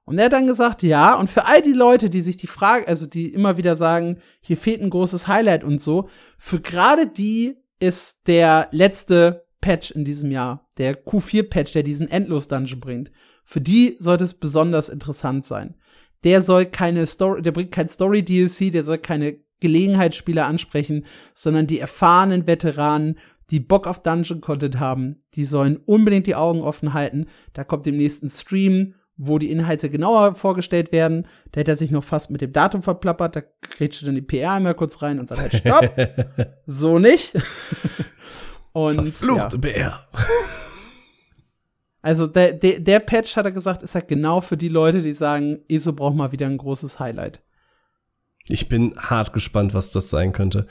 Und 0.05 0.17
er 0.17 0.25
hat 0.25 0.33
dann 0.33 0.47
gesagt, 0.47 0.83
ja, 0.83 1.15
und 1.15 1.29
für 1.29 1.45
all 1.45 1.61
die 1.61 1.73
Leute, 1.73 2.09
die 2.09 2.21
sich 2.21 2.35
die 2.35 2.47
Frage, 2.47 2.87
also 2.87 3.05
die 3.05 3.31
immer 3.31 3.55
wieder 3.55 3.75
sagen, 3.75 4.17
hier 4.41 4.57
fehlt 4.57 4.81
ein 4.81 4.89
großes 4.89 5.27
Highlight 5.27 5.63
und 5.63 5.81
so, 5.81 6.09
für 6.37 6.59
gerade 6.59 7.07
die 7.07 7.55
ist 7.79 8.27
der 8.27 8.67
letzte 8.71 9.45
Patch 9.61 9.91
in 9.91 10.03
diesem 10.03 10.29
Jahr, 10.29 10.67
der 10.77 11.05
Q4-Patch, 11.05 11.71
der 11.71 11.83
diesen 11.83 12.09
Endlos-Dungeon 12.09 12.81
bringt, 12.81 13.11
für 13.45 13.61
die 13.61 13.95
sollte 13.99 14.25
es 14.25 14.33
besonders 14.33 14.89
interessant 14.89 15.45
sein. 15.45 15.75
Der 16.23 16.41
soll 16.41 16.65
keine 16.65 17.05
Story, 17.05 17.41
der 17.41 17.51
bringt 17.51 17.71
kein 17.71 17.87
Story-DLC, 17.87 18.71
der 18.71 18.83
soll 18.83 18.97
keine 18.97 19.37
Gelegenheitsspieler 19.59 20.45
ansprechen, 20.45 21.05
sondern 21.33 21.67
die 21.67 21.79
erfahrenen 21.79 22.47
Veteranen, 22.47 23.17
die 23.49 23.59
Bock 23.59 23.87
auf 23.87 24.01
Dungeon-Content 24.01 24.79
haben, 24.79 25.17
die 25.35 25.45
sollen 25.45 25.77
unbedingt 25.77 26.27
die 26.27 26.35
Augen 26.35 26.61
offen 26.61 26.93
halten. 26.93 27.27
Da 27.53 27.63
kommt 27.63 27.85
dem 27.85 27.97
nächsten 27.97 28.29
Stream, 28.29 28.95
wo 29.15 29.37
die 29.37 29.51
Inhalte 29.51 29.89
genauer 29.89 30.35
vorgestellt 30.35 30.91
werden. 30.91 31.27
Da 31.51 31.59
hätte 31.59 31.71
er 31.71 31.77
sich 31.77 31.91
noch 31.91 32.03
fast 32.03 32.31
mit 32.31 32.41
dem 32.41 32.51
Datum 32.51 32.81
verplappert. 32.81 33.35
Da 33.35 33.41
grätscht 33.61 34.05
dann 34.07 34.15
die 34.15 34.21
PR 34.21 34.53
einmal 34.53 34.75
kurz 34.75 35.01
rein 35.01 35.19
und 35.19 35.27
sagt 35.27 35.41
halt, 35.41 35.53
stopp, 35.55 35.93
so 36.65 36.99
nicht. 36.99 37.33
Und 38.73 38.95
Verfluchte 38.95 39.55
ja. 39.55 39.61
Bär. 39.61 40.05
Also 42.03 42.27
der, 42.27 42.51
der, 42.51 42.81
der 42.81 42.99
Patch, 42.99 43.37
hat 43.37 43.45
er 43.45 43.53
gesagt, 43.53 43.81
ist 43.81 43.95
halt 43.95 44.09
genau 44.09 44.41
für 44.41 44.57
die 44.57 44.67
Leute, 44.67 45.01
die 45.01 45.13
sagen, 45.13 45.59
ESO 45.69 45.93
braucht 45.93 46.15
mal 46.15 46.33
wieder 46.33 46.45
ein 46.45 46.57
großes 46.57 46.99
Highlight. 46.99 47.41
Ich 48.49 48.67
bin 48.67 48.93
hart 48.97 49.31
gespannt, 49.31 49.73
was 49.73 49.89
das 49.89 50.09
sein 50.09 50.33
könnte. 50.33 50.67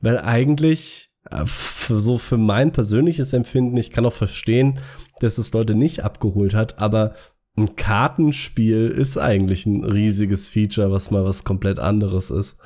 Weil 0.00 0.20
eigentlich, 0.20 1.10
äh, 1.28 1.44
so 1.88 2.18
für 2.18 2.38
mein 2.38 2.70
persönliches 2.70 3.32
Empfinden, 3.32 3.76
ich 3.76 3.90
kann 3.90 4.06
auch 4.06 4.12
verstehen, 4.12 4.78
dass 5.18 5.38
es 5.38 5.52
Leute 5.52 5.74
nicht 5.74 6.04
abgeholt 6.04 6.54
hat, 6.54 6.78
aber 6.78 7.14
ein 7.58 7.74
Kartenspiel 7.74 8.86
ist 8.86 9.18
eigentlich 9.18 9.66
ein 9.66 9.82
riesiges 9.82 10.48
Feature, 10.48 10.92
was 10.92 11.10
mal 11.10 11.24
was 11.24 11.42
komplett 11.42 11.80
anderes 11.80 12.30
ist. 12.30 12.60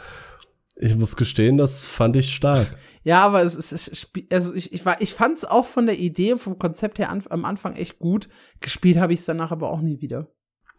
Ich 0.83 0.97
muss 0.97 1.15
gestehen, 1.17 1.59
das 1.59 1.85
fand 1.85 2.17
ich 2.17 2.35
stark. 2.35 2.75
Ja, 3.03 3.25
aber 3.25 3.41
es 3.43 3.55
ist, 3.55 4.13
also 4.31 4.55
ich, 4.55 4.75
ich, 4.75 4.85
war, 4.85 5.01
ich 5.01 5.15
fand 5.15 5.39
es 5.39 5.47
auch 5.47 5.65
von 5.65 5.87
der 5.87 5.99
Idee, 5.99 6.37
vom 6.37 6.59
Konzept 6.59 6.99
her 6.99 7.09
an, 7.09 7.23
am 7.31 7.47
Anfang 7.47 7.75
echt 7.75 7.99
gut. 7.99 8.29
Gespielt 8.61 8.99
habe 8.99 9.15
ich 9.15 9.21
es 9.21 9.25
danach 9.25 9.53
aber 9.53 9.71
auch 9.71 9.81
nie 9.81 10.03
wieder. 10.03 10.29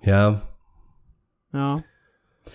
Ja. 0.04 0.44
Ja. 1.52 1.84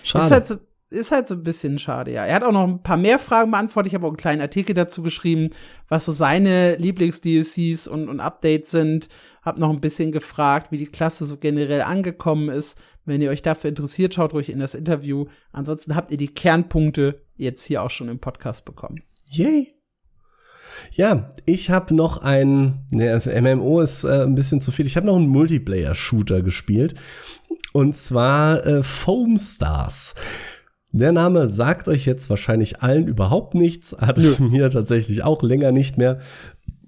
Schade. 0.05 0.25
Ist 0.25 0.31
halt, 0.31 0.47
so, 0.47 0.57
ist 0.89 1.11
halt 1.11 1.27
so 1.27 1.35
ein 1.35 1.43
bisschen 1.43 1.81
schade, 1.81 2.13
ja. 2.13 2.25
Er 2.25 2.37
hat 2.37 2.45
auch 2.45 2.53
noch 2.53 2.63
ein 2.63 2.81
paar 2.81 2.97
mehr 2.97 3.19
Fragen 3.19 3.51
beantwortet. 3.51 3.91
Ich 3.91 3.95
habe 3.97 4.07
auch 4.07 4.11
einen 4.11 4.17
kleinen 4.17 4.41
Artikel 4.41 4.73
dazu 4.73 5.03
geschrieben, 5.03 5.51
was 5.89 6.05
so 6.05 6.13
seine 6.13 6.77
Lieblings-DLCs 6.77 7.89
und, 7.89 8.09
und 8.09 8.21
Updates 8.21 8.71
sind. 8.71 9.09
Hab 9.43 9.59
noch 9.59 9.71
ein 9.71 9.81
bisschen 9.81 10.13
gefragt, 10.13 10.71
wie 10.71 10.79
die 10.79 10.87
Klasse 10.87 11.25
so 11.25 11.39
generell 11.39 11.83
angekommen 11.83 12.51
ist. 12.51 12.81
Wenn 13.05 13.21
ihr 13.21 13.31
euch 13.31 13.43
dafür 13.43 13.71
interessiert, 13.71 14.15
schaut 14.15 14.33
ruhig 14.33 14.49
in 14.49 14.61
das 14.61 14.77
Interview. 14.77 15.27
Ansonsten 15.51 15.97
habt 15.97 16.13
ihr 16.13 16.19
die 16.19 16.33
Kernpunkte 16.33 17.26
jetzt 17.37 17.65
hier 17.65 17.83
auch 17.83 17.91
schon 17.91 18.09
im 18.09 18.19
Podcast 18.19 18.65
bekommen. 18.65 18.99
Yay! 19.31 19.73
Ja, 20.93 21.31
ich 21.45 21.71
habe 21.71 21.95
noch 21.95 22.19
ein, 22.19 22.87
ne, 22.91 23.21
MMO 23.41 23.81
ist 23.81 24.05
äh, 24.05 24.23
ein 24.23 24.35
bisschen 24.35 24.61
zu 24.61 24.73
viel. 24.73 24.87
Ich 24.87 24.97
habe 24.97 25.07
noch 25.07 25.17
einen 25.17 25.29
Multiplayer-Shooter 25.29 26.43
gespielt. 26.43 26.95
Und 27.73 27.95
zwar 27.95 28.65
äh, 28.67 28.83
Foam 28.83 29.39
Stars. 29.39 30.15
Der 30.93 31.13
Name 31.13 31.49
sagt 31.49 31.89
euch 31.89 32.07
jetzt 32.07 32.31
wahrscheinlich 32.31 32.81
allen 32.81 33.07
überhaupt 33.07 33.55
nichts, 33.55 33.97
hat 33.99 34.19
es 34.19 34.39
mir 34.39 34.71
tatsächlich 34.71 35.25
auch 35.25 35.43
länger 35.43 35.73
nicht 35.73 35.99
mehr. 35.99 36.21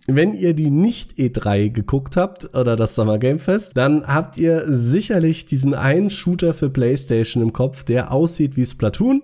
wenn 0.07 0.33
ihr 0.33 0.55
die 0.55 0.71
nicht 0.71 1.19
E3 1.19 1.69
geguckt 1.69 2.17
habt 2.17 2.57
oder 2.57 2.77
das 2.77 2.95
Summer 2.95 3.19
Game 3.19 3.39
Fest, 3.39 3.73
dann 3.77 4.07
habt 4.07 4.39
ihr 4.39 4.65
sicherlich 4.69 5.45
diesen 5.45 5.75
einen 5.75 6.09
Shooter 6.09 6.55
für 6.55 6.71
PlayStation 6.71 7.43
im 7.43 7.53
Kopf, 7.53 7.85
der 7.85 8.11
aussieht 8.11 8.57
wie 8.57 8.65
Splatoon. 8.65 9.23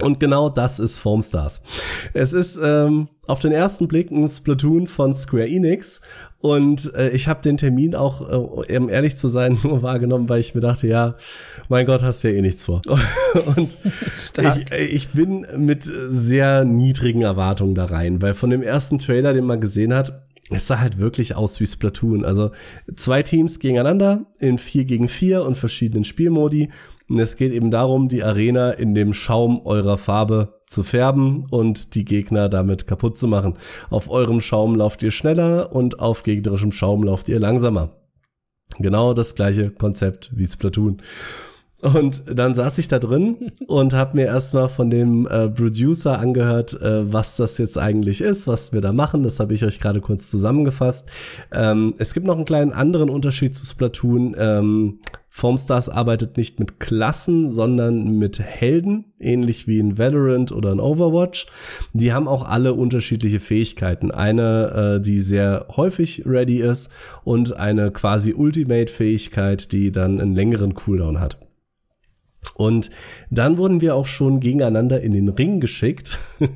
Und 0.00 0.18
genau 0.18 0.48
das 0.48 0.80
ist 0.80 0.98
Foamstars. 0.98 1.62
Es 2.14 2.32
ist 2.32 2.58
ähm, 2.60 3.06
auf 3.28 3.38
den 3.38 3.52
ersten 3.52 3.86
Blick 3.86 4.10
ein 4.10 4.28
Splatoon 4.28 4.88
von 4.88 5.14
Square 5.14 5.46
Enix 5.46 6.00
und 6.40 6.92
äh, 6.94 7.10
ich 7.10 7.28
habe 7.28 7.42
den 7.42 7.58
Termin 7.58 7.94
auch, 7.94 8.20
äh, 8.20 8.74
um 8.76 8.88
ehrlich 8.88 9.16
zu 9.16 9.28
sein, 9.28 9.56
nur 9.62 9.82
wahrgenommen, 9.82 10.28
weil 10.28 10.40
ich 10.40 10.52
mir 10.52 10.62
dachte, 10.62 10.88
ja, 10.88 11.14
mein 11.68 11.86
Gott, 11.86 12.02
hast 12.02 12.24
ja 12.24 12.30
eh 12.30 12.42
nichts 12.42 12.64
vor. 12.64 12.82
und 13.56 13.78
ich, 14.36 14.72
äh, 14.72 14.84
ich, 14.84 15.10
bin 15.10 15.46
mit 15.56 15.84
sehr 15.84 16.64
niedrigen 16.64 17.22
Erwartungen 17.22 17.76
da 17.76 17.84
rein, 17.84 18.20
weil 18.20 18.34
von 18.34 18.50
dem 18.50 18.64
ersten 18.64 18.98
Trailer, 18.98 19.32
den 19.32 19.44
man 19.44 19.60
gesehen 19.60 19.94
hat, 19.94 20.24
es 20.50 20.66
sah 20.66 20.80
halt 20.80 20.98
wirklich 20.98 21.36
aus 21.36 21.60
wie 21.60 21.66
Splatoon. 21.66 22.24
Also 22.24 22.50
zwei 22.96 23.22
Teams 23.22 23.60
gegeneinander 23.60 24.26
in 24.40 24.58
4 24.58 24.84
gegen 24.84 25.08
4 25.08 25.44
und 25.44 25.56
verschiedenen 25.56 26.04
Spielmodi. 26.04 26.70
Und 27.08 27.18
es 27.18 27.36
geht 27.36 27.52
eben 27.52 27.70
darum, 27.70 28.08
die 28.08 28.24
Arena 28.24 28.70
in 28.70 28.94
dem 28.94 29.12
Schaum 29.12 29.60
eurer 29.66 29.98
Farbe 29.98 30.60
zu 30.66 30.82
färben 30.82 31.46
und 31.50 31.94
die 31.94 32.04
Gegner 32.04 32.48
damit 32.48 32.86
kaputt 32.86 33.18
zu 33.18 33.28
machen. 33.28 33.58
Auf 33.90 34.10
eurem 34.10 34.40
Schaum 34.40 34.74
lauft 34.74 35.02
ihr 35.02 35.10
schneller 35.10 35.74
und 35.74 36.00
auf 36.00 36.22
gegnerischem 36.22 36.72
Schaum 36.72 37.02
lauft 37.02 37.28
ihr 37.28 37.38
langsamer. 37.38 37.90
Genau 38.78 39.12
das 39.12 39.34
gleiche 39.34 39.70
Konzept 39.70 40.30
wie 40.34 40.46
Splatoon. 40.46 41.02
Und 41.84 42.22
dann 42.26 42.54
saß 42.54 42.78
ich 42.78 42.88
da 42.88 42.98
drin 42.98 43.50
und 43.66 43.92
habe 43.92 44.16
mir 44.16 44.24
erstmal 44.24 44.70
von 44.70 44.88
dem 44.88 45.26
äh, 45.26 45.50
Producer 45.50 46.18
angehört, 46.18 46.80
äh, 46.80 47.12
was 47.12 47.36
das 47.36 47.58
jetzt 47.58 47.76
eigentlich 47.76 48.22
ist, 48.22 48.46
was 48.46 48.72
wir 48.72 48.80
da 48.80 48.94
machen. 48.94 49.22
Das 49.22 49.38
habe 49.38 49.52
ich 49.52 49.66
euch 49.66 49.80
gerade 49.80 50.00
kurz 50.00 50.30
zusammengefasst. 50.30 51.10
Ähm, 51.52 51.92
es 51.98 52.14
gibt 52.14 52.26
noch 52.26 52.36
einen 52.36 52.46
kleinen 52.46 52.72
anderen 52.72 53.10
Unterschied 53.10 53.54
zu 53.54 53.66
Splatoon. 53.66 54.34
Ähm, 54.38 55.00
Formstars 55.28 55.90
arbeitet 55.90 56.38
nicht 56.38 56.58
mit 56.58 56.80
Klassen, 56.80 57.50
sondern 57.50 58.16
mit 58.18 58.38
Helden, 58.38 59.12
ähnlich 59.18 59.66
wie 59.66 59.78
in 59.78 59.98
Valorant 59.98 60.52
oder 60.52 60.72
in 60.72 60.80
Overwatch. 60.80 61.46
Die 61.92 62.14
haben 62.14 62.28
auch 62.28 62.48
alle 62.48 62.72
unterschiedliche 62.72 63.40
Fähigkeiten. 63.40 64.10
Eine, 64.10 65.00
äh, 65.00 65.02
die 65.02 65.20
sehr 65.20 65.66
häufig 65.76 66.22
ready 66.24 66.60
ist 66.60 66.90
und 67.24 67.56
eine 67.56 67.90
quasi 67.90 68.32
Ultimate-Fähigkeit, 68.32 69.70
die 69.72 69.92
dann 69.92 70.18
einen 70.18 70.34
längeren 70.34 70.72
Cooldown 70.72 71.20
hat. 71.20 71.36
Und 72.54 72.90
dann 73.30 73.56
wurden 73.56 73.80
wir 73.80 73.94
auch 73.94 74.06
schon 74.06 74.40
gegeneinander 74.40 75.00
in 75.00 75.12
den 75.12 75.28
Ring 75.28 75.60
geschickt. 75.60 76.18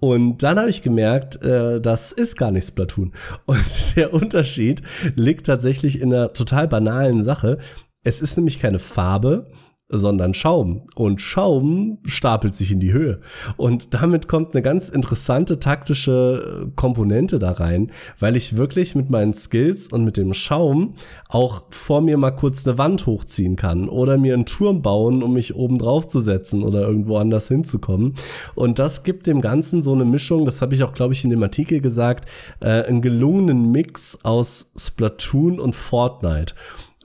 Und 0.00 0.42
dann 0.42 0.58
habe 0.58 0.70
ich 0.70 0.82
gemerkt, 0.82 1.42
äh, 1.42 1.80
das 1.80 2.12
ist 2.12 2.36
gar 2.36 2.52
nicht 2.52 2.66
Splatoon. 2.66 3.12
Und 3.46 3.96
der 3.96 4.14
Unterschied 4.14 4.82
liegt 5.14 5.46
tatsächlich 5.46 6.00
in 6.00 6.12
einer 6.12 6.32
total 6.32 6.68
banalen 6.68 7.22
Sache. 7.22 7.58
Es 8.02 8.22
ist 8.22 8.36
nämlich 8.36 8.60
keine 8.60 8.78
Farbe, 8.78 9.48
sondern 9.88 10.34
Schaum. 10.34 10.82
Und 10.96 11.20
Schaum 11.20 11.98
stapelt 12.04 12.54
sich 12.54 12.72
in 12.72 12.80
die 12.80 12.92
Höhe. 12.92 13.20
Und 13.56 13.94
damit 13.94 14.26
kommt 14.26 14.54
eine 14.54 14.62
ganz 14.62 14.88
interessante 14.88 15.60
taktische 15.60 16.72
Komponente 16.74 17.38
da 17.38 17.52
rein, 17.52 17.92
weil 18.18 18.34
ich 18.34 18.56
wirklich 18.56 18.96
mit 18.96 19.10
meinen 19.10 19.34
Skills 19.34 19.92
und 19.92 20.04
mit 20.04 20.16
dem 20.16 20.34
Schaum 20.34 20.94
auch 21.28 21.64
vor 21.70 22.00
mir 22.00 22.16
mal 22.16 22.32
kurz 22.32 22.66
eine 22.66 22.78
Wand 22.78 23.06
hochziehen 23.06 23.54
kann 23.54 23.88
oder 23.88 24.18
mir 24.18 24.34
einen 24.34 24.46
Turm 24.46 24.82
bauen, 24.82 25.22
um 25.22 25.34
mich 25.34 25.54
oben 25.54 25.78
drauf 25.78 26.08
zu 26.08 26.20
setzen 26.20 26.64
oder 26.64 26.82
irgendwo 26.82 27.18
anders 27.18 27.46
hinzukommen. 27.46 28.14
Und 28.56 28.80
das 28.80 29.04
gibt 29.04 29.28
dem 29.28 29.40
Ganzen 29.40 29.82
so 29.82 29.92
eine 29.92 30.04
Mischung, 30.04 30.46
das 30.46 30.62
habe 30.62 30.74
ich 30.74 30.82
auch, 30.82 30.94
glaube 30.94 31.14
ich, 31.14 31.22
in 31.22 31.30
dem 31.30 31.42
Artikel 31.42 31.80
gesagt, 31.80 32.28
äh, 32.60 32.82
einen 32.82 33.02
gelungenen 33.02 33.70
Mix 33.70 34.18
aus 34.24 34.72
Splatoon 34.76 35.60
und 35.60 35.76
Fortnite 35.76 36.54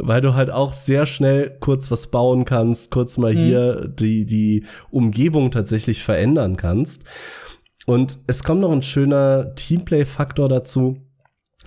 weil 0.03 0.21
du 0.21 0.35
halt 0.35 0.51
auch 0.51 0.73
sehr 0.73 1.05
schnell 1.05 1.57
kurz 1.59 1.91
was 1.91 2.07
bauen 2.07 2.45
kannst, 2.45 2.91
kurz 2.91 3.17
mal 3.17 3.33
mhm. 3.33 3.37
hier 3.37 3.87
die, 3.87 4.25
die 4.25 4.65
Umgebung 4.89 5.51
tatsächlich 5.51 6.03
verändern 6.03 6.57
kannst. 6.57 7.03
Und 7.85 8.19
es 8.27 8.43
kommt 8.43 8.61
noch 8.61 8.71
ein 8.71 8.83
schöner 8.83 9.55
Teamplay-Faktor 9.55 10.49
dazu. 10.49 10.97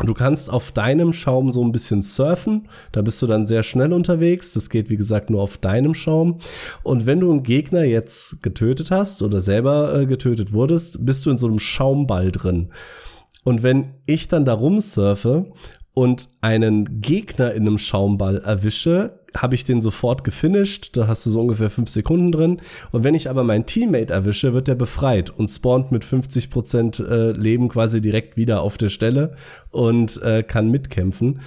Du 0.03 0.13
kannst 0.13 0.51
auf 0.51 0.73
deinem 0.73 1.13
Schaum 1.13 1.53
so 1.53 1.63
ein 1.63 1.71
bisschen 1.71 2.03
surfen, 2.03 2.69
da 2.91 3.01
bist 3.03 3.23
du 3.23 3.29
dann 3.29 3.47
sehr 3.47 3.63
schnell 3.63 3.93
unterwegs. 3.93 4.53
Das 4.53 4.69
geht, 4.69 4.91
wie 4.91 4.97
gesagt, 4.97 5.31
nur 5.31 5.41
auf 5.41 5.57
deinem 5.57 5.95
Schaum. 5.95 6.41
Und 6.83 7.07
wenn 7.07 7.21
du 7.21 7.31
einen 7.31 7.45
Gegner 7.45 7.85
jetzt 7.85 8.43
getötet 8.43 8.91
hast 8.91 9.23
oder 9.23 9.41
selber 9.41 10.01
äh, 10.01 10.07
getötet 10.07 10.53
wurdest, 10.53 11.05
bist 11.07 11.25
du 11.25 11.31
in 11.31 11.39
so 11.39 11.47
einem 11.47 11.61
Schaumball 11.61 12.33
drin. 12.33 12.73
Und 13.45 13.63
wenn 13.63 13.95
ich 14.07 14.27
dann 14.27 14.45
da 14.45 14.55
rumsurfe 14.55 15.53
und 15.95 16.29
einen 16.41 17.01
Gegner 17.01 17.53
in 17.53 17.63
einem 17.63 17.79
Schaumball 17.79 18.39
erwische, 18.39 19.21
habe 19.37 19.55
ich 19.55 19.65
den 19.65 19.81
sofort 19.81 20.25
gefinisht. 20.25 20.97
Da 20.97 21.07
hast 21.07 21.25
du 21.25 21.31
so 21.31 21.41
ungefähr 21.41 21.71
fünf 21.71 21.89
Sekunden 21.89 22.33
drin. 22.33 22.61
Und 22.93 23.05
wenn 23.05 23.15
ich 23.15 23.31
aber 23.31 23.45
meinen 23.45 23.67
Teammate 23.67 24.13
erwische, 24.13 24.55
wird 24.55 24.69
der 24.69 24.75
befreit 24.75 25.31
und 25.31 25.49
spawnt 25.49 25.93
mit 25.93 26.05
50 26.05 26.51
Prozent 26.51 26.99
äh, 26.99 27.31
Leben 27.33 27.69
quasi 27.69 28.01
direkt 28.01 28.37
wieder 28.37 28.63
auf 28.63 28.77
der 28.77 28.91
Stelle 28.91 29.37
und 29.71 30.21
äh, 30.23 30.43
kann 30.43 30.71
mitkämpfen. 30.71 31.41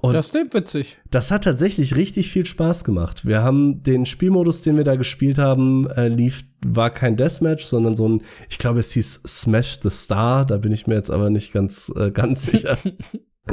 Und 0.00 0.12
das 0.12 0.30
ist 0.30 0.54
witzig. 0.54 0.96
Das 1.10 1.30
hat 1.30 1.44
tatsächlich 1.44 1.96
richtig 1.96 2.30
viel 2.30 2.46
Spaß 2.46 2.84
gemacht. 2.84 3.26
Wir 3.26 3.42
haben 3.42 3.82
den 3.82 4.06
Spielmodus, 4.06 4.60
den 4.60 4.76
wir 4.76 4.84
da 4.84 4.96
gespielt 4.96 5.38
haben, 5.38 5.88
äh, 5.90 6.08
lief, 6.08 6.44
war 6.64 6.90
kein 6.90 7.16
Deathmatch, 7.16 7.64
sondern 7.64 7.96
so 7.96 8.08
ein, 8.08 8.22
ich 8.48 8.58
glaube, 8.58 8.80
es 8.80 8.92
hieß 8.92 9.22
Smash 9.26 9.80
the 9.82 9.90
Star. 9.90 10.44
Da 10.44 10.58
bin 10.58 10.72
ich 10.72 10.86
mir 10.86 10.94
jetzt 10.94 11.10
aber 11.10 11.30
nicht 11.30 11.52
ganz, 11.52 11.92
äh, 11.96 12.10
ganz 12.10 12.42
sicher. 12.50 12.78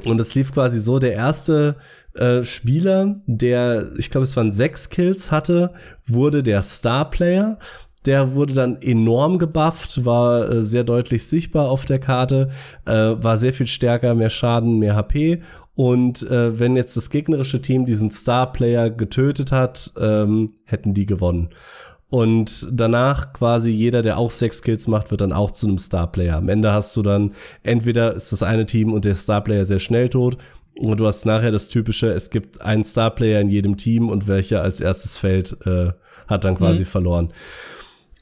Und 0.06 0.20
es 0.20 0.36
lief 0.36 0.54
quasi 0.54 0.80
so, 0.80 1.00
der 1.00 1.14
erste 1.14 1.76
äh, 2.16 2.44
Spieler, 2.44 3.16
der, 3.26 3.90
ich 3.98 4.10
glaube, 4.10 4.24
es 4.24 4.36
waren 4.36 4.52
sechs 4.52 4.90
Kills 4.90 5.32
hatte, 5.32 5.74
wurde 6.08 6.44
der 6.44 6.62
Star-Player. 6.62 7.58
Der 8.06 8.36
wurde 8.36 8.54
dann 8.54 8.82
enorm 8.82 9.40
gebufft, 9.40 10.06
war 10.06 10.50
äh, 10.50 10.64
sehr 10.64 10.84
deutlich 10.84 11.26
sichtbar 11.26 11.70
auf 11.70 11.86
der 11.86 12.00
Karte, 12.00 12.52
äh, 12.86 12.92
war 12.92 13.40
sehr 13.40 13.54
viel 13.54 13.68
stärker, 13.68 14.14
mehr 14.14 14.30
Schaden, 14.30 14.78
mehr 14.78 14.96
HP. 14.96 15.42
Und 15.74 16.24
äh, 16.24 16.58
wenn 16.58 16.76
jetzt 16.76 16.96
das 16.96 17.10
gegnerische 17.10 17.62
Team 17.62 17.86
diesen 17.86 18.12
Star-Player 18.12 18.92
getötet 18.92 19.52
hat, 19.52 19.92
ähm, 20.00 20.54
hätten 20.66 20.94
die 20.94 21.06
gewonnen. 21.06 21.50
Und 22.10 22.68
danach 22.72 23.34
quasi 23.34 23.72
jeder, 23.72 24.02
der 24.02 24.18
auch 24.18 24.30
sechs 24.30 24.62
Kills 24.62 24.88
macht, 24.88 25.12
wird 25.12 25.22
dann 25.22 25.34
auch 25.34 25.52
zu 25.52 25.68
einem 25.68 25.80
Starplayer. 25.80 26.38
Am 26.38 26.50
Ende 26.50 26.72
hast 26.72 26.96
du 26.96 27.02
dann 27.02 27.34
entweder 27.64 28.14
ist 28.14 28.32
das 28.32 28.44
eine 28.44 28.66
Team 28.66 28.94
und 28.94 29.06
der 29.06 29.16
Starplayer 29.16 29.66
sehr 29.66 29.80
schnell 29.80 30.10
tot 30.10 30.38
und 30.78 31.00
du 31.00 31.08
hast 31.08 31.26
nachher 31.26 31.52
das 31.52 31.70
typische, 31.70 32.12
es 32.12 32.30
gibt 32.30 32.62
einen 32.62 32.84
Starplayer 32.84 33.40
in 33.42 33.50
jedem 33.50 33.78
Team 33.78 34.10
und 34.10 34.28
welcher 34.28 34.62
als 34.62 34.82
erstes 34.82 35.18
fällt, 35.18 35.66
äh, 35.66 35.92
hat 36.28 36.44
dann 36.44 36.58
quasi 36.58 36.82
mhm. 36.82 36.86
verloren. 36.86 37.34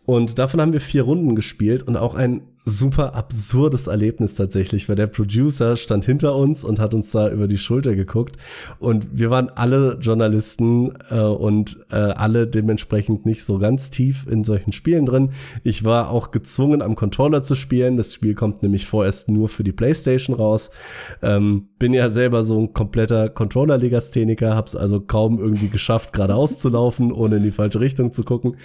Und 0.06 0.38
davon 0.38 0.62
haben 0.62 0.74
wir 0.74 0.82
vier 0.82 1.04
Runden 1.04 1.36
gespielt 1.36 1.84
und 1.84 1.96
auch 1.98 2.16
ein 2.16 2.42
super 2.66 3.16
absurdes 3.16 3.88
Erlebnis 3.88 4.36
tatsächlich, 4.36 4.88
weil 4.88 4.96
der 4.96 5.08
Producer 5.08 5.76
stand 5.76 6.06
hinter 6.06 6.36
uns 6.36 6.64
und 6.64 6.80
hat 6.80 6.94
uns 6.94 7.12
da 7.12 7.30
über 7.30 7.48
die 7.48 7.58
Schulter 7.58 7.96
geguckt 7.96 8.38
und 8.80 9.08
wir 9.12 9.30
waren 9.30 9.50
alle 9.50 9.98
Journalisten 10.00 10.94
äh, 11.10 11.20
und 11.20 11.80
äh, 11.92 11.96
alle 11.96 12.48
dementsprechend 12.48 13.26
nicht 13.26 13.44
so 13.44 13.60
ganz 13.60 13.90
tief 13.90 14.26
in 14.30 14.44
solchen 14.44 14.72
Spielen 14.72 15.06
drin. 15.06 15.32
Ich 15.64 15.84
war 15.84 16.10
auch 16.10 16.32
gezwungen 16.32 16.82
am 16.82 16.96
Controller 16.96 17.44
zu 17.44 17.56
spielen. 17.56 17.98
Das 17.98 18.14
Spiel 18.14 18.36
kommt 18.36 18.64
nämlich 18.64 18.86
vorerst 18.86 19.30
nur 19.30 19.50
für 19.50 19.64
die 19.64 19.72
PlayStation 19.72 20.36
raus. 20.36 20.72
Ähm, 21.22 21.68
bin 21.80 21.94
ja 21.94 22.10
selber 22.10 22.44
so 22.44 22.60
ein 22.60 22.74
kompletter 22.74 23.30
Controller-Legastheniker, 23.30 24.56
hab's 24.56 24.76
also 24.76 25.02
kaum 25.02 25.40
irgendwie 25.40 25.68
geschafft, 25.68 26.14
geradeaus 26.14 26.60
zu 26.60 26.70
laufen, 26.70 27.12
ohne 27.12 27.38
in 27.38 27.44
die 27.44 27.52
falsche 27.52 27.80
Richtung 27.80 28.14
zu 28.14 28.24
gucken. 28.24 28.56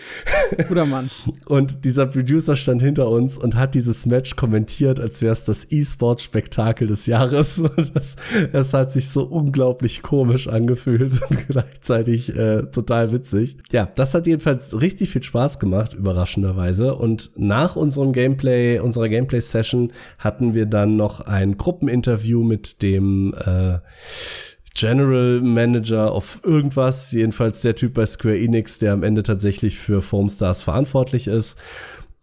Guter 0.69 0.87
Mann. 0.87 1.11
und 1.47 1.85
dieser 1.85 2.07
Producer 2.07 2.57
stand 2.57 2.83
hinter 2.83 3.09
uns 3.09 3.37
und 3.37 3.57
hat 3.57 3.75
diese 3.75 3.88
dieses 3.89 4.07
Match 4.07 4.37
kommentiert, 4.37 5.01
als 5.01 5.23
wäre 5.23 5.33
es 5.33 5.45
das 5.45 5.67
E-Sport-Spektakel 5.71 6.87
des 6.87 7.07
Jahres. 7.07 7.63
Das, 7.95 8.17
das, 8.53 8.75
hat 8.75 8.93
sich 8.93 9.09
so 9.09 9.25
unglaublich 9.25 10.03
komisch 10.03 10.47
angefühlt 10.47 11.21
und 11.31 11.49
gleichzeitig 11.49 12.37
äh, 12.37 12.63
total 12.65 13.13
witzig. 13.13 13.57
Ja, 13.71 13.89
das 13.95 14.15
hat 14.15 14.27
jedenfalls 14.27 14.79
richtig 14.81 15.11
viel 15.11 15.23
Spaß 15.23 15.59
gemacht, 15.59 15.95
überraschenderweise. 15.95 16.95
Und 16.95 17.31
nach 17.37 17.77
unserem 17.77 18.13
Gameplay, 18.13 18.79
unserer 18.79 19.09
Gameplay-Session 19.09 19.93
hatten 20.19 20.55
wir 20.55 20.67
dann 20.67 20.97
noch 20.97 21.21
ein 21.21 21.57
Gruppeninterview 21.57 22.45
mit 22.45 22.83
dem 22.83 23.35
äh, 23.35 23.79
General 24.75 25.41
Manager 25.41 26.15
of 26.15 26.41
irgendwas, 26.45 27.13
jedenfalls 27.13 27.63
der 27.63 27.75
Typ 27.75 27.95
bei 27.95 28.07
Square 28.07 28.39
Enix, 28.39 28.79
der 28.79 28.93
am 28.93 29.03
Ende 29.03 29.23
tatsächlich 29.23 29.79
für 29.79 30.03
Foamstars 30.03 30.63
verantwortlich 30.63 31.27
ist. 31.27 31.59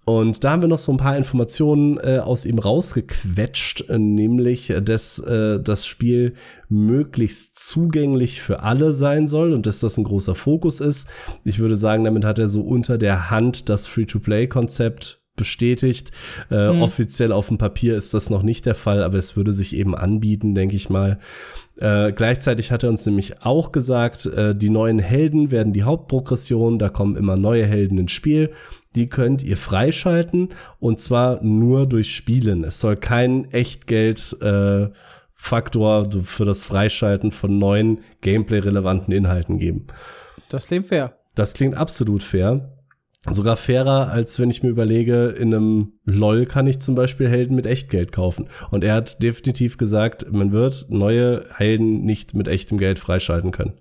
Und 0.06 0.44
da 0.44 0.52
haben 0.52 0.62
wir 0.62 0.70
noch 0.70 0.78
so 0.78 0.92
ein 0.92 0.98
paar 0.98 1.18
Informationen 1.18 1.98
äh, 1.98 2.20
aus 2.20 2.46
ihm 2.46 2.60
rausgequetscht, 2.60 3.90
äh, 3.90 3.98
nämlich, 3.98 4.70
äh, 4.70 4.82
dass 4.82 5.18
äh, 5.18 5.60
das 5.60 5.88
Spiel 5.88 6.36
möglichst 6.70 7.58
zugänglich 7.58 8.40
für 8.40 8.62
alle 8.62 8.94
sein 8.94 9.28
soll 9.28 9.52
und 9.52 9.66
dass 9.66 9.80
das 9.80 9.98
ein 9.98 10.04
großer 10.04 10.36
Fokus 10.36 10.80
ist. 10.80 11.10
Ich 11.44 11.58
würde 11.58 11.76
sagen, 11.76 12.04
damit 12.04 12.24
hat 12.24 12.38
er 12.38 12.50
so 12.50 12.62
unter 12.62 13.00
der 13.00 13.32
Hand 13.32 13.68
das 13.68 13.88
Free-to-Play-Konzept 13.88 15.25
bestätigt. 15.36 16.12
Äh, 16.50 16.72
mhm. 16.72 16.82
Offiziell 16.82 17.32
auf 17.32 17.48
dem 17.48 17.58
Papier 17.58 17.96
ist 17.96 18.14
das 18.14 18.30
noch 18.30 18.44
nicht 18.44 18.66
der 18.66 18.76
Fall, 18.76 19.04
aber 19.04 19.18
es 19.18 19.36
würde 19.36 19.52
sich 19.52 19.76
eben 19.76 19.96
anbieten, 19.96 20.56
denke 20.56 20.76
ich 20.76 20.90
mal. 20.90 21.20
Äh, 21.78 22.14
gleichzeitig 22.14 22.72
hat 22.72 22.84
er 22.84 22.90
uns 22.90 23.06
nämlich 23.06 23.42
auch 23.44 23.72
gesagt, 23.72 24.26
äh, 24.26 24.56
die 24.56 24.70
neuen 24.70 25.00
Helden 25.00 25.52
werden 25.52 25.74
die 25.74 25.84
Hauptprogression, 25.84 26.80
da 26.80 26.90
kommen 26.90 27.16
immer 27.16 27.36
neue 27.36 27.66
Helden 27.66 27.98
ins 27.98 28.12
Spiel. 28.12 28.52
Die 28.96 29.10
könnt 29.10 29.44
ihr 29.44 29.58
freischalten 29.58 30.50
und 30.80 31.02
zwar 31.02 31.44
nur 31.44 31.86
durch 31.86 32.16
Spielen. 32.16 32.64
Es 32.64 32.80
soll 32.80 32.96
kein 32.96 33.52
Echtgeld 33.52 34.38
äh, 34.42 34.88
Faktor 35.34 36.10
für 36.24 36.46
das 36.46 36.64
Freischalten 36.64 37.32
von 37.32 37.60
neuen 37.60 38.00
Gameplay-relevanten 38.22 39.14
Inhalten 39.14 39.60
geben. 39.60 39.88
Das 40.48 40.68
klingt 40.68 40.88
fair. 40.88 41.18
Das 41.36 41.54
klingt 41.54 41.76
absolut 41.76 42.24
fair. 42.24 42.75
Sogar 43.30 43.56
fairer, 43.56 44.12
als 44.12 44.40
wenn 44.40 44.52
ich 44.52 44.62
mir 44.62 44.70
überlege, 44.70 45.28
in 45.28 45.54
einem 45.54 45.94
LOL 46.06 46.46
kann 46.46 46.68
ich 46.68 46.80
zum 46.80 46.94
Beispiel 46.94 47.28
Helden 47.28 47.56
mit 47.56 47.66
Echtgeld 47.66 48.12
kaufen. 48.12 48.48
Und 48.70 48.84
er 48.84 48.94
hat 48.94 49.22
definitiv 49.22 49.78
gesagt, 49.78 50.32
man 50.32 50.52
wird 50.52 50.86
neue 50.90 51.46
Helden 51.56 52.02
nicht 52.02 52.36
mit 52.36 52.48
echtem 52.48 52.78
Geld 52.78 53.00
freischalten 53.00 53.52
können. 53.52 53.74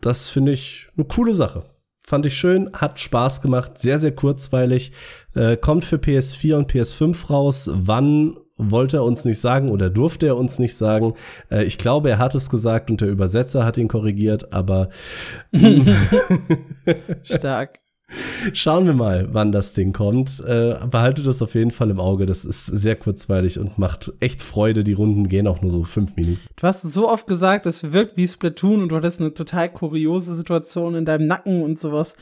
Das 0.00 0.28
finde 0.28 0.52
ich 0.52 0.88
eine 0.96 1.04
coole 1.04 1.34
Sache. 1.34 1.64
Fand 2.04 2.26
ich 2.26 2.36
schön, 2.36 2.72
hat 2.72 2.98
Spaß 2.98 3.42
gemacht, 3.42 3.78
sehr, 3.78 3.98
sehr 3.98 4.12
kurzweilig. 4.12 4.92
Äh, 5.34 5.56
kommt 5.56 5.84
für 5.84 5.96
PS4 5.96 6.56
und 6.56 6.72
PS5 6.72 7.28
raus. 7.28 7.70
Wann 7.72 8.36
wollte 8.56 8.98
er 8.98 9.04
uns 9.04 9.24
nicht 9.24 9.38
sagen 9.38 9.70
oder 9.70 9.90
durfte 9.90 10.26
er 10.26 10.36
uns 10.36 10.58
nicht 10.58 10.76
sagen. 10.76 11.14
Äh, 11.50 11.64
ich 11.64 11.78
glaube, 11.78 12.10
er 12.10 12.18
hat 12.18 12.34
es 12.34 12.50
gesagt 12.50 12.90
und 12.90 13.00
der 13.00 13.08
Übersetzer 13.08 13.64
hat 13.64 13.76
ihn 13.76 13.88
korrigiert, 13.88 14.52
aber 14.52 14.88
stark. 17.22 17.81
Schauen 18.52 18.86
wir 18.86 18.94
mal, 18.94 19.28
wann 19.32 19.52
das 19.52 19.72
Ding 19.72 19.92
kommt. 19.92 20.40
Äh, 20.40 20.76
behalte 20.90 21.22
das 21.22 21.42
auf 21.42 21.54
jeden 21.54 21.70
Fall 21.70 21.90
im 21.90 22.00
Auge. 22.00 22.26
Das 22.26 22.44
ist 22.44 22.66
sehr 22.66 22.96
kurzweilig 22.96 23.58
und 23.58 23.78
macht 23.78 24.12
echt 24.20 24.42
Freude. 24.42 24.84
Die 24.84 24.92
Runden 24.92 25.28
gehen 25.28 25.46
auch 25.46 25.62
nur 25.62 25.70
so 25.70 25.84
fünf 25.84 26.16
Minuten. 26.16 26.40
Du 26.56 26.66
hast 26.66 26.82
so 26.82 27.08
oft 27.08 27.26
gesagt, 27.26 27.66
es 27.66 27.92
wirkt 27.92 28.16
wie 28.16 28.28
Splatoon 28.28 28.82
und 28.82 28.88
du 28.90 28.96
hattest 28.96 29.20
eine 29.20 29.34
total 29.34 29.72
kuriose 29.72 30.34
Situation 30.34 30.94
in 30.94 31.04
deinem 31.04 31.26
Nacken 31.26 31.62
und 31.62 31.78
sowas 31.78 32.16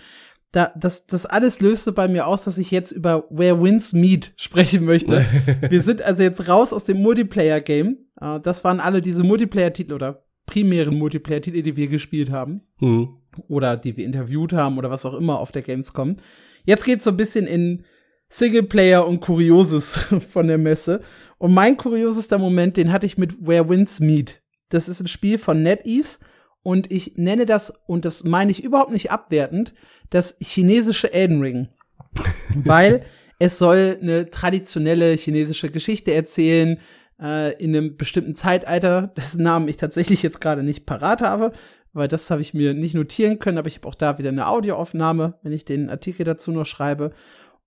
da, 0.53 0.73
das, 0.77 1.07
das 1.07 1.27
alles 1.27 1.61
löste 1.61 1.93
bei 1.93 2.09
mir 2.09 2.27
aus, 2.27 2.45
dass 2.45 2.59
ich 2.59 2.71
jetzt 2.71 2.91
über 2.91 3.25
Where 3.31 3.63
Wins 3.63 3.93
Meet 3.93 4.33
sprechen 4.37 4.85
möchte. 4.85 5.25
wir 5.69 5.83
sind 5.83 6.03
also 6.03 6.23
jetzt 6.23 6.49
raus 6.49 6.73
aus 6.73 6.85
dem 6.85 7.01
Multiplayer-Game. 7.03 7.99
Uh, 8.21 8.39
das 8.39 8.65
waren 8.65 8.81
alle 8.81 9.01
diese 9.01 9.23
Multiplayer-Titel 9.23 9.93
oder 9.93 10.25
primären 10.51 10.99
Multiplayer-Titel, 10.99 11.63
die 11.63 11.77
wir 11.77 11.87
gespielt 11.87 12.31
haben. 12.31 12.63
Mhm. 12.81 13.17
Oder 13.47 13.77
die 13.77 13.97
wir 13.97 14.05
interviewt 14.05 14.53
haben 14.53 14.77
oder 14.79 14.91
was 14.91 15.07
auch 15.07 15.15
immer 15.15 15.39
auf 15.39 15.53
der 15.53 15.63
Gamescom. 15.63 16.17
Jetzt 16.65 16.85
geht's 16.85 17.05
so 17.05 17.11
ein 17.11 17.17
bisschen 17.17 17.47
in 17.47 17.85
Singleplayer 18.29 19.07
und 19.07 19.21
Kurioses 19.21 19.97
von 20.29 20.49
der 20.49 20.59
Messe. 20.59 21.03
Und 21.39 21.55
mein 21.55 21.77
kuriosester 21.77 22.39
Moment, 22.39 22.77
den 22.77 22.93
hatte 22.93 23.07
ich 23.07 23.17
mit 23.17 23.47
Where 23.47 23.69
Wins 23.69 24.01
Meet. 24.01 24.43
Das 24.69 24.89
ist 24.89 25.01
ein 25.01 25.07
Spiel 25.07 25.39
von 25.39 25.63
NetEase 25.63 26.19
und 26.63 26.91
ich 26.91 27.17
nenne 27.17 27.47
das, 27.47 27.73
und 27.87 28.05
das 28.05 28.25
meine 28.25 28.51
ich 28.51 28.63
überhaupt 28.63 28.93
nicht 28.93 29.11
abwertend, 29.11 29.73
das 30.11 30.37
chinesische 30.41 31.13
Elden 31.13 31.41
Ring. 31.41 31.69
Weil 32.55 33.05
es 33.39 33.59
soll 33.59 33.99
eine 34.03 34.31
traditionelle 34.31 35.13
chinesische 35.15 35.71
Geschichte 35.71 36.13
erzählen, 36.13 36.79
äh, 37.21 37.53
in 37.63 37.77
einem 37.77 37.97
bestimmten 37.97 38.35
Zeitalter, 38.35 39.09
dessen 39.17 39.43
Namen 39.43 39.69
ich 39.69 39.77
tatsächlich 39.77 40.23
jetzt 40.23 40.41
gerade 40.41 40.63
nicht 40.63 40.87
parat 40.87 41.23
habe, 41.23 41.53
weil 41.93 42.09
das 42.09 42.31
habe 42.31 42.41
ich 42.41 42.55
mir 42.55 42.75
nicht 42.75 42.95
notieren 42.95 43.39
können, 43.39 43.59
aber 43.59 43.69
ich 43.69 43.77
habe 43.77 43.89
auch 43.89 43.95
da 43.95 44.19
wieder 44.19 44.29
eine 44.29 44.47
Audioaufnahme, 44.47 45.39
wenn 45.43 45.53
ich 45.53 45.65
den 45.65 45.91
Artikel 45.91 46.25
dazu 46.25 46.53
noch 46.53 46.67
schreibe. 46.67 47.13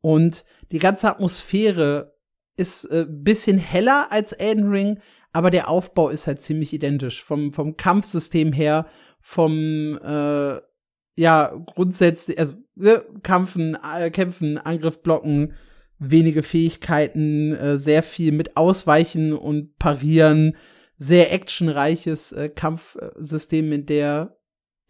Und 0.01 0.45
die 0.71 0.79
ganze 0.79 1.09
Atmosphäre 1.09 2.15
ist 2.55 2.85
äh, 2.85 3.05
bisschen 3.07 3.57
heller 3.57 4.07
als 4.11 4.31
Elden 4.31 4.69
Ring, 4.69 4.99
aber 5.31 5.49
der 5.49 5.67
Aufbau 5.67 6.09
ist 6.09 6.27
halt 6.27 6.41
ziemlich 6.41 6.73
identisch. 6.73 7.23
Vom, 7.23 7.53
vom 7.53 7.75
Kampfsystem 7.75 8.53
her, 8.53 8.85
vom 9.19 9.97
äh, 10.03 10.61
ja, 11.15 11.53
grundsätzlich, 11.65 12.39
also 12.39 12.55
ne, 12.75 13.03
Kampfen, 13.23 13.77
äh, 13.97 14.09
Kämpfen, 14.11 14.57
Angriff, 14.57 15.01
Blocken, 15.01 15.53
wenige 16.09 16.43
Fähigkeiten, 16.43 17.53
äh, 17.53 17.77
sehr 17.77 18.03
viel 18.03 18.31
mit 18.31 18.57
Ausweichen 18.57 19.33
und 19.33 19.77
Parieren, 19.77 20.55
sehr 20.97 21.33
actionreiches 21.33 22.31
äh, 22.31 22.49
Kampfsystem 22.49 23.71
in 23.71 23.85
der 23.85 24.37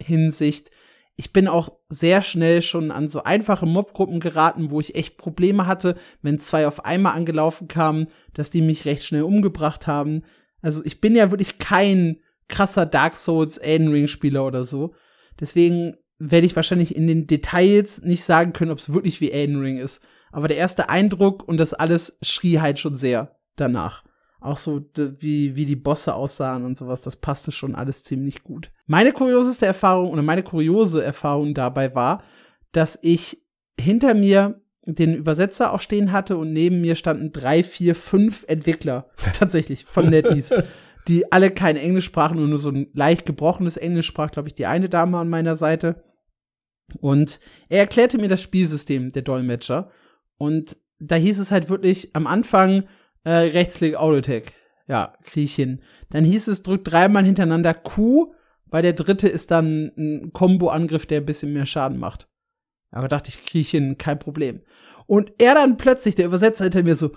Hinsicht. 0.02 0.72
Ich 1.15 1.31
bin 1.31 1.48
auch 1.48 1.77
sehr 1.90 2.22
schnell 2.22 2.61
schon 2.61 2.91
an 2.91 3.07
so 3.07 3.23
einfache 3.23 3.65
Mobgruppen 3.65 4.19
geraten, 4.19 4.72
wo 4.72 4.80
ich 4.80 4.95
echt 4.95 5.18
Probleme 5.18 5.68
hatte, 5.68 5.95
wenn 6.22 6.40
zwei 6.40 6.68
auf 6.68 6.85
einmal 6.85 7.15
angelaufen 7.15 7.68
kamen, 7.68 8.07
dass 8.34 8.49
die 8.49 8.61
mich 8.61 8.85
recht 8.85 9.03
schnell 9.03 9.23
umgebracht 9.23 9.85
haben. 9.85 10.23
Also 10.61 10.84
ich 10.84 11.02
bin 11.02 11.15
ja 11.15 11.30
wirklich 11.30 11.60
kein 11.60 12.18
krasser 12.48 12.85
Dark 12.85 13.15
Souls 13.15 13.57
Elden 13.57 13.90
Ring 13.90 14.07
Spieler 14.07 14.45
oder 14.45 14.64
so. 14.64 14.95
Deswegen 15.40 15.98
werde 16.18 16.45
ich 16.45 16.56
wahrscheinlich 16.56 16.95
in 16.95 17.07
den 17.07 17.27
Details 17.27 18.02
nicht 18.02 18.23
sagen 18.23 18.53
können, 18.53 18.72
ob 18.72 18.80
es 18.80 18.94
wirklich 18.94 19.22
wie 19.22 19.31
Elden 19.31 19.60
Ring 19.60 19.77
ist. 19.77 20.03
Aber 20.34 20.47
der 20.47 20.57
erste 20.57 20.89
Eindruck 20.89 21.47
und 21.47 21.57
das 21.57 21.73
alles 21.76 22.18
schrie 22.23 22.60
halt 22.60 22.80
schon 22.80 22.95
sehr 22.95 23.39
danach. 23.55 24.03
Auch 24.41 24.57
so, 24.57 24.81
wie, 24.95 25.55
wie 25.55 25.65
die 25.65 25.76
Bosse 25.77 26.15
aussahen 26.15 26.65
und 26.65 26.76
sowas, 26.76 27.01
das 27.01 27.15
passte 27.15 27.51
schon 27.51 27.76
alles 27.76 28.03
ziemlich 28.03 28.43
gut. 28.43 28.72
Meine 28.88 29.14
kurioseste 29.14 29.68
Erfahrung 29.68 30.10
oder 30.10 30.23
meine 30.23 30.43
kuriose 30.43 31.03
Erfahrung 31.03 31.53
dabei 31.53 31.95
war, 31.95 32.23
dass 32.72 32.99
ich 33.01 33.45
hinter 33.80 34.15
mir 34.15 34.60
den 34.85 35.14
Übersetzer 35.14 35.72
auch 35.72 35.80
stehen 35.80 36.11
hatte 36.11 36.35
und 36.35 36.51
neben 36.51 36.81
mir 36.81 36.95
standen 36.95 37.31
drei, 37.31 37.64
vier, 37.64 37.95
fünf 37.95 38.43
Entwickler 38.47 39.10
tatsächlich 39.34 39.85
von 39.85 40.10
NetEase, 40.10 40.65
die 41.07 41.31
alle 41.31 41.51
kein 41.51 41.77
Englisch 41.77 42.05
sprachen 42.05 42.39
und 42.39 42.49
nur 42.49 42.60
so 42.60 42.69
ein 42.69 42.88
leicht 42.93 43.27
gebrochenes 43.27 43.77
Englisch 43.77 44.07
sprach, 44.07 44.31
glaube 44.31 44.47
ich, 44.47 44.55
die 44.55 44.65
eine 44.65 44.89
Dame 44.89 45.19
an 45.19 45.30
meiner 45.30 45.55
Seite. 45.55 46.03
Und 46.99 47.39
er 47.69 47.80
erklärte 47.80 48.18
mir 48.18 48.27
das 48.27 48.41
Spielsystem 48.41 49.11
der 49.11 49.22
Dolmetscher. 49.22 49.91
Und 50.43 50.75
da 50.99 51.15
hieß 51.15 51.39
es 51.39 51.51
halt 51.51 51.69
wirklich 51.69 52.13
am 52.17 52.27
Anfang 52.27 52.83
äh, 53.23 53.31
Rechtsklick 53.31 53.95
Autotech. 53.95 54.51
Ja, 54.89 55.13
krieg 55.23 55.45
ich 55.45 55.55
hin. 55.55 55.81
Dann 56.09 56.25
hieß 56.25 56.49
es, 56.49 56.63
drück 56.63 56.83
dreimal 56.83 57.23
hintereinander 57.23 57.73
Q, 57.73 58.33
weil 58.65 58.81
der 58.81 58.91
dritte 58.91 59.29
ist 59.29 59.51
dann 59.51 59.93
ein 59.97 60.33
Combo-Angriff, 60.33 61.05
der 61.05 61.21
ein 61.21 61.25
bisschen 61.25 61.53
mehr 61.53 61.65
Schaden 61.65 61.97
macht. 61.97 62.27
Aber 62.91 63.07
dachte 63.07 63.29
ich, 63.29 63.45
krieg 63.45 63.61
ich 63.61 63.69
hin, 63.69 63.97
kein 63.97 64.19
Problem. 64.19 64.59
Und 65.05 65.31
er 65.37 65.55
dann 65.55 65.77
plötzlich, 65.77 66.15
der 66.15 66.25
Übersetzer 66.25 66.65
hinter 66.65 66.83
mir 66.83 66.97
so, 66.97 67.11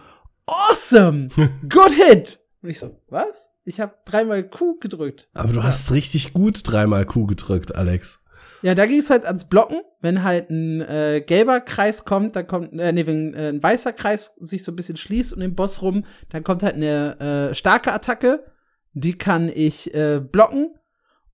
awesome! 0.46 1.26
Good 1.68 1.92
hit! 1.92 2.38
Und 2.62 2.70
ich 2.70 2.78
so, 2.78 3.02
was? 3.08 3.48
Ich 3.64 3.80
habe 3.80 3.96
dreimal 4.04 4.48
Q 4.48 4.78
gedrückt. 4.78 5.28
Aber 5.34 5.52
du 5.52 5.58
ja. 5.58 5.64
hast 5.64 5.90
richtig 5.90 6.32
gut 6.32 6.60
dreimal 6.62 7.04
Q 7.04 7.26
gedrückt, 7.26 7.74
Alex. 7.74 8.24
Ja, 8.62 8.74
da 8.74 8.86
ging 8.86 9.00
es 9.00 9.10
halt 9.10 9.24
ans 9.24 9.48
Blocken. 9.48 9.80
Wenn 10.00 10.22
halt 10.22 10.50
ein 10.50 10.80
äh, 10.80 11.22
gelber 11.26 11.60
Kreis 11.60 12.04
kommt, 12.04 12.36
dann 12.36 12.46
kommt, 12.46 12.78
äh, 12.78 12.92
nee, 12.92 13.06
wenn 13.06 13.34
äh, 13.34 13.48
ein 13.48 13.62
weißer 13.62 13.92
Kreis 13.92 14.36
sich 14.36 14.64
so 14.64 14.72
ein 14.72 14.76
bisschen 14.76 14.96
schließt 14.96 15.32
um 15.32 15.40
den 15.40 15.54
Boss 15.54 15.82
rum, 15.82 16.04
dann 16.30 16.44
kommt 16.44 16.62
halt 16.62 16.74
eine 16.74 17.50
äh, 17.50 17.54
starke 17.54 17.92
Attacke. 17.92 18.44
Die 18.92 19.18
kann 19.18 19.50
ich 19.52 19.94
äh, 19.94 20.20
blocken. 20.20 20.74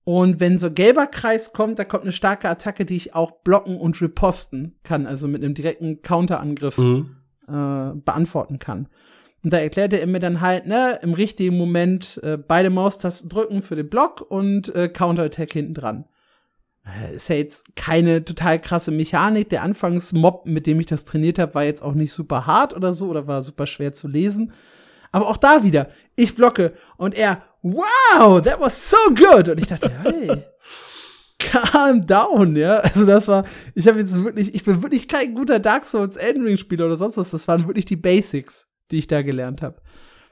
Und 0.05 0.39
wenn 0.41 0.57
so 0.57 0.67
ein 0.67 0.75
gelber 0.75 1.07
Kreis 1.07 1.53
kommt, 1.53 1.79
da 1.79 1.85
kommt 1.85 2.03
eine 2.03 2.11
starke 2.11 2.49
Attacke, 2.49 2.85
die 2.85 2.97
ich 2.97 3.15
auch 3.15 3.43
blocken 3.43 3.77
und 3.77 4.01
riposten 4.01 4.77
kann, 4.83 5.07
also 5.07 5.29
mit 5.29 5.43
einem 5.43 5.53
direkten 5.53 6.01
Counterangriff 6.01 6.77
mhm. 6.77 7.15
äh, 7.47 7.95
beantworten 7.95 8.59
kann. 8.59 8.89
Und 9.43 9.53
da 9.53 9.57
erklärte 9.57 9.99
er 9.99 10.07
mir 10.07 10.19
dann 10.19 10.41
halt, 10.41 10.67
ne, 10.67 10.99
im 11.01 11.13
richtigen 11.13 11.57
Moment 11.57 12.19
äh, 12.23 12.37
beide 12.37 12.69
Maustasten 12.69 13.29
drücken 13.29 13.61
für 13.61 13.75
den 13.75 13.89
Block 13.89 14.21
und 14.21 14.73
äh, 14.75 14.89
Counterattack 14.89 15.53
hinten 15.53 15.73
dran. 15.73 16.05
Äh, 16.85 17.15
ist 17.15 17.29
ja 17.29 17.35
jetzt 17.35 17.75
keine 17.75 18.25
total 18.25 18.59
krasse 18.59 18.91
Mechanik. 18.91 19.49
Der 19.49 19.63
Anfangsmob, 19.63 20.45
mit 20.45 20.67
dem 20.67 20.79
ich 20.79 20.85
das 20.85 21.05
trainiert 21.05 21.39
habe, 21.39 21.55
war 21.55 21.63
jetzt 21.63 21.81
auch 21.81 21.93
nicht 21.93 22.11
super 22.11 22.45
hart 22.45 22.75
oder 22.75 22.93
so 22.93 23.07
oder 23.07 23.27
war 23.27 23.41
super 23.41 23.65
schwer 23.65 23.93
zu 23.93 24.07
lesen. 24.07 24.51
Aber 25.11 25.27
auch 25.27 25.37
da 25.37 25.63
wieder, 25.63 25.89
ich 26.15 26.35
blocke 26.35 26.73
und 26.97 27.15
er, 27.15 27.43
wow, 27.61 28.41
that 28.41 28.59
was 28.59 28.89
so 28.89 28.97
good. 29.15 29.47
Und 29.47 29.59
ich 29.59 29.67
dachte, 29.67 29.91
hey, 30.03 30.43
calm 31.39 32.05
down, 32.05 32.55
ja. 32.55 32.77
Also 32.77 33.05
das 33.05 33.27
war, 33.27 33.45
ich 33.75 33.87
habe 33.87 33.99
jetzt 33.99 34.21
wirklich, 34.21 34.53
ich 34.53 34.63
bin 34.63 34.81
wirklich 34.81 35.07
kein 35.07 35.35
guter 35.35 35.59
Dark 35.59 35.85
Souls 35.85 36.17
Elden 36.17 36.43
Ring 36.43 36.57
Spieler 36.57 36.87
oder 36.87 36.97
sonst 36.97 37.17
was. 37.17 37.31
Das 37.31 37.47
waren 37.47 37.67
wirklich 37.67 37.85
die 37.85 37.95
Basics, 37.95 38.69
die 38.91 38.97
ich 38.97 39.07
da 39.07 39.21
gelernt 39.21 39.61
habe. 39.61 39.81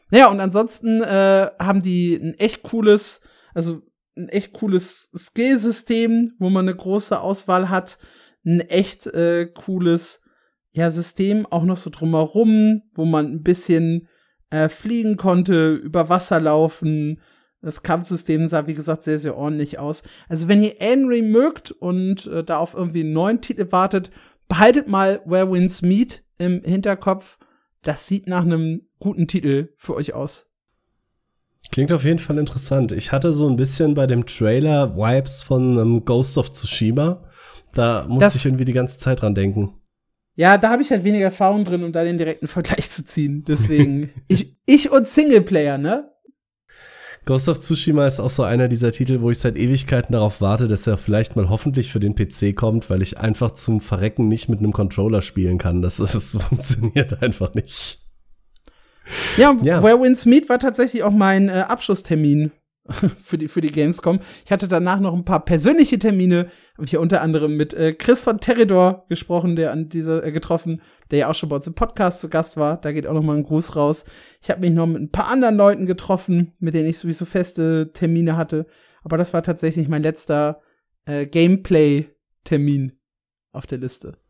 Naja, 0.09 0.27
und 0.27 0.41
ansonsten 0.41 1.01
äh, 1.01 1.49
haben 1.59 1.81
die 1.81 2.15
ein 2.15 2.33
echt 2.33 2.63
cooles, 2.63 3.21
also 3.53 3.81
ein 4.15 4.29
echt 4.29 4.53
cooles 4.53 5.11
Skillsystem, 5.15 6.33
wo 6.39 6.49
man 6.49 6.67
eine 6.67 6.75
große 6.75 7.19
Auswahl 7.19 7.69
hat, 7.69 7.97
ein 8.45 8.61
echt 8.61 9.07
äh, 9.07 9.47
cooles 9.47 10.23
ja 10.71 10.89
System 10.89 11.45
auch 11.45 11.63
noch 11.63 11.77
so 11.77 11.89
drumherum, 11.89 12.83
wo 12.93 13.05
man 13.05 13.25
ein 13.25 13.43
bisschen 13.43 14.07
äh, 14.49 14.69
fliegen 14.69 15.17
konnte, 15.17 15.75
über 15.75 16.09
Wasser 16.09 16.39
laufen. 16.39 17.21
Das 17.61 17.83
Kampfsystem 17.83 18.47
sah 18.47 18.67
wie 18.67 18.73
gesagt 18.73 19.03
sehr 19.03 19.19
sehr 19.19 19.37
ordentlich 19.37 19.79
aus. 19.79 20.03
Also 20.29 20.47
wenn 20.47 20.63
ihr 20.63 20.75
Henry 20.79 21.21
mögt 21.21 21.71
und 21.71 22.25
äh, 22.27 22.43
da 22.43 22.57
auf 22.57 22.73
irgendwie 22.73 23.01
einen 23.01 23.13
neuen 23.13 23.41
Titel 23.41 23.71
wartet, 23.71 24.11
behaltet 24.47 24.87
mal 24.87 25.21
Where 25.25 25.51
Winds 25.51 25.81
Meet 25.81 26.23
im 26.37 26.63
Hinterkopf, 26.63 27.37
das 27.83 28.07
sieht 28.07 28.27
nach 28.27 28.43
einem 28.43 28.87
guten 28.99 29.27
Titel 29.27 29.73
für 29.77 29.95
euch 29.95 30.13
aus. 30.13 30.50
Klingt 31.71 31.91
auf 31.91 32.03
jeden 32.03 32.19
Fall 32.19 32.37
interessant. 32.37 32.91
Ich 32.91 33.11
hatte 33.11 33.31
so 33.31 33.47
ein 33.49 33.55
bisschen 33.55 33.93
bei 33.93 34.07
dem 34.07 34.25
Trailer 34.25 34.95
Vibes 34.95 35.41
von 35.41 35.77
um, 35.77 36.05
Ghost 36.05 36.37
of 36.37 36.51
Tsushima. 36.51 37.23
Da 37.73 38.05
musste 38.07 38.25
das, 38.25 38.35
ich 38.35 38.45
irgendwie 38.45 38.65
die 38.65 38.73
ganze 38.73 38.97
Zeit 38.97 39.21
dran 39.21 39.35
denken. 39.35 39.73
Ja, 40.35 40.57
da 40.57 40.69
habe 40.71 40.81
ich 40.81 40.91
halt 40.91 41.03
weniger 41.03 41.25
Erfahrung 41.25 41.63
drin, 41.63 41.83
um 41.83 41.91
da 41.91 42.03
den 42.03 42.17
direkten 42.17 42.47
Vergleich 42.47 42.89
zu 42.89 43.05
ziehen. 43.05 43.43
Deswegen, 43.47 44.09
ich, 44.27 44.57
ich 44.65 44.91
und 44.91 45.07
Singleplayer, 45.07 45.77
ne? 45.77 46.11
Ghost 47.25 47.47
of 47.49 47.59
Tsushima 47.59 48.07
ist 48.07 48.19
auch 48.19 48.31
so 48.31 48.43
einer 48.43 48.67
dieser 48.67 48.91
Titel, 48.91 49.21
wo 49.21 49.29
ich 49.29 49.37
seit 49.37 49.55
Ewigkeiten 49.55 50.13
darauf 50.13 50.41
warte, 50.41 50.67
dass 50.67 50.87
er 50.87 50.97
vielleicht 50.97 51.35
mal 51.35 51.49
hoffentlich 51.49 51.91
für 51.91 51.99
den 51.99 52.15
PC 52.15 52.55
kommt, 52.55 52.89
weil 52.89 53.03
ich 53.03 53.19
einfach 53.19 53.51
zum 53.51 53.79
Verrecken 53.79 54.27
nicht 54.27 54.49
mit 54.49 54.59
einem 54.59 54.73
Controller 54.73 55.21
spielen 55.21 55.59
kann. 55.59 55.81
Das, 55.83 55.97
das 55.97 56.37
funktioniert 56.49 57.21
einfach 57.21 57.53
nicht. 57.53 57.99
Ja, 59.37 59.57
ja. 59.61 59.81
Where 59.83 59.99
Winds 59.99 60.25
Meet 60.25 60.49
war 60.49 60.59
tatsächlich 60.59 61.03
auch 61.03 61.11
mein 61.11 61.49
äh, 61.49 61.63
Abschlusstermin 61.67 62.51
für 63.19 63.37
die, 63.37 63.47
für 63.47 63.61
die 63.61 63.71
Gamescom. 63.71 64.19
Ich 64.45 64.51
hatte 64.51 64.67
danach 64.67 64.99
noch 64.99 65.13
ein 65.13 65.25
paar 65.25 65.43
persönliche 65.45 65.99
Termine. 65.99 66.47
Habe 66.75 66.85
ich 66.85 66.93
ja 66.93 66.99
unter 66.99 67.21
anderem 67.21 67.55
mit 67.55 67.73
äh, 67.73 67.93
Chris 67.93 68.23
von 68.23 68.39
Teridor 68.39 69.05
gesprochen, 69.09 69.55
der 69.55 69.71
an 69.71 69.89
dieser 69.89 70.23
äh, 70.23 70.31
getroffen, 70.31 70.81
der 71.11 71.19
ja 71.19 71.29
auch 71.29 71.35
schon 71.35 71.49
bei 71.49 71.55
uns 71.55 71.67
im 71.67 71.73
Podcast 71.73 72.21
zu 72.21 72.29
Gast 72.29 72.57
war. 72.57 72.77
Da 72.77 72.91
geht 72.91 73.07
auch 73.07 73.13
noch 73.13 73.23
mal 73.23 73.37
ein 73.37 73.43
Gruß 73.43 73.75
raus. 73.75 74.05
Ich 74.41 74.49
habe 74.49 74.61
mich 74.61 74.71
noch 74.71 74.87
mit 74.87 75.01
ein 75.01 75.11
paar 75.11 75.29
anderen 75.29 75.55
Leuten 75.55 75.85
getroffen, 75.85 76.53
mit 76.59 76.73
denen 76.73 76.87
ich 76.87 76.97
sowieso 76.97 77.25
feste 77.25 77.91
Termine 77.93 78.37
hatte. 78.37 78.65
Aber 79.03 79.17
das 79.17 79.33
war 79.33 79.43
tatsächlich 79.43 79.87
mein 79.87 80.03
letzter 80.03 80.61
äh, 81.05 81.25
Gameplay-Termin 81.25 82.93
auf 83.51 83.67
der 83.67 83.79
Liste. 83.79 84.20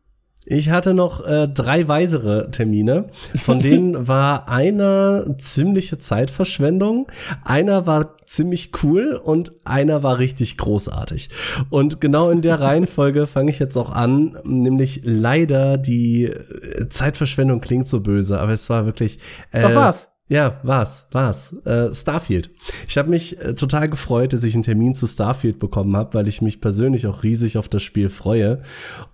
Ich 0.44 0.70
hatte 0.70 0.92
noch 0.92 1.24
äh, 1.24 1.46
drei 1.46 1.86
weitere 1.86 2.50
Termine, 2.50 3.06
von 3.36 3.60
denen 3.62 4.08
war 4.08 4.48
einer 4.48 5.36
ziemliche 5.38 5.98
Zeitverschwendung, 5.98 7.06
einer 7.44 7.86
war 7.86 8.16
ziemlich 8.26 8.70
cool 8.82 9.20
und 9.22 9.52
einer 9.64 10.02
war 10.02 10.18
richtig 10.18 10.56
großartig. 10.56 11.30
Und 11.70 12.00
genau 12.00 12.30
in 12.30 12.42
der 12.42 12.60
Reihenfolge 12.60 13.26
fange 13.26 13.50
ich 13.50 13.60
jetzt 13.60 13.76
auch 13.76 13.92
an, 13.92 14.36
nämlich 14.42 15.02
leider 15.04 15.78
die 15.78 16.24
äh, 16.24 16.88
Zeitverschwendung 16.88 17.60
klingt 17.60 17.86
so 17.86 18.00
böse, 18.00 18.40
aber 18.40 18.52
es 18.52 18.68
war 18.68 18.84
wirklich. 18.84 19.18
Äh, 19.52 19.62
Doch 19.62 19.74
was. 19.74 20.11
Ja, 20.32 20.60
war's, 20.62 21.08
war's. 21.10 21.54
Äh, 21.66 21.92
Starfield. 21.92 22.48
Ich 22.88 22.96
habe 22.96 23.10
mich 23.10 23.38
äh, 23.38 23.54
total 23.54 23.90
gefreut, 23.90 24.32
dass 24.32 24.44
ich 24.44 24.54
einen 24.54 24.62
Termin 24.62 24.94
zu 24.94 25.06
Starfield 25.06 25.58
bekommen 25.58 25.94
habe, 25.94 26.14
weil 26.14 26.26
ich 26.26 26.40
mich 26.40 26.62
persönlich 26.62 27.06
auch 27.06 27.22
riesig 27.22 27.58
auf 27.58 27.68
das 27.68 27.82
Spiel 27.82 28.08
freue. 28.08 28.62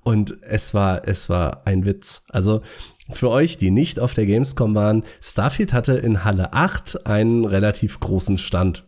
Und 0.04 0.36
es 0.42 0.74
war, 0.74 1.08
es 1.08 1.28
war 1.28 1.62
ein 1.66 1.84
Witz. 1.84 2.22
Also 2.28 2.62
für 3.10 3.30
euch, 3.30 3.58
die 3.58 3.72
nicht 3.72 3.98
auf 3.98 4.14
der 4.14 4.26
Gamescom 4.26 4.76
waren, 4.76 5.02
Starfield 5.20 5.72
hatte 5.72 5.94
in 5.94 6.22
Halle 6.22 6.52
8 6.52 7.08
einen 7.08 7.44
relativ 7.44 7.98
großen 7.98 8.38
Stand. 8.38 8.86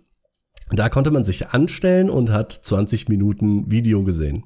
Da 0.71 0.89
konnte 0.89 1.11
man 1.11 1.25
sich 1.25 1.49
anstellen 1.49 2.09
und 2.09 2.31
hat 2.31 2.53
20 2.53 3.09
Minuten 3.09 3.73
Video 3.73 4.05
gesehen. 4.05 4.45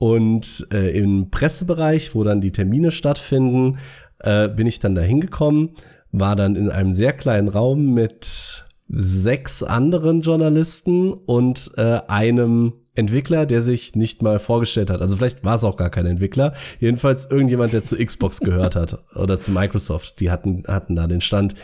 Und 0.00 0.66
äh, 0.72 0.90
im 0.98 1.30
Pressebereich, 1.30 2.16
wo 2.16 2.24
dann 2.24 2.40
die 2.40 2.50
Termine 2.50 2.90
stattfinden, 2.90 3.78
äh, 4.18 4.48
bin 4.48 4.66
ich 4.66 4.80
dann 4.80 4.96
da 4.96 5.02
hingekommen 5.02 5.76
war 6.18 6.36
dann 6.36 6.56
in 6.56 6.70
einem 6.70 6.92
sehr 6.92 7.12
kleinen 7.12 7.48
Raum 7.48 7.94
mit 7.94 8.64
sechs 8.88 9.62
anderen 9.62 10.20
Journalisten 10.20 11.12
und 11.12 11.72
äh, 11.76 12.00
einem 12.08 12.74
Entwickler, 12.94 13.44
der 13.44 13.60
sich 13.60 13.94
nicht 13.94 14.22
mal 14.22 14.38
vorgestellt 14.38 14.90
hat. 14.90 15.02
Also 15.02 15.16
vielleicht 15.16 15.44
war 15.44 15.56
es 15.56 15.64
auch 15.64 15.76
gar 15.76 15.90
kein 15.90 16.06
Entwickler. 16.06 16.54
Jedenfalls 16.80 17.26
irgendjemand, 17.30 17.72
der 17.72 17.82
zu 17.82 17.96
Xbox 17.96 18.40
gehört 18.40 18.76
hat 18.76 19.04
oder 19.14 19.38
zu 19.38 19.50
Microsoft. 19.50 20.20
Die 20.20 20.30
hatten, 20.30 20.62
hatten 20.66 20.96
da 20.96 21.06
den 21.06 21.20
Stand. 21.20 21.54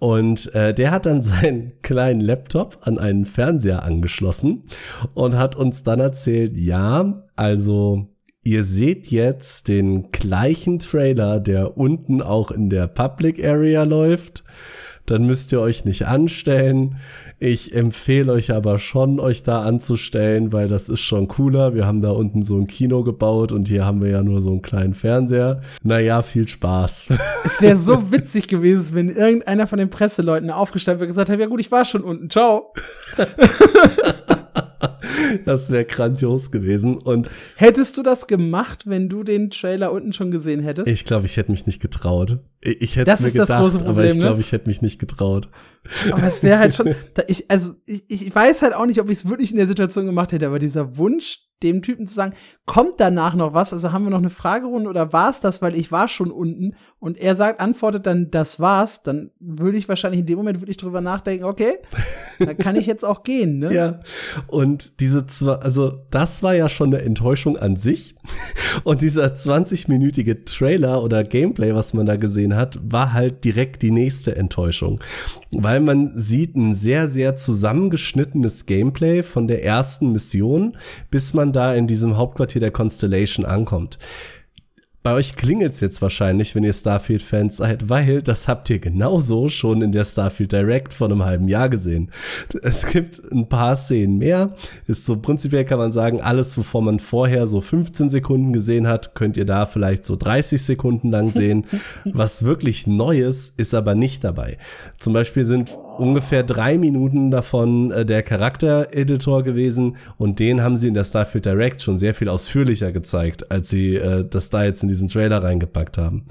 Und 0.00 0.52
äh, 0.54 0.74
der 0.74 0.90
hat 0.90 1.06
dann 1.06 1.22
seinen 1.22 1.80
kleinen 1.82 2.20
Laptop 2.20 2.78
an 2.82 2.98
einen 2.98 3.24
Fernseher 3.24 3.84
angeschlossen 3.84 4.62
und 5.14 5.36
hat 5.36 5.54
uns 5.54 5.84
dann 5.84 6.00
erzählt, 6.00 6.56
ja, 6.56 7.22
also 7.36 8.08
Ihr 8.44 8.64
seht 8.64 9.06
jetzt 9.06 9.68
den 9.68 10.10
gleichen 10.10 10.80
Trailer, 10.80 11.38
der 11.38 11.76
unten 11.78 12.20
auch 12.20 12.50
in 12.50 12.70
der 12.70 12.88
Public 12.88 13.44
Area 13.44 13.84
läuft. 13.84 14.42
Dann 15.06 15.26
müsst 15.26 15.52
ihr 15.52 15.60
euch 15.60 15.84
nicht 15.84 16.06
anstellen. 16.06 16.96
Ich 17.38 17.74
empfehle 17.74 18.32
euch 18.32 18.52
aber 18.52 18.80
schon, 18.80 19.20
euch 19.20 19.44
da 19.44 19.62
anzustellen, 19.62 20.52
weil 20.52 20.68
das 20.68 20.88
ist 20.88 21.00
schon 21.00 21.28
cooler. 21.28 21.74
Wir 21.74 21.86
haben 21.86 22.00
da 22.00 22.10
unten 22.10 22.42
so 22.42 22.56
ein 22.56 22.66
Kino 22.66 23.04
gebaut 23.04 23.52
und 23.52 23.68
hier 23.68 23.84
haben 23.84 24.00
wir 24.00 24.10
ja 24.10 24.22
nur 24.22 24.40
so 24.40 24.50
einen 24.50 24.62
kleinen 24.62 24.94
Fernseher. 24.94 25.60
Naja, 25.84 26.22
viel 26.22 26.48
Spaß. 26.48 27.06
Es 27.44 27.60
wäre 27.60 27.76
so 27.76 28.12
witzig 28.12 28.46
gewesen, 28.46 28.94
wenn 28.94 29.08
irgendeiner 29.08 29.66
von 29.66 29.78
den 29.78 29.90
Presseleuten 29.90 30.50
aufgestanden 30.50 31.00
wäre 31.00 31.06
und 31.06 31.10
gesagt 31.10 31.28
hätte, 31.28 31.42
ja 31.42 31.48
gut, 31.48 31.60
ich 31.60 31.72
war 31.72 31.84
schon 31.84 32.02
unten. 32.02 32.30
Ciao. 32.30 32.72
das 35.44 35.70
wäre 35.70 35.84
grandios 35.84 36.50
gewesen. 36.50 36.98
Und 36.98 37.30
hättest 37.56 37.96
du 37.96 38.02
das 38.02 38.26
gemacht, 38.26 38.84
wenn 38.86 39.08
du 39.08 39.22
den 39.22 39.50
Trailer 39.50 39.92
unten 39.92 40.12
schon 40.12 40.30
gesehen 40.30 40.60
hättest? 40.60 40.88
Ich 40.88 41.04
glaube, 41.04 41.26
ich 41.26 41.36
hätte 41.36 41.50
mich 41.50 41.66
nicht 41.66 41.80
getraut. 41.80 42.38
Ich 42.64 42.94
hätte 42.94 43.20
mir 43.20 43.32
gedacht, 43.32 43.48
Problem, 43.48 43.88
aber 43.88 44.04
ich 44.04 44.18
glaube, 44.18 44.34
ne? 44.36 44.40
ich 44.40 44.52
hätte 44.52 44.68
mich 44.68 44.82
nicht 44.82 45.00
getraut. 45.00 45.48
Aber 46.12 46.22
es 46.22 46.44
wäre 46.44 46.60
halt 46.60 46.74
schon, 46.74 46.94
ich, 47.26 47.50
also 47.50 47.72
ich, 47.86 48.04
ich 48.08 48.32
weiß 48.32 48.62
halt 48.62 48.74
auch 48.74 48.86
nicht, 48.86 49.00
ob 49.00 49.10
ich 49.10 49.18
es 49.18 49.28
wirklich 49.28 49.50
in 49.50 49.56
der 49.56 49.66
Situation 49.66 50.06
gemacht 50.06 50.30
hätte, 50.30 50.46
aber 50.46 50.60
dieser 50.60 50.96
Wunsch, 50.96 51.40
dem 51.62 51.82
Typen 51.82 52.06
zu 52.06 52.14
sagen, 52.14 52.34
kommt 52.66 52.94
danach 52.98 53.34
noch 53.34 53.54
was? 53.54 53.72
Also 53.72 53.92
haben 53.92 54.04
wir 54.04 54.10
noch 54.10 54.18
eine 54.18 54.30
Fragerunde 54.30 54.88
oder 54.88 55.12
war 55.12 55.30
es 55.30 55.40
das, 55.40 55.62
weil 55.62 55.76
ich 55.76 55.92
war 55.92 56.08
schon 56.08 56.30
unten 56.30 56.74
und 56.98 57.18
er 57.18 57.36
sagt, 57.36 57.60
antwortet 57.60 58.06
dann, 58.06 58.30
das 58.30 58.60
war's, 58.60 59.02
dann 59.02 59.30
würde 59.38 59.78
ich 59.78 59.88
wahrscheinlich 59.88 60.20
in 60.20 60.26
dem 60.26 60.38
Moment 60.38 60.60
würde 60.60 60.70
ich 60.70 60.76
drüber 60.76 61.00
nachdenken, 61.00 61.44
okay, 61.44 61.74
dann 62.38 62.58
kann 62.58 62.76
ich 62.76 62.86
jetzt 62.86 63.04
auch 63.04 63.22
gehen, 63.22 63.58
ne? 63.58 63.72
Ja. 63.72 64.00
Und 64.48 65.00
diese 65.00 65.26
zwei, 65.26 65.54
also 65.54 66.04
das 66.10 66.42
war 66.42 66.54
ja 66.54 66.68
schon 66.68 66.92
eine 66.92 67.02
Enttäuschung 67.02 67.56
an 67.56 67.76
sich. 67.76 68.16
Und 68.84 69.00
dieser 69.02 69.26
20-minütige 69.26 70.44
Trailer 70.44 71.02
oder 71.02 71.24
Gameplay, 71.24 71.74
was 71.74 71.94
man 71.94 72.06
da 72.06 72.16
gesehen 72.16 72.51
hat, 72.56 72.78
war 72.82 73.12
halt 73.12 73.44
direkt 73.44 73.82
die 73.82 73.90
nächste 73.90 74.36
Enttäuschung. 74.36 75.00
Weil 75.50 75.80
man 75.80 76.12
sieht 76.16 76.56
ein 76.56 76.74
sehr, 76.74 77.08
sehr 77.08 77.36
zusammengeschnittenes 77.36 78.66
Gameplay 78.66 79.22
von 79.22 79.46
der 79.46 79.64
ersten 79.64 80.12
Mission, 80.12 80.76
bis 81.10 81.34
man 81.34 81.52
da 81.52 81.74
in 81.74 81.86
diesem 81.86 82.16
Hauptquartier 82.16 82.60
der 82.60 82.70
Constellation 82.70 83.46
ankommt. 83.46 83.98
Bei 85.02 85.14
euch 85.14 85.34
klingelt 85.34 85.72
es 85.72 85.80
jetzt 85.80 86.00
wahrscheinlich, 86.00 86.54
wenn 86.54 86.62
ihr 86.62 86.72
Starfield-Fans 86.72 87.56
seid, 87.56 87.88
weil 87.88 88.22
das 88.22 88.46
habt 88.46 88.70
ihr 88.70 88.78
genauso 88.78 89.48
schon 89.48 89.82
in 89.82 89.90
der 89.90 90.04
Starfield 90.04 90.52
Direct 90.52 90.94
vor 90.94 91.08
einem 91.08 91.24
halben 91.24 91.48
Jahr 91.48 91.68
gesehen. 91.68 92.12
Es 92.62 92.86
gibt 92.86 93.20
ein 93.32 93.48
paar 93.48 93.76
Szenen 93.76 94.18
mehr. 94.18 94.54
Ist 94.86 95.04
so 95.04 95.16
prinzipiell 95.16 95.64
kann 95.64 95.78
man 95.78 95.90
sagen, 95.90 96.20
alles, 96.20 96.56
wovor 96.56 96.82
man 96.82 97.00
vorher 97.00 97.48
so 97.48 97.60
15 97.60 98.10
Sekunden 98.10 98.52
gesehen 98.52 98.86
hat, 98.86 99.16
könnt 99.16 99.36
ihr 99.36 99.44
da 99.44 99.66
vielleicht 99.66 100.04
so 100.04 100.14
30 100.14 100.62
Sekunden 100.62 101.10
lang 101.10 101.30
sehen. 101.30 101.64
Was 102.04 102.44
wirklich 102.44 102.86
Neues 102.86 103.52
ist 103.56 103.74
aber 103.74 103.96
nicht 103.96 104.22
dabei. 104.22 104.56
Zum 104.98 105.14
Beispiel 105.14 105.44
sind 105.44 105.76
ungefähr 105.98 106.42
drei 106.42 106.78
Minuten 106.78 107.30
davon 107.30 107.90
äh, 107.90 108.06
der 108.06 108.22
Charaktereditor 108.22 109.42
gewesen 109.42 109.96
und 110.16 110.38
den 110.38 110.62
haben 110.62 110.76
sie 110.76 110.88
in 110.88 110.94
der 110.94 111.04
Starfield 111.04 111.46
Direct 111.46 111.82
schon 111.82 111.98
sehr 111.98 112.14
viel 112.14 112.28
ausführlicher 112.28 112.92
gezeigt, 112.92 113.50
als 113.50 113.70
sie 113.70 113.96
äh, 113.96 114.24
das 114.28 114.50
da 114.50 114.64
jetzt 114.64 114.82
in 114.82 114.88
diesen 114.88 115.08
Trailer 115.08 115.42
reingepackt 115.42 115.98
haben. 115.98 116.24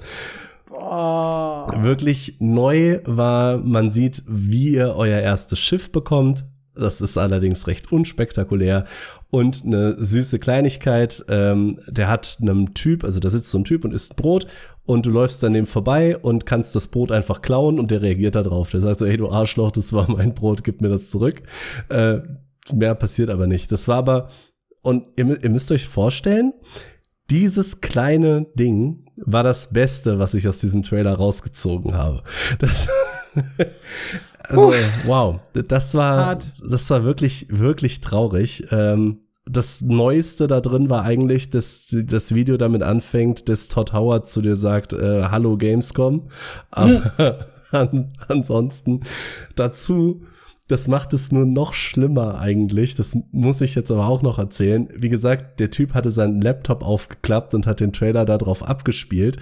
Oh. 0.70 1.68
Wirklich 1.82 2.36
neu 2.38 3.00
war, 3.04 3.58
man 3.58 3.90
sieht, 3.90 4.22
wie 4.26 4.74
ihr 4.74 4.94
euer 4.96 5.20
erstes 5.20 5.58
Schiff 5.58 5.92
bekommt. 5.92 6.44
Das 6.74 7.02
ist 7.02 7.18
allerdings 7.18 7.66
recht 7.66 7.92
unspektakulär. 7.92 8.86
Und 9.30 9.62
eine 9.64 10.02
süße 10.02 10.38
Kleinigkeit, 10.38 11.24
ähm, 11.28 11.78
der 11.86 12.08
hat 12.08 12.38
einem 12.40 12.72
Typ, 12.72 13.04
also 13.04 13.20
da 13.20 13.28
sitzt 13.28 13.50
so 13.50 13.58
ein 13.58 13.64
Typ 13.64 13.84
und 13.84 13.92
isst 13.92 14.16
Brot 14.16 14.46
und 14.84 15.06
du 15.06 15.10
läufst 15.10 15.42
dann 15.42 15.52
dem 15.52 15.66
vorbei 15.66 16.16
und 16.16 16.46
kannst 16.46 16.74
das 16.74 16.88
Brot 16.88 17.12
einfach 17.12 17.40
klauen 17.42 17.78
und 17.78 17.90
der 17.90 18.02
reagiert 18.02 18.34
da 18.34 18.42
drauf. 18.42 18.70
Der 18.70 18.80
sagt 18.80 18.98
so, 18.98 19.06
hey 19.06 19.16
du 19.16 19.30
Arschloch, 19.30 19.70
das 19.70 19.92
war 19.92 20.10
mein 20.10 20.34
Brot, 20.34 20.64
gib 20.64 20.80
mir 20.80 20.88
das 20.88 21.10
zurück. 21.10 21.42
Äh, 21.88 22.18
mehr 22.72 22.94
passiert 22.94 23.30
aber 23.30 23.46
nicht. 23.46 23.70
Das 23.70 23.88
war 23.88 23.96
aber, 23.96 24.30
und 24.82 25.04
ihr, 25.16 25.42
ihr 25.42 25.50
müsst 25.50 25.70
euch 25.70 25.86
vorstellen, 25.86 26.52
dieses 27.30 27.80
kleine 27.80 28.46
Ding 28.54 29.06
war 29.16 29.42
das 29.42 29.72
Beste, 29.72 30.18
was 30.18 30.34
ich 30.34 30.48
aus 30.48 30.58
diesem 30.58 30.82
Trailer 30.82 31.14
rausgezogen 31.14 31.94
habe. 31.94 32.22
Das, 32.58 32.88
also, 34.58 34.74
wow, 35.06 35.40
das 35.54 35.94
war, 35.94 36.26
Hart. 36.26 36.52
das 36.68 36.90
war 36.90 37.04
wirklich, 37.04 37.46
wirklich 37.48 38.02
traurig. 38.02 38.66
Ähm, 38.70 39.20
das 39.44 39.80
Neueste 39.80 40.46
da 40.46 40.60
drin 40.60 40.88
war 40.88 41.04
eigentlich, 41.04 41.50
dass 41.50 41.88
das 41.90 42.34
Video 42.34 42.56
damit 42.56 42.82
anfängt, 42.82 43.48
dass 43.48 43.68
Todd 43.68 43.92
Howard 43.92 44.28
zu 44.28 44.40
dir 44.40 44.56
sagt, 44.56 44.92
äh, 44.92 45.24
Hallo 45.24 45.56
Gamescom. 45.56 46.28
Aber 46.70 47.12
hm. 47.16 47.34
an, 47.72 48.12
ansonsten 48.28 49.00
dazu, 49.56 50.22
das 50.68 50.86
macht 50.88 51.12
es 51.12 51.32
nur 51.32 51.44
noch 51.44 51.74
schlimmer 51.74 52.38
eigentlich. 52.38 52.94
Das 52.94 53.16
muss 53.32 53.60
ich 53.60 53.74
jetzt 53.74 53.90
aber 53.90 54.06
auch 54.06 54.22
noch 54.22 54.38
erzählen. 54.38 54.88
Wie 54.96 55.08
gesagt, 55.08 55.58
der 55.60 55.70
Typ 55.70 55.92
hatte 55.92 56.10
seinen 56.10 56.40
Laptop 56.40 56.82
aufgeklappt 56.84 57.54
und 57.54 57.66
hat 57.66 57.80
den 57.80 57.92
Trailer 57.92 58.24
darauf 58.24 58.62
abgespielt. 58.62 59.38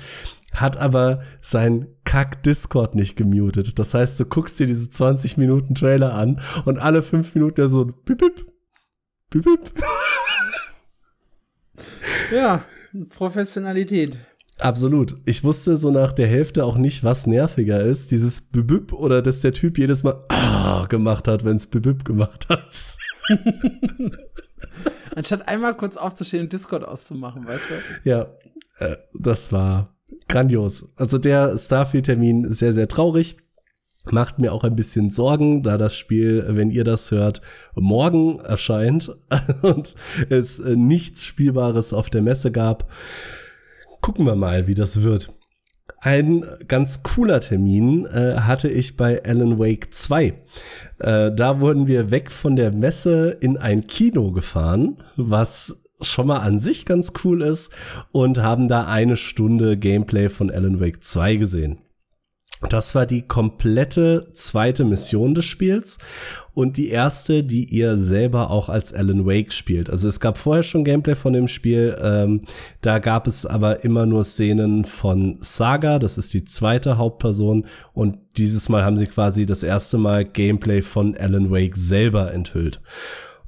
hat 0.52 0.76
aber 0.76 1.20
sein 1.40 1.86
Kack-Discord 2.04 2.96
nicht 2.96 3.14
gemutet. 3.14 3.78
Das 3.78 3.94
heißt, 3.94 4.18
du 4.18 4.24
guckst 4.24 4.58
dir 4.58 4.66
diese 4.66 4.90
20 4.90 5.36
Minuten 5.36 5.76
Trailer 5.76 6.14
an 6.14 6.40
und 6.64 6.78
alle 6.78 7.02
fünf 7.02 7.36
Minuten 7.36 7.60
ja 7.60 7.68
so 7.68 7.84
bip, 7.84 8.18
bip, 8.18 8.49
bip, 9.30 9.44
bip. 9.44 9.72
Ja, 12.32 12.64
Professionalität. 13.10 14.16
Absolut. 14.58 15.16
Ich 15.24 15.42
wusste 15.42 15.78
so 15.78 15.90
nach 15.90 16.12
der 16.12 16.26
Hälfte 16.26 16.64
auch 16.64 16.76
nicht, 16.76 17.02
was 17.02 17.26
nerviger 17.26 17.80
ist. 17.80 18.10
Dieses 18.10 18.40
Bübüb 18.40 18.92
oder 18.92 19.22
dass 19.22 19.40
der 19.40 19.52
Typ 19.52 19.78
jedes 19.78 20.02
Mal 20.02 20.24
ah, 20.28 20.86
gemacht 20.86 21.28
hat, 21.28 21.44
wenn 21.44 21.56
es 21.56 21.66
Bübüb 21.66 22.04
gemacht 22.04 22.48
hat. 22.48 22.68
Anstatt 25.16 25.48
einmal 25.48 25.76
kurz 25.76 25.96
aufzustehen 25.96 26.44
und 26.44 26.52
Discord 26.52 26.84
auszumachen, 26.84 27.46
weißt 27.46 27.70
du? 27.70 28.08
Ja, 28.08 28.26
äh, 28.78 28.96
das 29.18 29.50
war 29.50 29.96
grandios. 30.28 30.92
Also 30.96 31.18
der 31.18 31.58
Starfield-Termin 31.58 32.52
sehr, 32.52 32.74
sehr 32.74 32.88
traurig. 32.88 33.38
Macht 34.10 34.38
mir 34.38 34.52
auch 34.52 34.64
ein 34.64 34.76
bisschen 34.76 35.10
Sorgen, 35.10 35.62
da 35.62 35.76
das 35.76 35.94
Spiel, 35.94 36.44
wenn 36.48 36.70
ihr 36.70 36.84
das 36.84 37.10
hört, 37.10 37.42
morgen 37.74 38.40
erscheint 38.40 39.14
und 39.62 39.94
es 40.30 40.58
äh, 40.58 40.74
nichts 40.74 41.24
Spielbares 41.24 41.92
auf 41.92 42.08
der 42.08 42.22
Messe 42.22 42.50
gab. 42.50 42.90
Gucken 44.00 44.24
wir 44.24 44.36
mal, 44.36 44.66
wie 44.66 44.74
das 44.74 45.02
wird. 45.02 45.28
Ein 46.00 46.46
ganz 46.66 47.02
cooler 47.02 47.40
Termin 47.40 48.06
äh, 48.06 48.36
hatte 48.36 48.70
ich 48.70 48.96
bei 48.96 49.22
Alan 49.22 49.58
Wake 49.58 49.92
2. 49.92 50.32
Äh, 50.98 51.32
da 51.32 51.60
wurden 51.60 51.86
wir 51.86 52.10
weg 52.10 52.30
von 52.30 52.56
der 52.56 52.72
Messe 52.72 53.36
in 53.40 53.58
ein 53.58 53.86
Kino 53.86 54.32
gefahren, 54.32 55.02
was 55.16 55.84
schon 56.00 56.28
mal 56.28 56.38
an 56.38 56.58
sich 56.58 56.86
ganz 56.86 57.12
cool 57.22 57.42
ist 57.42 57.70
und 58.12 58.38
haben 58.38 58.68
da 58.68 58.86
eine 58.86 59.18
Stunde 59.18 59.76
Gameplay 59.76 60.30
von 60.30 60.50
Alan 60.50 60.80
Wake 60.80 61.04
2 61.04 61.36
gesehen. 61.36 61.80
Das 62.68 62.94
war 62.94 63.06
die 63.06 63.22
komplette 63.22 64.28
zweite 64.34 64.84
Mission 64.84 65.34
des 65.34 65.46
Spiels 65.46 65.98
und 66.52 66.76
die 66.76 66.88
erste, 66.88 67.42
die 67.42 67.64
ihr 67.64 67.96
selber 67.96 68.50
auch 68.50 68.68
als 68.68 68.92
Alan 68.92 69.24
Wake 69.24 69.52
spielt. 69.52 69.88
Also 69.88 70.08
es 70.08 70.20
gab 70.20 70.36
vorher 70.36 70.62
schon 70.62 70.84
Gameplay 70.84 71.14
von 71.14 71.32
dem 71.32 71.48
Spiel, 71.48 71.96
ähm, 72.02 72.42
da 72.82 72.98
gab 72.98 73.26
es 73.26 73.46
aber 73.46 73.82
immer 73.82 74.04
nur 74.04 74.24
Szenen 74.24 74.84
von 74.84 75.38
Saga, 75.40 75.98
das 75.98 76.18
ist 76.18 76.34
die 76.34 76.44
zweite 76.44 76.98
Hauptperson 76.98 77.66
und 77.94 78.18
dieses 78.36 78.68
Mal 78.68 78.84
haben 78.84 78.98
sie 78.98 79.06
quasi 79.06 79.46
das 79.46 79.62
erste 79.62 79.96
Mal 79.96 80.26
Gameplay 80.26 80.82
von 80.82 81.16
Alan 81.16 81.50
Wake 81.50 81.76
selber 81.76 82.32
enthüllt. 82.32 82.80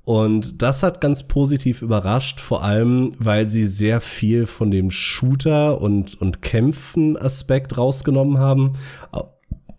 Und 0.05 0.63
das 0.63 0.83
hat 0.83 1.01
ganz 1.01 1.23
positiv 1.23 1.81
überrascht, 1.81 2.41
vor 2.41 2.65
allem, 2.65 3.15
weil 3.19 3.49
sie 3.49 3.67
sehr 3.67 4.01
viel 4.01 4.47
von 4.47 4.71
dem 4.71 4.91
Shooter- 4.91 5.81
und, 5.81 6.21
und 6.21 6.43
Kämpfen-Aspekt 6.43 7.79
rausgenommen 7.79 8.39
haben. 8.39 8.73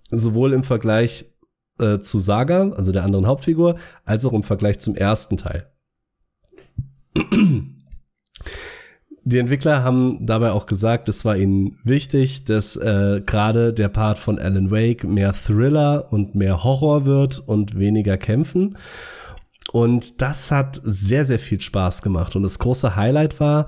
Sowohl 0.10 0.54
im 0.54 0.64
Vergleich 0.64 1.26
äh, 1.80 2.00
zu 2.00 2.20
Saga, 2.20 2.70
also 2.70 2.92
der 2.94 3.04
anderen 3.04 3.28
Hauptfigur, 3.28 3.78
als 4.06 4.24
auch 4.26 4.34
im 4.34 4.44
Vergleich 4.44 4.80
zum 4.80 4.96
ersten 4.96 5.36
Teil. 5.38 5.68
Die 9.26 9.40
Entwickler 9.40 9.84
haben 9.84 10.26
dabei 10.26 10.52
auch 10.52 10.66
gesagt, 10.66 11.08
es 11.08 11.24
war 11.26 11.38
ihnen 11.38 11.80
wichtig, 11.84 12.46
dass 12.46 12.76
äh, 12.76 13.22
gerade 13.26 13.74
der 13.74 13.88
Part 13.88 14.18
von 14.18 14.38
Alan 14.38 14.70
Wake 14.70 15.06
mehr 15.06 15.34
Thriller 15.34 16.12
und 16.12 16.36
mehr 16.36 16.64
Horror 16.64 17.06
wird 17.06 17.40
und 17.40 17.78
weniger 17.78 18.18
Kämpfen. 18.18 18.78
Und 19.72 20.22
das 20.22 20.52
hat 20.52 20.80
sehr, 20.84 21.26
sehr 21.26 21.40
viel 21.40 21.62
Spaß 21.62 22.02
gemacht. 22.02 22.36
Und 22.36 22.44
das 22.44 22.60
große 22.60 22.96
Highlight 22.96 23.40
war, 23.40 23.68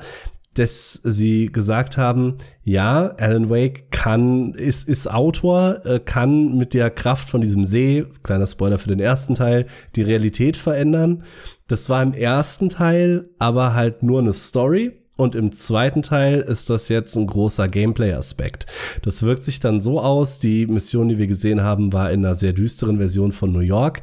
dass 0.55 1.01
sie 1.03 1.51
gesagt 1.51 1.97
haben, 1.97 2.37
ja, 2.63 3.13
Alan 3.17 3.49
Wake 3.49 3.91
kann, 3.91 4.53
ist, 4.53 4.87
ist 4.87 5.11
Autor, 5.11 5.85
äh, 5.85 5.99
kann 5.99 6.57
mit 6.57 6.73
der 6.73 6.89
Kraft 6.89 7.29
von 7.29 7.41
diesem 7.41 7.65
See, 7.65 8.05
kleiner 8.23 8.47
Spoiler 8.47 8.79
für 8.79 8.87
den 8.87 9.01
ersten 9.01 9.35
Teil, 9.35 9.67
die 9.95 10.01
Realität 10.01 10.57
verändern. 10.57 11.23
Das 11.67 11.89
war 11.89 12.01
im 12.01 12.13
ersten 12.13 12.69
Teil 12.69 13.29
aber 13.37 13.73
halt 13.73 14.01
nur 14.01 14.21
eine 14.21 14.33
Story. 14.33 14.93
Und 15.17 15.33
im 15.33 15.53
zweiten 15.53 16.01
Teil 16.01 16.41
ist 16.41 16.69
das 16.69 16.89
jetzt 16.89 17.15
ein 17.15 17.27
großer 17.27 17.69
Gameplay-Aspekt. 17.69 18.65
Das 19.01 19.23
wirkt 19.23 19.45
sich 19.45 19.61
dann 19.61 19.79
so 19.79 20.01
aus, 20.01 20.39
die 20.39 20.67
Mission, 20.67 21.07
die 21.07 21.17
wir 21.17 21.27
gesehen 21.27 21.61
haben, 21.61 21.93
war 21.93 22.11
in 22.11 22.25
einer 22.25 22.35
sehr 22.35 22.51
düsteren 22.51 22.97
Version 22.97 23.31
von 23.31 23.53
New 23.53 23.59
York 23.59 24.01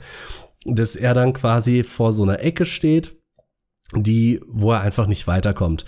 dass 0.65 0.97
er 0.97 1.15
dann 1.15 1.33
quasi 1.33 1.83
vor 1.83 2.13
so 2.13 2.23
einer 2.23 2.41
Ecke 2.41 2.65
steht, 2.65 3.17
die, 3.95 4.41
wo 4.47 4.73
er 4.73 4.81
einfach 4.81 5.07
nicht 5.07 5.27
weiterkommt. 5.27 5.85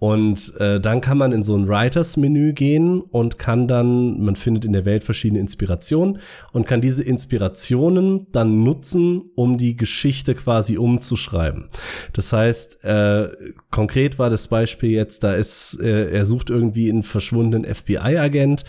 Und 0.00 0.54
äh, 0.60 0.80
dann 0.80 1.00
kann 1.00 1.18
man 1.18 1.32
in 1.32 1.42
so 1.42 1.56
ein 1.56 1.66
Writers-Menü 1.66 2.52
gehen 2.52 3.00
und 3.00 3.36
kann 3.38 3.66
dann, 3.66 4.20
man 4.20 4.36
findet 4.36 4.64
in 4.64 4.72
der 4.72 4.84
Welt 4.84 5.02
verschiedene 5.02 5.40
Inspirationen 5.40 6.20
und 6.52 6.68
kann 6.68 6.80
diese 6.80 7.02
Inspirationen 7.02 8.28
dann 8.30 8.62
nutzen, 8.62 9.22
um 9.34 9.58
die 9.58 9.76
Geschichte 9.76 10.36
quasi 10.36 10.78
umzuschreiben. 10.78 11.68
Das 12.12 12.32
heißt, 12.32 12.84
äh, 12.84 13.28
konkret 13.72 14.20
war 14.20 14.30
das 14.30 14.46
Beispiel 14.46 14.90
jetzt, 14.90 15.24
da 15.24 15.34
ist, 15.34 15.80
äh, 15.82 16.10
er 16.12 16.26
sucht 16.26 16.48
irgendwie 16.48 16.88
einen 16.88 17.02
verschwundenen 17.02 17.64
FBI-Agent 17.64 18.64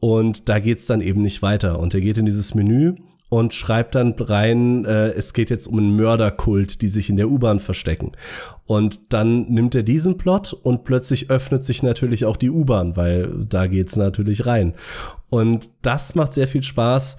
und 0.00 0.48
da 0.48 0.58
geht's 0.58 0.86
dann 0.86 1.02
eben 1.02 1.20
nicht 1.20 1.42
weiter. 1.42 1.80
Und 1.80 1.92
er 1.92 2.00
geht 2.00 2.16
in 2.16 2.24
dieses 2.24 2.54
Menü 2.54 2.94
und 3.32 3.54
schreibt 3.54 3.94
dann 3.94 4.12
rein, 4.18 4.84
äh, 4.84 5.08
es 5.12 5.32
geht 5.32 5.48
jetzt 5.48 5.66
um 5.66 5.78
einen 5.78 5.96
Mörderkult, 5.96 6.82
die 6.82 6.88
sich 6.88 7.08
in 7.08 7.16
der 7.16 7.30
U-Bahn 7.30 7.60
verstecken. 7.60 8.12
Und 8.66 9.00
dann 9.08 9.50
nimmt 9.50 9.74
er 9.74 9.82
diesen 9.82 10.18
Plot 10.18 10.52
und 10.52 10.84
plötzlich 10.84 11.30
öffnet 11.30 11.64
sich 11.64 11.82
natürlich 11.82 12.26
auch 12.26 12.36
die 12.36 12.50
U-Bahn, 12.50 12.94
weil 12.94 13.46
da 13.48 13.68
geht's 13.68 13.96
natürlich 13.96 14.44
rein. 14.44 14.74
Und 15.30 15.70
das 15.80 16.14
macht 16.14 16.34
sehr 16.34 16.46
viel 16.46 16.62
Spaß. 16.62 17.16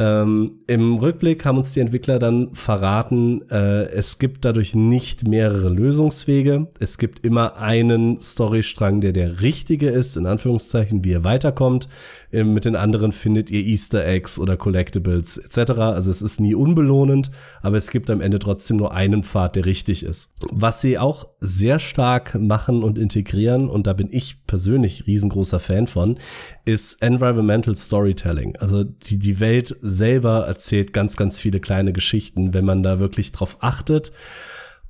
Ähm, 0.00 0.58
Im 0.66 0.96
Rückblick 0.96 1.44
haben 1.44 1.58
uns 1.58 1.74
die 1.74 1.80
Entwickler 1.80 2.18
dann 2.18 2.52
verraten, 2.54 3.48
äh, 3.48 3.84
es 3.84 4.18
gibt 4.18 4.44
dadurch 4.44 4.74
nicht 4.74 5.28
mehrere 5.28 5.68
Lösungswege. 5.68 6.66
Es 6.80 6.98
gibt 6.98 7.24
immer 7.24 7.58
einen 7.58 8.20
Storystrang, 8.20 9.00
der 9.00 9.12
der 9.12 9.42
richtige 9.42 9.90
ist, 9.90 10.16
in 10.16 10.26
Anführungszeichen, 10.26 11.04
wie 11.04 11.12
er 11.12 11.22
weiterkommt. 11.22 11.88
Mit 12.32 12.64
den 12.64 12.76
anderen 12.76 13.12
findet 13.12 13.50
ihr 13.50 13.60
Easter 13.60 14.06
Eggs 14.06 14.38
oder 14.38 14.56
Collectibles 14.56 15.36
etc. 15.36 15.72
Also 15.72 16.10
es 16.10 16.22
ist 16.22 16.40
nie 16.40 16.54
unbelohnend, 16.54 17.30
aber 17.60 17.76
es 17.76 17.90
gibt 17.90 18.08
am 18.08 18.22
Ende 18.22 18.38
trotzdem 18.38 18.78
nur 18.78 18.94
einen 18.94 19.22
Pfad, 19.22 19.54
der 19.54 19.66
richtig 19.66 20.02
ist. 20.02 20.32
Was 20.50 20.80
sie 20.80 20.98
auch 20.98 21.28
sehr 21.40 21.78
stark 21.78 22.34
machen 22.34 22.82
und 22.82 22.96
integrieren, 22.96 23.68
und 23.68 23.86
da 23.86 23.92
bin 23.92 24.08
ich 24.10 24.46
persönlich 24.46 25.06
riesengroßer 25.06 25.60
Fan 25.60 25.86
von, 25.86 26.18
ist 26.64 27.02
Environmental 27.02 27.76
Storytelling. 27.76 28.56
Also 28.56 28.82
die, 28.82 29.18
die 29.18 29.38
Welt 29.38 29.76
selber 29.82 30.46
erzählt 30.46 30.94
ganz, 30.94 31.16
ganz 31.16 31.38
viele 31.38 31.60
kleine 31.60 31.92
Geschichten, 31.92 32.54
wenn 32.54 32.64
man 32.64 32.82
da 32.82 32.98
wirklich 32.98 33.32
drauf 33.32 33.58
achtet. 33.60 34.10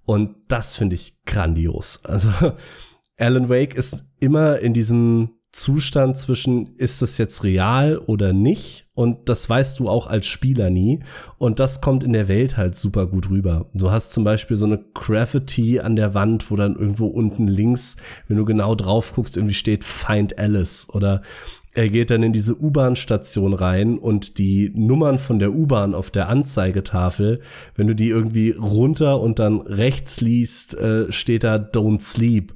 Und 0.05 0.37
das 0.47 0.77
finde 0.77 0.95
ich 0.95 1.17
grandios. 1.27 2.05
Also 2.05 2.31
Alan 3.19 3.49
Wake 3.49 3.75
ist 3.75 4.05
immer 4.21 4.61
in 4.61 4.75
diesem 4.75 5.31
Zustand 5.53 6.17
zwischen, 6.17 6.75
ist 6.77 7.03
das 7.03 7.19
jetzt 7.19 7.45
real 7.45 7.99
oder 7.99 8.33
nicht? 8.33 8.87
Und 8.95 9.29
das 9.29 9.49
weißt 9.49 9.79
du 9.79 9.89
auch 9.89 10.07
als 10.07 10.27
Spieler 10.27 10.71
nie. 10.71 11.01
Und 11.37 11.61
das 11.61 11.83
kommt 11.83 12.03
in 12.03 12.15
der 12.15 12.29
Welt 12.29 12.57
halt 12.57 12.77
super 12.77 13.07
gut 13.07 13.29
rüber. 13.29 13.71
Du 13.75 13.91
hast 13.91 14.13
zum 14.13 14.25
Beispiel 14.25 14.57
so 14.57 14.65
eine 14.65 14.83
Graffiti 14.95 15.81
an 15.81 15.95
der 15.95 16.15
Wand, 16.15 16.51
wo 16.51 16.57
dann 16.57 16.77
irgendwo 16.77 17.07
unten 17.07 17.49
links, 17.49 17.97
wenn 18.29 18.39
du 18.39 18.47
genau 18.47 18.75
drauf 18.75 19.13
guckst, 19.15 19.37
irgendwie 19.37 19.55
steht 19.55 19.85
Find 19.85 20.39
Alice. 20.39 20.89
Oder 20.91 21.21
er 21.75 21.89
geht 21.89 22.11
dann 22.11 22.23
in 22.23 22.33
diese 22.33 22.59
U-Bahn-Station 22.59 23.55
rein 23.55 23.99
und 23.99 24.39
die 24.39 24.71
Nummern 24.75 25.19
von 25.19 25.39
der 25.39 25.53
U-Bahn 25.53 25.95
auf 25.95 26.11
der 26.11 26.29
Anzeigetafel, 26.29 27.41
wenn 27.77 27.87
du 27.87 27.95
die 27.95 28.09
irgendwie 28.09 28.51
runter 28.51 29.21
und 29.21 29.39
dann 29.39 29.61
rechts 29.61 30.21
liest, 30.21 30.75
äh, 30.75 31.11
steht 31.11 31.45
da 31.45 31.57
Don't 31.57 32.01
Sleep 32.01 32.55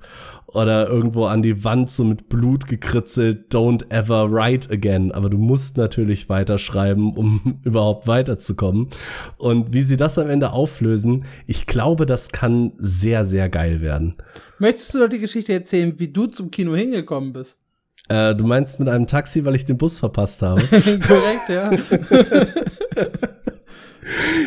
oder 0.57 0.89
irgendwo 0.89 1.27
an 1.27 1.43
die 1.43 1.65
Wand 1.65 1.91
so 1.91 2.03
mit 2.03 2.31
Blut 2.31 2.67
gekritzelt, 2.67 3.53
don't 3.53 3.91
ever 3.91 4.33
write 4.33 4.71
again. 4.71 5.13
Aber 5.13 5.29
du 5.29 5.37
musst 5.37 5.77
natürlich 5.77 6.31
weiterschreiben, 6.31 7.15
um 7.15 7.61
überhaupt 7.65 8.07
weiterzukommen. 8.07 8.89
Und 9.37 9.75
wie 9.75 9.83
sie 9.83 9.99
das 9.99 10.19
am 10.19 10.31
Ende 10.31 10.53
auflösen, 10.53 11.27
ich 11.47 11.67
glaube, 11.67 12.07
das 12.07 12.31
kann 12.31 12.73
sehr, 12.77 13.27
sehr 13.27 13.51
geil 13.51 13.83
werden. 13.83 14.17
Möchtest 14.59 14.95
du 14.95 15.01
doch 15.01 15.09
die 15.09 15.19
Geschichte 15.19 15.53
erzählen, 15.53 15.93
wie 15.99 16.09
du 16.09 16.27
zum 16.27 16.51
Kino 16.51 16.75
hingekommen 16.75 17.35
bist? 17.35 17.61
Äh, 18.09 18.35
du 18.35 18.47
meinst 18.47 18.81
mit 18.81 18.89
einem 18.89 19.07
Taxi, 19.07 19.45
weil 19.45 19.57
ich 19.57 19.67
den 19.67 19.77
Bus 19.77 19.99
verpasst 19.99 20.41
habe? 20.41 20.63
Korrekt, 20.71 21.49
ja. 21.51 21.71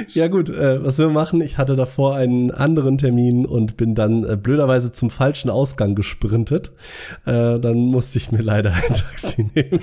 ja 0.09 0.27
gut, 0.27 0.49
äh, 0.49 0.83
was 0.83 0.97
wir 0.97 1.09
machen, 1.09 1.41
ich 1.41 1.57
hatte 1.57 1.75
davor 1.75 2.15
einen 2.15 2.51
anderen 2.51 2.97
Termin 2.97 3.45
und 3.45 3.77
bin 3.77 3.95
dann 3.95 4.23
äh, 4.23 4.35
blöderweise 4.35 4.91
zum 4.91 5.09
falschen 5.09 5.49
Ausgang 5.49 5.95
gesprintet. 5.95 6.71
Äh, 7.25 7.59
dann 7.59 7.77
musste 7.77 8.17
ich 8.17 8.31
mir 8.31 8.41
leider 8.41 8.73
ein 8.73 8.93
Taxi 8.93 9.49
nehmen. 9.55 9.79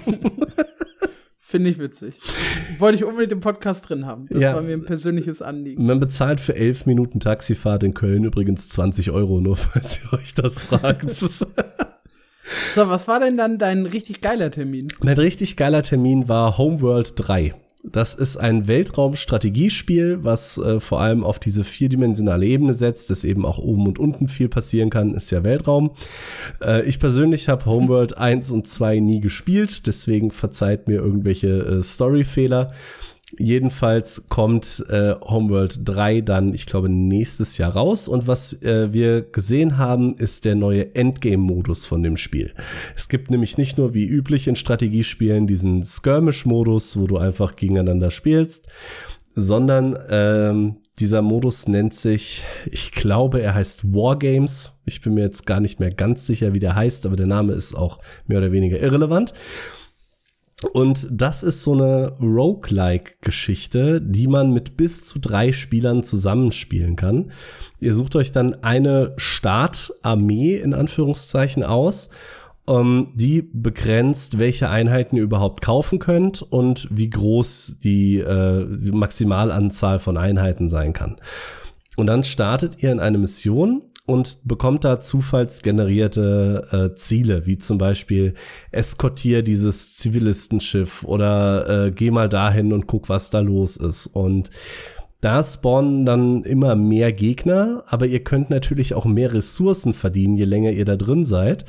Finde 1.38 1.70
ich 1.70 1.78
witzig. 1.78 2.18
Wollte 2.78 2.96
ich 2.96 3.04
unbedingt 3.04 3.32
im 3.32 3.40
Podcast 3.40 3.88
drin 3.88 4.04
haben. 4.04 4.26
Das 4.28 4.42
ja, 4.42 4.54
war 4.54 4.62
mir 4.62 4.72
ein 4.72 4.84
persönliches 4.84 5.42
Anliegen. 5.42 5.86
Man 5.86 6.00
bezahlt 6.00 6.40
für 6.40 6.56
elf 6.56 6.86
Minuten 6.86 7.20
Taxifahrt 7.20 7.84
in 7.84 7.94
Köln 7.94 8.24
übrigens 8.24 8.68
20 8.68 9.12
Euro, 9.12 9.40
nur 9.40 9.56
falls 9.56 10.00
ihr 10.02 10.18
euch 10.18 10.34
das 10.34 10.60
fragt. 10.60 11.06
So, 12.74 12.88
was 12.88 13.08
war 13.08 13.20
denn 13.20 13.36
dann 13.36 13.58
dein 13.58 13.86
richtig 13.86 14.20
geiler 14.20 14.50
Termin? 14.50 14.86
Mein 15.02 15.18
richtig 15.18 15.56
geiler 15.56 15.82
Termin 15.82 16.28
war 16.28 16.58
Homeworld 16.58 17.14
3. 17.16 17.54
Das 17.92 18.14
ist 18.14 18.36
ein 18.36 18.66
Weltraumstrategiespiel, 18.66 20.18
was 20.22 20.58
äh, 20.58 20.80
vor 20.80 21.00
allem 21.00 21.22
auf 21.22 21.38
diese 21.38 21.62
vierdimensionale 21.62 22.44
Ebene 22.44 22.74
setzt, 22.74 23.10
dass 23.10 23.22
eben 23.22 23.44
auch 23.44 23.58
oben 23.58 23.86
und 23.86 23.98
unten 23.98 24.26
viel 24.26 24.48
passieren 24.48 24.90
kann, 24.90 25.14
ist 25.14 25.30
ja 25.30 25.44
Weltraum. 25.44 25.92
Äh, 26.64 26.84
ich 26.86 26.98
persönlich 26.98 27.48
habe 27.48 27.64
Homeworld 27.66 28.18
1 28.18 28.50
und 28.50 28.66
2 28.66 28.98
nie 28.98 29.20
gespielt, 29.20 29.86
deswegen 29.86 30.32
verzeiht 30.32 30.88
mir 30.88 30.96
irgendwelche 30.96 31.48
äh, 31.48 31.82
Storyfehler. 31.82 32.72
Jedenfalls 33.38 34.24
kommt 34.28 34.84
äh, 34.88 35.14
Homeworld 35.20 35.80
3 35.84 36.22
dann, 36.22 36.54
ich 36.54 36.66
glaube, 36.66 36.88
nächstes 36.88 37.58
Jahr 37.58 37.72
raus. 37.72 38.08
Und 38.08 38.26
was 38.26 38.62
äh, 38.62 38.92
wir 38.92 39.22
gesehen 39.22 39.76
haben, 39.76 40.14
ist 40.14 40.44
der 40.44 40.54
neue 40.54 40.94
Endgame-Modus 40.94 41.86
von 41.86 42.02
dem 42.02 42.16
Spiel. 42.16 42.54
Es 42.94 43.08
gibt 43.08 43.30
nämlich 43.30 43.58
nicht 43.58 43.76
nur 43.76 43.94
wie 43.94 44.06
üblich 44.06 44.48
in 44.48 44.56
Strategiespielen 44.56 45.46
diesen 45.46 45.82
Skirmish-Modus, 45.82 46.98
wo 46.98 47.06
du 47.06 47.18
einfach 47.18 47.56
gegeneinander 47.56 48.10
spielst, 48.10 48.68
sondern 49.34 49.98
ähm, 50.08 50.76
dieser 50.98 51.20
Modus 51.20 51.68
nennt 51.68 51.94
sich, 51.94 52.42
ich 52.70 52.90
glaube, 52.92 53.42
er 53.42 53.54
heißt 53.54 53.92
Wargames. 53.92 54.72
Ich 54.86 55.02
bin 55.02 55.12
mir 55.12 55.24
jetzt 55.24 55.46
gar 55.46 55.60
nicht 55.60 55.78
mehr 55.78 55.90
ganz 55.90 56.26
sicher, 56.26 56.54
wie 56.54 56.58
der 56.58 56.74
heißt, 56.74 57.04
aber 57.04 57.16
der 57.16 57.26
Name 57.26 57.52
ist 57.52 57.74
auch 57.74 57.98
mehr 58.26 58.38
oder 58.38 58.50
weniger 58.50 58.80
irrelevant. 58.80 59.34
Und 60.72 61.06
das 61.10 61.42
ist 61.42 61.62
so 61.62 61.74
eine 61.74 62.12
Roguelike-Geschichte, 62.18 64.00
die 64.00 64.26
man 64.26 64.52
mit 64.52 64.78
bis 64.78 65.04
zu 65.04 65.18
drei 65.18 65.52
Spielern 65.52 66.02
zusammenspielen 66.02 66.96
kann. 66.96 67.30
Ihr 67.78 67.92
sucht 67.92 68.16
euch 68.16 68.32
dann 68.32 68.62
eine 68.64 69.12
Startarmee 69.18 70.56
in 70.56 70.72
Anführungszeichen 70.72 71.62
aus, 71.62 72.08
ähm, 72.68 73.12
die 73.14 73.42
begrenzt, 73.42 74.38
welche 74.38 74.70
Einheiten 74.70 75.16
ihr 75.16 75.24
überhaupt 75.24 75.62
kaufen 75.62 75.98
könnt 75.98 76.40
und 76.40 76.88
wie 76.90 77.10
groß 77.10 77.76
die, 77.84 78.16
äh, 78.16 78.66
die 78.78 78.92
Maximalanzahl 78.92 79.98
von 79.98 80.16
Einheiten 80.16 80.70
sein 80.70 80.94
kann. 80.94 81.16
Und 81.96 82.06
dann 82.06 82.24
startet 82.24 82.82
ihr 82.82 82.92
in 82.92 83.00
eine 83.00 83.18
Mission 83.18 83.82
und 84.06 84.38
bekommt 84.44 84.84
da 84.84 85.00
zufallsgenerierte 85.00 86.92
äh, 86.92 86.96
Ziele, 86.96 87.46
wie 87.46 87.58
zum 87.58 87.76
Beispiel 87.76 88.34
eskortier 88.70 89.42
dieses 89.42 89.96
Zivilistenschiff 89.96 91.02
oder 91.04 91.86
äh, 91.86 91.90
geh 91.90 92.12
mal 92.12 92.28
dahin 92.28 92.72
und 92.72 92.86
guck, 92.86 93.08
was 93.08 93.30
da 93.30 93.40
los 93.40 93.76
ist. 93.76 94.06
Und 94.06 94.50
da 95.20 95.42
spawnen 95.42 96.06
dann 96.06 96.44
immer 96.44 96.76
mehr 96.76 97.12
Gegner, 97.12 97.82
aber 97.86 98.06
ihr 98.06 98.22
könnt 98.22 98.48
natürlich 98.48 98.94
auch 98.94 99.06
mehr 99.06 99.32
Ressourcen 99.32 99.92
verdienen, 99.92 100.36
je 100.36 100.44
länger 100.44 100.70
ihr 100.70 100.84
da 100.84 100.96
drin 100.96 101.24
seid. 101.24 101.64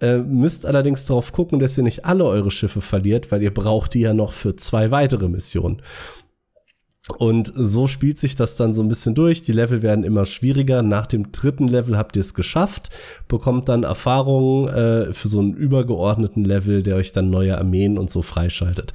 Äh, 0.00 0.18
müsst 0.18 0.66
allerdings 0.66 1.06
darauf 1.06 1.32
gucken, 1.32 1.60
dass 1.60 1.78
ihr 1.78 1.84
nicht 1.84 2.04
alle 2.04 2.24
eure 2.24 2.50
Schiffe 2.50 2.80
verliert, 2.80 3.32
weil 3.32 3.42
ihr 3.42 3.54
braucht 3.54 3.94
die 3.94 4.00
ja 4.00 4.12
noch 4.12 4.32
für 4.34 4.56
zwei 4.56 4.90
weitere 4.90 5.28
Missionen. 5.28 5.82
Und 7.18 7.52
so 7.54 7.86
spielt 7.86 8.18
sich 8.18 8.36
das 8.36 8.56
dann 8.56 8.74
so 8.74 8.82
ein 8.82 8.88
bisschen 8.88 9.14
durch. 9.14 9.42
Die 9.42 9.52
Level 9.52 9.82
werden 9.82 10.04
immer 10.04 10.24
schwieriger. 10.24 10.82
Nach 10.82 11.06
dem 11.06 11.32
dritten 11.32 11.68
Level 11.68 11.96
habt 11.96 12.16
ihr 12.16 12.20
es 12.20 12.34
geschafft, 12.34 12.90
bekommt 13.28 13.68
dann 13.68 13.82
Erfahrungen 13.82 14.68
äh, 14.68 15.12
für 15.12 15.28
so 15.28 15.40
einen 15.40 15.54
übergeordneten 15.54 16.44
Level, 16.44 16.82
der 16.82 16.96
euch 16.96 17.12
dann 17.12 17.30
neue 17.30 17.58
Armeen 17.58 17.98
und 17.98 18.10
so 18.10 18.22
freischaltet. 18.22 18.92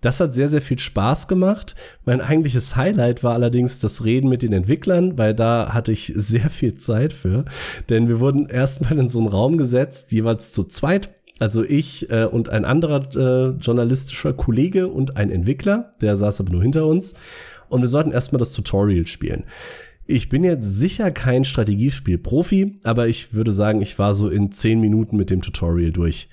Das 0.00 0.20
hat 0.20 0.34
sehr, 0.34 0.50
sehr 0.50 0.62
viel 0.62 0.78
Spaß 0.78 1.28
gemacht. 1.28 1.74
Mein 2.04 2.20
eigentliches 2.20 2.76
Highlight 2.76 3.24
war 3.24 3.34
allerdings 3.34 3.80
das 3.80 4.04
Reden 4.04 4.28
mit 4.28 4.42
den 4.42 4.52
Entwicklern, 4.52 5.16
weil 5.16 5.34
da 5.34 5.72
hatte 5.72 5.92
ich 5.92 6.12
sehr 6.16 6.50
viel 6.50 6.74
Zeit 6.74 7.12
für. 7.12 7.44
Denn 7.88 8.08
wir 8.08 8.20
wurden 8.20 8.46
erstmal 8.46 8.98
in 8.98 9.08
so 9.08 9.18
einen 9.18 9.28
Raum 9.28 9.58
gesetzt, 9.58 10.12
jeweils 10.12 10.52
zu 10.52 10.64
zweit. 10.64 11.10
Also 11.40 11.64
ich 11.64 12.10
äh, 12.10 12.26
und 12.26 12.48
ein 12.48 12.64
anderer 12.64 13.02
äh, 13.16 13.56
journalistischer 13.56 14.34
Kollege 14.34 14.86
und 14.86 15.16
ein 15.16 15.30
Entwickler, 15.30 15.90
der 16.00 16.16
saß 16.16 16.40
aber 16.40 16.52
nur 16.52 16.62
hinter 16.62 16.86
uns 16.86 17.14
und 17.74 17.80
wir 17.80 17.88
sollten 17.88 18.12
erstmal 18.12 18.38
das 18.38 18.52
Tutorial 18.52 19.06
spielen. 19.06 19.44
Ich 20.06 20.28
bin 20.28 20.44
jetzt 20.44 20.78
sicher 20.78 21.10
kein 21.10 21.44
Strategiespiel-Profi, 21.44 22.76
aber 22.84 23.08
ich 23.08 23.34
würde 23.34 23.52
sagen, 23.52 23.80
ich 23.80 23.98
war 23.98 24.14
so 24.14 24.28
in 24.28 24.52
zehn 24.52 24.80
Minuten 24.80 25.16
mit 25.16 25.30
dem 25.30 25.40
Tutorial 25.40 25.92
durch. 25.92 26.28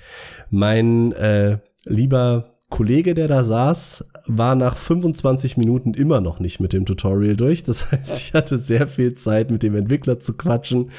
Mein 0.49 1.13
äh, 1.13 1.57
lieber 1.85 2.51
Kollege, 2.69 3.13
der 3.13 3.27
da 3.27 3.43
saß, 3.43 4.05
war 4.37 4.55
nach 4.55 4.77
25 4.77 5.57
Minuten 5.57 5.93
immer 5.93 6.21
noch 6.21 6.39
nicht 6.39 6.59
mit 6.59 6.73
dem 6.73 6.85
Tutorial 6.85 7.35
durch. 7.35 7.63
Das 7.63 7.91
heißt, 7.91 8.19
ich 8.19 8.33
hatte 8.33 8.57
sehr 8.57 8.87
viel 8.87 9.13
Zeit, 9.15 9.51
mit 9.51 9.63
dem 9.63 9.75
Entwickler 9.75 10.19
zu 10.19 10.33
quatschen. 10.33 10.91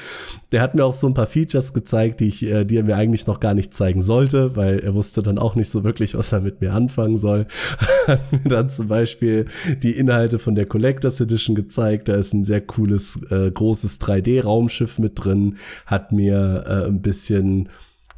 Der 0.51 0.61
hat 0.61 0.75
mir 0.75 0.85
auch 0.85 0.93
so 0.93 1.07
ein 1.07 1.13
paar 1.13 1.27
Features 1.27 1.73
gezeigt, 1.73 2.19
die, 2.19 2.27
ich, 2.27 2.43
äh, 2.43 2.63
die 2.63 2.77
er 2.77 2.83
mir 2.83 2.95
eigentlich 2.95 3.25
noch 3.27 3.39
gar 3.39 3.53
nicht 3.53 3.73
zeigen 3.73 4.01
sollte, 4.01 4.55
weil 4.55 4.79
er 4.79 4.93
wusste 4.93 5.23
dann 5.23 5.37
auch 5.37 5.55
nicht 5.55 5.69
so 5.69 5.83
wirklich, 5.83 6.15
was 6.15 6.31
er 6.31 6.41
mit 6.41 6.61
mir 6.61 6.73
anfangen 6.73 7.17
soll. 7.17 7.47
Hat 8.07 8.31
mir 8.31 8.49
dann 8.49 8.69
zum 8.69 8.87
Beispiel 8.87 9.47
die 9.81 9.91
Inhalte 9.91 10.37
von 10.39 10.55
der 10.55 10.65
Collectors 10.65 11.19
Edition 11.19 11.55
gezeigt. 11.55 12.09
Da 12.09 12.15
ist 12.15 12.33
ein 12.33 12.43
sehr 12.43 12.61
cooles, 12.61 13.19
äh, 13.31 13.49
großes 13.49 13.99
3D-Raumschiff 13.99 14.99
mit 14.99 15.23
drin. 15.23 15.57
Hat 15.85 16.11
mir 16.11 16.63
äh, 16.67 16.87
ein 16.87 17.01
bisschen 17.01 17.69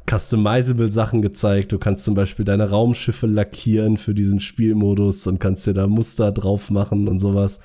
customizable 0.08 0.90
Sachen 0.90 1.22
gezeigt. 1.22 1.72
Du 1.72 1.78
kannst 1.78 2.04
zum 2.04 2.14
Beispiel 2.14 2.44
deine 2.44 2.70
Raumschiffe 2.70 3.26
lackieren 3.26 3.96
für 3.96 4.14
diesen 4.14 4.40
Spielmodus 4.40 5.26
und 5.26 5.40
kannst 5.40 5.66
dir 5.66 5.74
da 5.74 5.86
Muster 5.86 6.32
drauf 6.32 6.70
machen 6.70 7.08
und 7.08 7.18
sowas. 7.18 7.58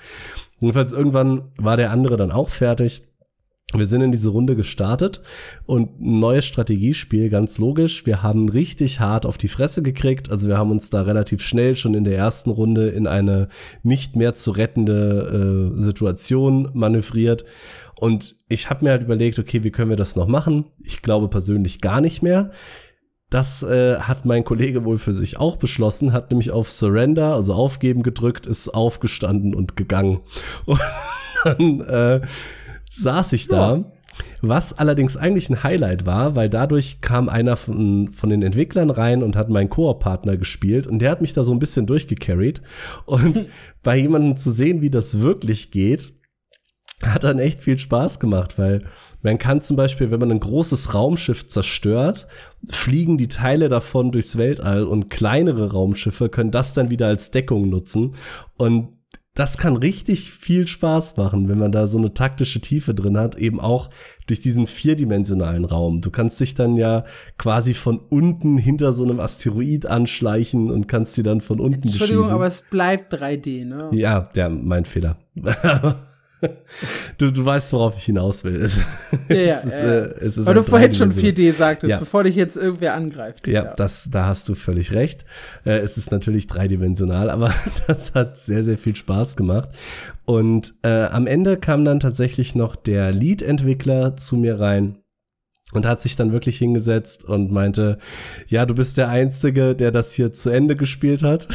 Jedenfalls 0.59 0.91
irgendwann 0.91 1.43
war 1.57 1.77
der 1.77 1.91
andere 1.91 2.17
dann 2.17 2.31
auch 2.31 2.49
fertig. 2.49 3.03
Wir 3.73 3.85
sind 3.85 4.01
in 4.01 4.11
diese 4.11 4.29
Runde 4.29 4.57
gestartet 4.57 5.21
und 5.65 6.01
ein 6.01 6.19
neues 6.19 6.45
Strategiespiel, 6.45 7.29
ganz 7.29 7.57
logisch. 7.57 8.05
Wir 8.05 8.21
haben 8.21 8.49
richtig 8.49 8.99
hart 8.99 9.25
auf 9.25 9.37
die 9.37 9.47
Fresse 9.47 9.81
gekriegt. 9.81 10.29
Also 10.29 10.49
wir 10.49 10.57
haben 10.57 10.71
uns 10.71 10.89
da 10.89 11.03
relativ 11.03 11.41
schnell 11.41 11.77
schon 11.77 11.93
in 11.93 12.03
der 12.03 12.17
ersten 12.17 12.49
Runde 12.49 12.89
in 12.89 13.07
eine 13.07 13.47
nicht 13.81 14.17
mehr 14.17 14.35
zu 14.35 14.51
rettende 14.51 15.73
äh, 15.77 15.81
Situation 15.81 16.69
manövriert 16.73 17.45
und 18.01 18.35
ich 18.49 18.71
habe 18.71 18.83
mir 18.83 18.89
halt 18.89 19.03
überlegt, 19.03 19.37
okay, 19.37 19.63
wie 19.63 19.69
können 19.69 19.91
wir 19.91 19.95
das 19.95 20.15
noch 20.15 20.25
machen? 20.25 20.65
Ich 20.83 21.03
glaube 21.03 21.27
persönlich 21.27 21.81
gar 21.81 22.01
nicht 22.01 22.23
mehr. 22.23 22.49
Das 23.29 23.61
äh, 23.61 23.97
hat 23.99 24.25
mein 24.25 24.43
Kollege 24.43 24.85
wohl 24.85 24.97
für 24.97 25.13
sich 25.13 25.37
auch 25.37 25.57
beschlossen, 25.57 26.11
hat 26.11 26.31
nämlich 26.31 26.49
auf 26.49 26.71
Surrender, 26.71 27.35
also 27.35 27.53
aufgeben 27.53 28.01
gedrückt, 28.01 28.47
ist 28.47 28.69
aufgestanden 28.69 29.53
und 29.53 29.77
gegangen. 29.77 30.21
Und 30.65 30.79
dann 31.43 31.81
äh, 31.81 32.21
saß 32.89 33.33
ich 33.33 33.47
da. 33.47 33.75
Ja. 33.75 33.91
Was 34.41 34.73
allerdings 34.73 35.15
eigentlich 35.15 35.51
ein 35.51 35.61
Highlight 35.61 36.07
war, 36.07 36.35
weil 36.35 36.49
dadurch 36.49 37.01
kam 37.01 37.29
einer 37.29 37.55
von, 37.55 38.11
von 38.13 38.31
den 38.31 38.41
Entwicklern 38.41 38.89
rein 38.89 39.21
und 39.21 39.35
hat 39.35 39.49
meinen 39.49 39.69
Koop-Partner 39.69 40.37
gespielt 40.37 40.87
und 40.87 40.99
der 40.99 41.11
hat 41.11 41.21
mich 41.21 41.33
da 41.33 41.43
so 41.43 41.53
ein 41.53 41.59
bisschen 41.59 41.85
durchgecarried. 41.85 42.63
Und 43.05 43.45
bei 43.83 43.97
jemandem 43.97 44.37
zu 44.37 44.51
sehen, 44.51 44.81
wie 44.81 44.89
das 44.89 45.21
wirklich 45.21 45.69
geht, 45.69 46.13
hat 47.03 47.23
dann 47.23 47.39
echt 47.39 47.61
viel 47.61 47.77
Spaß 47.77 48.19
gemacht, 48.19 48.57
weil 48.57 48.83
man 49.21 49.37
kann 49.37 49.61
zum 49.61 49.75
Beispiel, 49.75 50.11
wenn 50.11 50.19
man 50.19 50.31
ein 50.31 50.39
großes 50.39 50.93
Raumschiff 50.93 51.47
zerstört, 51.47 52.27
fliegen 52.69 53.17
die 53.17 53.27
Teile 53.27 53.69
davon 53.69 54.11
durchs 54.11 54.37
Weltall 54.37 54.83
und 54.83 55.09
kleinere 55.09 55.71
Raumschiffe 55.71 56.29
können 56.29 56.51
das 56.51 56.73
dann 56.73 56.89
wieder 56.89 57.07
als 57.07 57.31
Deckung 57.31 57.69
nutzen. 57.69 58.15
Und 58.57 58.89
das 59.33 59.57
kann 59.57 59.77
richtig 59.77 60.31
viel 60.33 60.67
Spaß 60.67 61.15
machen, 61.15 61.47
wenn 61.47 61.57
man 61.57 61.71
da 61.71 61.87
so 61.87 61.97
eine 61.97 62.13
taktische 62.13 62.59
Tiefe 62.59 62.93
drin 62.93 63.17
hat, 63.17 63.35
eben 63.35 63.61
auch 63.61 63.89
durch 64.27 64.41
diesen 64.41 64.67
vierdimensionalen 64.67 65.63
Raum. 65.63 66.01
Du 66.01 66.11
kannst 66.11 66.41
dich 66.41 66.53
dann 66.53 66.75
ja 66.75 67.05
quasi 67.37 67.73
von 67.73 67.97
unten 67.97 68.57
hinter 68.57 68.91
so 68.91 69.05
einem 69.05 69.21
Asteroid 69.21 69.85
anschleichen 69.85 70.69
und 70.69 70.87
kannst 70.89 71.13
sie 71.13 71.23
dann 71.23 71.39
von 71.39 71.61
unten 71.61 71.83
Entschuldigung, 71.83 72.23
beschießen. 72.23 72.35
aber 72.35 72.45
es 72.45 72.61
bleibt 72.61 73.13
3D, 73.13 73.65
ne? 73.65 73.89
Ja, 73.93 74.29
der, 74.35 74.49
mein 74.49 74.83
Fehler. 74.83 75.17
du, 77.17 77.31
du 77.31 77.45
weißt, 77.45 77.73
worauf 77.73 77.95
ich 77.97 78.05
hinaus 78.05 78.43
will. 78.43 78.55
Es, 78.55 78.77
ja, 79.29 79.35
ja, 79.35 79.57
es 79.57 79.65
ist, 79.65 79.73
äh, 79.73 80.25
es 80.25 80.37
ist 80.37 80.45
Weil 80.45 80.55
du 80.55 80.63
vorhin 80.63 80.93
schon 80.93 81.11
4D 81.11 81.53
sagtest, 81.53 81.91
ja. 81.91 81.97
bevor 81.97 82.23
dich 82.23 82.35
jetzt 82.35 82.57
irgendwer 82.57 82.95
angreift. 82.95 83.47
Ja, 83.47 83.65
ja, 83.65 83.73
Das, 83.75 84.09
da 84.11 84.25
hast 84.25 84.49
du 84.49 84.55
völlig 84.55 84.91
recht. 84.91 85.25
Äh, 85.65 85.79
es 85.79 85.97
ist 85.97 86.11
natürlich 86.11 86.47
dreidimensional, 86.47 87.29
aber 87.29 87.53
das 87.87 88.13
hat 88.13 88.37
sehr, 88.37 88.63
sehr 88.63 88.77
viel 88.77 88.95
Spaß 88.95 89.35
gemacht. 89.35 89.69
Und 90.25 90.73
äh, 90.83 91.05
am 91.05 91.27
Ende 91.27 91.57
kam 91.57 91.85
dann 91.85 91.99
tatsächlich 91.99 92.55
noch 92.55 92.75
der 92.75 93.11
Lead-Entwickler 93.11 94.15
zu 94.15 94.37
mir 94.37 94.59
rein 94.59 94.97
und 95.71 95.85
hat 95.85 96.01
sich 96.01 96.15
dann 96.15 96.31
wirklich 96.31 96.57
hingesetzt 96.57 97.23
und 97.23 97.51
meinte, 97.51 97.97
ja, 98.47 98.65
du 98.65 98.75
bist 98.75 98.97
der 98.97 99.09
Einzige, 99.09 99.75
der 99.75 99.91
das 99.91 100.13
hier 100.13 100.33
zu 100.33 100.49
Ende 100.49 100.75
gespielt 100.75 101.23
hat. 101.23 101.47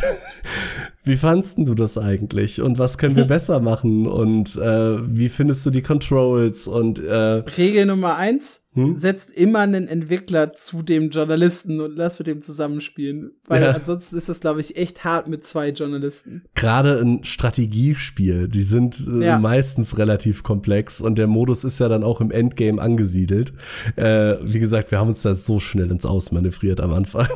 Wie 1.06 1.16
fandst 1.16 1.56
du 1.58 1.74
das 1.76 1.96
eigentlich? 1.96 2.60
Und 2.60 2.80
was 2.80 2.98
können 2.98 3.14
wir 3.14 3.26
besser 3.26 3.60
machen? 3.60 4.08
Und 4.08 4.56
äh, 4.56 4.98
wie 5.08 5.28
findest 5.28 5.64
du 5.64 5.70
die 5.70 5.80
Controls? 5.82 6.66
Und 6.66 6.98
äh, 6.98 7.14
Regel 7.14 7.86
Nummer 7.86 8.16
eins, 8.16 8.66
hm? 8.72 8.98
setzt 8.98 9.30
immer 9.30 9.60
einen 9.60 9.86
Entwickler 9.86 10.54
zu 10.54 10.82
dem 10.82 11.10
Journalisten 11.10 11.80
und 11.80 11.94
lass 11.96 12.18
mit 12.18 12.26
dem 12.26 12.40
zusammenspielen. 12.40 13.30
Weil 13.46 13.62
ja. 13.62 13.70
ansonsten 13.70 14.16
ist 14.16 14.28
das, 14.28 14.40
glaube 14.40 14.60
ich, 14.60 14.76
echt 14.76 15.04
hart 15.04 15.28
mit 15.28 15.44
zwei 15.44 15.68
Journalisten. 15.68 16.42
Gerade 16.56 17.00
ein 17.00 17.22
Strategiespiel, 17.22 18.48
die 18.48 18.64
sind 18.64 18.98
äh, 19.06 19.26
ja. 19.26 19.38
meistens 19.38 19.98
relativ 19.98 20.42
komplex 20.42 21.00
und 21.00 21.18
der 21.18 21.28
Modus 21.28 21.62
ist 21.62 21.78
ja 21.78 21.88
dann 21.88 22.02
auch 22.02 22.20
im 22.20 22.32
Endgame 22.32 22.82
angesiedelt. 22.82 23.52
Äh, 23.94 24.38
wie 24.42 24.58
gesagt, 24.58 24.90
wir 24.90 24.98
haben 24.98 25.10
uns 25.10 25.22
da 25.22 25.36
so 25.36 25.60
schnell 25.60 25.92
ins 25.92 26.04
Ausmanövriert 26.04 26.80
am 26.80 26.92
Anfang. 26.92 27.28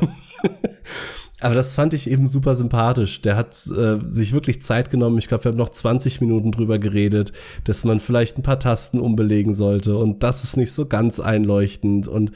Aber 1.41 1.55
das 1.55 1.73
fand 1.73 1.93
ich 1.93 2.09
eben 2.09 2.27
super 2.27 2.55
sympathisch. 2.55 3.21
Der 3.23 3.35
hat 3.35 3.55
äh, 3.75 3.97
sich 4.07 4.31
wirklich 4.31 4.61
Zeit 4.61 4.91
genommen. 4.91 5.17
Ich 5.17 5.27
glaube, 5.27 5.43
wir 5.43 5.51
haben 5.51 5.57
noch 5.57 5.69
20 5.69 6.21
Minuten 6.21 6.51
drüber 6.51 6.77
geredet, 6.77 7.33
dass 7.63 7.83
man 7.83 7.99
vielleicht 7.99 8.37
ein 8.37 8.43
paar 8.43 8.59
Tasten 8.59 8.99
umbelegen 8.99 9.53
sollte. 9.53 9.97
Und 9.97 10.21
das 10.21 10.43
ist 10.43 10.55
nicht 10.55 10.71
so 10.71 10.85
ganz 10.85 11.19
einleuchtend. 11.19 12.07
Und 12.07 12.31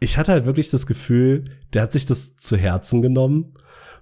ich 0.00 0.16
hatte 0.16 0.32
halt 0.32 0.46
wirklich 0.46 0.70
das 0.70 0.86
Gefühl, 0.86 1.44
der 1.74 1.82
hat 1.82 1.92
sich 1.92 2.06
das 2.06 2.36
zu 2.36 2.56
Herzen 2.56 3.02
genommen 3.02 3.52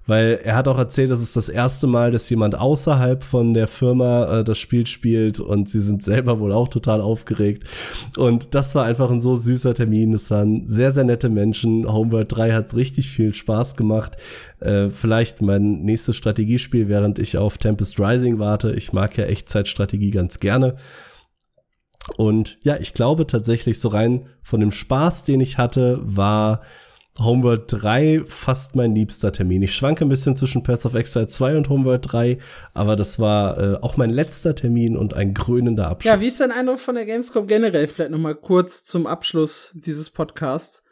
weil 0.08 0.40
er 0.42 0.56
hat 0.56 0.68
auch 0.68 0.78
erzählt, 0.78 1.10
das 1.10 1.20
ist 1.20 1.36
das 1.36 1.50
erste 1.50 1.86
Mal, 1.86 2.10
dass 2.10 2.30
jemand 2.30 2.54
außerhalb 2.54 3.22
von 3.22 3.52
der 3.52 3.68
Firma 3.68 4.38
äh, 4.38 4.44
das 4.44 4.58
Spiel 4.58 4.86
spielt 4.86 5.38
und 5.38 5.68
sie 5.68 5.82
sind 5.82 6.02
selber 6.02 6.40
wohl 6.40 6.50
auch 6.50 6.68
total 6.68 7.02
aufgeregt. 7.02 7.64
Und 8.16 8.54
das 8.54 8.74
war 8.74 8.86
einfach 8.86 9.10
ein 9.10 9.20
so 9.20 9.36
süßer 9.36 9.74
Termin. 9.74 10.14
Es 10.14 10.30
waren 10.30 10.66
sehr, 10.66 10.92
sehr 10.92 11.04
nette 11.04 11.28
Menschen. 11.28 11.86
Homeworld 11.86 12.34
3 12.34 12.52
hat 12.52 12.74
richtig 12.74 13.10
viel 13.10 13.34
Spaß 13.34 13.76
gemacht. 13.76 14.16
Äh, 14.60 14.88
vielleicht 14.88 15.42
mein 15.42 15.82
nächstes 15.82 16.16
Strategiespiel, 16.16 16.88
während 16.88 17.18
ich 17.18 17.36
auf 17.36 17.58
Tempest 17.58 18.00
Rising 18.00 18.38
warte. 18.38 18.72
Ich 18.72 18.94
mag 18.94 19.14
ja 19.18 19.24
Echtzeitstrategie 19.24 20.10
ganz 20.10 20.40
gerne. 20.40 20.76
Und 22.16 22.58
ja, 22.64 22.78
ich 22.78 22.94
glaube 22.94 23.26
tatsächlich 23.26 23.78
so 23.78 23.88
rein 23.88 24.24
von 24.42 24.60
dem 24.60 24.72
Spaß, 24.72 25.24
den 25.24 25.40
ich 25.40 25.58
hatte, 25.58 26.00
war 26.02 26.62
Homeworld 27.18 27.64
3 27.68 28.22
fast 28.26 28.76
mein 28.76 28.94
liebster 28.94 29.32
Termin. 29.32 29.62
Ich 29.62 29.74
schwanke 29.74 30.04
ein 30.04 30.08
bisschen 30.08 30.36
zwischen 30.36 30.62
Path 30.62 30.86
of 30.86 30.94
Exile 30.94 31.28
2 31.28 31.56
und 31.56 31.68
Homeworld 31.68 32.12
3, 32.12 32.38
aber 32.74 32.96
das 32.96 33.18
war 33.18 33.58
äh, 33.58 33.76
auch 33.82 33.96
mein 33.96 34.10
letzter 34.10 34.54
Termin 34.54 34.96
und 34.96 35.14
ein 35.14 35.34
krönender 35.34 35.88
Abschluss. 35.88 36.12
Ja, 36.12 36.20
wie 36.20 36.28
ist 36.28 36.40
dein 36.40 36.52
Eindruck 36.52 36.78
von 36.78 36.94
der 36.94 37.06
Gamescom 37.06 37.46
generell? 37.46 37.88
Vielleicht 37.88 38.12
noch 38.12 38.18
mal 38.18 38.36
kurz 38.36 38.84
zum 38.84 39.06
Abschluss 39.06 39.72
dieses 39.74 40.10
Podcasts. 40.10 40.84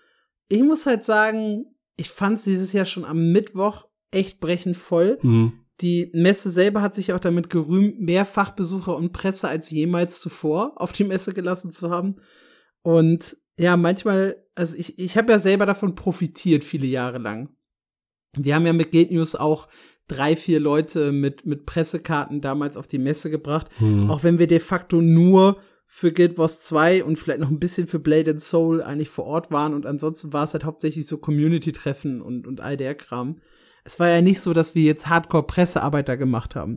Ich 0.48 0.62
muss 0.62 0.86
halt 0.86 1.04
sagen, 1.04 1.66
ich 1.96 2.10
fand 2.10 2.44
dieses 2.44 2.72
Jahr 2.72 2.86
schon 2.86 3.04
am 3.04 3.30
Mittwoch 3.30 3.86
echt 4.10 4.40
brechend 4.40 4.76
voll. 4.76 5.18
Mhm. 5.22 5.52
Die 5.80 6.10
Messe 6.14 6.50
selber 6.50 6.82
hat 6.82 6.94
sich 6.94 7.12
auch 7.12 7.20
damit 7.20 7.50
gerühmt, 7.50 8.00
mehr 8.00 8.24
Fachbesucher 8.24 8.96
und 8.96 9.12
Presse 9.12 9.48
als 9.48 9.70
jemals 9.70 10.20
zuvor 10.20 10.72
auf 10.76 10.92
die 10.92 11.04
Messe 11.04 11.34
gelassen 11.34 11.70
zu 11.70 11.90
haben. 11.90 12.16
Und 12.82 13.36
ja, 13.58 13.76
manchmal, 13.76 14.36
also 14.54 14.76
ich, 14.76 14.98
ich 14.98 15.16
habe 15.16 15.32
ja 15.32 15.38
selber 15.38 15.66
davon 15.66 15.94
profitiert, 15.94 16.64
viele 16.64 16.86
Jahre 16.86 17.18
lang. 17.18 17.48
Wir 18.36 18.54
haben 18.54 18.66
ja 18.66 18.72
mit 18.72 18.90
Gate 18.90 19.10
News 19.10 19.34
auch 19.34 19.68
drei, 20.08 20.36
vier 20.36 20.60
Leute 20.60 21.10
mit, 21.12 21.46
mit 21.46 21.66
Pressekarten 21.66 22.40
damals 22.40 22.76
auf 22.76 22.86
die 22.86 22.98
Messe 22.98 23.30
gebracht. 23.30 23.68
Hm. 23.78 24.10
Auch 24.10 24.22
wenn 24.22 24.38
wir 24.38 24.46
de 24.46 24.60
facto 24.60 25.00
nur 25.00 25.58
für 25.86 26.12
Guild 26.12 26.36
Wars 26.36 26.62
2 26.62 27.04
und 27.04 27.16
vielleicht 27.16 27.40
noch 27.40 27.50
ein 27.50 27.60
bisschen 27.60 27.86
für 27.86 27.98
Blade 27.98 28.32
and 28.32 28.42
Soul 28.42 28.82
eigentlich 28.82 29.08
vor 29.08 29.24
Ort 29.24 29.50
waren 29.50 29.72
und 29.72 29.86
ansonsten 29.86 30.32
war 30.32 30.44
es 30.44 30.52
halt 30.52 30.64
hauptsächlich 30.64 31.06
so 31.06 31.18
Community-Treffen 31.18 32.20
und, 32.20 32.46
und 32.46 32.60
all 32.60 32.76
der 32.76 32.94
Kram. 32.94 33.40
Es 33.84 34.00
war 34.00 34.08
ja 34.08 34.20
nicht 34.20 34.40
so, 34.40 34.52
dass 34.52 34.74
wir 34.74 34.82
jetzt 34.82 35.08
Hardcore-Pressearbeiter 35.08 36.16
gemacht 36.16 36.56
haben. 36.56 36.76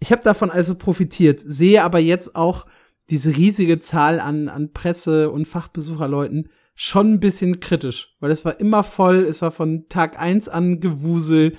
Ich 0.00 0.12
habe 0.12 0.22
davon 0.22 0.50
also 0.50 0.74
profitiert, 0.74 1.40
sehe 1.40 1.82
aber 1.82 1.98
jetzt 1.98 2.36
auch, 2.36 2.66
diese 3.10 3.36
riesige 3.36 3.78
Zahl 3.78 4.20
an, 4.20 4.48
an 4.48 4.72
Presse- 4.72 5.30
und 5.30 5.46
Fachbesucherleuten 5.46 6.48
schon 6.74 7.14
ein 7.14 7.20
bisschen 7.20 7.60
kritisch, 7.60 8.16
weil 8.20 8.30
es 8.30 8.44
war 8.44 8.60
immer 8.60 8.84
voll, 8.84 9.24
es 9.24 9.40
war 9.40 9.50
von 9.50 9.88
Tag 9.88 10.20
eins 10.20 10.48
an 10.48 10.80
Gewusel, 10.80 11.56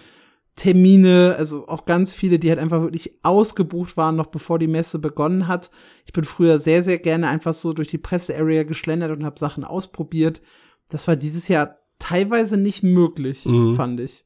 Termine, 0.55 1.35
also 1.37 1.67
auch 1.67 1.85
ganz 1.85 2.13
viele, 2.13 2.39
die 2.39 2.49
halt 2.49 2.59
einfach 2.59 2.81
wirklich 2.81 3.19
ausgebucht 3.23 3.95
waren, 3.95 4.15
noch 4.15 4.27
bevor 4.27 4.57
die 4.57 4.67
Messe 4.67 4.99
begonnen 4.99 5.47
hat. 5.47 5.69
Ich 6.05 6.13
bin 6.13 6.23
früher 6.23 6.57
sehr, 6.57 6.81
sehr 6.83 6.97
gerne 6.97 7.27
einfach 7.27 7.53
so 7.53 7.73
durch 7.73 7.87
die 7.87 7.99
Presse-Area 7.99 8.63
geschlendert 8.63 9.15
und 9.15 9.23
habe 9.23 9.39
Sachen 9.39 9.63
ausprobiert. 9.63 10.41
Das 10.89 11.07
war 11.07 11.15
dieses 11.15 11.47
Jahr 11.47 11.77
teilweise 11.99 12.57
nicht 12.57 12.83
möglich, 12.83 13.45
mhm. 13.45 13.75
fand 13.75 13.99
ich. 13.99 14.25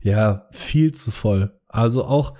Ja, 0.00 0.48
viel 0.52 0.92
zu 0.92 1.10
voll. 1.10 1.58
Also 1.68 2.04
auch 2.04 2.34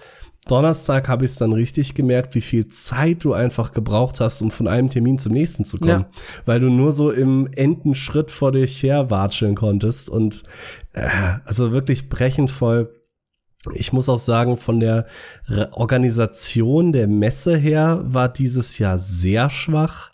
Donnerstag 0.47 1.09
habe 1.09 1.25
ich 1.25 1.33
es 1.33 1.39
dann 1.39 1.53
richtig 1.53 1.95
gemerkt, 1.95 2.35
wie 2.35 2.41
viel 2.41 2.69
Zeit 2.69 3.25
du 3.25 3.33
einfach 3.33 3.73
gebraucht 3.73 4.21
hast, 4.21 4.43
um 4.43 4.51
von 4.51 4.69
einem 4.69 4.91
Termin 4.91 5.19
zum 5.19 5.33
nächsten 5.33 5.65
zu 5.65 5.79
kommen. 5.79 5.89
Ja. 5.89 6.09
Weil 6.45 6.61
du 6.61 6.71
nur 6.71 6.93
so 6.93 7.11
im 7.11 7.49
Entenschritt 7.53 8.31
vor 8.31 8.53
dich 8.53 8.83
her 8.83 9.11
watscheln 9.11 9.57
konntest 9.57 10.09
und 10.09 10.45
äh, 10.93 11.09
also 11.45 11.73
wirklich 11.73 12.09
brechend 12.09 12.51
voll. 12.51 12.93
Ich 13.75 13.93
muss 13.93 14.09
auch 14.09 14.21
sagen, 14.21 14.57
von 14.57 14.79
der 14.79 15.07
Organisation 15.73 16.93
der 16.93 17.09
Messe 17.09 17.57
her 17.57 18.01
war 18.05 18.29
dieses 18.29 18.79
Jahr 18.79 18.99
sehr 18.99 19.51
schwach. 19.51 20.13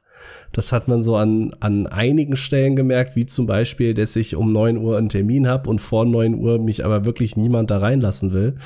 Das 0.53 0.73
hat 0.73 0.89
man 0.89 1.03
so 1.03 1.17
an, 1.17 1.55
an 1.61 1.87
einigen 1.87 2.37
Stellen 2.37 2.77
gemerkt, 2.77 3.17
wie 3.17 3.27
zum 3.27 3.47
Beispiel, 3.47 3.95
dass 3.95 4.17
ich 4.17 4.37
um 4.37 4.53
neun 4.53 4.77
Uhr 4.77 4.99
einen 4.99 5.09
Termin 5.09 5.49
habe 5.49 5.69
und 5.69 5.81
vor 5.81 6.05
neun 6.05 6.35
Uhr 6.35 6.59
mich 6.59 6.85
aber 6.85 7.05
wirklich 7.05 7.37
niemand 7.37 7.71
da 7.71 7.79
reinlassen 7.79 8.33
will 8.33 8.57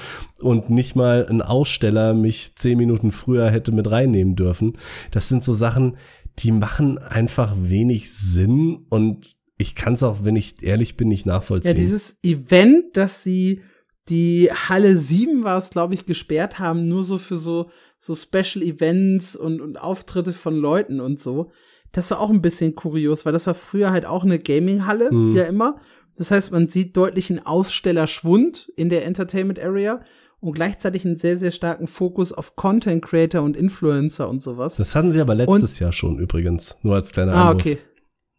und 0.41 0.71
nicht 0.71 0.97
mal 0.97 1.27
ein 1.29 1.43
Aussteller 1.43 2.15
mich 2.15 2.57
zehn 2.57 2.79
Minuten 2.79 3.13
früher 3.13 3.51
hätte 3.51 3.73
mit 3.73 3.91
reinnehmen 3.91 4.37
dürfen. 4.37 4.79
Das 5.11 5.29
sind 5.29 5.45
so 5.45 5.53
Sachen, 5.53 5.97
die 6.41 6.53
machen 6.53 6.99
einfach 6.99 7.55
wenig 7.59 8.13
Sinn 8.13 8.87
und 8.91 9.37
ich 9.59 9.75
kann 9.75 9.95
es 9.95 10.03
auch, 10.03 10.19
wenn 10.23 10.37
ich 10.37 10.63
ehrlich 10.63 10.97
bin, 10.97 11.09
nicht 11.09 11.25
nachvollziehen. 11.25 11.71
Ja, 11.71 11.75
dieses 11.75 12.23
Event, 12.23 12.97
dass 12.97 13.23
sie 13.23 13.63
die 14.09 14.51
Halle 14.53 14.97
7 14.97 15.45
war 15.45 15.57
es, 15.57 15.71
glaube 15.71 15.95
ich, 15.95 16.07
gesperrt 16.07 16.59
haben, 16.59 16.85
nur 16.85 17.03
so 17.03 17.19
für 17.19 17.39
so, 17.39 17.71
so 17.99 18.15
Special 18.15 18.63
Events 18.63 19.35
und, 19.35 19.61
und 19.61 19.79
Auftritte 19.79 20.33
von 20.33 20.55
Leuten 20.55 21.01
und 21.01 21.19
so. 21.19 21.51
Das 21.93 22.11
war 22.11 22.21
auch 22.21 22.31
ein 22.31 22.43
bisschen 22.43 22.75
kurios, 22.75 23.25
weil 23.25 23.33
das 23.33 23.47
war 23.47 23.55
früher 23.55 23.91
halt 23.91 24.07
auch 24.07 24.25
eine 24.25 24.39
Gaming-Halle, 24.39 25.13
mhm. 25.13 25.37
ja 25.37 25.45
immer. 25.45 25.77
Das 26.17 26.31
heißt, 26.31 26.53
man 26.53 26.69
sieht 26.69 26.97
deutlich 26.97 27.31
einen 27.31 27.45
Ausstellerschwund 27.45 28.73
in 28.77 28.89
der 28.89 29.05
Entertainment 29.05 29.59
Area 29.59 30.01
und 30.41 30.53
gleichzeitig 30.53 31.05
einen 31.05 31.17
sehr, 31.17 31.37
sehr 31.37 31.51
starken 31.51 31.87
Fokus 31.87 32.33
auf 32.33 32.57
Content 32.57 33.05
Creator 33.05 33.43
und 33.43 33.57
Influencer 33.57 34.29
und 34.29 34.43
sowas. 34.43 34.77
Das 34.77 34.95
hatten 34.95 35.13
sie 35.13 35.21
aber 35.21 35.35
letztes 35.35 35.73
und, 35.73 35.81
Jahr 35.81 35.93
schon 35.93 36.19
übrigens, 36.19 36.77
nur 36.83 36.95
als 36.95 37.13
kleiner 37.13 37.35
Ah, 37.35 37.51
okay. 37.51 37.79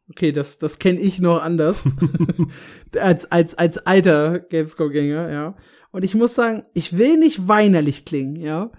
Okay, 0.09 0.31
das, 0.31 0.57
das 0.57 0.79
kenne 0.79 0.99
ich 0.99 1.19
noch 1.19 1.43
anders. 1.43 1.83
als, 2.99 3.29
als, 3.29 3.55
als 3.55 3.77
alter 3.79 4.39
Gamescore-Gänger, 4.39 5.29
ja. 5.31 5.55
Und 5.91 6.05
ich 6.05 6.15
muss 6.15 6.33
sagen, 6.33 6.63
ich 6.73 6.97
will 6.97 7.17
nicht 7.17 7.47
weinerlich 7.47 8.05
klingen, 8.05 8.37
ja 8.37 8.71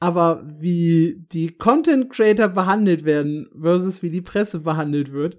aber 0.00 0.42
wie 0.58 1.26
die 1.30 1.56
Content 1.56 2.10
Creator 2.10 2.48
behandelt 2.48 3.04
werden 3.04 3.48
versus 3.58 4.02
wie 4.02 4.10
die 4.10 4.22
Presse 4.22 4.60
behandelt 4.60 5.12
wird. 5.12 5.36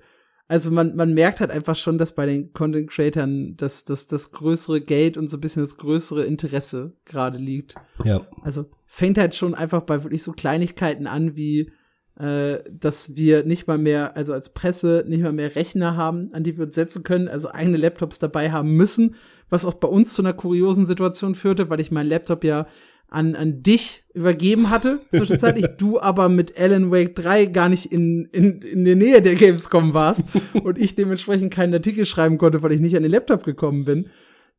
Also 0.47 0.69
man, 0.69 0.95
man 0.95 1.13
merkt 1.13 1.39
halt 1.39 1.49
einfach 1.49 1.75
schon, 1.75 1.97
dass 1.97 2.13
bei 2.13 2.25
den 2.25 2.53
Content 2.53 2.89
Creatern 2.89 3.55
das, 3.57 3.85
das, 3.85 4.07
das 4.07 4.31
größere 4.31 4.81
Geld 4.81 5.17
und 5.17 5.29
so 5.29 5.38
ein 5.38 5.41
bisschen 5.41 5.63
das 5.63 5.77
größere 5.77 6.25
Interesse 6.25 6.93
gerade 7.05 7.38
liegt. 7.38 7.75
Ja. 8.03 8.27
Also 8.43 8.65
fängt 8.85 9.17
halt 9.17 9.33
schon 9.33 9.55
einfach 9.55 9.81
bei 9.81 10.03
wirklich 10.03 10.21
so 10.21 10.33
Kleinigkeiten 10.33 11.07
an, 11.07 11.35
wie 11.35 11.71
äh, 12.19 12.59
dass 12.69 13.15
wir 13.15 13.45
nicht 13.45 13.67
mal 13.67 13.77
mehr, 13.77 14.15
also 14.15 14.33
als 14.33 14.53
Presse 14.53 15.05
nicht 15.07 15.23
mal 15.23 15.31
mehr 15.31 15.55
Rechner 15.55 15.95
haben, 15.95 16.33
an 16.33 16.43
die 16.43 16.57
wir 16.57 16.65
uns 16.65 16.75
setzen 16.75 17.03
können, 17.03 17.27
also 17.27 17.49
eigene 17.49 17.77
Laptops 17.77 18.19
dabei 18.19 18.51
haben 18.51 18.75
müssen, 18.75 19.15
was 19.49 19.65
auch 19.65 19.73
bei 19.75 19.88
uns 19.88 20.13
zu 20.13 20.21
einer 20.21 20.33
kuriosen 20.33 20.85
Situation 20.85 21.33
führte, 21.33 21.69
weil 21.69 21.79
ich 21.79 21.89
meinen 21.89 22.09
Laptop 22.09 22.43
ja 22.43 22.67
an, 23.11 23.35
an 23.35 23.61
dich 23.61 24.03
übergeben 24.13 24.69
hatte, 24.69 24.99
zwischenzeitlich, 25.09 25.67
du 25.77 25.99
aber 25.99 26.29
mit 26.29 26.57
Alan 26.57 26.91
Wake 26.91 27.13
3 27.15 27.47
gar 27.47 27.67
nicht 27.67 27.91
in, 27.91 28.25
in, 28.31 28.61
in 28.61 28.85
der 28.85 28.95
Nähe 28.95 29.21
der 29.21 29.35
Gamescom 29.35 29.93
warst 29.93 30.23
und 30.63 30.79
ich 30.79 30.95
dementsprechend 30.95 31.53
keinen 31.53 31.73
Artikel 31.73 32.05
schreiben 32.05 32.38
konnte, 32.38 32.63
weil 32.63 32.71
ich 32.71 32.79
nicht 32.79 32.95
an 32.95 33.03
den 33.03 33.11
Laptop 33.11 33.43
gekommen 33.43 33.83
bin. 33.83 34.07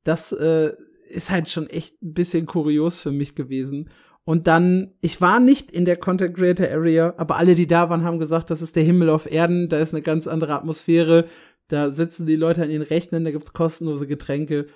Das 0.05 0.33
äh, 0.33 0.73
ist 1.09 1.31
halt 1.31 1.49
schon 1.49 1.67
echt 1.69 2.03
ein 2.03 2.13
bisschen 2.13 2.45
kurios 2.45 3.01
für 3.01 3.11
mich 3.11 3.35
gewesen. 3.35 3.89
Und 4.25 4.47
dann, 4.47 4.93
ich 5.01 5.21
war 5.21 5.41
nicht 5.41 5.73
in 5.73 5.87
der 5.87 5.97
Content 5.97 6.37
Creator 6.37 6.69
Area, 6.69 7.15
aber 7.17 7.39
alle, 7.39 7.55
die 7.55 7.67
da 7.67 7.89
waren, 7.89 8.05
haben 8.05 8.19
gesagt, 8.19 8.51
das 8.51 8.61
ist 8.63 8.77
der 8.77 8.85
Himmel 8.85 9.09
auf 9.09 9.31
Erden, 9.31 9.69
da 9.71 9.79
ist 9.79 9.95
eine 9.95 10.03
ganz 10.03 10.29
andere 10.29 10.55
Atmosphäre, 10.55 11.25
da 11.69 11.91
sitzen 11.91 12.27
die 12.27 12.37
Leute 12.37 12.63
an 12.63 12.71
ihren 12.71 12.83
Rechnern, 12.83 13.25
da 13.25 13.31
gibt's 13.31 13.55
kostenlose 13.55 14.07
Getränke 14.07 14.67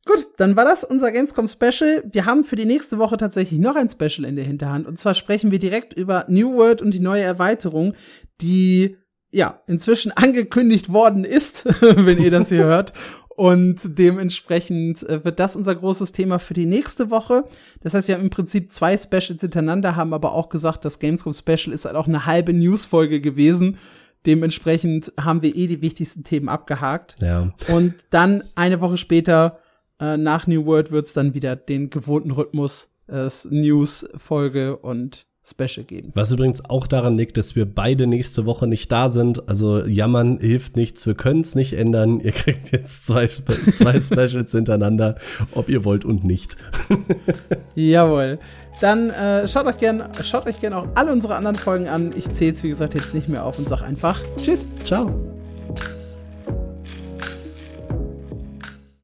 Gut, 0.06 0.28
dann 0.38 0.56
war 0.56 0.64
das 0.64 0.84
unser 0.84 1.12
Gamescom 1.12 1.46
Special. 1.46 2.02
Wir 2.10 2.24
haben 2.24 2.44
für 2.44 2.56
die 2.56 2.64
nächste 2.64 2.98
Woche 2.98 3.16
tatsächlich 3.16 3.60
noch 3.60 3.76
ein 3.76 3.90
Special 3.90 4.24
in 4.24 4.36
der 4.36 4.44
Hinterhand. 4.44 4.86
Und 4.86 4.98
zwar 4.98 5.14
sprechen 5.14 5.50
wir 5.50 5.58
direkt 5.58 5.92
über 5.92 6.24
New 6.28 6.54
World 6.54 6.80
und 6.80 6.94
die 6.94 7.00
neue 7.00 7.22
Erweiterung, 7.22 7.94
die 8.40 8.96
ja 9.30 9.60
inzwischen 9.66 10.12
angekündigt 10.16 10.92
worden 10.92 11.24
ist, 11.24 11.64
wenn 11.82 12.18
ihr 12.18 12.30
das 12.30 12.48
hier 12.48 12.64
hört. 12.64 12.92
Und 13.40 13.96
dementsprechend 13.98 15.02
äh, 15.08 15.24
wird 15.24 15.40
das 15.40 15.56
unser 15.56 15.74
großes 15.74 16.12
Thema 16.12 16.38
für 16.38 16.52
die 16.52 16.66
nächste 16.66 17.10
Woche. 17.10 17.46
Das 17.80 17.94
heißt, 17.94 18.06
wir 18.06 18.16
haben 18.16 18.24
im 18.24 18.28
Prinzip 18.28 18.70
zwei 18.70 18.98
Specials 18.98 19.40
hintereinander, 19.40 19.96
haben 19.96 20.12
aber 20.12 20.34
auch 20.34 20.50
gesagt, 20.50 20.84
das 20.84 20.98
Gamescom 20.98 21.32
Special 21.32 21.72
ist 21.72 21.86
halt 21.86 21.96
auch 21.96 22.06
eine 22.06 22.26
halbe 22.26 22.52
News-Folge 22.52 23.22
gewesen. 23.22 23.78
Dementsprechend 24.26 25.14
haben 25.18 25.40
wir 25.40 25.56
eh 25.56 25.68
die 25.68 25.80
wichtigsten 25.80 26.22
Themen 26.22 26.50
abgehakt. 26.50 27.16
Ja. 27.22 27.50
Und 27.68 27.94
dann 28.10 28.44
eine 28.56 28.82
Woche 28.82 28.98
später 28.98 29.58
äh, 29.98 30.18
nach 30.18 30.46
New 30.46 30.66
World 30.66 30.90
wird 30.90 31.06
es 31.06 31.14
dann 31.14 31.32
wieder 31.32 31.56
den 31.56 31.88
gewohnten 31.88 32.32
Rhythmus, 32.32 32.94
äh, 33.08 33.26
News-Folge 33.48 34.76
und 34.76 35.24
Special 35.42 35.84
geben. 35.84 36.10
Was 36.14 36.30
übrigens 36.32 36.64
auch 36.68 36.86
daran 36.86 37.16
liegt, 37.16 37.36
dass 37.36 37.56
wir 37.56 37.64
beide 37.64 38.06
nächste 38.06 38.44
Woche 38.44 38.66
nicht 38.66 38.92
da 38.92 39.08
sind. 39.08 39.48
Also 39.48 39.84
jammern 39.86 40.38
hilft 40.38 40.76
nichts, 40.76 41.06
wir 41.06 41.14
können 41.14 41.40
es 41.40 41.54
nicht 41.54 41.72
ändern. 41.72 42.20
Ihr 42.20 42.32
kriegt 42.32 42.72
jetzt 42.72 43.06
zwei, 43.06 43.26
zwei 43.26 44.00
Specials 44.00 44.52
hintereinander, 44.52 45.16
ob 45.52 45.68
ihr 45.68 45.84
wollt 45.84 46.04
und 46.04 46.24
nicht. 46.24 46.56
Jawohl. 47.74 48.38
Dann 48.80 49.10
äh, 49.10 49.46
schaut 49.46 49.66
euch 49.66 49.78
gerne 49.78 50.08
schaut 50.22 50.46
euch 50.46 50.58
gern 50.58 50.72
auch 50.72 50.86
alle 50.94 51.12
unsere 51.12 51.36
anderen 51.36 51.56
Folgen 51.56 51.88
an. 51.88 52.10
Ich 52.16 52.30
zähle 52.30 52.52
es, 52.52 52.62
wie 52.62 52.68
gesagt, 52.68 52.94
jetzt 52.94 53.14
nicht 53.14 53.28
mehr 53.28 53.44
auf 53.44 53.58
und 53.58 53.68
sage 53.68 53.84
einfach 53.84 54.20
Tschüss. 54.36 54.68
Ciao. 54.84 55.14